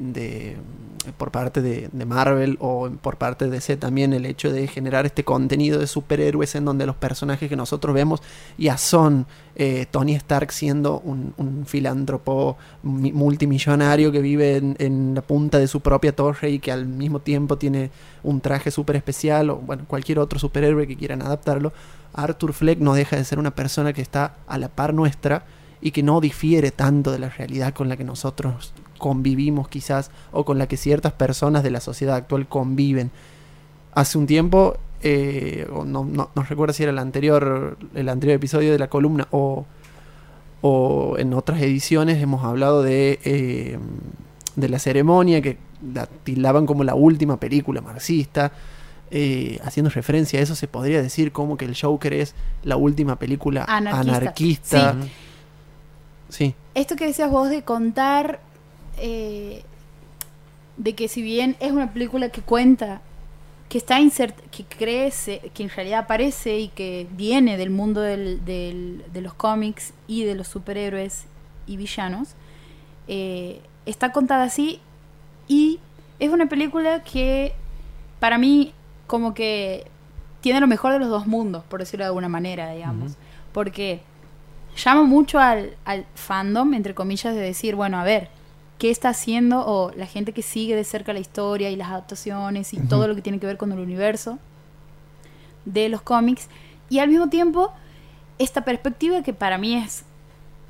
por 1.16 1.30
parte 1.30 1.62
de, 1.62 1.88
Marvel 2.06 2.56
o 2.60 2.90
por 3.00 3.16
parte 3.16 3.46
de 3.46 3.50
DC 3.52 3.76
también 3.76 4.12
el 4.12 4.26
hecho 4.26 4.52
de 4.52 4.66
generar 4.68 5.06
este 5.06 5.24
contenido 5.24 5.78
de 5.78 5.86
superhéroes 5.86 6.54
en 6.54 6.64
donde 6.64 6.86
los 6.86 6.96
personajes 6.96 7.48
que 7.48 7.56
nosotros 7.56 7.94
vemos 7.94 8.22
ya 8.58 8.76
son 8.78 9.26
eh, 9.56 9.86
Tony 9.90 10.14
Stark 10.14 10.52
siendo 10.52 11.00
un, 11.00 11.64
filántropo 11.66 12.56
mi- 12.82 13.12
multimillonario 13.12 14.12
que 14.12 14.20
vive 14.20 14.56
en, 14.56 14.76
en 14.78 15.14
la 15.14 15.22
punta 15.22 15.58
de 15.58 15.66
su 15.68 15.80
propia 15.80 16.14
torre 16.14 16.50
y 16.50 16.58
que 16.58 16.72
al 16.72 16.86
mismo 16.86 17.20
tiempo 17.20 17.56
tiene 17.58 17.90
un 18.22 18.40
traje 18.40 18.70
súper 18.70 18.96
especial 18.96 19.50
o 19.50 19.56
bueno 19.56 19.84
cualquier 19.86 20.18
otro 20.18 20.38
superhéroe 20.38 20.86
que 20.86 20.96
quieran 20.96 21.22
adaptarlo 21.22 21.72
Arthur 22.14 22.52
Fleck 22.52 22.78
no 22.78 22.94
deja 22.94 23.16
de 23.16 23.24
ser 23.24 23.38
una 23.38 23.54
persona 23.54 23.92
que 23.92 24.02
está 24.02 24.34
a 24.46 24.58
la 24.58 24.68
par 24.68 24.94
nuestra 24.94 25.44
y 25.80 25.90
que 25.90 26.02
no 26.02 26.20
difiere 26.20 26.70
tanto 26.70 27.10
de 27.10 27.18
la 27.18 27.28
realidad 27.28 27.74
con 27.74 27.88
la 27.88 27.96
que 27.96 28.04
nosotros 28.04 28.72
convivimos 29.02 29.66
quizás 29.66 30.12
o 30.30 30.44
con 30.44 30.58
la 30.58 30.68
que 30.68 30.76
ciertas 30.76 31.12
personas 31.12 31.64
de 31.64 31.72
la 31.72 31.80
sociedad 31.80 32.14
actual 32.14 32.46
conviven. 32.46 33.10
Hace 33.94 34.16
un 34.16 34.28
tiempo, 34.28 34.76
eh, 35.02 35.66
o 35.74 35.84
no, 35.84 36.04
no, 36.04 36.30
no 36.32 36.42
recuerdo 36.44 36.72
si 36.72 36.84
era 36.84 36.92
el 36.92 36.98
anterior, 37.00 37.76
el 37.96 38.08
anterior 38.08 38.36
episodio 38.36 38.70
de 38.70 38.78
la 38.78 38.86
columna 38.88 39.26
o, 39.32 39.66
o 40.60 41.16
en 41.18 41.34
otras 41.34 41.60
ediciones 41.60 42.22
hemos 42.22 42.44
hablado 42.44 42.84
de, 42.84 43.18
eh, 43.24 43.78
de 44.54 44.68
la 44.68 44.78
ceremonia 44.78 45.42
que 45.42 45.58
la 45.92 46.06
tildaban 46.06 46.64
como 46.64 46.84
la 46.84 46.94
última 46.94 47.38
película 47.38 47.80
marxista. 47.80 48.52
Eh, 49.14 49.58
haciendo 49.64 49.90
referencia 49.90 50.38
a 50.38 50.42
eso, 50.42 50.54
se 50.54 50.68
podría 50.68 51.02
decir 51.02 51.32
como 51.32 51.58
que 51.58 51.66
el 51.66 51.76
Joker 51.78 52.14
es 52.14 52.34
la 52.62 52.76
última 52.76 53.16
película 53.16 53.64
Anarquista. 53.68 54.96
Sí. 56.30 56.54
Esto 56.74 56.96
que 56.96 57.08
decías 57.08 57.30
vos 57.30 57.50
de 57.50 57.62
contar, 57.62 58.40
eh, 58.98 59.62
de 60.76 60.94
que 60.94 61.08
si 61.08 61.22
bien 61.22 61.56
es 61.60 61.72
una 61.72 61.92
película 61.92 62.28
que 62.30 62.40
cuenta, 62.42 63.00
que 63.68 63.78
está 63.78 64.00
insert, 64.00 64.36
que 64.50 64.64
crece, 64.64 65.40
que 65.54 65.62
en 65.62 65.70
realidad 65.70 66.00
aparece 66.00 66.58
y 66.58 66.68
que 66.68 67.06
viene 67.12 67.56
del 67.56 67.70
mundo 67.70 68.00
del- 68.00 68.44
del- 68.44 69.04
de 69.12 69.20
los 69.22 69.34
cómics 69.34 69.92
y 70.06 70.24
de 70.24 70.34
los 70.34 70.48
superhéroes 70.48 71.24
y 71.66 71.76
villanos, 71.76 72.30
eh, 73.08 73.60
está 73.86 74.12
contada 74.12 74.44
así 74.44 74.80
y 75.48 75.78
es 76.18 76.30
una 76.30 76.46
película 76.46 77.02
que 77.02 77.54
para 78.20 78.38
mí 78.38 78.72
como 79.06 79.34
que 79.34 79.86
tiene 80.40 80.60
lo 80.60 80.66
mejor 80.66 80.92
de 80.92 80.98
los 80.98 81.08
dos 81.08 81.26
mundos, 81.26 81.64
por 81.64 81.80
decirlo 81.80 82.04
de 82.04 82.08
alguna 82.08 82.28
manera, 82.28 82.72
digamos. 82.72 83.12
Porque 83.52 84.00
llama 84.76 85.02
mucho 85.02 85.38
al, 85.38 85.76
al 85.84 86.04
fandom, 86.14 86.74
entre 86.74 86.94
comillas, 86.94 87.34
de 87.34 87.40
decir, 87.40 87.74
bueno, 87.74 87.98
a 87.98 88.04
ver, 88.04 88.28
¿qué 88.82 88.90
está 88.90 89.10
haciendo? 89.10 89.64
O 89.64 89.92
la 89.92 90.06
gente 90.06 90.32
que 90.32 90.42
sigue 90.42 90.74
de 90.74 90.82
cerca 90.82 91.12
la 91.12 91.20
historia 91.20 91.70
y 91.70 91.76
las 91.76 91.90
adaptaciones 91.90 92.74
y 92.74 92.78
Ujú. 92.78 92.88
todo 92.88 93.06
lo 93.06 93.14
que 93.14 93.22
tiene 93.22 93.38
que 93.38 93.46
ver 93.46 93.56
con 93.56 93.70
el 93.70 93.78
universo 93.78 94.40
de 95.64 95.88
los 95.88 96.02
cómics. 96.02 96.48
Y 96.90 96.98
al 96.98 97.08
mismo 97.08 97.28
tiempo, 97.28 97.70
esta 98.40 98.64
perspectiva 98.64 99.22
que 99.22 99.32
para 99.32 99.56
mí 99.56 99.76
es, 99.76 100.02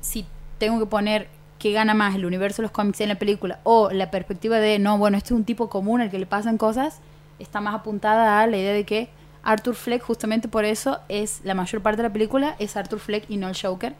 si 0.01 0.27
tengo 0.59 0.77
que 0.77 0.85
poner 0.85 1.27
que 1.57 1.71
gana 1.71 1.95
más 1.95 2.13
el 2.13 2.27
universo 2.27 2.61
de 2.61 2.67
los 2.67 2.71
cómics 2.71 3.01
en 3.01 3.09
la 3.09 3.15
película 3.15 3.61
o 3.63 3.89
la 3.89 4.11
perspectiva 4.11 4.59
de, 4.59 4.77
no, 4.77 4.99
bueno, 4.99 5.17
este 5.17 5.29
es 5.29 5.31
un 5.39 5.43
tipo 5.43 5.67
común 5.67 5.99
al 5.99 6.11
que 6.11 6.19
le 6.19 6.27
pasan 6.27 6.59
cosas, 6.59 6.99
está 7.39 7.61
más 7.61 7.73
apuntada 7.73 8.41
a 8.41 8.45
la 8.45 8.57
idea 8.57 8.73
de 8.73 8.83
que 8.83 9.09
Arthur 9.41 9.73
Fleck, 9.73 10.03
justamente 10.03 10.47
por 10.47 10.65
eso, 10.65 10.99
es 11.09 11.41
la 11.43 11.55
mayor 11.55 11.81
parte 11.81 12.03
de 12.03 12.09
la 12.09 12.13
película, 12.13 12.55
es 12.59 12.77
Arthur 12.77 12.99
Fleck 12.99 13.25
y 13.27 13.37
no 13.37 13.49
el 13.49 13.57
Joker. 13.59 13.95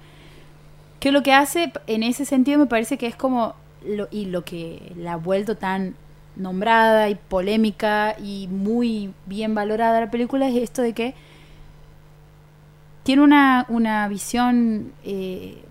Que 1.00 1.12
lo 1.12 1.24
que 1.24 1.34
hace, 1.34 1.74
en 1.88 2.04
ese 2.04 2.26
sentido, 2.26 2.60
me 2.60 2.68
parece 2.68 3.00
que 3.00 3.08
es 3.08 3.16
como, 3.16 3.56
lo, 3.88 4.08
y 4.12 4.26
lo 4.26 4.44
que 4.44 4.94
la 4.98 5.14
ha 5.14 5.18
vuelto 5.18 5.56
tan 5.58 5.96
nombrada 6.36 7.10
y 7.10 7.16
polémica 7.16 8.16
y 8.22 8.48
muy 8.50 9.14
bien 9.26 9.54
valorada 9.56 10.00
la 10.02 10.10
película, 10.12 10.48
es 10.48 10.56
esto 10.56 10.82
de 10.82 10.94
que 10.94 11.14
tiene 13.04 13.22
una, 13.22 13.66
una 13.70 14.08
visión 14.08 14.92
eh, 15.04 15.62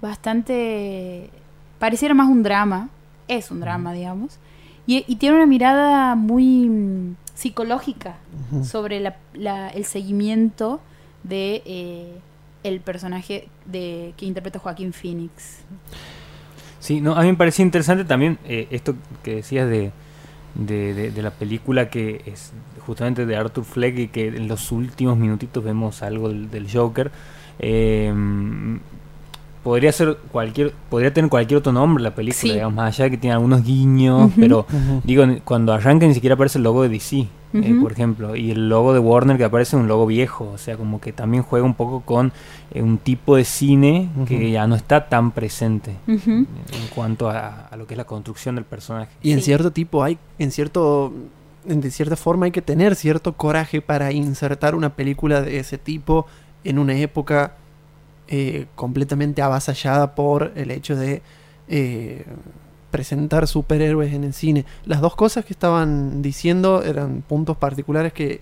bastante... 0.00 1.30
Pareciera 1.78 2.12
más 2.14 2.28
un 2.28 2.42
drama, 2.42 2.90
es 3.28 3.50
un 3.50 3.60
drama, 3.60 3.92
digamos, 3.94 4.38
y, 4.86 5.04
y 5.06 5.16
tiene 5.16 5.36
una 5.36 5.46
mirada 5.46 6.14
muy 6.14 6.68
mm, 6.68 7.16
psicológica 7.34 8.16
sobre 8.64 9.00
la, 9.00 9.16
la- 9.32 9.68
el 9.70 9.84
seguimiento 9.86 10.80
de 11.22 11.62
eh, 11.64 12.18
el 12.64 12.80
personaje 12.80 13.48
de 13.64 14.12
que 14.18 14.26
interpreta 14.26 14.58
Joaquín 14.58 14.92
Phoenix. 14.92 15.60
Sí, 16.80 17.00
no, 17.00 17.14
a 17.14 17.22
mí 17.22 17.28
me 17.28 17.36
parecía 17.36 17.64
interesante 17.64 18.04
también 18.04 18.38
eh, 18.44 18.66
esto 18.70 18.94
que 19.22 19.36
decías 19.36 19.68
de, 19.68 19.92
de, 20.54 20.94
de- 20.94 21.10
de 21.10 21.22
la 21.22 21.30
película 21.30 21.90
que 21.90 22.22
es 22.26 22.52
justamente 22.86 23.26
de 23.26 23.36
Arthur 23.36 23.64
Fleck 23.64 23.98
y 23.98 24.08
que 24.08 24.28
en 24.28 24.48
los 24.48 24.72
últimos 24.72 25.18
minutitos 25.18 25.62
vemos 25.62 26.02
algo 26.02 26.28
del, 26.30 26.50
del 26.50 26.70
Joker. 26.72 27.10
Eh, 27.58 28.12
podría 29.62 29.92
ser 29.92 30.16
cualquier, 30.32 30.72
podría 30.88 31.12
tener 31.12 31.28
cualquier 31.30 31.58
otro 31.58 31.72
nombre 31.72 32.02
la 32.02 32.14
película, 32.14 32.40
Sí. 32.40 32.52
digamos, 32.52 32.74
más 32.74 32.94
allá 32.94 33.04
de 33.04 33.10
que 33.12 33.18
tiene 33.18 33.34
algunos 33.34 33.62
guiños, 33.62 34.30
pero 34.36 34.66
digo, 35.04 35.24
cuando 35.44 35.72
arranca 35.72 36.06
ni 36.06 36.14
siquiera 36.14 36.34
aparece 36.34 36.58
el 36.58 36.64
logo 36.64 36.82
de 36.82 36.88
DC, 36.88 37.26
eh, 37.52 37.74
por 37.82 37.92
ejemplo, 37.92 38.36
y 38.36 38.52
el 38.52 38.68
logo 38.68 38.92
de 38.94 39.00
Warner 39.00 39.36
que 39.36 39.44
aparece 39.44 39.76
es 39.76 39.82
un 39.82 39.88
logo 39.88 40.06
viejo, 40.06 40.50
o 40.54 40.58
sea, 40.58 40.76
como 40.76 41.00
que 41.00 41.12
también 41.12 41.42
juega 41.42 41.66
un 41.66 41.74
poco 41.74 42.00
con 42.02 42.32
eh, 42.72 42.80
un 42.82 42.96
tipo 42.98 43.36
de 43.36 43.44
cine 43.44 44.08
que 44.26 44.50
ya 44.52 44.66
no 44.66 44.76
está 44.76 45.08
tan 45.08 45.32
presente 45.32 45.96
en 46.06 46.46
cuanto 46.94 47.28
a, 47.28 47.66
a 47.70 47.76
lo 47.76 47.86
que 47.86 47.94
es 47.94 47.98
la 47.98 48.04
construcción 48.04 48.54
del 48.54 48.64
personaje. 48.64 49.10
Y 49.22 49.32
en 49.32 49.38
Sí. 49.40 49.46
cierto 49.46 49.72
tipo 49.72 50.02
hay, 50.04 50.16
en 50.38 50.52
cierto, 50.52 51.12
en- 51.66 51.80
de 51.80 51.90
cierta 51.90 52.16
forma 52.16 52.46
hay 52.46 52.52
que 52.52 52.62
tener 52.62 52.94
cierto 52.94 53.32
coraje 53.34 53.82
para 53.82 54.12
insertar 54.12 54.74
una 54.74 54.90
película 54.94 55.42
de 55.42 55.58
ese 55.58 55.76
tipo 55.76 56.26
en 56.64 56.78
una 56.78 56.94
época 56.94 57.54
eh, 58.30 58.66
completamente 58.76 59.42
avasallada 59.42 60.14
por 60.14 60.52
el 60.56 60.70
hecho 60.70 60.96
de 60.96 61.20
eh, 61.68 62.24
presentar 62.90 63.46
superhéroes 63.46 64.12
en 64.14 64.24
el 64.24 64.32
cine. 64.32 64.64
Las 64.84 65.00
dos 65.00 65.14
cosas 65.16 65.44
que 65.44 65.52
estaban 65.52 66.22
diciendo 66.22 66.82
eran 66.82 67.22
puntos 67.22 67.56
particulares 67.56 68.12
que 68.12 68.40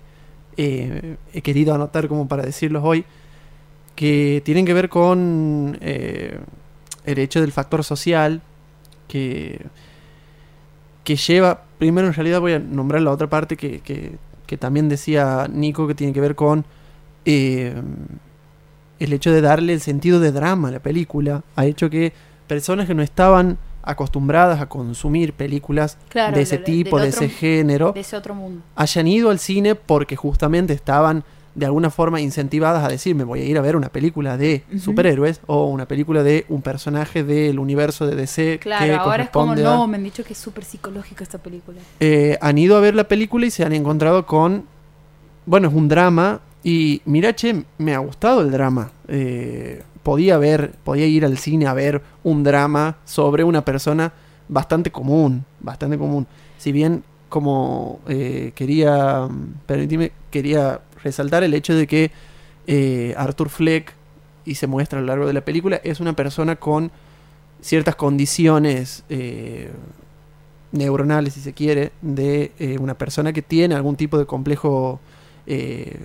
eh, 0.57 1.16
he 1.32 1.43
querido 1.43 1.74
anotar 1.74 2.07
como 2.09 2.28
para 2.28 2.43
decirlos 2.45 2.82
hoy, 2.84 3.05
que 3.97 4.43
tienen 4.45 4.64
que 4.64 4.74
ver 4.74 4.89
con 4.89 5.78
el 5.80 6.39
hecho 7.18 7.41
del 7.41 7.53
factor 7.53 7.82
social, 7.82 8.43
que 9.09 9.61
que 11.05 11.16
lleva, 11.16 11.62
primero 11.78 12.07
en 12.07 12.12
realidad 12.12 12.39
voy 12.41 12.53
a 12.53 12.59
nombrar 12.59 13.01
la 13.01 13.11
otra 13.11 13.28
parte 13.28 13.57
que, 13.57 13.80
que- 13.80 14.16
que 14.47 14.57
también 14.59 14.89
decía 14.89 15.49
Nico, 15.51 15.86
que 15.86 15.95
tiene 15.95 16.12
que 16.12 16.20
ver 16.20 16.34
con 16.34 16.64
el 19.01 19.12
hecho 19.12 19.32
de 19.32 19.40
darle 19.40 19.72
el 19.72 19.80
sentido 19.80 20.20
de 20.20 20.32
drama 20.32 20.68
a 20.68 20.72
la 20.72 20.80
película, 20.80 21.42
ha 21.57 21.66
hecho 21.66 21.88
que 21.90 22.12
personas 22.46 22.86
que 22.86 22.94
no 22.94 23.03
estaban 23.03 23.59
acostumbradas 23.82 24.61
a 24.61 24.68
consumir 24.68 25.32
películas 25.32 25.96
Claro, 26.09 26.36
de 26.36 26.42
ese 26.42 26.59
tipo, 26.59 26.99
de 27.01 27.09
otro- 27.09 27.24
ese 27.24 27.28
género, 27.28 27.92
De 27.92 28.01
ese 28.01 28.16
otro 28.16 28.34
mundo. 28.34 28.62
hayan 28.76 29.07
ido 29.07 29.30
al 29.30 29.38
cine 29.38 29.74
porque 29.74 30.14
justamente 30.16 30.72
estaban 30.74 31.24
de 31.55 31.64
alguna 31.66 31.90
forma 31.90 32.20
incentivadas 32.20 32.84
a 32.84 32.88
decir, 32.88 33.16
me 33.16 33.24
voy 33.24 33.40
a 33.40 33.44
ir 33.44 33.59
a 33.59 33.62
ver 33.62 33.74
una 33.76 33.88
película 33.88 34.36
de 34.36 34.62
superhéroes 34.78 35.40
o 35.46 35.66
una 35.66 35.88
película 35.88 36.22
de 36.22 36.44
un 36.49 36.62
personaje 36.62 37.24
del 37.24 37.59
universo 37.59 38.07
de 38.07 38.14
DC 38.14 38.59
Claro, 38.61 38.84
que 38.86 38.92
ahora 38.92 39.24
es 39.24 39.30
como, 39.30 39.53
a- 39.53 39.57
no, 39.57 39.86
me 39.88 39.96
han 39.96 40.05
dicho 40.05 40.22
que 40.22 40.34
es 40.34 40.38
súper 40.38 40.64
psicológica 40.64 41.24
esta 41.24 41.38
película. 41.38 41.80
eh, 42.01 42.38
han 42.40 42.59
ido 42.59 42.76
a 42.76 42.80
ver 42.80 42.94
la 42.94 43.05
película 43.09 43.46
y 43.46 43.51
se 43.51 43.64
han 43.64 43.72
encontrado 43.72 44.26
con 44.26 44.64
bueno, 45.46 45.68
es 45.68 45.74
un 45.74 45.88
drama. 45.88 46.40
Y 46.62 47.02
mira, 47.04 47.34
che, 47.34 47.64
me 47.78 47.94
ha 47.94 47.98
gustado 47.98 48.40
el 48.40 48.50
drama. 48.50 48.90
Eh, 49.09 49.82
podía 50.02 50.38
ver, 50.38 50.72
podía 50.84 51.06
ir 51.06 51.24
al 51.24 51.38
cine 51.38 51.66
a 51.66 51.74
ver 51.74 52.02
un 52.24 52.42
drama 52.42 52.96
sobre 53.04 53.44
una 53.44 53.64
persona 53.64 54.12
bastante 54.48 54.90
común, 54.90 55.44
bastante 55.61 55.98
común. 55.98 56.26
Si 56.59 56.72
bien, 56.72 57.04
como 57.28 58.00
eh, 58.09 58.52
quería, 58.54 59.28
quería 60.30 60.80
resaltar 61.02 61.44
el 61.44 61.54
hecho 61.54 61.74
de 61.74 61.86
que 61.86 62.11
eh, 62.66 63.14
Arthur 63.16 63.48
Fleck, 63.48 63.94
y 64.48 64.54
se 64.54 64.66
muestra 64.66 64.98
a 64.98 65.02
lo 65.02 65.09
largo 65.09 65.26
de 65.26 65.34
la 65.34 65.42
película, 65.42 65.80
es 65.84 66.00
una 66.00 66.14
persona 66.14 66.56
con 66.56 66.90
ciertas 67.61 67.96
condiciones 67.96 69.04
eh, 69.11 69.70
neuronales, 70.72 71.34
si 71.34 71.40
se 71.40 71.52
quiere, 71.52 71.92
de 72.00 72.52
eh, 72.59 72.78
una 72.78 72.94
persona 72.94 73.32
que 73.32 73.42
tiene 73.42 73.74
algún 73.74 73.96
tipo 73.96 74.18
de 74.18 74.26
complejo 74.26 75.00
eh, 75.49 75.96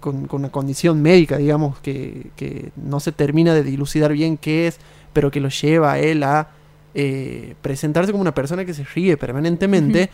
con, 0.00 0.26
con 0.26 0.40
una 0.40 0.52
condición 0.52 1.02
médica, 1.02 1.36
digamos, 1.36 1.78
que, 1.80 2.30
que 2.36 2.70
no 2.76 3.00
se 3.00 3.12
termina 3.12 3.54
de 3.54 3.62
dilucidar 3.64 4.12
bien 4.12 4.36
qué 4.36 4.68
es, 4.68 4.78
pero 5.12 5.30
que 5.30 5.40
lo 5.40 5.48
lleva 5.48 5.92
a 5.92 5.98
él 5.98 6.22
a 6.22 6.48
eh, 6.94 7.54
presentarse 7.60 8.12
como 8.12 8.22
una 8.22 8.34
persona 8.34 8.64
que 8.64 8.72
se 8.72 8.84
ríe 8.84 9.16
permanentemente. 9.16 10.10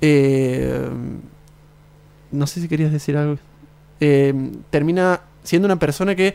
Eh, 0.00 0.88
no 2.30 2.46
sé 2.46 2.60
si 2.60 2.68
querías 2.68 2.90
decir 2.90 3.16
algo. 3.16 3.38
Eh, 4.00 4.34
termina 4.70 5.20
siendo 5.44 5.66
una 5.66 5.78
persona 5.78 6.14
que 6.14 6.34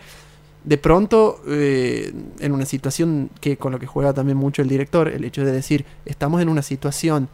de 0.64 0.78
pronto, 0.78 1.42
eh, 1.48 2.14
en 2.40 2.52
una 2.52 2.66
situación 2.66 3.30
que 3.40 3.58
con 3.58 3.72
lo 3.72 3.80
que 3.80 3.88
juega 3.88 4.14
también 4.14 4.38
mucho 4.38 4.62
el 4.62 4.68
director, 4.68 5.08
el 5.08 5.24
hecho 5.24 5.46
de 5.46 5.52
decir, 5.52 5.86
estamos 6.06 6.42
en 6.42 6.50
una 6.50 6.62
situación 6.62 7.30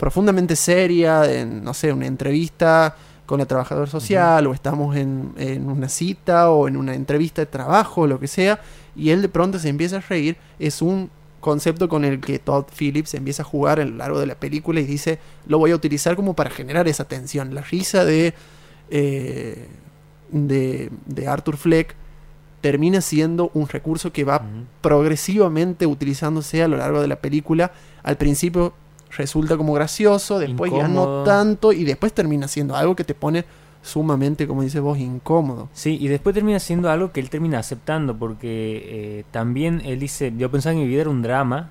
profundamente 0.00 0.56
seria, 0.56 1.30
en, 1.30 1.62
no 1.62 1.74
sé, 1.74 1.92
una 1.92 2.06
entrevista 2.06 2.96
con 3.26 3.38
el 3.40 3.46
trabajador 3.46 3.86
social, 3.86 4.46
o 4.46 4.54
estamos 4.54 4.96
en, 4.96 5.34
en 5.36 5.68
una 5.68 5.90
cita, 5.90 6.50
o 6.50 6.68
en 6.68 6.78
una 6.78 6.94
entrevista 6.94 7.42
de 7.42 7.46
trabajo, 7.46 8.06
lo 8.06 8.18
que 8.18 8.26
sea, 8.26 8.60
y 8.96 9.10
él 9.10 9.20
de 9.20 9.28
pronto 9.28 9.58
se 9.58 9.68
empieza 9.68 9.98
a 9.98 10.00
reír, 10.00 10.38
es 10.58 10.80
un 10.80 11.10
concepto 11.40 11.90
con 11.90 12.06
el 12.06 12.18
que 12.18 12.38
Todd 12.38 12.64
Phillips 12.74 13.12
empieza 13.12 13.42
a 13.42 13.44
jugar 13.44 13.78
a 13.78 13.84
lo 13.84 13.96
largo 13.96 14.20
de 14.20 14.26
la 14.26 14.36
película 14.36 14.80
y 14.80 14.84
dice, 14.84 15.18
lo 15.46 15.58
voy 15.58 15.70
a 15.70 15.74
utilizar 15.74 16.16
como 16.16 16.32
para 16.32 16.48
generar 16.48 16.88
esa 16.88 17.04
tensión. 17.04 17.54
La 17.54 17.60
risa 17.60 18.06
de, 18.06 18.32
eh, 18.88 19.68
de, 20.32 20.90
de 21.04 21.28
Arthur 21.28 21.58
Fleck 21.58 21.94
termina 22.62 23.02
siendo 23.02 23.50
un 23.52 23.68
recurso 23.68 24.12
que 24.12 24.24
va 24.24 24.42
progresivamente 24.80 25.86
utilizándose 25.86 26.62
a 26.62 26.68
lo 26.68 26.78
largo 26.78 27.02
de 27.02 27.08
la 27.08 27.16
película. 27.16 27.72
Al 28.02 28.16
principio 28.16 28.72
resulta 29.16 29.56
como 29.56 29.72
gracioso, 29.72 30.38
después 30.38 30.72
ya 30.72 30.88
no 30.88 31.22
tanto 31.24 31.72
y 31.72 31.84
después 31.84 32.12
termina 32.12 32.48
siendo 32.48 32.76
algo 32.76 32.94
que 32.96 33.04
te 33.04 33.14
pone 33.14 33.44
sumamente, 33.82 34.46
como 34.46 34.62
dices 34.62 34.80
vos, 34.80 34.98
incómodo. 34.98 35.68
Sí, 35.72 35.96
y 36.00 36.08
después 36.08 36.34
termina 36.34 36.58
siendo 36.58 36.90
algo 36.90 37.12
que 37.12 37.20
él 37.20 37.30
termina 37.30 37.58
aceptando, 37.58 38.16
porque 38.16 38.82
eh, 39.20 39.24
también 39.30 39.80
él 39.84 39.98
dice, 39.98 40.32
yo 40.36 40.50
pensaba 40.50 40.74
que 40.74 40.80
mi 40.80 40.86
vida 40.86 41.00
era 41.02 41.10
un 41.10 41.22
drama 41.22 41.70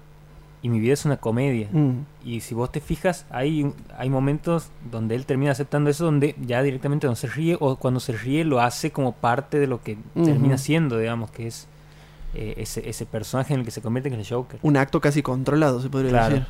y 0.62 0.70
mi 0.70 0.80
vida 0.80 0.94
es 0.94 1.06
una 1.06 1.18
comedia. 1.18 1.70
Mm. 1.72 1.92
Y 2.26 2.40
si 2.42 2.56
vos 2.56 2.72
te 2.72 2.82
fijas, 2.82 3.26
hay, 3.30 3.72
hay 3.98 4.10
momentos 4.10 4.70
donde 4.92 5.16
él 5.16 5.26
termina 5.26 5.52
aceptando 5.52 5.90
eso, 5.90 6.04
donde 6.06 6.36
ya 6.46 6.64
directamente 6.64 7.06
no 7.08 7.16
se 7.16 7.28
ríe, 7.28 7.56
o 7.60 7.76
cuando 7.78 8.00
se 8.00 8.14
ríe 8.14 8.44
lo 8.44 8.60
hace 8.60 8.92
como 8.92 9.14
parte 9.14 9.60
de 9.60 9.68
lo 9.68 9.82
que 9.84 9.98
termina 10.16 10.58
siendo, 10.58 10.98
digamos, 10.98 11.30
que 11.32 11.48
es 11.48 11.68
eh, 12.34 12.56
ese, 12.58 12.90
ese 12.90 13.06
personaje 13.06 13.54
en 13.54 13.60
el 13.62 13.66
que 13.66 13.72
se 13.72 13.82
convierte 13.82 14.10
en 14.10 14.16
el 14.20 14.28
Joker. 14.28 14.60
Un 14.64 14.78
acto 14.78 15.00
casi 15.00 15.22
controlado, 15.22 15.80
se 15.82 15.90
podría 15.90 16.10
Claro. 16.10 16.34
decir. 16.36 16.48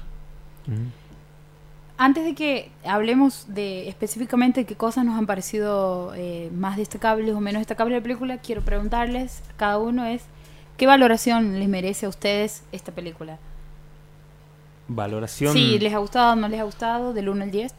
Antes 1.97 2.23
de 2.23 2.33
que 2.35 2.71
hablemos 2.85 3.45
de 3.49 3.89
específicamente 3.89 4.65
qué 4.65 4.75
cosas 4.75 5.03
nos 5.03 5.17
han 5.17 5.25
parecido 5.25 6.13
eh, 6.15 6.49
más 6.55 6.77
destacables 6.77 7.33
o 7.35 7.41
menos 7.41 7.59
destacables 7.59 7.93
de 7.95 7.99
la 7.99 8.03
película, 8.03 8.37
quiero 8.37 8.61
preguntarles 8.61 9.41
a 9.53 9.57
cada 9.57 9.77
uno 9.79 10.05
es 10.05 10.23
¿qué 10.77 10.87
valoración 10.87 11.59
les 11.59 11.67
merece 11.67 12.05
a 12.05 12.09
ustedes 12.09 12.63
esta 12.71 12.93
película? 12.93 13.37
Valoración. 14.87 15.53
Sí, 15.53 15.77
¿les 15.79 15.93
ha 15.93 15.97
gustado 15.99 16.33
o 16.33 16.35
no 16.35 16.47
les 16.47 16.59
ha 16.59 16.63
gustado? 16.63 17.13
Del 17.13 17.29
1 17.29 17.43
al 17.43 17.51
10. 17.51 17.73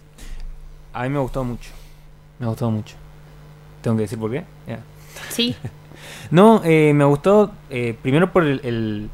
A 0.93 1.03
mí 1.05 1.09
me 1.09 1.17
ha 1.17 1.23
gustado 1.23 1.45
mucho. 1.45 1.71
Me 2.39 2.47
ha 2.47 2.49
gustado 2.51 2.71
mucho. 2.71 2.95
Tengo 3.83 3.97
que 3.97 4.03
decir 4.03 4.19
por 4.19 4.31
qué. 4.31 4.45
Ya. 4.67 4.81
Sí. 5.31 5.55
No, 6.31 6.63
eh, 6.65 6.93
me 6.95 7.05
gustó 7.05 7.53
eh, 7.69 7.95
primero 8.01 8.33
por 8.33 8.43
el, 8.45 8.61
el- 8.65 9.11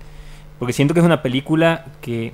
Porque 0.58 0.72
siento 0.72 0.94
que 0.94 1.00
es 1.00 1.06
una 1.06 1.20
película 1.20 1.84
que 2.00 2.32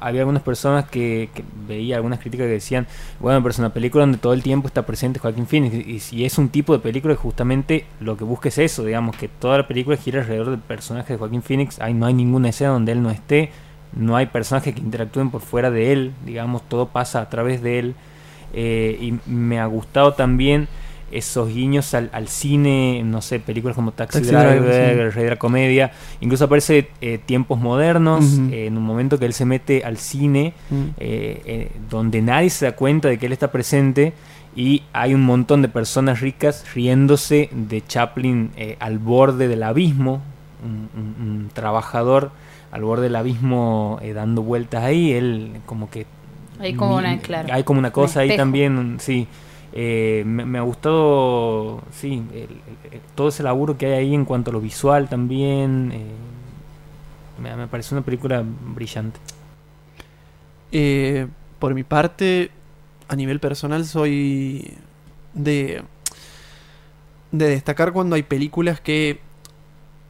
había 0.00 0.22
algunas 0.22 0.42
personas 0.42 0.88
que, 0.88 1.28
que 1.34 1.44
veía 1.68 1.96
algunas 1.96 2.18
críticas 2.18 2.46
que 2.46 2.52
decían, 2.52 2.86
bueno, 3.20 3.40
pero 3.42 3.50
es 3.50 3.58
una 3.58 3.72
película 3.72 4.02
donde 4.02 4.18
todo 4.18 4.32
el 4.32 4.42
tiempo 4.42 4.66
está 4.66 4.86
presente 4.86 5.20
Joaquín 5.20 5.46
Phoenix. 5.46 5.74
Y, 5.86 6.00
si 6.00 6.24
es 6.24 6.38
un 6.38 6.48
tipo 6.48 6.72
de 6.72 6.78
película 6.78 7.14
justamente 7.14 7.84
lo 8.00 8.16
que 8.16 8.24
busca 8.24 8.48
es 8.48 8.58
eso, 8.58 8.84
digamos, 8.84 9.16
que 9.16 9.28
toda 9.28 9.58
la 9.58 9.68
película 9.68 9.96
gira 9.96 10.20
alrededor 10.20 10.50
del 10.50 10.60
personaje 10.60 11.12
de 11.12 11.18
Joaquín 11.18 11.42
Phoenix. 11.42 11.80
Ahí 11.80 11.94
no 11.94 12.06
hay 12.06 12.14
ninguna 12.14 12.48
escena 12.48 12.70
donde 12.70 12.92
él 12.92 13.02
no 13.02 13.10
esté. 13.10 13.50
No 13.92 14.16
hay 14.16 14.26
personajes 14.26 14.74
que 14.74 14.80
interactúen 14.80 15.30
por 15.30 15.40
fuera 15.40 15.70
de 15.70 15.92
él, 15.92 16.12
digamos, 16.24 16.62
todo 16.68 16.88
pasa 16.88 17.20
a 17.20 17.28
través 17.28 17.62
de 17.62 17.78
él. 17.78 17.94
Eh, 18.52 18.98
y 19.00 19.30
me 19.30 19.60
ha 19.60 19.66
gustado 19.66 20.14
también 20.14 20.68
esos 21.10 21.48
guiños 21.48 21.92
al, 21.94 22.10
al 22.12 22.28
cine, 22.28 23.02
no 23.04 23.20
sé, 23.22 23.40
películas 23.40 23.74
como 23.76 23.92
Taxi, 23.92 24.18
Taxi 24.18 24.30
Driver, 24.30 24.60
Driver, 24.62 24.94
sí. 24.94 25.00
El 25.00 25.12
Rey 25.12 25.24
de 25.24 25.30
la 25.30 25.36
Comedia. 25.36 25.92
Incluso 26.20 26.44
aparece 26.44 26.88
eh, 27.00 27.18
Tiempos 27.24 27.58
Modernos, 27.60 28.24
eh, 28.50 28.66
en 28.66 28.76
un 28.76 28.82
momento 28.84 29.18
que 29.18 29.26
él 29.26 29.32
se 29.32 29.44
mete 29.44 29.84
al 29.84 29.96
cine, 29.98 30.52
eh, 30.98 31.42
eh, 31.44 31.70
donde 31.90 32.22
nadie 32.22 32.50
se 32.50 32.66
da 32.66 32.72
cuenta 32.72 33.08
de 33.08 33.18
que 33.18 33.26
él 33.26 33.32
está 33.32 33.50
presente. 33.52 34.12
Y 34.56 34.82
hay 34.92 35.14
un 35.14 35.22
montón 35.22 35.62
de 35.62 35.68
personas 35.68 36.20
ricas 36.20 36.64
riéndose 36.74 37.48
de 37.52 37.84
Chaplin 37.86 38.50
eh, 38.56 38.76
al 38.80 38.98
borde 38.98 39.46
del 39.46 39.62
abismo, 39.62 40.20
un, 40.64 40.88
un- 41.00 41.26
un 41.28 41.48
trabajador 41.52 42.32
al 42.72 42.82
borde 42.82 43.04
del 43.04 43.16
abismo 43.16 43.98
eh, 44.02 44.12
dando 44.12 44.42
vueltas 44.42 44.82
ahí, 44.84 45.12
él 45.12 45.52
como 45.66 45.88
que 45.90 46.06
Hay 46.58 46.74
como 46.74 46.96
una, 46.96 47.18
claro. 47.18 47.48
Hay 47.52 47.62
como 47.64 47.78
una 47.78 47.90
cosa 47.92 48.20
ahí 48.20 48.28
espejo. 48.28 48.42
también, 48.42 48.96
sí. 48.98 49.26
Eh, 49.72 50.24
me, 50.26 50.58
ha 50.58 50.62
gustado, 50.62 51.82
sí, 51.92 52.22
el- 52.34 52.60
todo 53.14 53.28
ese 53.28 53.42
laburo 53.42 53.78
que 53.78 53.86
hay 53.86 53.92
ahí 53.92 54.14
en 54.14 54.24
cuanto 54.24 54.50
a 54.50 54.54
lo 54.54 54.60
visual 54.60 55.08
también. 55.08 55.92
eh, 55.92 56.04
me, 57.40 57.56
me 57.56 57.66
parece 57.68 57.94
una 57.94 58.04
película 58.04 58.44
brillante. 58.74 59.18
Eh, 60.72 61.26
por 61.58 61.74
mi 61.74 61.82
parte, 61.84 62.50
a 63.08 63.16
nivel 63.16 63.40
personal, 63.40 63.84
soy 63.84 64.74
de, 65.34 65.82
de 67.32 67.48
destacar 67.48 67.92
cuando 67.92 68.16
hay 68.16 68.22
películas 68.22 68.80
que 68.80 69.20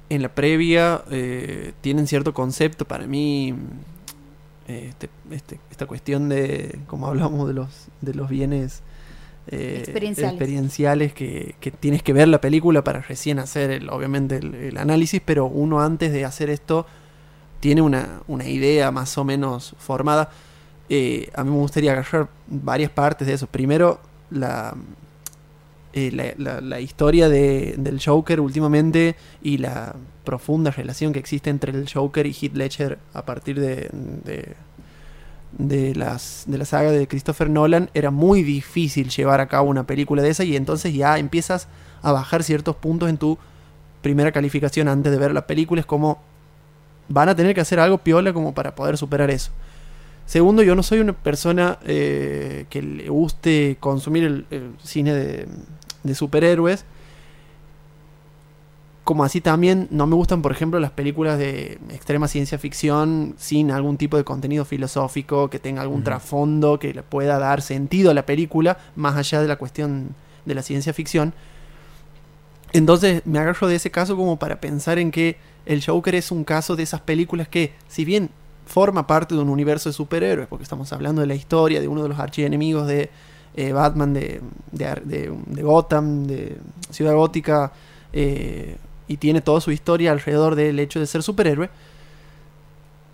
en 0.08 0.22
la 0.22 0.28
previa 0.34 1.02
eh, 1.10 1.72
tienen 1.80 2.06
cierto 2.06 2.34
concepto. 2.34 2.84
Para 2.86 3.06
mí, 3.06 3.54
este, 4.68 5.08
este- 5.30 5.60
esta 5.70 5.86
cuestión 5.86 6.28
de, 6.28 6.78
como 6.86 7.06
hablamos 7.06 7.46
de 7.48 7.54
los, 7.54 7.88
de 8.00 8.14
los 8.14 8.28
bienes 8.28 8.82
Experienciales. 10.30 11.12
que, 11.12 11.54
que 11.60 11.70
tienes 11.70 12.02
que 12.02 12.12
ver 12.12 12.28
la 12.28 12.40
película 12.40 12.82
para 12.84 13.00
recién 13.00 13.38
hacer, 13.38 13.70
el, 13.70 13.90
obviamente, 13.90 14.36
el, 14.36 14.76
análisis, 14.76 15.20
pero 15.24 15.46
uno 15.46 15.80
antes 15.80 16.12
de 16.12 16.24
hacer 16.24 16.50
esto 16.50 16.86
tiene 17.60 17.82
una, 17.82 18.20
una 18.28 18.48
idea 18.48 18.90
más 18.90 19.16
o 19.18 19.24
menos 19.24 19.74
formada. 19.78 20.30
Eh, 20.88 21.30
a 21.34 21.44
mí 21.44 21.50
me 21.50 21.56
gustaría 21.58 21.92
agarrar 21.92 22.28
varias 22.48 22.90
partes 22.90 23.26
de 23.26 23.34
eso. 23.34 23.46
Primero, 23.46 24.00
la, 24.30 24.74
eh, 25.92 26.34
la, 26.38 26.60
la- 26.60 26.80
historia 26.80 27.28
de- 27.28 27.74
del 27.76 28.00
Joker 28.04 28.40
últimamente 28.40 29.16
y 29.42 29.58
la 29.58 29.94
profunda 30.24 30.70
relación 30.70 31.12
que 31.12 31.18
existe 31.18 31.50
entre 31.50 31.72
el 31.72 31.88
Joker 31.92 32.26
y 32.26 32.32
Heath 32.32 32.54
Ledger 32.54 32.98
a 33.12 33.24
partir 33.24 33.58
de, 33.60 33.90
de 35.58 35.94
las, 35.94 36.44
de 36.46 36.58
la 36.58 36.64
saga 36.64 36.90
de 36.90 37.06
Christopher 37.06 37.50
Nolan. 37.50 37.90
Era 37.94 38.10
muy 38.10 38.42
difícil 38.42 39.08
llevar 39.08 39.40
a 39.40 39.48
cabo 39.48 39.68
una 39.68 39.86
película 39.86 40.22
de 40.22 40.30
esa 40.30 40.44
y 40.44 40.56
entonces 40.56 40.94
ya 40.94 41.18
empiezas 41.18 41.68
a 42.02 42.12
bajar 42.12 42.42
ciertos 42.42 42.76
puntos 42.76 43.08
en 43.08 43.18
tu 43.18 43.38
primera 44.02 44.32
calificación 44.32 44.88
antes 44.88 45.12
de 45.12 45.18
ver 45.18 45.32
la 45.32 45.46
película. 45.46 45.80
Es 45.80 45.86
como 45.86 46.20
van 47.08 47.28
a 47.28 47.34
tener 47.34 47.54
que 47.54 47.60
hacer 47.60 47.80
algo 47.80 47.98
piola 47.98 48.32
como 48.32 48.54
para 48.54 48.74
poder 48.74 48.96
superar 48.96 49.30
eso. 49.30 49.50
Segundo, 50.26 50.62
yo 50.62 50.74
no 50.76 50.82
soy 50.82 51.00
una 51.00 51.12
persona 51.12 51.78
eh, 51.84 52.66
que 52.70 52.82
le 52.82 53.08
guste 53.08 53.76
consumir 53.80 54.24
el, 54.50 54.74
cine 54.82 55.12
de 55.12 56.14
superhéroes. 56.14 56.84
Como 59.10 59.24
así 59.24 59.40
también 59.40 59.88
no 59.90 60.06
me 60.06 60.14
gustan, 60.14 60.40
por 60.40 60.52
ejemplo, 60.52 60.78
las 60.78 60.92
películas 60.92 61.36
de 61.36 61.80
extrema 61.90 62.28
ciencia 62.28 62.58
ficción 62.58 63.34
sin 63.38 63.72
algún 63.72 63.96
tipo 63.96 64.16
de 64.16 64.22
contenido 64.22 64.64
filosófico, 64.64 65.50
que 65.50 65.58
tenga 65.58 65.82
algún 65.82 66.04
trasfondo, 66.04 66.78
que 66.78 66.94
le 66.94 67.02
pueda 67.02 67.40
dar 67.40 67.60
sentido 67.60 68.12
a 68.12 68.14
la 68.14 68.24
película, 68.24 68.78
más 68.94 69.16
allá 69.16 69.42
de 69.42 69.48
la 69.48 69.56
cuestión 69.56 70.10
de 70.44 70.54
la 70.54 70.62
ciencia 70.62 70.92
ficción. 70.94 71.32
Entonces 72.72 73.22
me 73.24 73.40
agarro 73.40 73.66
de 73.66 73.74
ese 73.74 73.90
caso 73.90 74.16
como 74.16 74.38
para 74.38 74.60
pensar 74.60 75.00
en 75.00 75.10
que 75.10 75.38
el 75.66 75.84
Joker 75.84 76.14
es 76.14 76.30
un 76.30 76.44
caso 76.44 76.76
de 76.76 76.84
esas 76.84 77.00
películas 77.00 77.48
que, 77.48 77.72
si 77.88 78.04
bien 78.04 78.30
forma 78.64 79.08
parte 79.08 79.34
de 79.34 79.40
un 79.40 79.48
universo 79.48 79.88
de 79.88 79.92
superhéroes, 79.92 80.46
porque 80.46 80.62
estamos 80.62 80.92
hablando 80.92 81.20
de 81.20 81.26
la 81.26 81.34
historia 81.34 81.80
de 81.80 81.88
uno 81.88 82.04
de 82.04 82.10
los 82.10 82.20
archienemigos 82.20 82.86
de 82.86 83.10
eh, 83.56 83.72
Batman 83.72 84.14
de, 84.14 84.40
de, 84.70 84.84
de- 85.04 85.34
de 85.46 85.62
Gotham, 85.64 86.28
de 86.28 86.58
Ciudad 86.90 87.14
Gótica, 87.16 87.72
eh, 88.12 88.76
y 89.10 89.16
tiene 89.16 89.40
toda 89.40 89.60
su 89.60 89.72
historia 89.72 90.12
alrededor 90.12 90.54
del 90.54 90.78
hecho 90.78 91.00
de 91.00 91.06
ser 91.08 91.24
superhéroe, 91.24 91.68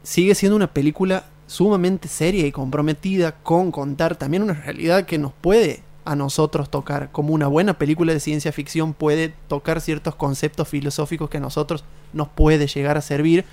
sigue 0.02 0.34
siendo 0.34 0.54
una 0.54 0.66
película 0.66 1.24
sumamente 1.46 2.06
seria 2.06 2.46
y 2.46 2.52
comprometida 2.52 3.32
con 3.32 3.72
contar 3.72 4.14
también 4.14 4.42
una 4.42 4.52
realidad 4.52 5.06
que 5.06 5.16
nos 5.16 5.32
puede 5.32 5.82
a 6.04 6.14
nosotros 6.14 6.68
tocar, 6.68 7.10
como 7.12 7.32
una 7.32 7.46
buena 7.46 7.78
película 7.78 8.12
de 8.12 8.20
ciencia 8.20 8.52
ficción 8.52 8.92
puede 8.92 9.32
tocar 9.48 9.80
ciertos 9.80 10.14
conceptos 10.16 10.68
filosóficos 10.68 11.30
que 11.30 11.38
a 11.38 11.40
nosotros 11.40 11.82
nos 12.12 12.28
puede 12.28 12.66
llegar 12.66 12.98
a 12.98 13.00
servir 13.00 13.46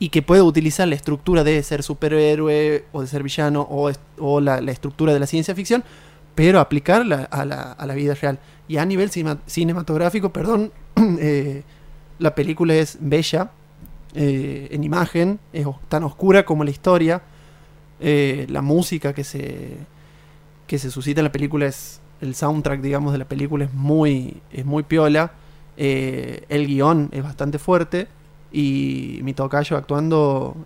y 0.00 0.08
que 0.08 0.22
puede 0.22 0.42
utilizar 0.42 0.88
la 0.88 0.96
estructura 0.96 1.44
de 1.44 1.62
ser 1.62 1.84
superhéroe 1.84 2.84
o 2.90 3.02
de 3.02 3.06
ser 3.06 3.22
villano 3.22 3.64
o, 3.70 4.40
la, 4.40 4.58
estructura 4.72 5.14
de 5.14 5.20
la 5.20 5.28
ciencia 5.28 5.54
ficción, 5.54 5.84
pero 6.34 6.58
aplicarla 6.58 7.28
a 7.30 7.44
la, 7.44 7.70
a 7.70 7.86
la 7.86 7.94
vida 7.94 8.14
real. 8.14 8.40
Y 8.66 8.78
a 8.78 8.84
nivel 8.84 9.10
cinema- 9.10 9.38
cinematográfico, 9.46 10.32
perdón, 10.32 10.72
eh, 11.18 11.62
la 12.18 12.34
película 12.34 12.74
es 12.74 12.98
bella 13.00 13.50
eh, 14.14 14.68
en 14.70 14.84
imagen, 14.84 15.38
es 15.52 15.66
tan 15.88 16.04
oscura 16.04 16.44
como 16.44 16.64
la 16.64 16.70
historia, 16.70 17.22
eh, 18.00 18.46
la 18.48 18.62
música 18.62 19.12
que 19.12 19.24
se, 19.24 19.76
que 20.66 20.78
se 20.78 20.90
suscita 20.90 21.20
en 21.20 21.24
la 21.24 21.32
película 21.32 21.66
es, 21.66 22.00
el 22.20 22.34
soundtrack, 22.34 22.80
digamos, 22.80 23.12
de 23.12 23.18
la 23.18 23.26
película 23.26 23.64
es 23.64 23.74
muy, 23.74 24.40
es 24.52 24.64
muy 24.64 24.82
piola, 24.82 25.32
el 25.76 26.66
guion 26.66 27.10
es 27.12 27.22
bastante 27.22 27.58
fuerte 27.58 28.06
y 28.52 29.18
mi 29.22 29.34
tocayo 29.34 29.76
actuando, 29.76 30.56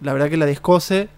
la 0.00 0.12
verdad 0.12 0.30
que 0.30 0.38
la 0.38 0.46
descose. 0.46 1.08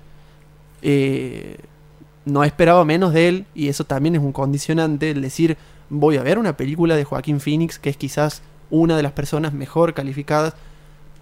No 2.27 2.45
esperaba 2.45 2.85
menos 2.85 3.15
de 3.15 3.29
él 3.29 3.47
y 3.55 3.69
eso 3.69 3.85
también 3.85 4.17
es 4.17 4.21
un 4.21 4.33
condicionante, 4.33 5.13
el 5.13 5.23
decir 5.23 5.57
voy 5.91 6.17
a 6.17 6.23
ver 6.23 6.39
una 6.39 6.57
película 6.57 6.97
de 6.97 7.05
Joaquín 7.05 7.41
Phoenix, 7.41 7.79
que 7.79 7.91
es 7.91 7.97
quizás 7.97 8.43
una 8.71 8.97
de 8.97 9.03
las 9.03 9.13
personas 9.13 9.53
mejor 9.53 9.93
calificadas 9.93 10.55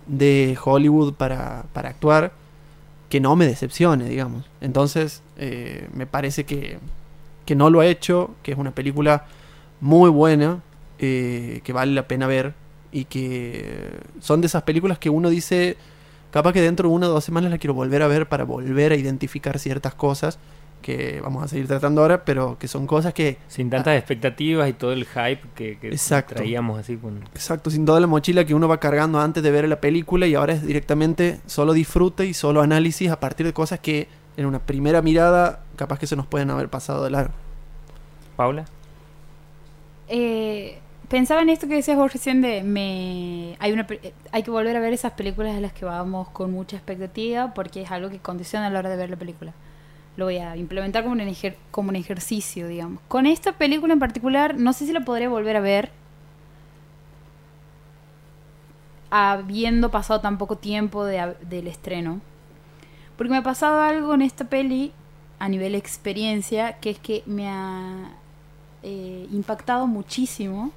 de 0.07 0.57
Hollywood 0.63 1.15
para, 1.15 1.65
para 1.73 1.89
actuar, 1.89 2.33
que 3.09 3.21
no 3.21 3.35
me 3.37 3.47
decepcione, 3.47 4.09
digamos. 4.09 4.45
Entonces, 4.61 5.23
eh, 5.39 5.89
me 5.95 6.07
parece 6.07 6.45
que, 6.45 6.79
que 7.47 7.55
no 7.55 7.71
lo 7.71 7.81
ha 7.81 7.87
hecho, 7.87 8.35
que 8.43 8.53
es 8.53 8.59
una 8.59 8.73
película 8.73 9.25
muy 9.81 10.11
buena, 10.11 10.63
eh, 10.99 11.61
que 11.65 11.73
vale 11.73 11.93
la 11.93 12.07
pena 12.07 12.27
ver 12.27 12.55
y 12.93 13.05
que 13.05 13.91
son 14.21 14.41
de 14.41 14.47
esas 14.47 14.63
películas 14.63 14.99
que 14.99 15.11
uno 15.11 15.31
dice, 15.31 15.77
capaz 16.31 16.53
que 16.53 16.61
dentro 16.61 16.89
de 16.89 16.95
una 16.95 17.09
o 17.09 17.11
dos 17.11 17.25
semanas 17.25 17.51
la 17.51 17.59
quiero 17.59 17.75
volver 17.75 18.03
a 18.03 18.09
ver 18.09 18.29
para 18.29 18.45
volver 18.45 18.93
a 18.93 18.97
identificar 18.97 19.59
ciertas 19.59 19.95
cosas 19.95 20.39
que 20.81 21.21
vamos 21.21 21.43
a 21.43 21.49
seguir 21.49 21.67
tratando 21.67 22.03
ahora, 22.03 22.25
pero 22.25 22.59
que 22.59 22.69
son 22.69 22.87
cosas 22.87 23.13
que 23.15 23.39
Sin 23.49 23.71
tantas 23.71 23.97
expectativas 23.97 24.69
y 24.69 24.73
todo 24.73 24.93
el 24.93 25.05
hype 25.05 25.41
que, 25.55 25.79
que 25.79 25.89
Exacto. 25.89 26.35
traíamos 26.35 26.79
así 26.79 26.97
con... 26.97 27.19
Exacto, 27.35 27.71
sin 27.71 27.85
toda 27.85 28.01
la 28.01 28.07
mochila 28.07 28.45
que 28.45 28.55
uno 28.55 28.69
va 28.69 28.79
cargando 28.81 29.21
antes 29.21 29.43
de 29.43 29.51
ver 29.51 29.69
la 29.69 29.81
película 29.81 30.27
y 30.27 30.35
ahora 30.35 30.55
es 30.55 30.67
directamente 30.67 31.41
solo 31.47 31.73
disfrute 31.73 32.27
y 32.27 32.35
solo 32.35 32.63
análisis 32.63 33.11
a 33.11 33.21
partir 33.21 33.47
de 33.47 33.53
cosas 33.53 33.81
que 33.81 34.09
en 34.37 34.47
una 34.47 34.61
primera 34.61 35.03
mirada 35.03 35.65
capaz 35.77 35.99
que 35.99 36.07
se 36.07 36.17
nos 36.17 36.27
pueden 36.27 36.51
haber 36.51 36.69
pasado 36.69 37.05
de 37.05 37.11
largo. 37.11 37.35
Paula. 38.37 38.65
Eh, 40.09 40.79
pensaba 41.09 41.43
en 41.43 41.49
esto 41.49 41.67
que 41.67 41.75
decías 41.75 41.97
vos 41.97 42.13
recién 42.13 42.41
de 42.41 42.63
me 42.63 43.57
hay 43.59 43.73
una 43.73 43.87
hay 44.31 44.43
que 44.43 44.51
volver 44.51 44.77
a 44.77 44.81
ver 44.81 44.93
esas 44.93 45.13
películas 45.13 45.57
a 45.57 45.61
las 45.61 45.73
que 45.73 45.85
vamos 45.85 46.29
con 46.31 46.53
mucha 46.53 46.77
expectativa 46.77 47.53
porque 47.53 47.83
es 47.83 47.91
algo 47.91 48.11
que 48.11 48.19
condiciona 48.19 48.69
a 48.69 48.71
la 48.71 48.79
hora 48.79 48.91
de 48.91 48.97
ver 48.97 49.11
la 49.11 49.17
película. 49.17 49.53
Lo 50.19 50.27
voy 50.27 50.39
a 50.39 50.57
implementar 50.59 51.05
como 51.05 51.15
un, 51.15 51.21
ejer- 51.23 51.57
como 51.73 51.91
un 51.91 51.97
ejercicio, 51.97 52.69
digamos. 52.69 53.03
Con 53.09 53.27
esta 53.27 53.53
película 53.55 53.95
en 53.95 54.01
particular, 54.01 54.57
no 54.59 54.75
sé 54.75 54.87
si 54.87 54.93
la 54.93 55.01
podré 55.01 55.29
volver 55.29 55.57
a 55.57 55.61
ver 55.63 55.93
habiendo 59.11 59.91
pasado 59.91 60.21
tan 60.21 60.39
poco 60.39 60.57
tiempo 60.57 61.05
de 61.05 61.35
del 61.49 61.67
estreno. 61.67 62.21
Porque 63.17 63.33
me 63.33 63.39
ha 63.39 63.43
pasado 63.43 63.83
algo 63.83 64.15
en 64.15 64.23
esta 64.23 64.47
peli 64.47 64.93
a 65.39 65.49
nivel 65.49 65.75
experiencia, 65.75 66.75
que 66.81 66.91
es 66.91 66.99
que 66.99 67.23
me 67.27 67.49
ha 67.49 68.11
eh, 68.83 69.29
impactado 69.33 69.87
muchísimo, 69.87 70.73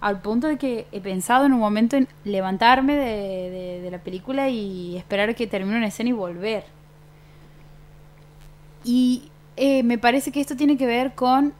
al 0.00 0.20
punto 0.22 0.48
de 0.48 0.58
que 0.58 0.86
he 0.92 1.00
pensado 1.00 1.46
en 1.46 1.52
un 1.54 1.60
momento 1.60 1.96
en 1.96 2.08
levantarme 2.24 2.96
de, 2.96 3.50
de- 3.50 3.80
de 3.82 3.90
la 3.92 3.98
película 3.98 4.48
y 4.50 4.96
esperar 4.96 5.34
que 5.36 5.46
termine 5.46 5.78
una 5.78 5.88
escena 5.88 6.10
y 6.10 6.14
volver. 6.14 6.64
Y 8.84 9.24
eh, 9.56 9.82
me 9.82 9.98
parece 9.98 10.30
que 10.32 10.40
esto 10.40 10.56
tiene 10.56 10.76
que 10.76 10.86
ver 10.86 11.14
con... 11.14 11.52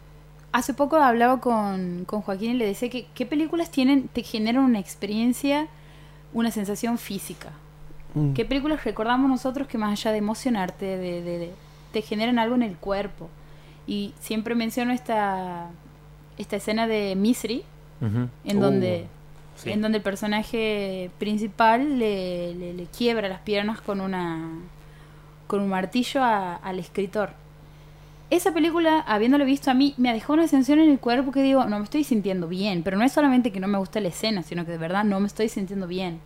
Hace 0.52 0.72
poco 0.72 0.96
hablaba 0.96 1.40
con, 1.40 2.04
con 2.04 2.20
Joaquín 2.22 2.52
y 2.52 2.54
le 2.54 2.66
decía 2.66 2.88
que 2.88 3.06
qué 3.14 3.26
películas 3.26 3.70
tienen, 3.72 4.06
te 4.08 4.22
generan 4.22 4.62
una 4.62 4.78
experiencia, 4.78 5.66
una 6.32 6.52
sensación 6.52 6.96
física. 6.96 7.50
Mm. 8.14 8.34
¿Qué 8.34 8.44
películas 8.44 8.84
recordamos 8.84 9.28
nosotros 9.28 9.66
que 9.66 9.78
más 9.78 9.90
allá 9.98 10.12
de 10.12 10.18
emocionarte, 10.18 10.84
de, 10.84 11.22
de- 11.22 11.38
de- 11.38 11.52
te 11.92 12.02
generan 12.02 12.38
algo 12.38 12.54
en 12.54 12.62
el 12.62 12.76
cuerpo? 12.76 13.28
Y 13.88 14.14
siempre 14.20 14.54
menciono 14.54 14.92
esta, 14.92 15.70
esta 16.38 16.54
escena 16.56 16.86
de 16.86 17.16
Misery, 17.16 17.64
en 18.00 18.58
Uh, 18.58 18.60
donde 18.60 19.06
Sí. 19.56 19.70
en 19.70 19.80
donde 19.82 19.98
el 19.98 20.02
personaje 20.04 21.10
principal 21.18 21.98
le, 21.98 22.54
le- 22.54 22.74
le 22.74 22.86
quiebra 22.86 23.28
las 23.28 23.40
piernas 23.40 23.80
con 23.80 24.00
una 24.00 24.40
con 25.46 25.60
un 25.60 25.68
martillo 25.68 26.22
al 26.22 26.78
escritor. 26.78 27.30
Esa 28.30 28.52
película, 28.52 29.00
habiéndola 29.00 29.44
visto 29.44 29.70
a 29.70 29.74
mí, 29.74 29.94
me 29.96 30.12
dejó 30.12 30.32
una 30.32 30.48
sensación 30.48 30.80
en 30.80 30.90
el 30.90 30.98
cuerpo 30.98 31.30
que 31.30 31.42
digo, 31.42 31.64
no 31.66 31.78
me 31.78 31.84
estoy 31.84 32.04
sintiendo 32.04 32.48
bien, 32.48 32.82
pero 32.82 32.96
no 32.96 33.04
es 33.04 33.12
solamente 33.12 33.52
que 33.52 33.60
no 33.60 33.68
me 33.68 33.78
gusta 33.78 34.00
la 34.00 34.08
escena, 34.08 34.42
sino 34.42 34.64
que 34.64 34.72
de 34.72 34.78
verdad 34.78 35.04
no 35.04 35.20
me 35.20 35.26
estoy 35.26 35.48
sintiendo 35.48 35.86
bien. 35.86 36.20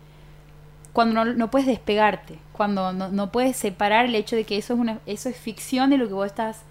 Cuando 0.93 1.23
no, 1.23 1.33
no 1.33 1.51
puedes 1.51 1.67
despegarte, 1.67 2.39
cuando 2.53 2.93
no, 2.93 3.09
no 3.09 3.31
puedes 3.31 3.57
separar 3.57 4.05
el 4.05 4.15
hecho 4.15 4.35
de 4.35 4.43
que 4.43 4.57
eso 4.57 4.73
es 4.73 4.79
una 4.79 4.99
eso 5.05 5.29
es 5.29 5.37
ficción 5.37 5.91
de 5.91 5.97
lo 5.97 6.07
que 6.07 6.13
vos 6.13 6.25
estás 6.25 6.61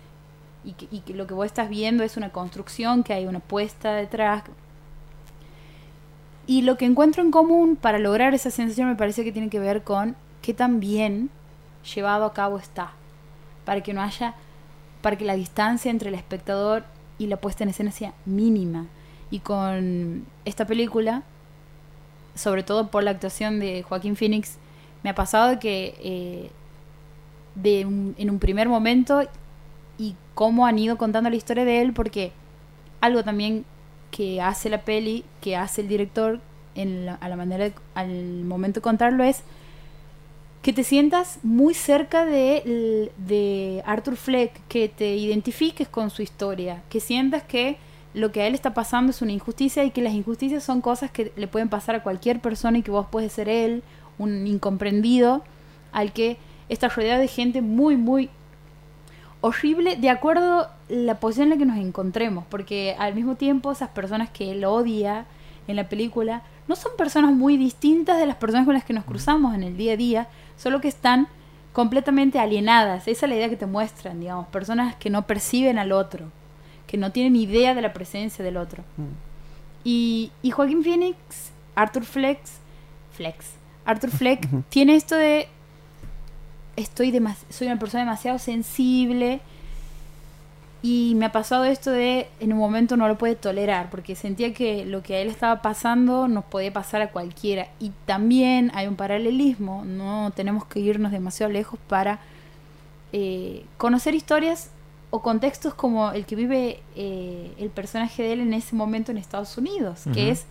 y 0.65 0.73
que, 0.73 0.89
y 0.91 1.13
lo 1.13 1.27
que 1.27 1.35
vos 1.35 1.47
estás 1.47 1.69
viendo 1.69 2.03
es 2.03 2.17
una 2.17 2.31
construcción, 2.31 3.05
que 3.05 3.13
hay 3.13 3.27
una 3.27 3.41
puesta 3.41 3.93
detrás, 3.93 4.43
y 6.49 6.63
lo 6.63 6.79
que 6.79 6.87
encuentro 6.87 7.23
en 7.23 7.31
común 7.31 7.77
para 7.77 7.99
lograr 7.99 8.33
esa 8.33 8.51
sensación 8.51 8.89
me 8.89 8.97
parece 8.97 9.23
que 9.23 9.33
tiene 9.33 9.51
que 9.51 9.61
ver 9.61 9.83
con 9.83 10.17
qué 10.41 10.55
tan 10.55 10.81
bien 10.81 11.29
llevado 11.95 12.25
a 12.25 12.33
cabo 12.33 12.59
está. 12.59 12.93
Para 13.65 13.83
que 13.83 13.93
no 13.93 14.03
haya, 14.03 14.35
para 15.03 15.17
que 15.17 15.25
la 15.25 15.35
distancia 15.35 15.91
entre 15.91 16.09
el 16.09 16.15
espectador 16.15 16.85
y 17.19 17.27
la 17.27 17.37
puesta 17.37 17.65
en 17.65 17.71
escena 17.71 17.91
sea 17.91 18.15
mínima. 18.25 18.87
Y 19.31 19.41
con 19.41 20.25
esta 20.45 20.67
película, 20.67 21.23
sobre 22.35 22.63
todo 22.63 22.89
por 22.89 23.03
la 23.03 23.11
actuación 23.11 23.61
de 23.61 23.83
Joaquín 23.83 24.17
Phoenix, 24.17 24.57
me 25.03 25.11
ha 25.11 25.15
pasado 25.15 25.59
que 25.59 25.95
eh, 26.01 26.51
de 27.55 27.81
en 27.81 28.31
un 28.31 28.39
primer 28.39 28.69
momento 28.69 29.23
y 29.99 30.15
cómo 30.35 30.67
han 30.67 30.79
ido 30.79 30.97
contando 30.97 31.29
la 31.29 31.37
historia 31.37 31.65
de 31.65 31.83
él, 31.83 31.93
porque 31.93 32.33
algo 33.01 33.25
también 33.25 33.65
que 34.11 34.41
hace 34.41 34.71
la 34.71 34.83
peli, 34.83 35.25
que 35.41 35.57
hace 35.57 35.83
el 35.83 35.89
director 35.89 36.41
a 37.21 37.29
la 37.29 37.37
manera 37.37 37.73
al 37.97 38.45
momento 38.45 38.79
de 38.79 38.83
contarlo 38.83 39.25
es 39.25 39.43
que 40.69 40.75
te 40.75 40.85
sientas 40.85 41.39
muy 41.43 41.73
cerca 41.73 42.27
de, 42.27 43.11
de 43.17 43.83
Arthur 43.87 44.19
Fleck, 44.19 44.53
que 44.69 44.91
te 44.91 45.17
identifiques 45.17 45.89
con 45.89 46.11
su 46.11 46.21
historia, 46.21 46.83
que 46.91 47.01
sientas 47.01 47.43
que 47.43 47.79
lo 48.13 48.33
que 48.33 48.43
a 48.43 48.47
él 48.47 48.55
está 48.55 48.75
pasando 48.75 49.09
es 49.09 49.23
una 49.23 49.33
injusticia 49.33 49.83
y 49.85 49.93
que 49.93 50.03
las 50.03 50.13
injusticias 50.13 50.63
son 50.63 50.83
cosas 50.83 51.11
que 51.11 51.33
le 51.37 51.49
pueden 51.49 51.71
pasar 51.71 51.95
a 51.95 52.03
cualquier 52.03 52.41
persona 52.41 52.77
y 52.77 52.83
que 52.83 52.91
vos 52.91 53.07
puedes 53.11 53.33
ser 53.33 53.49
él, 53.49 53.83
un 54.19 54.47
incomprendido, 54.47 55.43
al 55.91 56.13
que 56.13 56.37
está 56.69 56.91
rodeado 56.91 57.23
de 57.23 57.29
gente 57.29 57.63
muy, 57.63 57.97
muy 57.97 58.29
horrible 59.41 59.97
de 59.97 60.11
acuerdo 60.11 60.69
la 60.91 61.19
posición 61.19 61.45
en 61.45 61.51
la 61.53 61.57
que 61.57 61.65
nos 61.65 61.79
encontremos, 61.79 62.45
porque 62.47 62.95
al 62.99 63.15
mismo 63.15 63.37
tiempo 63.37 63.73
esas 63.73 63.89
personas 63.89 64.29
que 64.29 64.51
él 64.51 64.67
odia 64.67 65.25
en 65.67 65.77
la 65.77 65.89
película 65.89 66.43
no 66.69 66.77
son 66.77 66.93
personas 66.99 67.33
muy 67.33 67.57
distintas 67.57 68.19
de 68.19 68.27
las 68.27 68.37
personas 68.37 68.67
con 68.67 68.75
las 68.75 68.85
que 68.85 68.93
nos 68.93 69.05
cruzamos 69.05 69.55
en 69.55 69.63
el 69.63 69.79
día 69.79 69.95
a 69.95 69.97
día, 69.97 70.29
solo 70.59 70.83
que 70.83 70.89
están 70.89 71.29
completamente 71.73 72.39
alienadas. 72.39 73.09
Esa 73.09 73.25
es 73.25 73.31
la 73.31 73.37
idea 73.37 73.49
que 73.49 73.57
te 73.57 73.65
muestran, 73.65 74.21
digamos, 74.21 74.49
personas 74.49 74.95
que 74.97 75.09
no 75.09 75.27
perciben 75.27 75.79
al 75.79 75.93
otro, 75.93 76.27
que 76.87 76.99
no 76.99 77.13
tienen 77.13 77.37
idea 77.37 77.75
de 77.75 77.81
la 77.81 77.95
presencia 77.95 78.45
del 78.45 78.59
otro. 78.59 78.83
Mm. 78.99 79.15
Y, 79.85 80.33
y 80.43 80.51
Joaquín 80.51 80.83
Phoenix, 80.83 81.17
Arthur 81.75 82.05
Flex, 82.05 82.59
Flex, 83.13 83.55
Arthur 83.87 84.11
Fleck 84.11 84.47
tiene 84.69 84.97
esto 84.97 85.17
de 85.17 85.49
estoy 86.77 87.11
soy 87.49 87.67
una 87.69 87.79
persona 87.79 88.05
demasiado 88.05 88.39
sensible 88.39 89.41
y 90.83 91.15
me 91.17 91.27
ha 91.27 91.33
pasado 91.33 91.65
esto 91.65 91.91
de 91.91 92.29
en 92.39 92.53
un 92.53 92.59
momento 92.59 92.97
no 92.97 93.09
lo 93.09 93.19
puede 93.19 93.35
tolerar 93.35 93.91
porque 93.91 94.15
sentía 94.15 94.55
que 94.55 94.85
lo 94.85 95.03
que 95.03 95.17
a 95.17 95.19
él 95.21 95.29
estaba 95.29 95.61
pasando 95.61 96.29
nos 96.29 96.45
podía 96.45 96.73
pasar 96.73 97.03
a 97.03 97.11
cualquiera 97.11 97.69
y 97.81 97.91
también 98.07 98.71
hay 98.75 98.87
un 98.87 98.95
paralelismo 98.95 99.85
no 99.85 100.31
tenemos 100.37 100.65
que 100.67 100.79
irnos 100.81 101.11
demasiado 101.11 101.53
lejos 101.53 101.81
para 101.89 102.21
eh, 103.13 103.65
conocer 103.77 104.15
historias 104.15 104.71
o 105.11 105.23
contextos 105.23 105.75
como 105.75 106.11
el 106.13 106.27
que 106.27 106.37
vive 106.37 106.83
eh, 106.95 107.53
el 107.59 107.71
personaje 107.71 108.23
de 108.23 108.35
él 108.35 108.41
en 108.41 108.53
ese 108.53 108.77
momento 108.77 109.11
en 109.11 109.19
Estados 109.19 109.57
Unidos, 109.57 110.03
que 110.13 110.31
es 110.31 110.45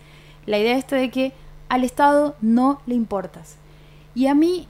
la 0.46 0.58
idea 0.58 0.76
esta 0.76 0.96
de 0.96 1.10
que 1.10 1.32
al 1.68 1.84
Estado 1.84 2.34
no 2.40 2.80
le 2.86 2.94
importas. 2.94 3.56
Y 4.14 4.26
a 4.26 4.34
mí 4.34 4.66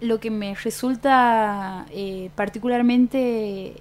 lo 0.00 0.20
que 0.20 0.30
me 0.30 0.54
resulta 0.54 1.86
eh, 1.90 2.30
particularmente 2.34 3.80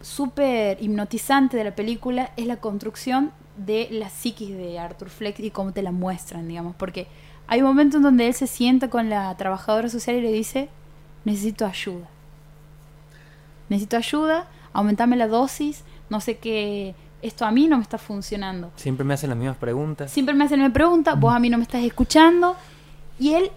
súper 0.00 0.82
hipnotizante 0.82 1.56
de 1.56 1.64
la 1.64 1.74
película 1.74 2.32
es 2.36 2.46
la 2.46 2.56
construcción 2.56 3.32
de 3.56 3.88
la 3.90 4.08
psiquis 4.08 4.56
de 4.56 4.78
Arthur 4.78 5.10
Fleck 5.10 5.40
y 5.40 5.50
cómo 5.50 5.72
te 5.72 5.82
la 5.82 5.92
muestran, 5.92 6.48
digamos, 6.48 6.74
porque 6.76 7.06
hay 7.46 7.60
un 7.60 7.68
momento 7.68 7.98
en 7.98 8.04
donde 8.04 8.26
él 8.26 8.34
se 8.34 8.46
sienta 8.46 8.88
con 8.88 9.10
la 9.10 9.36
trabajadora 9.36 9.88
social 9.88 10.16
y 10.16 10.22
le 10.22 10.32
dice, 10.32 10.68
necesito 11.24 11.66
ayuda. 11.66 12.08
Necesito 13.68 13.96
ayuda, 13.96 14.48
aumentame 14.72 15.16
la 15.16 15.28
dosis, 15.28 15.84
no 16.08 16.20
sé 16.20 16.38
qué, 16.38 16.94
esto 17.22 17.44
a 17.44 17.50
mí 17.50 17.68
no 17.68 17.76
me 17.76 17.82
está 17.82 17.98
funcionando. 17.98 18.70
Siempre 18.76 19.04
me 19.04 19.14
hacen 19.14 19.30
las 19.30 19.38
mismas 19.38 19.56
preguntas. 19.56 20.10
Siempre 20.10 20.34
me 20.34 20.44
hacen 20.44 20.60
una 20.60 20.72
pregunta, 20.72 21.14
vos 21.14 21.34
a 21.34 21.38
mí 21.38 21.50
no 21.50 21.58
me 21.58 21.64
estás 21.64 21.82
escuchando. 21.82 22.56
Y 23.18 23.34
él 23.34 23.50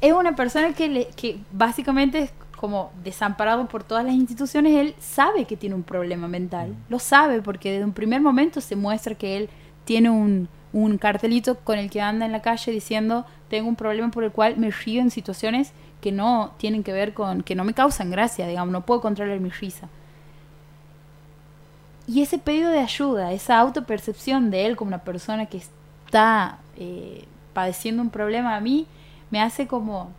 es 0.00 0.12
una 0.12 0.36
persona 0.36 0.72
que, 0.74 0.88
le, 0.88 1.06
que 1.16 1.38
básicamente 1.52 2.18
es 2.18 2.32
como 2.60 2.92
desamparado 3.02 3.66
por 3.68 3.84
todas 3.84 4.04
las 4.04 4.12
instituciones. 4.12 4.76
Él 4.76 4.94
sabe 4.98 5.46
que 5.46 5.56
tiene 5.56 5.74
un 5.74 5.82
problema 5.82 6.28
mental. 6.28 6.76
Lo 6.90 6.98
sabe 6.98 7.40
porque 7.40 7.72
desde 7.72 7.86
un 7.86 7.94
primer 7.94 8.20
momento 8.20 8.60
se 8.60 8.76
muestra 8.76 9.14
que 9.14 9.38
él 9.38 9.48
tiene 9.86 10.10
un, 10.10 10.46
un 10.74 10.98
cartelito 10.98 11.54
con 11.60 11.78
el 11.78 11.88
que 11.88 12.02
anda 12.02 12.26
en 12.26 12.32
la 12.32 12.42
calle 12.42 12.70
diciendo 12.70 13.24
tengo 13.48 13.66
un 13.66 13.76
problema 13.76 14.10
por 14.10 14.24
el 14.24 14.30
cual 14.30 14.58
me 14.58 14.70
río 14.70 15.00
en 15.00 15.10
situaciones 15.10 15.72
que 16.02 16.12
no 16.12 16.52
tienen 16.58 16.82
que 16.82 16.92
ver 16.92 17.14
con, 17.14 17.42
que 17.42 17.54
no 17.54 17.64
me 17.64 17.72
causan 17.72 18.10
gracia, 18.10 18.46
digamos, 18.46 18.72
no 18.72 18.84
puedo 18.84 19.00
controlar 19.00 19.40
mi 19.40 19.48
risa. 19.48 19.88
Y 22.06 22.20
ese 22.20 22.38
pedido 22.38 22.70
de 22.70 22.80
ayuda, 22.80 23.32
esa 23.32 23.58
autopercepción 23.58 24.50
de 24.50 24.66
él 24.66 24.76
como 24.76 24.88
una 24.88 25.02
persona 25.02 25.46
que 25.46 25.56
está 25.56 26.58
eh, 26.76 27.24
padeciendo 27.54 28.02
un 28.02 28.10
problema, 28.10 28.54
a 28.54 28.60
mí 28.60 28.86
me 29.30 29.40
hace 29.40 29.66
como 29.66 30.10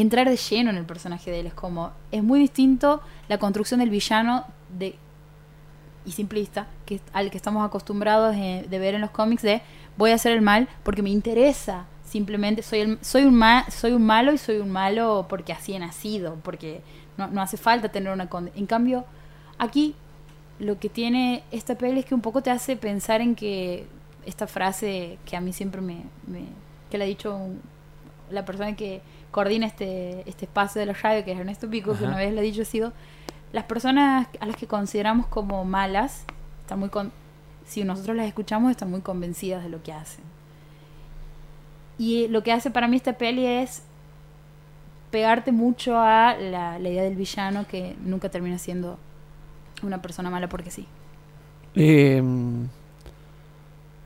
entrar 0.00 0.28
de 0.28 0.36
lleno 0.36 0.70
en 0.70 0.76
el 0.76 0.84
personaje 0.84 1.30
de 1.30 1.40
él. 1.40 1.46
Es 1.46 1.54
como, 1.54 1.92
es 2.12 2.22
muy 2.22 2.38
distinto 2.38 3.00
la 3.28 3.38
construcción 3.38 3.80
del 3.80 3.90
villano 3.90 4.44
de 4.78 4.96
y 6.04 6.12
simplista 6.12 6.68
que 6.84 7.00
al 7.12 7.30
que 7.30 7.36
estamos 7.36 7.66
acostumbrados 7.66 8.36
de 8.36 8.78
ver 8.78 8.94
en 8.94 9.00
los 9.00 9.10
cómics 9.10 9.42
de 9.42 9.60
voy 9.96 10.12
a 10.12 10.14
hacer 10.14 10.32
el 10.32 10.40
mal 10.40 10.68
porque 10.84 11.02
me 11.02 11.10
interesa 11.10 11.86
simplemente 12.04 12.62
soy 12.62 12.78
el, 12.80 12.98
soy 13.02 13.24
un 13.24 13.34
ma- 13.34 13.66
soy 13.70 13.90
un 13.90 14.04
malo 14.06 14.32
y 14.32 14.38
soy 14.38 14.58
un 14.58 14.70
malo 14.70 15.26
porque 15.28 15.52
así 15.52 15.72
he 15.74 15.78
nacido 15.80 16.36
porque 16.44 16.80
no, 17.16 17.26
no 17.26 17.42
hace 17.42 17.56
falta 17.56 17.88
tener 17.88 18.12
una 18.12 18.30
conde- 18.30 18.52
en 18.54 18.66
cambio 18.66 19.04
aquí 19.58 19.96
lo 20.60 20.78
que 20.78 20.88
tiene 20.88 21.42
esta 21.50 21.74
peli 21.74 21.98
es 22.00 22.06
que 22.06 22.14
un 22.14 22.20
poco 22.20 22.40
te 22.40 22.50
hace 22.52 22.76
pensar 22.76 23.20
en 23.20 23.34
que 23.34 23.88
esta 24.26 24.46
frase 24.46 25.18
que 25.24 25.36
a 25.36 25.40
mí 25.40 25.52
siempre 25.52 25.80
me, 25.80 26.04
me- 26.28 26.46
que 26.88 26.98
le 26.98 27.04
ha 27.04 27.08
dicho 27.08 27.36
la 28.30 28.44
persona 28.44 28.76
que 28.76 29.00
coordina 29.36 29.66
este, 29.66 30.26
este 30.26 30.46
espacio 30.46 30.80
de 30.80 30.86
la 30.86 30.94
radio, 30.94 31.22
que 31.22 31.32
es 31.32 31.38
Ernesto 31.38 31.68
Pico, 31.68 31.94
que 31.94 32.04
una 32.04 32.16
vez 32.16 32.32
le 32.32 32.40
ha 32.40 32.42
dicho 32.42 32.62
ha 32.62 32.64
sido, 32.64 32.94
las 33.52 33.64
personas 33.64 34.28
a 34.40 34.46
las 34.46 34.56
que 34.56 34.66
consideramos 34.66 35.26
como 35.26 35.62
malas, 35.66 36.24
están 36.62 36.78
muy 36.78 36.88
con- 36.88 37.12
si 37.66 37.84
nosotros 37.84 38.16
las 38.16 38.24
escuchamos, 38.28 38.70
están 38.70 38.90
muy 38.90 39.02
convencidas 39.02 39.62
de 39.62 39.68
lo 39.68 39.82
que 39.82 39.92
hacen. 39.92 40.24
Y 41.98 42.28
lo 42.28 42.42
que 42.42 42.50
hace 42.50 42.70
para 42.70 42.88
mí 42.88 42.96
esta 42.96 43.18
peli 43.18 43.44
es 43.44 43.82
pegarte 45.10 45.52
mucho 45.52 45.98
a 46.00 46.34
la, 46.38 46.78
la 46.78 46.88
idea 46.88 47.02
del 47.02 47.16
villano 47.16 47.66
que 47.68 47.94
nunca 48.02 48.30
termina 48.30 48.56
siendo 48.56 48.98
una 49.82 50.00
persona 50.00 50.30
mala 50.30 50.48
porque 50.48 50.70
sí. 50.70 50.86
Eh, 51.74 52.22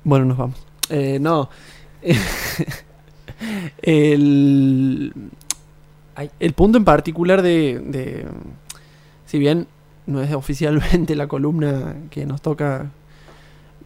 bueno, 0.02 0.24
nos 0.24 0.36
vamos. 0.36 0.66
Eh, 0.88 1.18
no. 1.20 1.48
el, 3.82 5.12
el 6.38 6.52
punto 6.52 6.78
en 6.78 6.84
particular 6.84 7.42
de, 7.42 7.78
de- 7.84 8.26
Si 9.26 9.38
bien 9.38 9.66
no 10.06 10.20
es 10.22 10.32
oficialmente 10.32 11.14
la 11.16 11.28
columna 11.28 11.94
que 12.10 12.26
nos 12.26 12.42
toca 12.42 12.90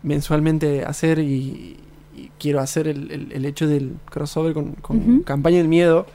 mensualmente 0.03 0.85
hacer 0.85 1.19
y, 1.19 1.77
y 2.17 2.31
quiero 2.39 2.61
hacer 2.61 2.89
el, 2.89 3.11
el- 3.11 3.33
el 3.33 3.45
hecho 3.45 3.67
del 3.67 3.95
crossover 4.11 4.53
con, 4.55 4.73
con. 4.75 5.23
Campaña 5.23 5.59
del 5.59 5.69
Miedo, 5.69 6.07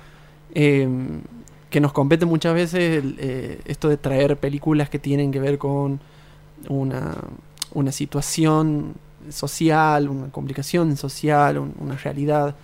eh, 0.53 0.88
que 1.70 1.80
nos 1.80 1.94
compete 1.94 2.26
muchas 2.26 2.53
veces 2.53 3.03
el, 3.03 3.16
eh, 3.20 3.61
esto 3.66 3.90
de 3.90 3.98
traer 3.98 4.38
películas 4.38 4.90
que 4.90 4.99
tienen 4.99 5.32
que 5.32 5.40
ver 5.40 5.57
con 5.57 5.99
una, 6.68 7.16
una 7.74 7.91
situación 7.91 8.95
social, 9.30 10.10
una 10.10 10.28
complicación 10.32 10.98
social, 10.98 11.57
un- 11.60 11.74
una 11.80 11.95
realidad, 11.95 12.56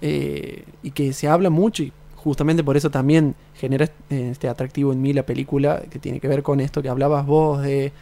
eh, 0.00 0.64
y 0.82 0.90
que 0.90 1.12
se 1.12 1.28
habla 1.28 1.50
mucho 1.50 1.82
y 1.82 1.92
justamente 2.16 2.64
por 2.64 2.76
eso 2.76 2.90
también 2.90 3.34
genera 3.54 3.88
este 4.10 4.48
atractivo 4.48 4.92
en 4.92 5.00
mí 5.00 5.12
la 5.12 5.24
película 5.24 5.82
que 5.90 5.98
tiene 5.98 6.20
que 6.20 6.28
ver 6.28 6.42
con 6.42 6.60
esto 6.60 6.82
que 6.82 6.88
hablabas 6.88 7.24
vos 7.24 7.62
de 7.62 7.92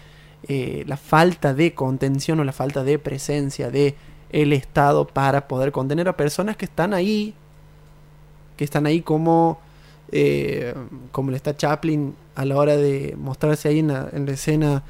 eh, 0.49 0.85
la 0.87 0.97
falta 0.97 1.55
de 1.55 1.75
contención 1.75 2.41
o 2.41 2.45
la 2.45 2.53
falta 2.53 2.85
de 2.85 2.99
presencia 2.99 3.71
de 3.71 3.95
el 4.31 4.53
Estado 4.53 5.07
para 5.07 5.47
poder 5.47 5.73
contener 5.73 6.09
a 6.09 6.16
personas 6.16 6.57
que 6.57 6.65
están 6.65 6.93
ahí, 6.93 7.35
que 8.57 8.65
están 8.65 8.87
ahí 8.87 9.01
como 9.01 9.59
eh, 10.11 10.75
como 11.12 11.31
le 11.31 11.37
está 11.37 11.57
Chaplin 11.57 12.15
a 12.35 12.45
la 12.45 12.57
hora 12.57 12.77
de 12.77 13.16
mostrarse 13.19 13.69
ahí 13.69 13.79
en 13.79 13.89
la, 13.89 14.09
en 14.12 14.27
la 14.27 14.33
escena 14.33 14.83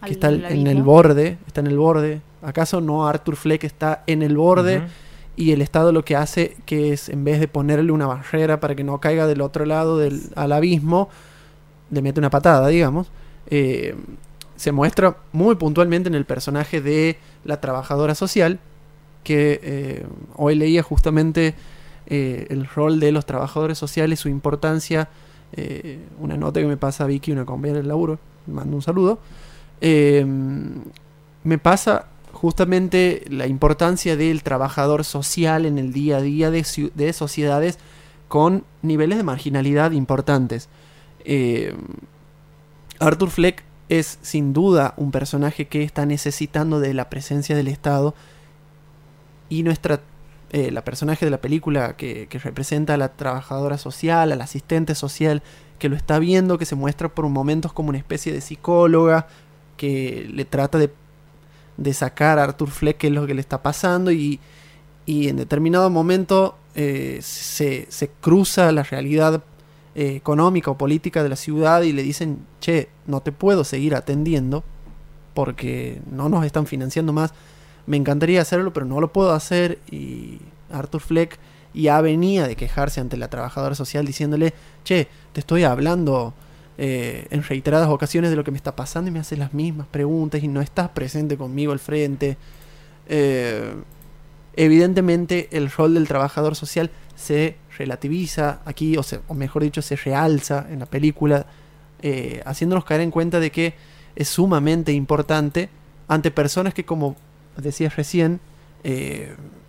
que 0.00 0.06
Al 0.06 0.10
está 0.12 0.28
en 0.28 0.66
el 0.66 0.82
borde, 0.82 1.38
está 1.46 1.60
en 1.60 1.66
el 1.68 1.78
borde. 1.78 2.20
¿Acaso 2.42 2.80
no 2.80 3.06
Arthur 3.06 3.36
Fleck 3.36 3.64
está 3.64 4.02
en 4.06 4.22
el 4.22 4.36
borde. 4.36 4.82
Y 5.38 5.52
el 5.52 5.62
Estado 5.62 5.92
lo 5.92 6.04
que 6.04 6.16
hace 6.16 6.56
que 6.66 6.92
es 6.92 7.08
en 7.08 7.22
vez 7.22 7.38
de 7.38 7.46
ponerle 7.46 7.92
una 7.92 8.08
barrera 8.08 8.58
para 8.58 8.74
que 8.74 8.82
no 8.82 8.98
caiga 8.98 9.28
del 9.28 9.40
otro 9.40 9.64
lado 9.66 9.96
del 9.96 10.20
al 10.34 10.50
abismo, 10.50 11.08
le 11.92 12.02
mete 12.02 12.18
una 12.18 12.28
patada, 12.28 12.66
digamos. 12.66 13.12
Eh, 13.48 13.94
se 14.56 14.72
muestra 14.72 15.16
muy 15.30 15.54
puntualmente 15.54 16.08
en 16.08 16.16
el 16.16 16.24
personaje 16.24 16.80
de 16.80 17.18
la 17.44 17.60
trabajadora 17.60 18.16
social 18.16 18.58
que 19.22 19.60
eh, 19.62 20.06
hoy 20.34 20.56
leía 20.56 20.82
justamente 20.82 21.54
eh, 22.08 22.48
el 22.50 22.66
rol 22.66 22.98
de 22.98 23.12
los 23.12 23.24
trabajadores 23.24 23.78
sociales, 23.78 24.18
su 24.18 24.28
importancia. 24.28 25.08
una 26.18 26.36
nota 26.36 26.58
que 26.58 26.66
me 26.66 26.76
pasa 26.76 27.06
Vicky, 27.06 27.30
una 27.30 27.44
compañera 27.44 27.78
del 27.78 27.86
laburo, 27.86 28.18
mando 28.48 28.74
un 28.74 28.82
saludo. 28.82 29.20
Me 29.80 31.58
pasa 31.58 32.06
justamente 32.38 33.24
la 33.28 33.48
importancia 33.48 34.16
del 34.16 34.44
trabajador 34.44 35.04
social 35.04 35.66
en 35.66 35.76
el 35.76 35.92
día 35.92 36.18
a 36.18 36.22
día 36.22 36.50
de, 36.52 37.12
sociedades 37.12 37.78
con 38.28 38.64
niveles 38.80 39.18
de 39.18 39.24
marginalidad 39.24 39.90
importantes. 39.90 40.68
Eh, 41.24 41.74
Arthur 43.00 43.30
Fleck 43.30 43.64
es 43.88 44.18
sin 44.22 44.52
duda 44.52 44.94
un 44.96 45.10
personaje 45.10 45.66
que 45.66 45.82
está 45.82 46.06
necesitando 46.06 46.78
de 46.78 46.94
la 46.94 47.10
presencia 47.10 47.56
del 47.56 47.66
Estado 47.66 48.14
y 49.48 49.64
nuestra 49.64 50.00
eh, 50.50 50.70
la 50.70 50.84
personaje 50.84 51.24
de 51.26 51.30
la 51.30 51.40
película 51.40 51.96
que, 51.96 52.28
que 52.28 52.38
representa 52.38 52.94
a 52.94 52.96
la 52.98 53.08
trabajadora 53.16 53.78
social, 53.78 54.30
al 54.30 54.40
asistente 54.40 54.94
social, 54.94 55.42
que 55.80 55.88
lo 55.88 55.96
está 55.96 56.20
viendo, 56.20 56.56
que 56.56 56.64
se 56.66 56.76
muestra 56.76 57.08
por 57.08 57.28
momentos 57.28 57.72
como 57.72 57.88
una 57.88 57.98
especie 57.98 58.32
de 58.32 58.40
psicóloga, 58.40 59.26
que 59.76 60.26
le 60.32 60.44
trata 60.44 60.78
de, 60.78 60.90
de 61.78 61.94
sacar 61.94 62.38
a 62.38 62.44
Arthur 62.44 62.70
Fleck 62.70 62.98
qué 62.98 63.06
es 63.06 63.12
lo 63.14 63.26
que 63.26 63.32
le 63.32 63.40
está 63.40 63.62
pasando 63.62 64.10
y, 64.10 64.38
y 65.06 65.28
en 65.28 65.36
determinado 65.36 65.88
momento 65.88 66.56
eh, 66.74 67.20
se, 67.22 67.86
se 67.88 68.08
cruza 68.20 68.70
la 68.72 68.82
realidad 68.82 69.42
eh, 69.94 70.14
económica 70.14 70.70
o 70.70 70.78
política 70.78 71.22
de 71.22 71.28
la 71.28 71.36
ciudad 71.36 71.82
y 71.82 71.92
le 71.92 72.02
dicen, 72.02 72.38
che, 72.60 72.88
no 73.06 73.20
te 73.20 73.32
puedo 73.32 73.64
seguir 73.64 73.94
atendiendo 73.94 74.62
porque 75.34 76.00
no 76.10 76.28
nos 76.28 76.44
están 76.44 76.66
financiando 76.66 77.12
más. 77.12 77.32
Me 77.86 77.96
encantaría 77.96 78.42
hacerlo, 78.42 78.72
pero 78.72 78.86
no 78.86 79.00
lo 79.00 79.12
puedo 79.12 79.32
hacer. 79.32 79.78
Y 79.90 80.38
Arthur 80.70 81.00
Fleck 81.00 81.38
ya 81.74 82.00
venía 82.00 82.46
de 82.46 82.54
quejarse 82.54 83.00
ante 83.00 83.16
la 83.16 83.28
trabajadora 83.28 83.74
social 83.74 84.04
diciéndole, 84.04 84.52
che, 84.84 85.08
te 85.32 85.40
estoy 85.40 85.64
hablando 85.64 86.34
eh, 86.80 87.26
en 87.30 87.42
reiteradas 87.42 87.88
ocasiones 87.88 88.30
de 88.30 88.36
lo 88.36 88.44
que 88.44 88.52
me 88.52 88.56
está 88.56 88.76
pasando 88.76 89.10
y 89.10 89.12
me 89.12 89.18
haces 89.18 89.36
las 89.36 89.52
mismas 89.52 89.88
preguntas 89.88 90.44
y 90.44 90.46
no 90.46 90.60
estás 90.60 90.90
presente 90.90 91.36
conmigo 91.36 91.72
al 91.72 91.80
frente. 91.80 92.36
Eh, 93.08 93.74
evidentemente 94.54 95.48
el 95.50 95.72
rol 95.72 95.94
del 95.94 96.06
trabajador 96.06 96.54
social 96.54 96.92
se 97.16 97.56
relativiza 97.76 98.60
aquí, 98.64 98.96
o, 98.96 99.34
mejor 99.34 99.64
dicho, 99.64 99.82
se 99.82 99.96
realza 99.96 100.66
en 100.70 100.78
la 100.78 100.86
película, 100.86 101.46
eh, 102.00 102.42
haciéndonos 102.46 102.84
caer 102.84 103.00
en 103.00 103.10
cuenta 103.10 103.40
de 103.40 103.50
que 103.50 103.74
es 104.14 104.28
sumamente 104.28 104.92
importante 104.92 105.70
ante 106.06 106.30
personas 106.30 106.74
que, 106.74 106.84
como 106.84 107.16
decías 107.56 107.96
recién, 107.96 108.38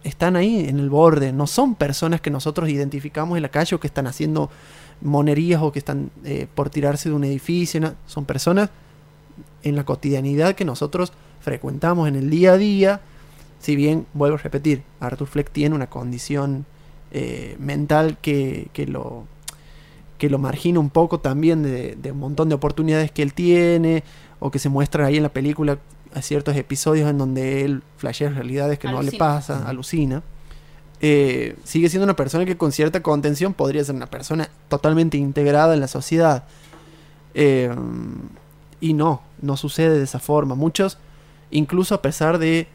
están 0.04 0.36
ahí 0.36 0.70
en 0.70 0.78
el 0.78 0.90
borde, 0.92 1.34
no 1.34 1.48
son 1.48 1.74
personas 1.74 2.22
que 2.22 2.30
nosotros 2.30 2.70
identificamos 2.70 3.36
en 3.36 3.42
la 3.42 3.50
calle 3.50 3.76
o 3.76 3.80
que 3.80 3.88
están 3.88 4.06
haciendo 4.06 4.52
monerías 5.02 5.62
o 5.62 5.72
que 5.72 5.80
están 5.80 6.12
eh, 6.24 6.48
por 6.54 6.70
tirarse 6.70 7.10
de 7.10 7.16
un 7.16 7.24
edificio. 7.24 7.80
¿no? 7.80 7.94
Son 8.08 8.26
personas 8.26 8.70
en 9.64 9.76
la 9.76 9.84
cotidianidad 9.84 10.56
que 10.56 10.66
nosotros 10.66 11.14
frecuentamos 11.40 12.08
en 12.08 12.16
el 12.16 12.30
día 12.30 12.54
a 12.54 12.58
día. 12.58 13.02
Si 13.60 13.76
bien, 13.76 14.06
vuelvo 14.14 14.36
a 14.36 14.40
repetir, 14.40 14.84
Arthur 15.00 15.28
Fleck 15.28 15.52
tiene 15.52 15.76
una 15.76 15.88
condición 15.88 16.66
eh, 17.12 17.56
mental 17.60 18.18
que, 18.22 18.70
que 18.74 18.86
lo 18.86 19.26
que 20.18 20.30
lo 20.30 20.38
margina 20.38 20.82
un 20.82 20.90
poco 20.90 21.22
también 21.22 21.64
de, 21.64 21.96
de 21.96 22.12
un 22.12 22.20
montón 22.20 22.50
de 22.50 22.56
oportunidades 22.56 23.10
que 23.10 23.22
él 23.22 23.34
tiene 23.34 24.04
o 24.40 24.52
que 24.52 24.60
se 24.60 24.68
muestra 24.68 25.06
ahí 25.06 25.16
en 25.16 25.24
la 25.24 25.30
película 25.30 25.80
a 26.14 26.22
ciertos 26.22 26.58
episodios 26.58 27.10
en 27.10 27.18
donde 27.18 27.64
él 27.64 27.84
flashea 27.98 28.30
realidades 28.30 28.80
que 28.80 28.90
no 28.90 29.02
le 29.02 29.14
pasa, 29.14 29.68
alucina. 29.68 30.22
Eh, 31.02 31.56
sigue 31.64 31.90
siendo 31.90 32.04
una 32.04 32.16
persona 32.16 32.46
que 32.46 32.58
con 32.58 32.72
cierta 32.72 33.02
contención 33.02 33.54
podría 33.54 33.84
ser 33.84 33.96
una 33.96 34.08
persona 34.08 34.50
totalmente 34.68 35.18
integrada 35.18 35.74
en 35.74 35.80
la 35.80 35.88
sociedad. 35.88 36.44
Eh, 37.34 37.74
y 38.82 38.94
no, 38.94 39.22
no 39.42 39.58
sucede 39.58 39.98
de 39.98 40.04
esa 40.04 40.20
forma. 40.20 40.56
Muchos, 40.56 40.98
incluso 41.52 41.96
a 41.96 42.02
pesar 42.02 42.38
de 42.38 42.68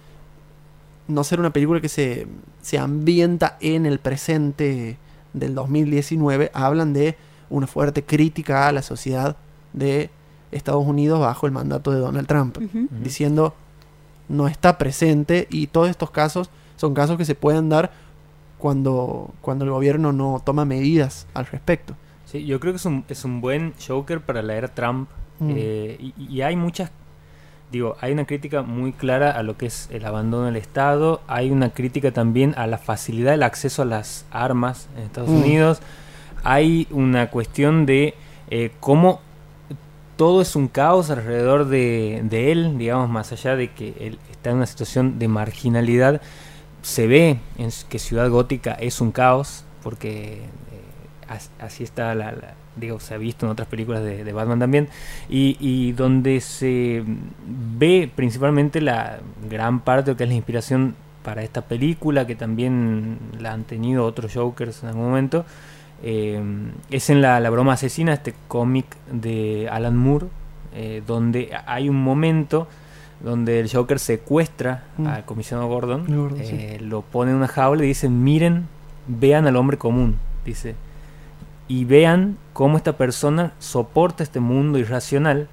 no 1.08 1.24
ser 1.24 1.40
una 1.40 1.50
película 1.50 1.80
que 1.80 1.88
se, 1.88 2.26
se 2.62 2.78
ambienta 2.78 3.58
en 3.60 3.84
el 3.86 3.98
presente 3.98 4.96
del 5.32 5.54
2019, 5.54 6.50
hablan 6.54 6.92
de 6.92 7.16
una 7.50 7.66
fuerte 7.66 8.02
crítica 8.04 8.68
a 8.68 8.72
la 8.72 8.82
sociedad 8.82 9.36
de 9.72 10.10
Estados 10.50 10.86
Unidos 10.86 11.20
bajo 11.20 11.46
el 11.46 11.52
mandato 11.52 11.90
de 11.90 11.98
Donald 11.98 12.26
Trump, 12.26 12.58
Ujú. 12.58 12.88
diciendo 13.02 13.54
no 14.28 14.48
está 14.48 14.78
presente 14.78 15.46
y 15.50 15.66
todos 15.66 15.90
estos 15.90 16.10
casos 16.10 16.48
son 16.76 16.94
casos 16.94 17.18
que 17.18 17.24
se 17.24 17.34
pueden 17.34 17.68
dar 17.68 17.92
cuando, 18.64 19.34
cuando 19.42 19.66
el 19.66 19.70
gobierno 19.72 20.14
no 20.14 20.40
toma 20.42 20.64
medidas 20.64 21.26
al 21.34 21.44
respecto. 21.44 21.96
Sí, 22.24 22.46
yo 22.46 22.60
creo 22.60 22.72
que 22.72 22.78
es 22.78 22.86
un, 22.86 23.04
es 23.10 23.22
un 23.26 23.42
buen 23.42 23.74
Joker 23.86 24.22
para 24.22 24.40
la 24.40 24.54
era 24.54 24.68
Trump. 24.68 25.10
Mm. 25.38 25.50
eh, 25.54 25.96
y, 26.00 26.14
y 26.36 26.40
hay 26.40 26.56
muchas. 26.56 26.90
Digo, 27.70 27.98
hay 28.00 28.12
una 28.12 28.24
crítica 28.24 28.62
muy 28.62 28.94
clara 28.94 29.32
a 29.32 29.42
lo 29.42 29.58
que 29.58 29.66
es 29.66 29.90
el 29.92 30.06
abandono 30.06 30.46
del 30.46 30.56
Estado. 30.56 31.20
Hay 31.26 31.50
una 31.50 31.74
crítica 31.74 32.10
también 32.12 32.54
a 32.56 32.66
la 32.66 32.78
facilidad 32.78 33.32
del 33.32 33.42
acceso 33.42 33.82
a 33.82 33.84
las 33.84 34.24
armas 34.30 34.88
en 34.96 35.02
Estados 35.02 35.28
Mm. 35.28 35.42
Unidos. 35.42 35.82
Hay 36.42 36.86
una 36.90 37.28
cuestión 37.28 37.84
de 37.84 38.14
eh, 38.48 38.70
cómo 38.80 39.20
todo 40.16 40.40
es 40.40 40.56
un 40.56 40.68
caos 40.68 41.10
alrededor 41.10 41.66
de, 41.66 42.22
de 42.24 42.50
él, 42.50 42.78
digamos, 42.78 43.10
más 43.10 43.30
allá 43.30 43.56
de 43.56 43.72
que 43.72 43.92
él 44.00 44.18
está 44.30 44.48
en 44.48 44.56
una 44.56 44.66
situación 44.66 45.18
de 45.18 45.28
marginalidad. 45.28 46.22
Se 46.84 47.06
ve 47.06 47.38
en 47.56 47.70
que 47.88 47.98
Ciudad 47.98 48.28
Gótica 48.28 48.72
es 48.74 49.00
un 49.00 49.10
caos, 49.10 49.64
porque 49.82 50.34
eh, 50.34 51.28
as- 51.28 51.50
así 51.58 51.82
está 51.82 52.14
la, 52.14 52.32
la- 52.32 52.54
digo, 52.76 53.00
se 53.00 53.14
ha 53.14 53.16
visto 53.16 53.46
en 53.46 53.52
otras 53.52 53.68
películas 53.68 54.02
de, 54.02 54.22
de 54.22 54.32
Batman 54.34 54.58
también, 54.58 54.88
y, 55.30 55.56
y 55.60 55.92
donde 55.92 56.40
se 56.42 57.02
ve 57.78 58.10
principalmente 58.14 58.82
la 58.82 59.20
gran 59.48 59.80
parte 59.80 60.10
de 60.10 60.16
que 60.18 60.24
es 60.24 60.28
la 60.28 60.34
inspiración 60.36 60.94
para 61.22 61.42
esta 61.42 61.62
película, 61.62 62.26
que 62.26 62.34
también 62.36 63.16
la 63.40 63.52
han 63.54 63.64
tenido 63.64 64.04
otros 64.04 64.34
Jokers 64.34 64.82
en 64.82 64.90
algún 64.90 65.04
momento, 65.06 65.46
eh, 66.02 66.38
es 66.90 67.08
en 67.08 67.22
la, 67.22 67.40
la 67.40 67.48
broma 67.48 67.72
asesina, 67.72 68.12
este 68.12 68.34
cómic 68.46 68.84
de 69.10 69.68
Alan 69.70 69.96
Moore, 69.96 70.26
eh, 70.74 71.02
donde 71.06 71.50
hay 71.66 71.88
un 71.88 71.96
momento 72.02 72.68
donde 73.24 73.58
el 73.60 73.70
Joker 73.72 73.98
secuestra 73.98 74.84
Mm. 74.98 75.06
al 75.06 75.24
comisionado 75.24 75.68
Gordon, 75.68 76.04
Gordon, 76.06 76.38
sí. 76.44 76.54
eh, 76.56 76.78
lo 76.80 77.02
pone 77.02 77.30
en 77.30 77.38
una 77.38 77.48
jaula 77.48 77.84
y 77.84 77.88
dice, 77.88 78.08
miren, 78.08 78.66
vean 79.08 79.46
al 79.46 79.56
hombre 79.56 79.78
común, 79.78 80.16
dice, 80.44 80.74
y 81.66 81.84
vean 81.86 82.36
cómo 82.52 82.76
esta 82.76 82.96
persona 82.98 83.52
soporta 83.58 84.22
este 84.22 84.40
mundo 84.40 84.78
irracional 84.78 85.48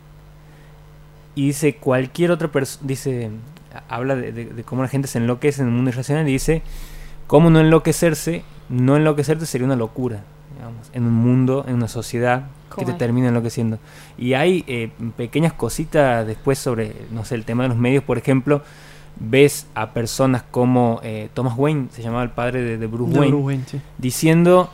y 1.36 1.48
dice 1.48 1.76
cualquier 1.78 2.32
otra 2.32 2.50
persona, 2.50 2.86
dice, 2.88 3.30
habla 3.88 4.16
de, 4.18 4.32
de- 4.34 4.46
de 4.46 4.64
cómo 4.64 4.82
la 4.82 4.90
gente 4.90 5.08
se 5.08 5.18
enloquece 5.20 5.62
en 5.62 5.70
el 5.70 5.74
mundo 5.74 5.90
irracional 5.92 6.28
y 6.28 6.34
dice, 6.34 6.62
cómo 7.28 7.50
no 7.50 7.60
enloquecerse, 7.62 8.44
no 8.68 8.98
enloquecerte 8.98 9.46
sería 9.46 9.66
una 9.66 9.78
locura, 9.78 10.24
digamos, 10.62 10.90
en 10.94 11.04
un 11.06 11.14
mundo, 11.14 11.66
en 11.68 11.76
una 11.76 11.88
sociedad 11.88 12.44
que 12.70 12.76
¿Cómo 12.76 12.86
te 12.86 12.92
es? 12.94 12.98
termina 13.00 13.28
enloqueciendo. 13.30 13.80
Y 14.18 14.34
hay 14.34 14.64
eh, 14.68 14.92
pequeñas 15.18 15.54
cositas 15.54 16.26
después 16.26 16.58
sobre, 16.60 16.94
no 17.12 17.26
sé, 17.26 17.36
el 17.36 17.44
tema 17.46 17.64
de 17.64 17.70
los 17.70 17.78
medios, 17.78 18.04
por 18.04 18.18
ejemplo, 18.18 18.62
ves 19.20 19.68
a 19.76 19.90
personas 19.92 20.44
como 20.52 21.00
eh, 21.04 21.30
Thomas 21.34 21.56
Wayne, 21.58 21.88
se 21.92 22.02
llamaba 22.02 22.24
el 22.24 22.30
padre 22.30 22.62
de, 22.62 22.78
de 22.78 22.88
Bruce 22.88 23.12
De 23.14 23.20
Wayne, 23.20 23.32
Bruce 23.32 23.46
Wayne, 23.48 23.64
sí. 23.70 23.82
diciendo 23.98 24.70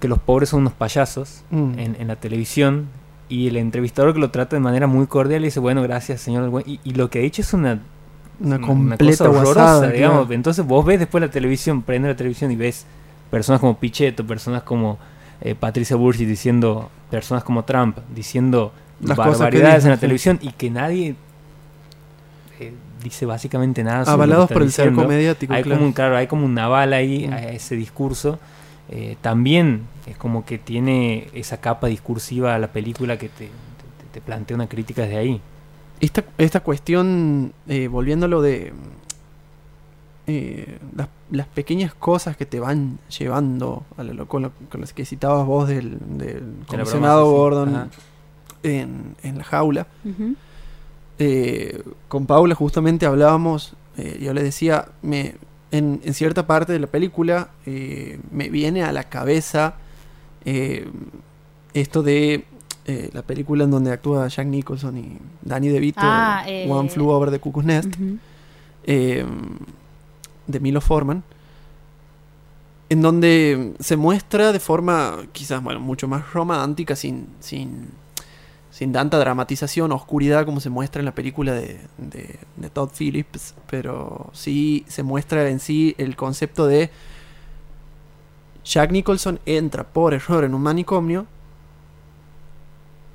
que 0.00 0.08
los 0.08 0.18
pobres 0.18 0.48
son 0.48 0.60
unos 0.60 0.72
payasos 0.72 1.42
Mm. 1.50 1.78
en, 1.78 1.96
en 2.00 2.08
la 2.08 2.16
televisión 2.16 2.86
y 3.28 3.48
el 3.48 3.56
entrevistador 3.56 4.14
que 4.14 4.20
lo 4.20 4.30
trata 4.30 4.56
de 4.56 4.60
manera 4.60 4.86
muy 4.86 5.06
cordial 5.06 5.42
le 5.42 5.48
dice, 5.48 5.60
bueno, 5.60 5.82
gracias 5.82 6.20
señor 6.20 6.48
Wayne. 6.48 6.70
Y, 6.72 6.80
y 6.90 6.94
lo 6.94 7.10
que 7.10 7.18
ha 7.18 7.22
dicho 7.22 7.42
es 7.42 7.52
una, 7.52 7.80
Una 8.40 8.56
una 8.56 8.66
completa 8.66 9.06
cosa 9.06 9.24
horrorosa, 9.30 9.52
guasada, 9.60 9.88
digamos. 9.90 10.18
claro. 10.20 10.32
Entonces 10.34 10.66
vos 10.66 10.84
ves 10.84 10.98
después 10.98 11.20
la 11.20 11.30
televisión, 11.30 11.82
prende 11.82 12.08
la 12.08 12.16
televisión 12.16 12.50
y 12.50 12.56
ves 12.56 12.86
personas 13.32 13.60
como 13.60 13.78
Pichetto, 13.78 14.24
personas 14.26 14.62
como 14.62 14.98
eh, 15.40 15.54
Patricia 15.56 15.96
Bullrich 15.96 16.28
diciendo, 16.28 16.90
personas 17.10 17.42
como 17.42 17.64
Trump 17.64 17.96
diciendo 18.14 18.72
Las 19.00 19.16
barbaridades 19.16 19.76
dicen, 19.76 19.86
en 19.86 19.90
la 19.90 19.96
sí. 19.96 20.00
televisión 20.02 20.38
y 20.42 20.50
que 20.52 20.70
nadie 20.70 21.16
eh, 22.60 22.72
dice 23.02 23.26
básicamente 23.26 23.82
nada. 23.82 24.04
sobre 24.04 24.12
lo 24.12 24.18
que 24.18 24.22
Avalados 24.24 24.50
por 24.52 24.62
el 24.62 24.70
cerco 24.70 25.04
mediático, 25.08 25.52
Hay 25.52 25.62
claro. 25.62 25.78
como 25.78 25.86
un 25.88 25.92
claro, 25.92 26.16
hay 26.16 26.26
como 26.26 26.44
un 26.46 26.54
naval 26.54 26.92
ahí 26.92 27.26
Mm. 27.28 27.32
a 27.32 27.42
ese 27.44 27.74
discurso. 27.74 28.38
Eh, 28.90 29.16
también 29.22 29.82
es 30.06 30.16
como 30.18 30.44
que 30.44 30.58
tiene 30.58 31.28
esa 31.32 31.56
capa 31.60 31.86
discursiva 31.86 32.54
a 32.54 32.58
la 32.58 32.68
película 32.68 33.16
que 33.18 33.28
te, 33.28 33.46
te- 33.46 33.50
te 34.12 34.20
plantea 34.20 34.54
una 34.54 34.68
crítica 34.68 35.02
desde 35.02 35.16
ahí. 35.16 35.40
Esta, 36.00 36.24
esta 36.36 36.60
cuestión, 36.60 37.52
eh, 37.68 37.88
volviendo 37.88 38.26
a 38.26 38.28
lo 38.28 38.42
de 38.42 38.72
eh, 40.26 40.78
las, 40.96 41.08
las 41.30 41.46
pequeñas 41.48 41.94
cosas 41.94 42.36
que 42.36 42.46
te 42.46 42.60
van 42.60 42.98
llevando, 43.18 43.84
a 43.96 44.02
lo, 44.04 44.26
con, 44.26 44.42
lo, 44.42 44.52
con 44.70 44.80
las 44.80 44.92
que 44.92 45.04
citabas 45.04 45.46
vos 45.46 45.68
del, 45.68 45.98
del 46.18 46.54
comisionado. 46.66 47.30
Gordon 47.30 47.90
en, 48.62 49.16
en 49.22 49.38
la 49.38 49.44
jaula. 49.44 49.86
Eh, 51.18 51.82
con 52.08 52.26
Paula 52.26 52.54
justamente 52.54 53.06
hablábamos, 53.06 53.74
eh, 53.96 54.18
yo 54.20 54.32
le 54.32 54.42
decía, 54.42 54.86
me, 55.02 55.36
en, 55.70 56.00
en 56.04 56.14
cierta 56.14 56.46
parte 56.46 56.72
de 56.72 56.78
la 56.80 56.86
película 56.86 57.50
eh, 57.66 58.18
me 58.30 58.48
viene 58.48 58.82
a 58.82 58.92
la 58.92 59.04
cabeza 59.04 59.74
eh, 60.44 60.88
esto 61.74 62.02
de 62.02 62.44
eh, 62.86 63.10
la 63.12 63.22
película 63.22 63.64
en 63.64 63.70
donde 63.70 63.92
actúa 63.92 64.26
Jack 64.28 64.46
Nicholson 64.46 64.96
y 64.98 65.18
Danny 65.42 65.68
DeVito, 65.68 66.00
Ah, 66.02 66.42
eh, 66.46 66.66
One 66.68 66.88
Flew 66.88 67.08
Over 67.08 67.30
the 67.30 67.38
Cuckoo's 67.38 67.64
Nest, 67.64 67.90
eh, 68.84 69.24
de 70.46 70.60
Milo 70.60 70.80
Forman, 70.80 71.22
en 72.88 73.00
donde 73.00 73.74
se 73.80 73.96
muestra 73.96 74.52
de 74.52 74.60
forma 74.60 75.20
quizás 75.32 75.62
bueno, 75.62 75.80
mucho 75.80 76.08
más 76.08 76.32
romántica, 76.32 76.94
sin, 76.94 77.28
sin, 77.40 77.88
sin 78.70 78.92
tanta 78.92 79.18
dramatización, 79.18 79.92
oscuridad 79.92 80.44
como 80.44 80.60
se 80.60 80.68
muestra 80.70 81.00
en 81.00 81.06
la 81.06 81.14
película 81.14 81.52
de, 81.52 81.80
de, 81.96 82.38
de 82.56 82.70
Todd 82.70 82.90
Phillips, 82.90 83.54
pero 83.70 84.30
sí 84.32 84.84
se 84.88 85.02
muestra 85.02 85.48
en 85.48 85.58
sí 85.58 85.94
el 85.96 86.16
concepto 86.16 86.66
de 86.66 86.90
Jack 88.64 88.92
Nicholson 88.92 89.40
entra 89.46 89.84
por 89.84 90.14
error 90.14 90.44
en 90.44 90.54
un 90.54 90.62
manicomio 90.62 91.26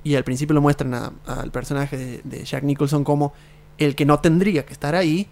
y 0.03 0.15
al 0.15 0.23
principio 0.23 0.53
lo 0.53 0.61
muestran 0.61 1.13
al 1.25 1.51
personaje 1.51 1.97
de, 1.97 2.21
de 2.23 2.43
Jack 2.43 2.63
Nicholson 2.63 3.03
como 3.03 3.33
el 3.77 3.95
que 3.95 4.05
no 4.05 4.19
tendría 4.19 4.65
que 4.65 4.73
estar 4.73 4.95
ahí 4.95 5.27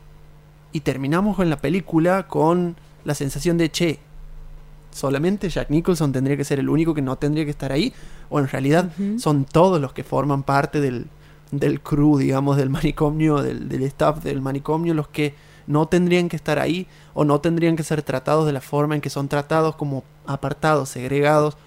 y 0.76 0.81
terminamos 0.81 1.39
en 1.39 1.49
la 1.49 1.57
película 1.57 2.27
con 2.27 2.76
la 3.06 3.14
sensación 3.15 3.57
de 3.57 3.69
che 3.72 3.99
solamente 4.91 5.49
Jack 5.49 5.69
Nicholson 5.69 6.11
tendría 6.11 6.38
que 6.38 6.43
ser 6.43 6.60
el 6.60 6.69
único 6.69 6.93
que 6.93 7.02
no 7.02 7.18
tendría 7.18 7.43
que 7.45 7.52
estar 7.52 7.72
ahí 7.72 7.93
o 8.30 8.39
en 8.39 8.47
realidad 8.47 8.89
son 9.19 9.45
todos 9.45 9.80
los 9.81 9.93
que 9.93 10.03
forman 10.03 10.43
parte 10.43 10.80
del, 10.81 11.07
del 11.52 11.81
crew, 11.81 12.18
digamos, 12.18 12.57
del 12.57 12.69
manicomio, 12.69 13.41
del, 13.41 13.68
del 13.69 13.84
staff 13.84 14.23
del 14.23 14.41
manicomio, 14.41 14.93
los 14.93 15.07
que 15.10 15.34
no 15.68 15.88
tendrían 15.88 16.30
que 16.30 16.35
estar 16.35 16.60
ahí 16.60 16.88
o 17.14 17.26
no 17.26 17.39
tendrían 17.41 17.76
que 17.76 17.84
ser 17.84 18.02
tratados 18.03 18.45
de 18.45 18.53
la 18.53 18.61
forma 18.61 18.95
en 18.95 19.02
que 19.02 19.10
son 19.10 19.27
tratados, 19.27 19.76
como 19.76 20.03
apartados, 20.27 20.89
segregados. 20.89 21.57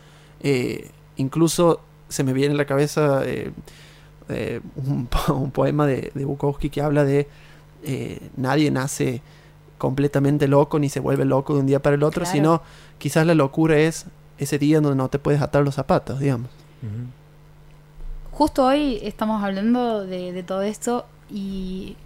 Eh, 0.40 0.90
incluso 1.16 1.80
se 2.08 2.24
me 2.24 2.32
viene 2.32 2.54
a 2.54 2.56
la 2.56 2.64
cabeza 2.66 3.22
eh, 3.24 3.52
eh, 4.28 4.60
un, 4.76 5.06
po- 5.06 5.34
un 5.46 5.50
poema 5.50 5.86
de, 5.86 6.12
de 6.14 6.24
Bukowski 6.24 6.70
que 6.70 6.80
habla 6.80 7.04
de 7.04 7.28
eh, 7.82 8.20
nadie 8.36 8.70
nace 8.70 9.22
completamente 9.78 10.48
loco 10.48 10.78
ni 10.78 10.88
se 10.88 11.00
vuelve 11.00 11.24
loco 11.24 11.54
de 11.54 11.60
un 11.60 11.66
día 11.66 11.80
para 11.80 11.94
el 11.96 12.02
otro, 12.02 12.22
Claro. 12.22 12.34
sino 12.36 12.62
quizás 12.98 13.26
la 13.26 13.34
locura 13.34 13.78
es 13.78 14.06
ese 14.38 14.58
día 14.58 14.80
donde 14.80 14.96
no 14.96 15.08
te 15.08 15.18
puedes 15.18 15.40
atar 15.40 15.64
los 15.64 15.74
zapatos, 15.76 16.18
digamos. 16.20 16.50
Justo 18.32 18.64
hoy 18.66 18.98
estamos 19.02 19.42
hablando 19.42 20.04
de, 20.06 20.32
de 20.32 20.42
todo 20.42 20.62
esto 20.62 21.06
y 21.30 21.96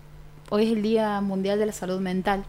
hoy 0.51 0.65
es 0.67 0.73
el 0.73 0.83
Día 0.83 1.21
Mundial 1.21 1.59
de 1.59 1.67
la 1.67 1.73
Salud 1.73 2.01
Mental. 2.01 2.45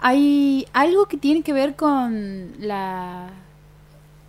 Hay 0.00 0.66
algo 0.72 1.06
que 1.06 1.16
tiene 1.16 1.42
que 1.42 1.52
ver 1.52 1.74
con 1.76 2.52
la... 2.58 3.30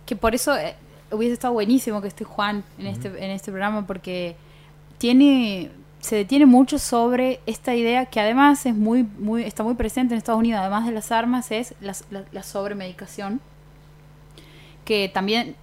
que 0.06 0.16
por 0.16 0.34
eso 0.34 0.56
eh, 0.56 0.76
hubiese 1.10 1.34
estado 1.34 1.52
buenísimo 1.52 2.00
que 2.00 2.08
esté 2.08 2.24
Juan 2.24 2.64
en 2.78 2.86
este, 2.86 3.08
en 3.08 3.30
este 3.30 3.50
programa 3.50 3.86
porque 3.86 4.36
tiene 4.98 5.70
se 6.04 6.16
detiene 6.16 6.44
mucho 6.44 6.78
sobre 6.78 7.40
esta 7.46 7.74
idea 7.74 8.04
que 8.04 8.20
además 8.20 8.66
es 8.66 8.74
muy, 8.74 9.04
muy, 9.04 9.42
está 9.42 9.62
muy 9.62 9.72
presente 9.72 10.12
en 10.12 10.18
Estados 10.18 10.38
Unidos, 10.38 10.60
además 10.60 10.84
de 10.84 10.92
las 10.92 11.10
armas, 11.10 11.50
es 11.50 11.74
la, 11.80 11.96
la, 12.10 12.24
la 12.30 12.42
sobremedicación, 12.42 13.40
que 14.84 15.08
también 15.08 15.56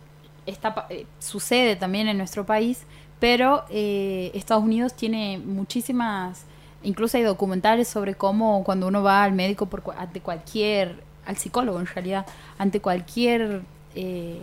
está, 0.47 0.87
eh, 0.89 1.05
sucede 1.19 1.75
también 1.75 2.07
en 2.07 2.17
nuestro 2.17 2.43
país, 2.43 2.85
pero 3.19 3.65
eh, 3.69 4.31
Estados 4.33 4.63
Unidos 4.63 4.95
tiene 4.95 5.37
muchísimas, 5.37 6.45
incluso 6.81 7.17
hay 7.17 7.23
documentales 7.23 7.87
sobre 7.87 8.15
cómo 8.15 8.63
cuando 8.63 8.87
uno 8.87 9.03
va 9.03 9.23
al 9.23 9.33
médico 9.33 9.67
por, 9.67 9.83
ante 9.95 10.21
cualquier, 10.21 11.03
al 11.27 11.37
psicólogo 11.37 11.79
en 11.79 11.85
realidad, 11.85 12.25
ante 12.57 12.79
cualquier... 12.79 13.61
eh, 13.93 14.41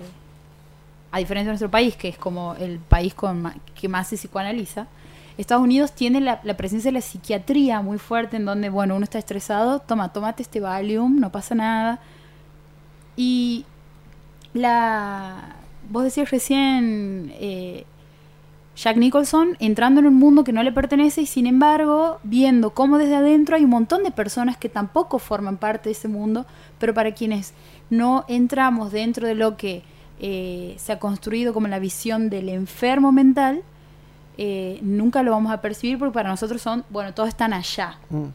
a 1.11 1.19
diferencia 1.21 1.47
de 1.49 1.53
nuestro 1.53 1.71
país, 1.71 1.97
que 1.97 2.09
es 2.09 2.19
como 2.19 2.55
el 2.57 2.81
país 2.81 3.15
con 3.15 3.51
que 3.75 3.89
más 3.89 4.09
se 4.09 4.17
psicoanaliza, 4.17 4.87
Estados 5.39 5.63
Unidos 5.63 5.93
tiene 5.93 6.21
la, 6.21 6.41
presencia 6.57 6.91
de 6.91 6.95
la 6.95 7.01
psiquiatría 7.01 7.81
muy 7.81 7.99
fuerte, 7.99 8.37
en 8.37 8.45
donde, 8.45 8.71
bueno, 8.71 8.97
uno 8.97 9.05
está 9.05 9.19
estresado, 9.19 9.79
toma, 9.79 10.13
tómate 10.13 10.43
este 10.43 10.61
Valium, 10.61 11.21
no 11.21 11.31
pasa 11.31 11.55
nada. 11.55 12.01
Y 13.17 13.65
la... 14.53 15.55
Vos 15.91 16.05
decías 16.05 16.31
recién, 16.31 17.33
eh, 17.37 17.87
Jack 18.79 18.97
Nicholson 18.97 19.57
entrando 19.59 20.01
en 20.01 20.07
un 20.07 20.15
mundo 20.15 20.45
que 20.45 20.53
no 20.53 20.63
le 20.63 20.71
pertenece 20.71 21.23
y 21.23 21.27
sin 21.27 21.47
embargo 21.47 22.21
viendo 22.23 22.71
cómo 22.71 22.99
desde 22.99 23.17
adentro 23.17 23.57
hay 23.57 23.65
un 23.65 23.71
montón 23.71 24.05
de 24.05 24.13
personas 24.13 24.57
que 24.57 24.69
tampoco 24.69 25.19
forman 25.19 25.57
parte 25.57 25.89
de 25.89 25.93
ese 25.93 26.07
mundo, 26.07 26.47
pero 26.79 26.95
para 26.95 27.13
quienes 27.13 27.55
no 27.91 28.25
entramos 28.29 28.93
dentro 28.93 29.27
de 29.27 29.35
lo 29.35 29.57
que 29.57 29.83
eh, 30.21 30.75
se 30.79 30.93
ha 30.93 30.99
construido 30.99 31.53
como 31.53 31.67
la 31.67 31.79
visión 31.79 32.29
del 32.29 32.49
enfermo 32.49 33.11
mental, 33.11 33.63
eh, 34.41 34.79
nunca 34.83 35.25
lo 35.25 35.33
vamos 35.33 35.51
a 35.53 35.61
percibir 35.61 35.99
porque 35.99 36.15
para 36.15 36.29
nosotros 36.29 36.63
son, 36.63 36.85
bueno, 36.91 37.13
todos 37.13 37.29
están 37.29 37.53
allá. 37.53 37.99
Mm. 38.09 38.27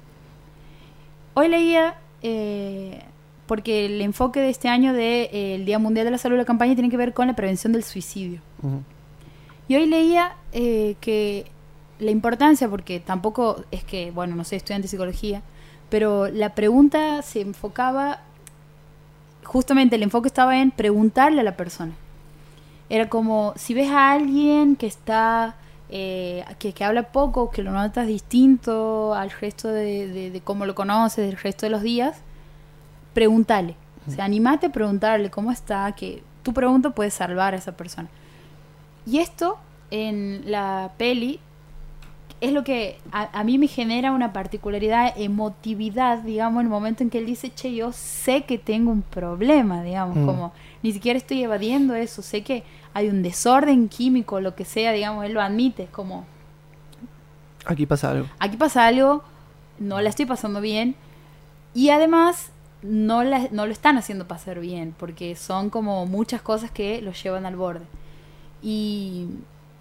Hoy 1.35 1.47
leía, 1.47 1.95
eh, 2.21 3.01
porque 3.47 3.85
el 3.85 4.01
enfoque 4.01 4.41
de 4.41 4.49
este 4.49 4.67
año 4.67 4.91
del 4.91 5.63
Día 5.63 5.79
Mundial 5.79 6.05
de 6.05 6.11
la 6.11 6.17
Salud, 6.17 6.37
la 6.37 6.43
campaña 6.43 6.73
tiene 6.75 6.89
que 6.89 6.97
ver 6.97 7.13
con 7.13 7.27
la 7.27 7.35
prevención 7.35 7.71
del 7.71 7.83
suicidio. 7.83 8.41
Y 9.69 9.75
hoy 9.75 9.85
leía 9.85 10.35
eh, 10.51 10.95
que 10.99 11.45
la 11.99 12.11
importancia, 12.11 12.67
porque 12.67 12.99
tampoco 12.99 13.63
es 13.71 13.85
que, 13.85 14.11
bueno, 14.11 14.35
no 14.35 14.43
soy 14.43 14.57
estudiante 14.57 14.83
de 14.83 14.89
psicología, 14.89 15.41
pero 15.89 16.27
la 16.27 16.53
pregunta 16.53 17.21
se 17.21 17.39
enfocaba, 17.39 18.19
justamente 19.45 19.95
el 19.95 20.03
enfoque 20.03 20.27
estaba 20.27 20.59
en 20.59 20.71
preguntarle 20.71 21.39
a 21.39 21.43
la 21.45 21.55
persona. 21.55 21.93
Era 22.89 23.07
como, 23.07 23.53
si 23.55 23.73
ves 23.73 23.89
a 23.89 24.11
alguien 24.11 24.75
que 24.75 24.87
está, 24.87 25.55
eh, 25.95 26.43
que, 26.57 26.73
que 26.73 26.83
habla 26.83 27.03
poco, 27.11 27.51
que 27.51 27.61
lo 27.61 27.71
notas 27.71 28.07
distinto 28.07 29.13
al 29.13 29.29
resto 29.29 29.67
de, 29.67 30.07
de- 30.07 30.31
de 30.31 30.41
cómo 30.41 30.65
lo 30.65 30.73
conoces, 30.73 31.23
del 31.27 31.37
resto 31.37 31.67
de 31.67 31.69
los 31.69 31.83
días, 31.83 32.17
pregúntale. 33.13 33.75
O 34.07 34.11
sea, 34.11 34.25
animate 34.25 34.65
a 34.67 34.69
preguntarle 34.71 35.29
cómo 35.29 35.51
está, 35.51 35.91
que 35.93 36.23
tu 36.41 36.51
pregunta 36.53 36.89
puede 36.89 37.09
salvar 37.11 37.53
a 37.53 37.57
esa 37.57 37.71
persona. 37.73 38.09
Y 39.05 39.19
esto 39.19 39.57
en 39.91 40.43
la 40.49 40.91
peli 40.97 41.39
es 42.41 42.51
lo 42.51 42.63
que 42.65 42.99
a, 43.13 43.39
a 43.39 43.43
mí 43.45 43.57
me 43.57 43.67
genera 43.67 44.11
una 44.11 44.33
particularidad, 44.33 45.13
emotividad, 45.15 46.17
digamos, 46.23 46.59
en 46.61 46.65
el 46.65 46.69
momento 46.71 47.03
en 47.03 47.09
que 47.09 47.19
él 47.19 47.25
dice, 47.25 47.53
che, 47.53 47.73
yo 47.73 47.93
sé 47.93 48.43
que 48.43 48.57
tengo 48.57 48.91
un 48.91 49.03
problema, 49.03 49.83
digamos, 49.83 50.17
Mm. 50.17 50.25
como 50.25 50.51
ni 50.81 50.91
siquiera 50.91 51.17
estoy 51.17 51.43
evadiendo 51.43 51.93
eso, 51.95 52.21
sé 52.21 52.41
que 52.43 52.63
hay 52.93 53.09
un 53.09 53.23
desorden 53.23 53.89
químico, 53.89 54.39
lo 54.41 54.55
que 54.55 54.65
sea, 54.65 54.91
digamos, 54.91 55.25
él 55.25 55.33
lo 55.33 55.41
admite, 55.41 55.87
como, 55.91 56.25
Aquí 57.65 57.85
pasa 57.85 58.11
algo. 58.11 58.27
aquí 58.39 58.57
pasa 58.57 58.85
algo, 58.87 59.23
no 59.79 60.01
la 60.01 60.09
estoy 60.09 60.25
pasando 60.25 60.59
bien, 60.61 60.95
y 61.73 61.89
además 61.89 62.51
no, 62.81 63.23
la- 63.23 63.47
no 63.51 63.65
lo 63.65 63.71
están 63.71 63.97
haciendo 63.97 64.27
pasar 64.27 64.59
bien, 64.59 64.93
porque 64.97 65.35
son 65.35 65.69
como 65.69 66.05
muchas 66.05 66.41
cosas 66.41 66.69
que 66.71 67.01
lo 67.01 67.11
llevan 67.13 67.45
al 67.45 67.55
borde. 67.55 67.85
Y 68.61 69.27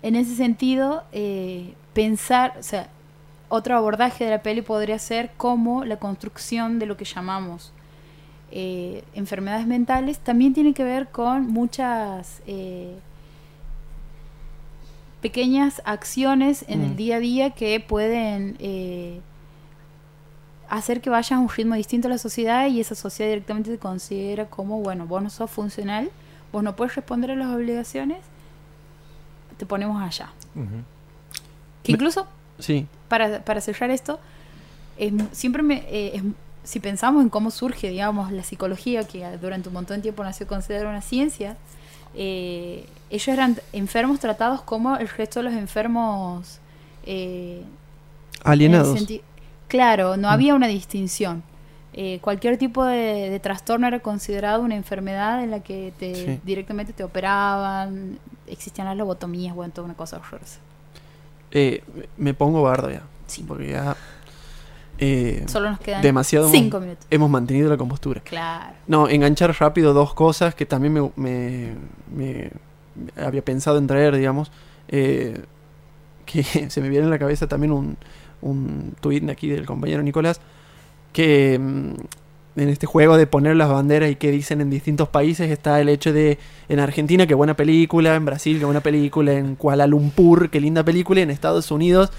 en 0.03 0.17
ese 0.17 0.35
sentido, 0.37 1.03
eh, 1.13 1.75
pensar, 1.93 2.55
o 2.59 2.63
sea, 2.63 2.89
otro 3.49 3.77
abordaje 3.77 4.25
de 4.25 4.31
la 4.31 4.43
peli 4.43 4.63
podría 4.63 4.99
ser 4.99 5.33
como 5.37 5.85
la 5.85 5.97
construcción 5.99 6.79
de 6.79 6.87
lo 6.87 6.97
que 6.97 7.05
llamamos 7.05 7.73
eh, 8.53 9.03
enfermedades 9.15 9.67
mentales 9.67 10.19
también 10.19 10.53
tiene 10.55 10.75
que 10.75 10.85
ver 10.85 11.09
con 11.09 11.49
muchas 11.49 12.43
eh, 12.47 12.95
pequeñas 15.21 15.81
acciones 15.85 16.65
en 16.69 16.81
Mm. 16.81 16.85
el 16.85 16.97
día 16.97 17.17
a 17.17 17.21
día 17.21 17.51
que 17.51 17.79
pueden 17.81 18.57
eh, 18.59 19.21
hacer 20.69 21.01
que 21.01 21.11
vayas 21.11 21.33
a 21.33 21.39
un 21.39 21.49
ritmo 21.49 21.75
distinto 21.77 22.09
a 22.09 22.11
la 22.11 22.19
sociedad 22.19 22.67
y 22.69 22.81
esa 22.81 22.95
sociedad 22.95 23.31
directamente 23.31 23.71
te 23.71 23.79
considera 23.79 24.47
como, 24.47 24.81
bueno, 24.81 25.07
vos 25.07 25.23
no 25.23 25.31
sos 25.31 25.51
funcional, 25.51 26.11
vos 26.51 26.63
no 26.63 26.75
puedes 26.75 26.95
responder 26.97 27.31
a 27.31 27.37
las 27.37 27.49
obligaciones, 27.55 28.19
te 29.59 29.67
ponemos 29.67 30.03
allá. 30.03 30.31
Que 31.83 31.93
incluso 31.93 32.27
Sí. 32.59 32.87
para, 33.09 33.45
para 33.45 33.61
cerrar 33.61 33.91
esto, 33.91 34.19
es 34.99 35.13
siempre 35.33 35.63
me, 35.63 35.85
eh, 35.89 36.17
es- 36.17 36.23
si 36.65 36.81
pensamos 36.81 37.23
en 37.23 37.29
cómo 37.29 37.51
surge, 37.51 37.89
digamos, 37.91 38.31
la 38.33 38.43
psicología, 38.45 39.05
que 39.07 39.37
durante 39.39 39.69
un 39.69 39.75
montón 39.75 39.97
de 39.97 40.03
tiempo 40.03 40.23
nació 40.25 40.47
considerada 40.47 40.89
una 40.89 41.01
ciencia, 41.03 41.57
eh, 42.15 42.87
ellos 43.11 43.29
eran 43.29 43.59
enfermos 43.73 44.21
tratados 44.21 44.63
como 44.63 44.97
el 44.97 45.09
resto 45.09 45.41
de 45.41 45.45
los 45.45 45.55
enfermos. 45.55 46.59
eh, 47.05 47.63
Alienados. 48.45 48.97
claro, 49.69 50.17
no 50.17 50.29
Mm. 50.29 50.31
había 50.33 50.55
una 50.55 50.69
distinción. 50.69 51.43
Eh, 51.95 52.21
cualquier 52.23 52.57
tipo 52.59 52.85
de, 52.85 53.29
de 53.29 53.41
trastorno 53.41 53.87
era 53.87 53.99
considerado 54.01 54.63
una 54.63 54.77
enfermedad 54.77 55.43
en 55.43 55.51
la 55.51 55.61
que 55.61 55.93
te, 55.99 56.15
Sí. 56.15 56.41
directamente 56.45 56.93
te 56.93 57.05
operaban, 57.05 58.19
existían 58.47 58.87
las 58.87 58.97
lobotomías, 58.97 59.55
bueno, 59.55 59.73
toda 59.75 59.85
una 59.87 59.95
cosa 59.95 60.17
horrorosa. 60.19 60.59
Me 62.17 62.35
pongo 62.35 62.63
bardo 62.63 62.91
ya. 62.91 63.03
Sí. 63.27 63.45
Porque 63.47 63.71
ya. 63.71 63.97
Eh, 65.05 65.45
Solo 65.47 65.71
nos 65.71 65.81
quedan 65.81 66.01
demasiado 66.03 66.49
cinco 66.49 66.79
minutos. 66.81 67.07
hemos 67.11 67.29
mantenido 67.29 67.69
la 67.69 67.77
compostura. 67.77 68.21
Claro. 68.23 68.75
No, 68.87 69.09
enganchar 69.09 69.55
rápido 69.59 69.93
dos 69.95 70.15
cosas 70.15 70.55
que 70.55 70.65
también 70.67 71.11
me, 71.17 71.75
me- 72.15 72.51
había 73.17 73.43
pensado 73.45 73.79
en 73.79 73.87
traer, 73.87 74.17
digamos. 74.17 74.51
eh, 74.89 75.41
que 76.27 76.43
se 76.71 76.81
me 76.81 76.89
viene 76.89 77.05
en 77.05 77.11
la 77.11 77.19
cabeza 77.19 77.49
también 77.49 77.73
un, 77.73 77.97
un 78.43 78.95
tuit 79.01 79.25
de 79.25 79.33
aquí 79.33 79.49
del 79.49 79.67
compañero 79.67 80.03
Nicolás. 80.03 80.41
Que 81.13 81.59
mm, 81.59 81.95
en 82.61 82.69
este 82.69 82.87
juego 82.87 83.17
de 83.17 83.27
poner 83.27 83.57
las 83.57 83.69
banderas 83.71 84.11
y 84.11 84.17
qué 84.17 84.31
dicen 84.31 84.61
en 84.61 84.71
distintos 84.71 85.09
países 85.09 85.51
está 85.51 85.81
el 85.81 85.89
hecho 85.89 86.13
de 86.13 86.39
en 86.69 86.81
Argentina, 86.81 87.27
qué 87.27 87.35
buena 87.35 87.55
película, 87.55 88.15
en 88.15 88.25
Brasil, 88.25 88.59
qué 88.59 88.65
buena 88.67 88.81
película, 88.81 89.33
en 89.33 89.57
Kuala 89.57 89.87
Lumpur, 89.87 90.49
qué 90.51 90.61
linda 90.61 90.85
película, 90.85 91.21
y 91.21 91.23
en 91.25 91.31
Estados 91.31 91.71
Unidos, 91.71 92.11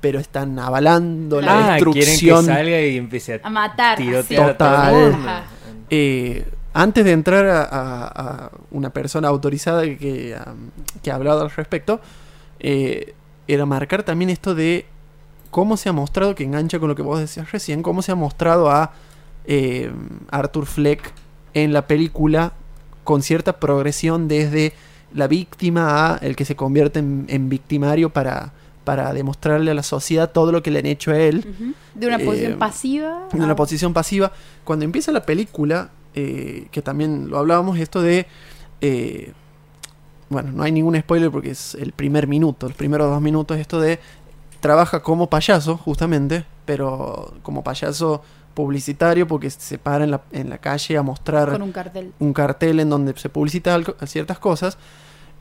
pero 0.00 0.18
están 0.20 0.58
avalando 0.58 1.40
la 1.40 1.74
Ah, 1.74 1.76
quieren 1.76 1.92
que 1.92 2.00
destrucción. 2.00 2.44
salga 2.46 2.80
y 2.80 2.96
empiece 2.96 3.34
a 3.34 3.40
A 3.46 3.50
matar. 3.50 3.96
tirotear 3.98 4.42
así. 4.50 4.52
a 4.52 4.56
todo 4.56 4.68
el 4.68 4.76
Total. 4.82 5.12
mundo. 5.12 5.28
Eh, 5.90 6.46
antes 6.74 7.04
de 7.04 7.12
entrar 7.12 7.46
a, 7.46 7.62
a- 7.62 8.06
a 8.46 8.50
una 8.70 8.90
persona 8.90 9.28
autorizada 9.28 9.82
que, 9.82 10.36
ha 10.36 11.14
hablado 11.14 11.40
al 11.42 11.50
respecto, 11.50 12.00
eh, 12.60 13.14
era 13.48 13.64
marcar 13.64 14.02
también 14.02 14.28
esto 14.30 14.54
de 14.54 14.86
cómo 15.50 15.76
se 15.76 15.88
ha 15.88 15.92
mostrado, 15.92 16.34
que 16.34 16.44
engancha 16.44 16.78
con 16.78 16.88
lo 16.88 16.94
que 16.94 17.02
vos 17.02 17.18
decías 17.18 17.50
recién, 17.52 17.82
cómo 17.82 18.02
se 18.02 18.12
ha 18.12 18.14
mostrado 18.14 18.70
a 18.70 18.92
eh, 19.46 19.90
Arthur 20.30 20.66
Fleck 20.66 21.12
en 21.54 21.72
la 21.72 21.86
película 21.86 22.52
con 23.04 23.22
cierta 23.22 23.54
progresión 23.54 24.28
desde 24.28 24.72
la 25.14 25.28
víctima 25.28 26.14
a 26.14 26.16
el 26.18 26.34
que 26.36 26.44
se 26.44 26.56
convierte 26.56 26.98
en, 26.98 27.24
en 27.28 27.48
victimario 27.48 28.10
para, 28.10 28.52
para 28.86 29.12
demostrarle 29.12 29.72
a 29.72 29.74
la 29.74 29.82
sociedad 29.82 30.30
todo 30.30 30.52
lo 30.52 30.62
que 30.62 30.70
le 30.70 30.78
han 30.78 30.86
hecho 30.86 31.10
a 31.10 31.18
él. 31.18 31.44
De 31.94 32.06
una 32.06 32.16
Eh, 32.16 32.24
posición 32.24 32.58
pasiva. 32.58 33.28
en 33.32 33.42
una 33.42 33.56
posición 33.56 33.92
pasiva. 33.92 34.30
Cuando 34.62 34.84
empieza 34.84 35.10
la 35.10 35.26
película, 35.26 35.90
eh, 36.14 36.68
que 36.70 36.82
también 36.82 37.28
lo 37.28 37.36
hablábamos, 37.38 37.78
esto 37.80 38.00
de... 38.00 38.26
eh, 38.80 39.32
bueno, 40.28 40.52
no 40.52 40.62
hay 40.62 40.70
ningún 40.70 40.96
spoiler 41.00 41.30
porque 41.32 41.50
es 41.50 41.74
el 41.74 41.90
primer 41.92 42.26
minuto, 42.28 42.68
los 42.68 42.76
primeros 42.76 43.10
dos 43.10 43.20
minutos, 43.20 43.58
esto 43.58 43.80
de... 43.80 43.98
Trabaja 44.60 45.00
como 45.02 45.28
payaso, 45.28 45.76
justamente, 45.76 46.44
pero 46.64 47.34
como 47.42 47.62
payaso 47.64 48.22
publicitario 48.54 49.26
porque 49.26 49.50
se 49.50 49.78
para 49.78 50.04
en 50.04 50.10
la, 50.12 50.22
en 50.32 50.48
la 50.48 50.58
calle 50.58 50.96
a 50.96 51.02
mostrar 51.02 51.50
Con 51.50 51.62
un 51.62 51.72
cartel. 51.72 52.12
un 52.20 52.32
cartel 52.32 52.80
en 52.80 52.88
donde 52.88 53.16
se 53.18 53.28
publicita 53.28 53.74
algo- 53.74 53.94
ciertas 54.06 54.38
cosas, 54.38 54.78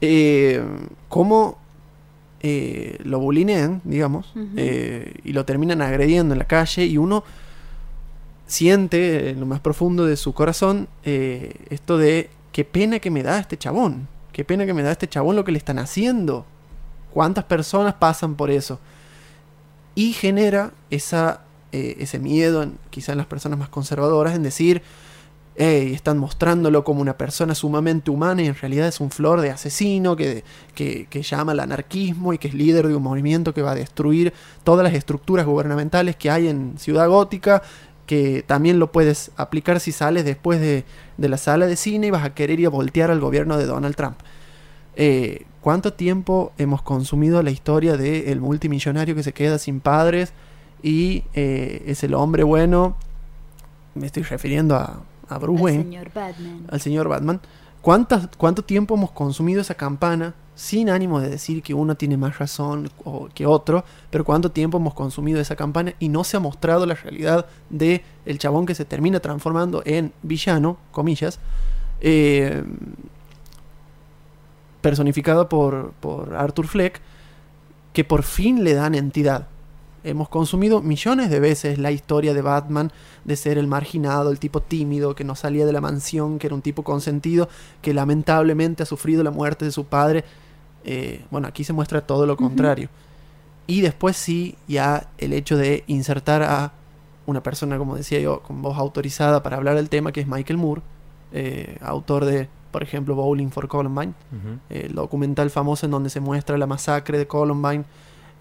eh, 0.01 0.61
cómo 1.09 1.57
eh, 2.47 2.99
lo 3.03 3.19
bulinean, 3.19 3.81
digamos, 3.85 4.31
eh, 4.55 5.15
y 5.23 5.33
lo 5.33 5.45
terminan 5.45 5.81
agrediendo 5.81 6.35
en 6.35 6.37
la 6.37 6.45
calle 6.45 6.85
y 6.85 6.99
uno 6.99 7.23
siente 8.45 9.31
en 9.31 9.39
lo 9.39 9.47
más 9.47 9.61
profundo 9.61 10.05
de 10.05 10.15
su 10.15 10.31
corazón 10.33 10.87
eh, 11.05 11.55
esto 11.71 11.97
de 11.97 12.29
qué 12.51 12.63
pena 12.63 12.99
que 12.99 13.09
me 13.09 13.23
da 13.23 13.39
este 13.39 13.57
chabón, 13.57 14.07
qué 14.31 14.45
pena 14.45 14.67
que 14.67 14.75
me 14.75 14.83
da 14.83 14.91
este 14.91 15.09
chabón 15.09 15.35
lo 15.35 15.43
que 15.43 15.53
le 15.53 15.57
están 15.57 15.79
haciendo. 15.79 16.45
¿Cuántas 17.11 17.45
personas 17.45 17.95
pasan 17.95 18.35
por 18.35 18.51
eso? 18.51 18.79
Y 19.95 20.13
genera 20.13 20.71
esa, 20.91 21.41
ese 21.71 22.19
miedo, 22.19 22.61
en, 22.61 22.77
quizá 22.91 23.13
en 23.13 23.17
las 23.17 23.27
personas 23.27 23.57
más 23.57 23.69
conservadoras, 23.69 24.35
en 24.35 24.43
decir, 24.43 24.83
"Ey, 25.55 25.93
están 25.93 26.17
mostrándolo 26.17 26.83
como 26.83 27.01
una 27.01 27.17
persona 27.17 27.55
sumamente 27.55 28.11
humana 28.11 28.41
y 28.41 28.47
en 28.47 28.55
realidad 28.55 28.87
es 28.87 28.99
un 28.99 29.11
flor 29.11 29.41
de 29.41 29.51
asesino 29.51 30.15
que, 30.15 30.43
que, 30.73 31.07
que 31.09 31.21
llama 31.21 31.53
al 31.53 31.61
anarquismo 31.61 32.33
y 32.33 32.37
que 32.37 32.49
es 32.49 32.53
líder 32.53 32.87
de 32.87 32.95
un 32.95 33.03
movimiento 33.03 33.53
que 33.53 33.61
va 33.61 33.71
a 33.71 33.75
destruir 33.75 34.33
todas 34.63 34.83
las 34.83 34.93
estructuras 34.93 35.45
gubernamentales 35.45 36.15
que 36.15 36.29
hay 36.29 36.47
en 36.47 36.77
Ciudad 36.77 37.07
Gótica, 37.07 37.61
que 38.05 38.43
también 38.45 38.79
lo 38.79 38.91
puedes 38.91 39.31
aplicar 39.37 39.79
si 39.79 39.91
sales 39.91 40.25
después 40.25 40.59
de, 40.59 40.83
de 41.17 41.29
la 41.29 41.37
sala 41.37 41.67
de 41.67 41.75
cine 41.75 42.07
y 42.07 42.11
vas 42.11 42.25
a 42.25 42.33
querer 42.33 42.59
ir 42.59 42.67
a 42.67 42.69
voltear 42.69 43.11
al 43.11 43.19
gobierno 43.19 43.57
de 43.57 43.65
Donald 43.65 43.95
Trump. 43.95 44.17
Eh, 44.95 45.45
¿Cuánto 45.61 45.93
tiempo 45.93 46.53
hemos 46.57 46.81
consumido 46.81 47.41
la 47.41 47.49
historia 47.49 47.97
del 47.97 48.39
multimillonario 48.39 49.15
que 49.15 49.23
se 49.23 49.33
queda 49.33 49.57
sin 49.57 49.79
padres 49.79 50.31
y 50.83 51.23
eh, 51.33 51.83
es 51.87 52.03
el 52.03 52.13
hombre 52.13 52.43
bueno? 52.43 52.95
Me 53.95 54.05
estoy 54.05 54.23
refiriendo 54.23 54.75
a, 54.75 55.01
a 55.29 55.37
Bruce 55.37 55.57
El 55.57 55.63
Wayne 55.63 55.83
señor 55.83 56.11
Batman. 56.13 56.67
al 56.69 56.81
señor 56.81 57.07
Batman. 57.09 57.41
¿Cuántas, 57.81 58.29
¿Cuánto 58.37 58.63
tiempo 58.63 58.95
hemos 58.95 59.11
consumido 59.11 59.61
esa 59.61 59.75
campana 59.75 60.33
sin 60.55 60.89
ánimo 60.89 61.19
de 61.19 61.29
decir 61.29 61.61
que 61.61 61.73
uno 61.73 61.95
tiene 61.95 62.17
más 62.17 62.39
razón 62.39 62.89
o 63.03 63.29
que 63.33 63.45
otro? 63.45 63.83
Pero 64.09 64.25
cuánto 64.25 64.51
tiempo 64.51 64.77
hemos 64.77 64.95
consumido 64.95 65.39
esa 65.39 65.55
campana 65.55 65.93
y 65.99 66.09
no 66.09 66.23
se 66.23 66.37
ha 66.37 66.39
mostrado 66.39 66.85
la 66.85 66.95
realidad 66.95 67.45
de 67.69 68.03
el 68.25 68.39
chabón 68.39 68.65
que 68.65 68.73
se 68.73 68.85
termina 68.85 69.19
transformando 69.19 69.83
en 69.85 70.13
villano, 70.23 70.77
comillas, 70.91 71.39
eh, 72.01 72.63
personificado 74.81 75.47
por, 75.49 75.93
por 75.99 76.35
Arthur 76.35 76.67
Fleck, 76.67 77.01
que 77.93 78.03
por 78.03 78.23
fin 78.23 78.63
le 78.63 78.73
dan 78.73 78.95
entidad. 78.95 79.47
Hemos 80.05 80.29
consumido 80.29 80.81
millones 80.81 81.31
de 81.31 81.39
veces 81.39 81.79
la 81.79 81.91
historia 81.91 82.35
de 82.35 82.41
Batman, 82.43 82.91
de 83.23 83.35
ser 83.35 83.57
el 83.57 83.65
marginado, 83.65 84.29
el 84.29 84.37
tipo 84.37 84.61
tímido, 84.61 85.15
que 85.15 85.23
no 85.23 85.35
salía 85.35 85.65
de 85.65 85.73
la 85.73 85.81
mansión, 85.81 86.37
que 86.37 86.45
era 86.45 86.55
un 86.55 86.61
tipo 86.61 86.83
consentido, 86.83 87.49
que 87.81 87.93
lamentablemente 87.93 88.83
ha 88.83 88.85
sufrido 88.85 89.23
la 89.23 89.31
muerte 89.31 89.65
de 89.65 89.71
su 89.71 89.85
padre. 89.85 90.23
Eh, 90.83 91.25
bueno, 91.31 91.47
aquí 91.47 91.63
se 91.63 91.73
muestra 91.73 92.01
todo 92.01 92.27
lo 92.27 92.37
contrario. 92.37 92.89
Y 93.65 93.81
después 93.81 94.15
sí, 94.15 94.55
ya 94.67 95.09
el 95.17 95.33
hecho 95.33 95.57
de 95.57 95.83
insertar 95.87 96.43
a 96.43 96.73
una 97.25 97.41
persona, 97.41 97.79
como 97.79 97.95
decía 97.95 98.19
yo, 98.19 98.41
con 98.41 98.61
voz 98.61 98.77
autorizada 98.77 99.41
para 99.41 99.57
hablar 99.57 99.75
del 99.75 99.89
tema, 99.89 100.11
que 100.11 100.21
es 100.21 100.27
Michael 100.27 100.57
Moore, 100.57 100.81
eh, 101.31 101.79
autor 101.81 102.25
de, 102.25 102.47
por 102.71 102.83
ejemplo, 102.83 103.15
Bowling 103.15 103.49
for 103.49 103.67
Columbine, 103.67 104.13
el 104.69 104.93
documental 104.93 105.49
famoso 105.49 105.87
en 105.87 105.91
donde 105.91 106.11
se 106.11 106.19
muestra 106.19 106.57
la 106.59 106.67
masacre 106.67 107.17
de 107.17 107.25
Columbine, 107.25 107.85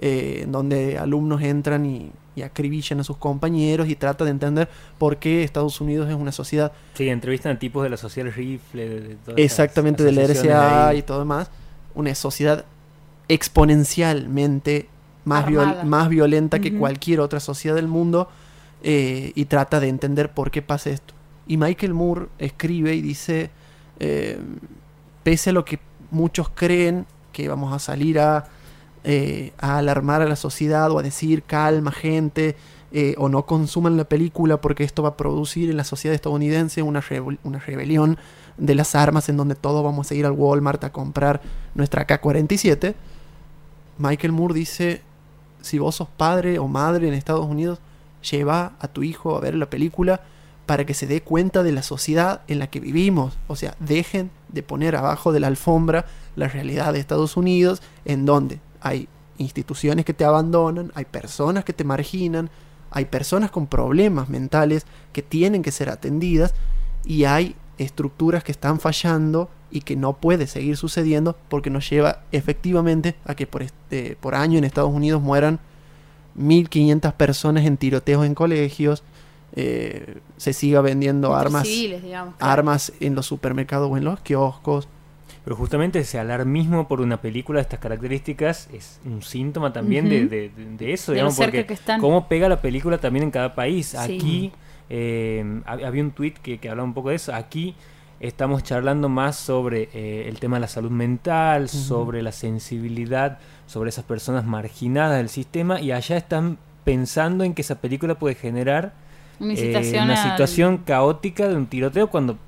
eh, 0.01 0.41
en 0.45 0.53
donde 0.53 0.99
alumnos 0.99 1.41
entran 1.43 1.87
y, 1.87 2.11
y 2.37 2.43
acribillan 2.43 3.01
a 3.01 3.05
sus 3.05 3.16
compañeros 3.16 3.89
y 3.89 3.95
trata 3.97 4.25
de 4.25 4.31
entender 4.33 4.69
por 4.99 5.19
qué 5.19 5.45
Estados 5.45 5.81
Unidos 5.81 6.09
es 6.09 6.15
una 6.15 6.33
sociedad 6.33 6.73
Sí, 6.95 7.09
entrevistan 7.09 7.57
a 7.57 7.59
tipos 7.59 7.83
de 7.85 7.91
la 7.91 7.97
social 7.97 8.33
rifle. 8.33 8.89
De, 8.89 9.01
de 9.01 9.15
todas 9.16 9.39
exactamente 9.41 10.03
del 10.03 10.19
asociaciones 10.19 10.53
RCA 10.53 10.95
y 10.95 11.03
todo 11.03 11.19
demás, 11.21 11.51
una 11.95 12.15
sociedad 12.15 12.65
exponencialmente 13.29 14.89
más, 15.25 15.47
viol- 15.47 15.85
más 15.85 16.09
violenta 16.09 16.59
que 16.61 16.77
cualquier 16.77 17.21
otra 17.21 17.41
sociedad 17.41 17.77
del 17.77 17.89
mundo 17.89 18.29
eh, 18.83 19.33
y 19.35 19.47
trata 19.47 19.81
de 19.81 19.89
entender 19.89 20.31
por 20.31 20.51
qué 20.51 20.61
pasa 20.61 20.91
esto. 20.91 21.15
Y 21.47 21.57
Michael 21.57 21.95
Moore 21.95 22.27
escribe 22.39 22.95
y 22.95 23.01
dice, 23.01 23.51
eh, 24.01 24.39
pese 25.23 25.51
a 25.51 25.53
lo 25.53 25.65
que 25.65 25.79
muchos 26.11 26.49
creen 26.51 27.07
que 27.33 27.49
vamos 27.49 27.73
a 27.73 27.79
salir 27.79 28.19
a, 28.19 28.47
eh, 29.05 29.53
a 29.59 29.79
alarmar 29.79 30.23
a 30.23 30.27
la 30.27 30.37
sociedad 30.37 30.91
o 30.91 30.99
a 30.99 31.03
decir 31.03 31.43
calma 31.43 31.93
gente 31.93 32.57
eh, 32.91 33.15
o 33.19 33.29
no 33.29 33.45
consuman 33.45 33.97
la 33.97 34.05
película 34.05 34.61
porque 34.61 34.83
esto 34.85 35.03
va 35.03 35.11
a 35.11 35.17
producir 35.17 35.69
en 35.69 35.77
la 35.77 35.85
sociedad 35.85 36.15
estadounidense 36.15 36.81
una, 36.81 37.03
una 37.43 37.59
rebelión 37.59 38.19
de 38.57 38.75
las 38.75 38.95
armas 38.95 39.29
en 39.29 39.37
donde 39.37 39.57
todos 39.57 39.85
vamos 39.85 40.11
a 40.11 40.15
ir 40.15 40.25
al 40.27 40.33
Walmart 40.33 40.83
a 40.85 40.93
comprar 40.93 41.43
nuestra 41.75 42.07
AK-47. 42.07 42.95
Michael 43.99 44.33
Moore 44.33 44.55
dice, 44.55 45.03
si 45.61 45.79
vos 45.79 45.97
sos 45.97 46.09
padre 46.09 46.59
o 46.59 46.69
madre 46.69 47.09
en 47.09 47.15
Estados 47.15 47.47
Unidos, 47.47 47.81
lleva 48.31 48.73
a 48.81 48.89
tu 48.89 49.03
hijo 49.03 49.37
a 49.37 49.41
ver 49.41 49.55
la 49.55 49.69
película 49.69 50.23
para 50.67 50.87
que 50.87 50.95
se 50.95 51.07
dé 51.07 51.21
cuenta 51.21 51.63
de 51.63 51.73
la 51.73 51.83
sociedad 51.83 52.41
en 52.49 52.59
la 52.59 52.69
que 52.69 52.81
vivimos. 52.81 53.37
O 53.49 53.57
sea, 53.57 53.75
dejen 53.81 54.31
de 54.49 54.63
poner 54.63 54.97
abajo 54.97 55.33
de 55.33 55.41
la 55.41 55.49
alfombra 55.49 56.07
la 56.37 56.49
realidad 56.49 56.93
de 56.93 57.01
Estados 57.01 57.37
Unidos, 57.37 57.83
en 58.05 58.25
donde 58.25 58.61
hay 58.85 59.09
instituciones 59.39 60.05
que 60.05 60.15
te 60.15 60.24
abandonan, 60.24 60.93
hay 60.94 61.06
personas 61.06 61.65
que 61.65 61.73
te 61.73 61.82
marginan, 61.82 62.51
hay 62.90 63.06
personas 63.06 63.51
con 63.51 63.66
problemas 63.66 64.28
mentales 64.28 64.86
que 65.12 65.23
tienen 65.23 65.62
que 65.62 65.73
ser 65.73 65.89
atendidas 65.89 66.55
y 67.05 67.24
hay 67.24 67.56
estructuras 67.78 68.44
que 68.44 68.52
están 68.52 68.78
fallando 68.78 69.51
y 69.70 69.81
que 69.81 69.97
no 69.97 70.12
puede 70.12 70.47
seguir 70.47 70.77
sucediendo 70.77 71.36
porque 71.48 71.70
nos 71.70 71.89
lleva 71.90 72.20
efectivamente 72.31 73.16
a 73.24 73.35
que 73.35 73.48
por, 73.48 73.62
este, 73.62 74.16
por 74.20 74.36
año 74.36 74.59
en 74.59 74.65
Estados 74.65 74.93
Unidos 74.93 75.20
mueran 75.20 75.59
1.500 76.39 77.12
personas 77.15 77.65
en 77.65 77.77
tiroteos 77.77 78.24
en 78.24 78.35
colegios, 78.35 79.02
eh, 79.56 80.19
se 80.36 80.52
siga 80.52 80.81
vendiendo 80.81 81.35
armas, 81.35 81.66
civiles, 81.66 82.02
digamos. 82.02 82.36
claro. 82.36 82.52
armas 82.52 82.93
en 83.01 83.15
los 83.15 83.27
supermercados 83.27 83.90
o 83.90 83.97
en 83.97 84.05
los 84.05 84.20
kioscos. 84.20 84.89
Pero 85.45 85.57
justamente 85.57 85.99
ese 85.99 86.19
alarmismo 86.19 86.89
por 86.89 87.01
una 87.03 87.21
película 87.21 87.59
de 87.59 87.62
estas 87.62 87.79
características 87.81 88.69
es 88.73 88.99
un 89.05 89.21
síntoma 89.23 89.73
también 89.75 90.09
de, 90.09 90.21
Ujú. 90.21 90.29
de- 90.31 90.49
de- 90.49 90.77
de 90.79 90.93
eso, 90.95 91.12
De 91.12 91.16
digamos, 91.16 91.37
porque 91.37 91.66
cómo 92.01 92.29
pega 92.29 92.49
la 92.49 92.61
película 92.62 92.97
también 92.99 93.25
en 93.25 93.31
cada 93.31 93.55
país. 93.55 93.89
Sí. 93.89 93.97
Aquí 93.99 94.53
eh, 94.91 95.45
hab- 95.66 95.85
había 95.87 96.03
un 96.03 96.11
tweet 96.12 96.35
que, 96.43 96.59
que 96.59 96.69
hablaba 96.71 96.87
un 96.89 96.95
poco 96.95 97.11
de 97.11 97.16
eso. 97.16 97.35
Aquí 97.35 97.75
estamos 98.21 98.62
charlando 98.62 99.09
más 99.11 99.37
sobre 99.37 99.89
eh, 99.93 100.27
el 100.29 100.39
tema 100.41 100.57
de 100.57 100.61
la 100.62 100.69
salud 100.69 100.91
mental, 100.91 101.69
sobre 101.69 102.23
la 102.23 102.33
sensibilidad, 102.33 103.39
sobre 103.66 103.91
esas 103.91 104.05
personas 104.05 104.45
marginadas 104.47 105.19
del 105.19 105.29
sistema 105.29 105.81
y 105.81 105.93
allá 105.93 106.16
están 106.16 106.57
pensando 106.85 107.45
en 107.45 107.53
que 107.55 107.62
esa 107.62 107.81
película 107.81 108.15
puede 108.19 108.35
generar 108.35 108.93
Una 109.41 109.53
eh, 109.55 109.99
al- 109.99 110.16
situación 110.31 110.79
caótica 110.79 111.49
de 111.49 111.57
un 111.57 111.66
tiroteo 111.66 112.09
cuando 112.09 112.39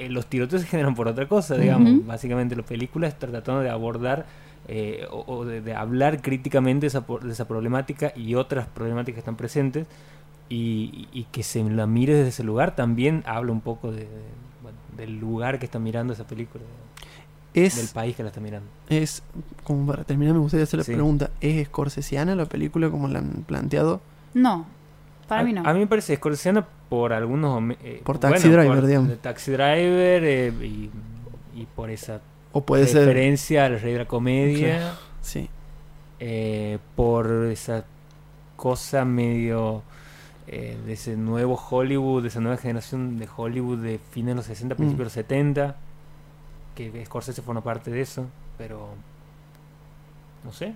eh, 0.00 0.08
los 0.08 0.26
tiroteos 0.26 0.62
se 0.62 0.68
generan 0.68 0.94
por 0.94 1.08
otra 1.08 1.28
cosa, 1.28 1.56
digamos. 1.56 1.92
Ujú. 1.92 2.02
Básicamente 2.06 2.56
la 2.56 2.62
película 2.62 3.06
está 3.08 3.26
tratando 3.28 3.60
de 3.62 3.70
abordar 3.70 4.26
eh, 4.68 5.06
o, 5.10 5.24
o 5.26 5.44
de, 5.44 5.60
de 5.60 5.74
hablar 5.74 6.20
críticamente 6.22 6.82
de 6.82 6.86
esa, 6.88 7.06
por- 7.06 7.24
de 7.24 7.32
esa 7.32 7.46
problemática 7.48 8.12
y 8.16 8.34
otras 8.34 8.66
problemáticas 8.68 9.14
que 9.16 9.20
están 9.20 9.36
presentes 9.36 9.86
y, 10.48 11.08
y 11.12 11.24
que 11.32 11.42
se 11.42 11.62
la 11.64 11.86
mire 11.86 12.14
desde 12.14 12.28
ese 12.30 12.44
lugar 12.44 12.74
también 12.76 13.22
habla 13.26 13.52
un 13.52 13.60
poco 13.60 13.90
de, 13.92 14.00
de- 14.00 14.08
bueno, 14.62 14.78
del 14.96 15.18
lugar 15.18 15.58
que 15.58 15.64
está 15.66 15.78
mirando 15.78 16.12
esa 16.12 16.24
película, 16.26 16.64
del 17.54 17.64
Es, 17.64 17.92
país 17.92 18.14
que 18.16 18.22
la 18.22 18.28
está 18.28 18.40
mirando. 18.40 18.68
es, 18.88 19.22
como 19.64 19.86
para 19.86 20.04
terminar 20.04 20.34
me 20.34 20.40
gustaría 20.40 20.64
hacer 20.64 20.78
la 20.78 20.84
Sí. 20.84 20.92
pregunta, 20.92 21.30
¿es 21.40 21.66
scorsesiana 21.66 22.34
la 22.36 22.46
película 22.46 22.90
como 22.90 23.08
la 23.08 23.18
han 23.20 23.44
planteado? 23.46 24.00
No, 24.34 24.66
para 25.30 25.40
a, 25.40 25.44
mí 25.44 25.52
no. 25.54 25.62
a 25.64 25.72
mí 25.72 25.78
me 25.80 25.86
parece 25.86 26.12
escorciana 26.12 26.66
por 26.90 27.14
algunos... 27.14 27.62
eh, 27.82 28.02
Por 28.04 28.18
Taxi 28.18 28.48
Driver, 28.50 28.84
digamos. 28.86 29.08
de 29.08 29.16
Taxi 29.16 29.50
Driver 29.52 30.22
eh, 30.24 30.52
y, 30.60 30.90
y 31.54 31.66
por 31.74 31.88
esa 31.90 32.20
¿O 32.52 32.60
puede 32.60 32.86
ser...? 32.86 33.06
referencia 33.06 33.64
al 33.64 33.80
rey 33.80 33.92
de 33.94 33.98
la 34.00 34.04
comedia, 34.06 34.94
Sí. 35.22 35.48
eh, 36.18 36.78
por 36.96 37.26
esa 37.46 37.84
cosa 38.56 39.04
medio 39.04 39.82
eh, 40.46 40.76
de 40.84 40.92
ese 40.92 41.16
nuevo 41.16 41.54
Hollywood, 41.54 42.22
de 42.22 42.28
esa 42.28 42.40
nueva 42.40 42.56
generación 42.58 43.18
de 43.18 43.28
Hollywood 43.34 43.78
de 43.78 43.98
fines 44.10 44.32
de 44.32 44.34
los 44.34 44.46
60, 44.46 44.74
principios 44.74 44.98
de 44.98 45.04
los 45.04 45.12
70, 45.12 45.76
que 46.74 47.04
Scorsese 47.06 47.40
forma 47.42 47.62
parte 47.62 47.90
de 47.90 48.00
eso, 48.00 48.26
pero 48.58 48.88
no 50.44 50.52
sé 50.52 50.74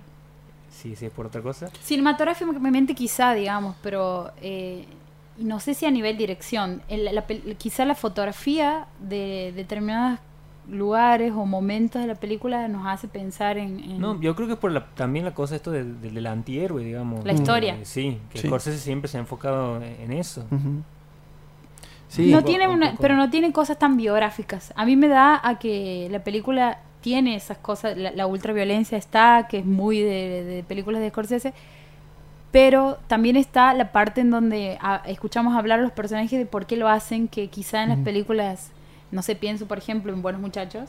si, 0.75 0.97
si 0.97 1.07
es 1.07 1.13
por 1.13 1.27
otra 1.27 1.41
cosa. 1.43 1.69
Cinematográficamente 1.83 2.95
quizá, 2.95 3.33
digamos, 3.35 3.77
pero 3.83 4.31
eh, 4.43 4.85
no 5.39 5.61
sé 5.61 5.75
si 5.75 5.87
a 5.87 5.91
nivel 5.91 6.17
dirección. 6.17 6.83
El- 6.89 7.15
la 7.15 7.27
pel- 7.27 7.57
quizá 7.57 7.85
la 7.85 7.95
fotografía 7.95 8.87
de 9.01 9.53
determinados 9.57 10.19
lugares 10.69 11.31
o 11.37 11.45
momentos 11.45 12.01
de 12.01 12.09
la 12.09 12.15
película 12.15 12.69
nos 12.69 12.87
hace 12.87 13.07
pensar 13.07 13.59
en... 13.59 13.81
en- 13.81 14.01
No, 14.01 14.19
yo 14.21 14.35
creo 14.35 14.47
que 14.49 14.55
es 14.55 14.59
por 14.59 14.73
la, 14.73 14.87
también 14.95 15.25
la 15.25 15.35
cosa 15.35 15.57
esto 15.57 15.71
del, 15.71 16.01
del, 16.01 16.15
del 16.15 16.27
antihéroe, 16.27 16.83
digamos. 16.83 17.25
La 17.25 17.33
historia. 17.35 17.75
Eh, 17.77 17.85
sí, 17.85 18.19
que 18.31 18.39
Sí. 18.39 18.47
Scorsese 18.49 18.79
siempre 18.79 19.09
se 19.09 19.19
ha 19.19 19.21
enfocado 19.21 19.77
en, 19.83 20.11
eso. 20.13 20.47
Ujú. 20.51 20.83
Sí. 22.09 22.31
no 22.31 22.45
tiene 22.45 22.69
un 22.69 22.77
una, 22.77 22.95
pero 23.01 23.17
no 23.17 23.29
tiene 23.29 23.53
cosas 23.53 23.79
tan 23.79 23.97
biográficas. 23.97 24.73
A 24.77 24.85
mí 24.87 24.95
me 24.97 25.09
da 25.09 25.41
a 25.43 25.59
que 25.59 26.09
la 26.11 26.23
película 26.23 26.79
tiene 27.05 27.37
esas 27.37 27.59
cosas, 27.59 27.99
la, 27.99 28.13
la 28.13 28.27
ultraviolencia 28.27 28.97
está, 28.97 29.47
que 29.51 29.59
es 29.59 29.67
muy 29.67 30.01
de, 30.01 30.43
de 30.43 30.63
películas 30.67 31.03
de 31.03 31.11
Scorsese, 31.11 31.53
pero 32.51 32.99
también 33.09 33.37
está 33.37 33.75
la 33.75 33.93
parte 33.93 34.23
en 34.23 34.31
donde 34.31 34.79
ah, 34.81 35.03
escuchamos 35.07 35.55
hablar 35.55 35.81
a 35.81 35.83
los 35.83 35.93
personajes 35.93 36.39
de 36.39 36.47
por 36.47 36.65
qué 36.65 36.77
lo 36.79 36.89
hacen, 36.89 37.29
que 37.29 37.49
quizá 37.49 37.83
en 37.83 37.91
las 37.91 37.99
películas, 37.99 38.71
no 39.11 39.21
sé, 39.23 39.37
pienso 39.37 39.67
por 39.67 39.77
ejemplo 39.77 40.13
en 40.15 40.23
Buenos 40.23 40.41
Muchachos, 40.41 40.89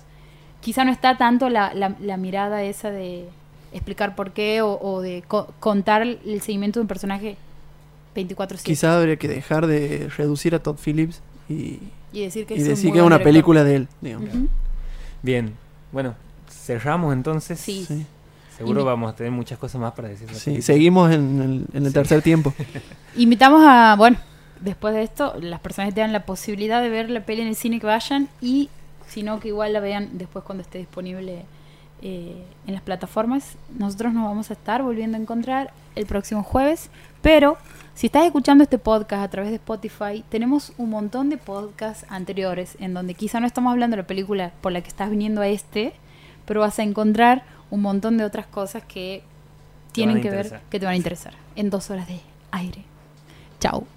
quizá 0.61 0.85
no 0.85 0.91
está 0.91 1.17
tanto 1.17 1.49
la, 1.49 1.73
la- 1.73 1.95
la 1.99 2.15
mirada 2.17 2.63
esa 2.63 2.91
de 2.91 3.25
explicar 3.73 4.15
por 4.15 4.31
qué 4.31 4.61
o, 4.61 4.79
o 4.81 5.01
de 5.01 5.21
co- 5.27 5.47
contar 5.59 6.01
el 6.03 6.41
seguimiento 6.41 6.79
de 6.79 6.83
un 6.83 6.87
personaje 6.87 7.35
24/7 8.15 8.63
Quizá 8.63 8.97
habría 8.97 9.17
que 9.17 9.27
dejar 9.27 9.67
de 9.67 10.07
reducir 10.15 10.55
a 10.55 10.59
Todd 10.63 10.77
Phillips 10.83 11.21
y, 11.49 11.79
y 12.13 12.21
decir 12.21 12.45
que 12.45 12.55
y 12.55 12.59
es 12.59 12.67
decir 12.67 12.93
que 12.93 13.01
una 13.01 13.19
película 13.19 13.65
de 13.65 13.75
él. 13.75 13.87
digamos. 14.01 14.29
Bien, 15.21 15.53
bueno, 15.95 16.13
cerramos 16.49 17.13
entonces. 17.13 17.57
Sí. 17.57 17.85
Sí, 17.87 18.05
Seguro 18.57 18.83
vamos 18.85 19.11
a 19.13 19.15
tener 19.15 19.31
muchas 19.31 19.57
cosas 19.57 19.79
más 19.81 19.93
para 19.93 20.09
decir. 20.09 20.27
sí, 20.33 20.61
seguimos 20.61 21.11
en 21.11 21.41
el, 21.41 21.65
en 21.73 21.83
el 21.85 21.87
Sí. 21.87 21.93
tercer 21.93 22.21
tiempo. 22.21 22.53
Invitamos 23.15 23.61
a, 23.65 23.95
bueno, 23.97 24.17
después 24.59 24.93
de 24.93 25.03
esto, 25.03 25.35
las 25.41 25.59
personas 25.61 25.89
que 25.89 25.95
tengan 25.95 26.11
la 26.13 26.25
posibilidad 26.25 26.81
de 26.81 26.89
ver 26.89 27.09
la 27.09 27.21
peli 27.25 27.41
en 27.43 27.47
el 27.47 27.55
cine 27.55 27.79
que 27.79 27.85
vayan 27.87 28.27
y 28.41 28.69
si 29.07 29.23
no, 29.23 29.39
que 29.39 29.47
igual 29.49 29.71
la 29.73 29.79
vean 29.79 30.09
después 30.17 30.43
cuando 30.43 30.61
esté 30.63 30.77
disponible 30.79 31.43
eh, 32.01 32.43
en 32.67 32.73
las 32.73 32.81
plataformas. 32.83 33.55
Nosotros 33.77 34.13
nos 34.13 34.25
vamos 34.25 34.49
a 34.49 34.53
estar 34.53 34.83
volviendo 34.83 35.17
a 35.17 35.21
encontrar 35.21 35.71
el 35.95 36.05
próximo 36.05 36.43
jueves, 36.43 36.89
pero 37.21 37.57
si 37.95 38.07
estás 38.07 38.25
escuchando 38.25 38.63
este 38.63 38.77
podcast 38.77 39.23
a 39.23 39.29
través 39.29 39.51
de 39.51 39.55
Spotify, 39.55 40.23
tenemos 40.27 40.73
un 40.77 40.89
montón 40.89 41.29
de 41.29 41.37
podcasts 41.37 42.05
anteriores 42.09 42.75
en 42.81 42.93
donde 42.93 43.13
quizá 43.13 43.39
no 43.39 43.47
estamos 43.47 43.71
hablando 43.71 43.95
de 43.95 44.03
la 44.03 44.07
película 44.07 44.51
por 44.59 44.73
la 44.73 44.81
que 44.81 44.89
estás 44.89 45.09
viniendo 45.09 45.39
a 45.39 45.47
este, 45.47 45.93
pero 46.45 46.59
vas 46.59 46.77
a 46.77 46.83
encontrar 46.83 47.43
un 47.71 47.81
montón 47.81 48.17
de 48.17 48.25
otras 48.25 48.47
cosas 48.47 48.83
que 48.83 49.23
tienen 49.93 50.21
que 50.21 50.29
ver, 50.29 50.59
que 50.69 50.77
te 50.77 50.85
van 50.85 50.93
a 50.93 50.97
interesar 50.97 51.33
en 51.55 51.69
dos 51.69 51.89
horas 51.89 52.07
de 52.09 52.19
aire. 52.51 52.83
Chao. 53.61 53.87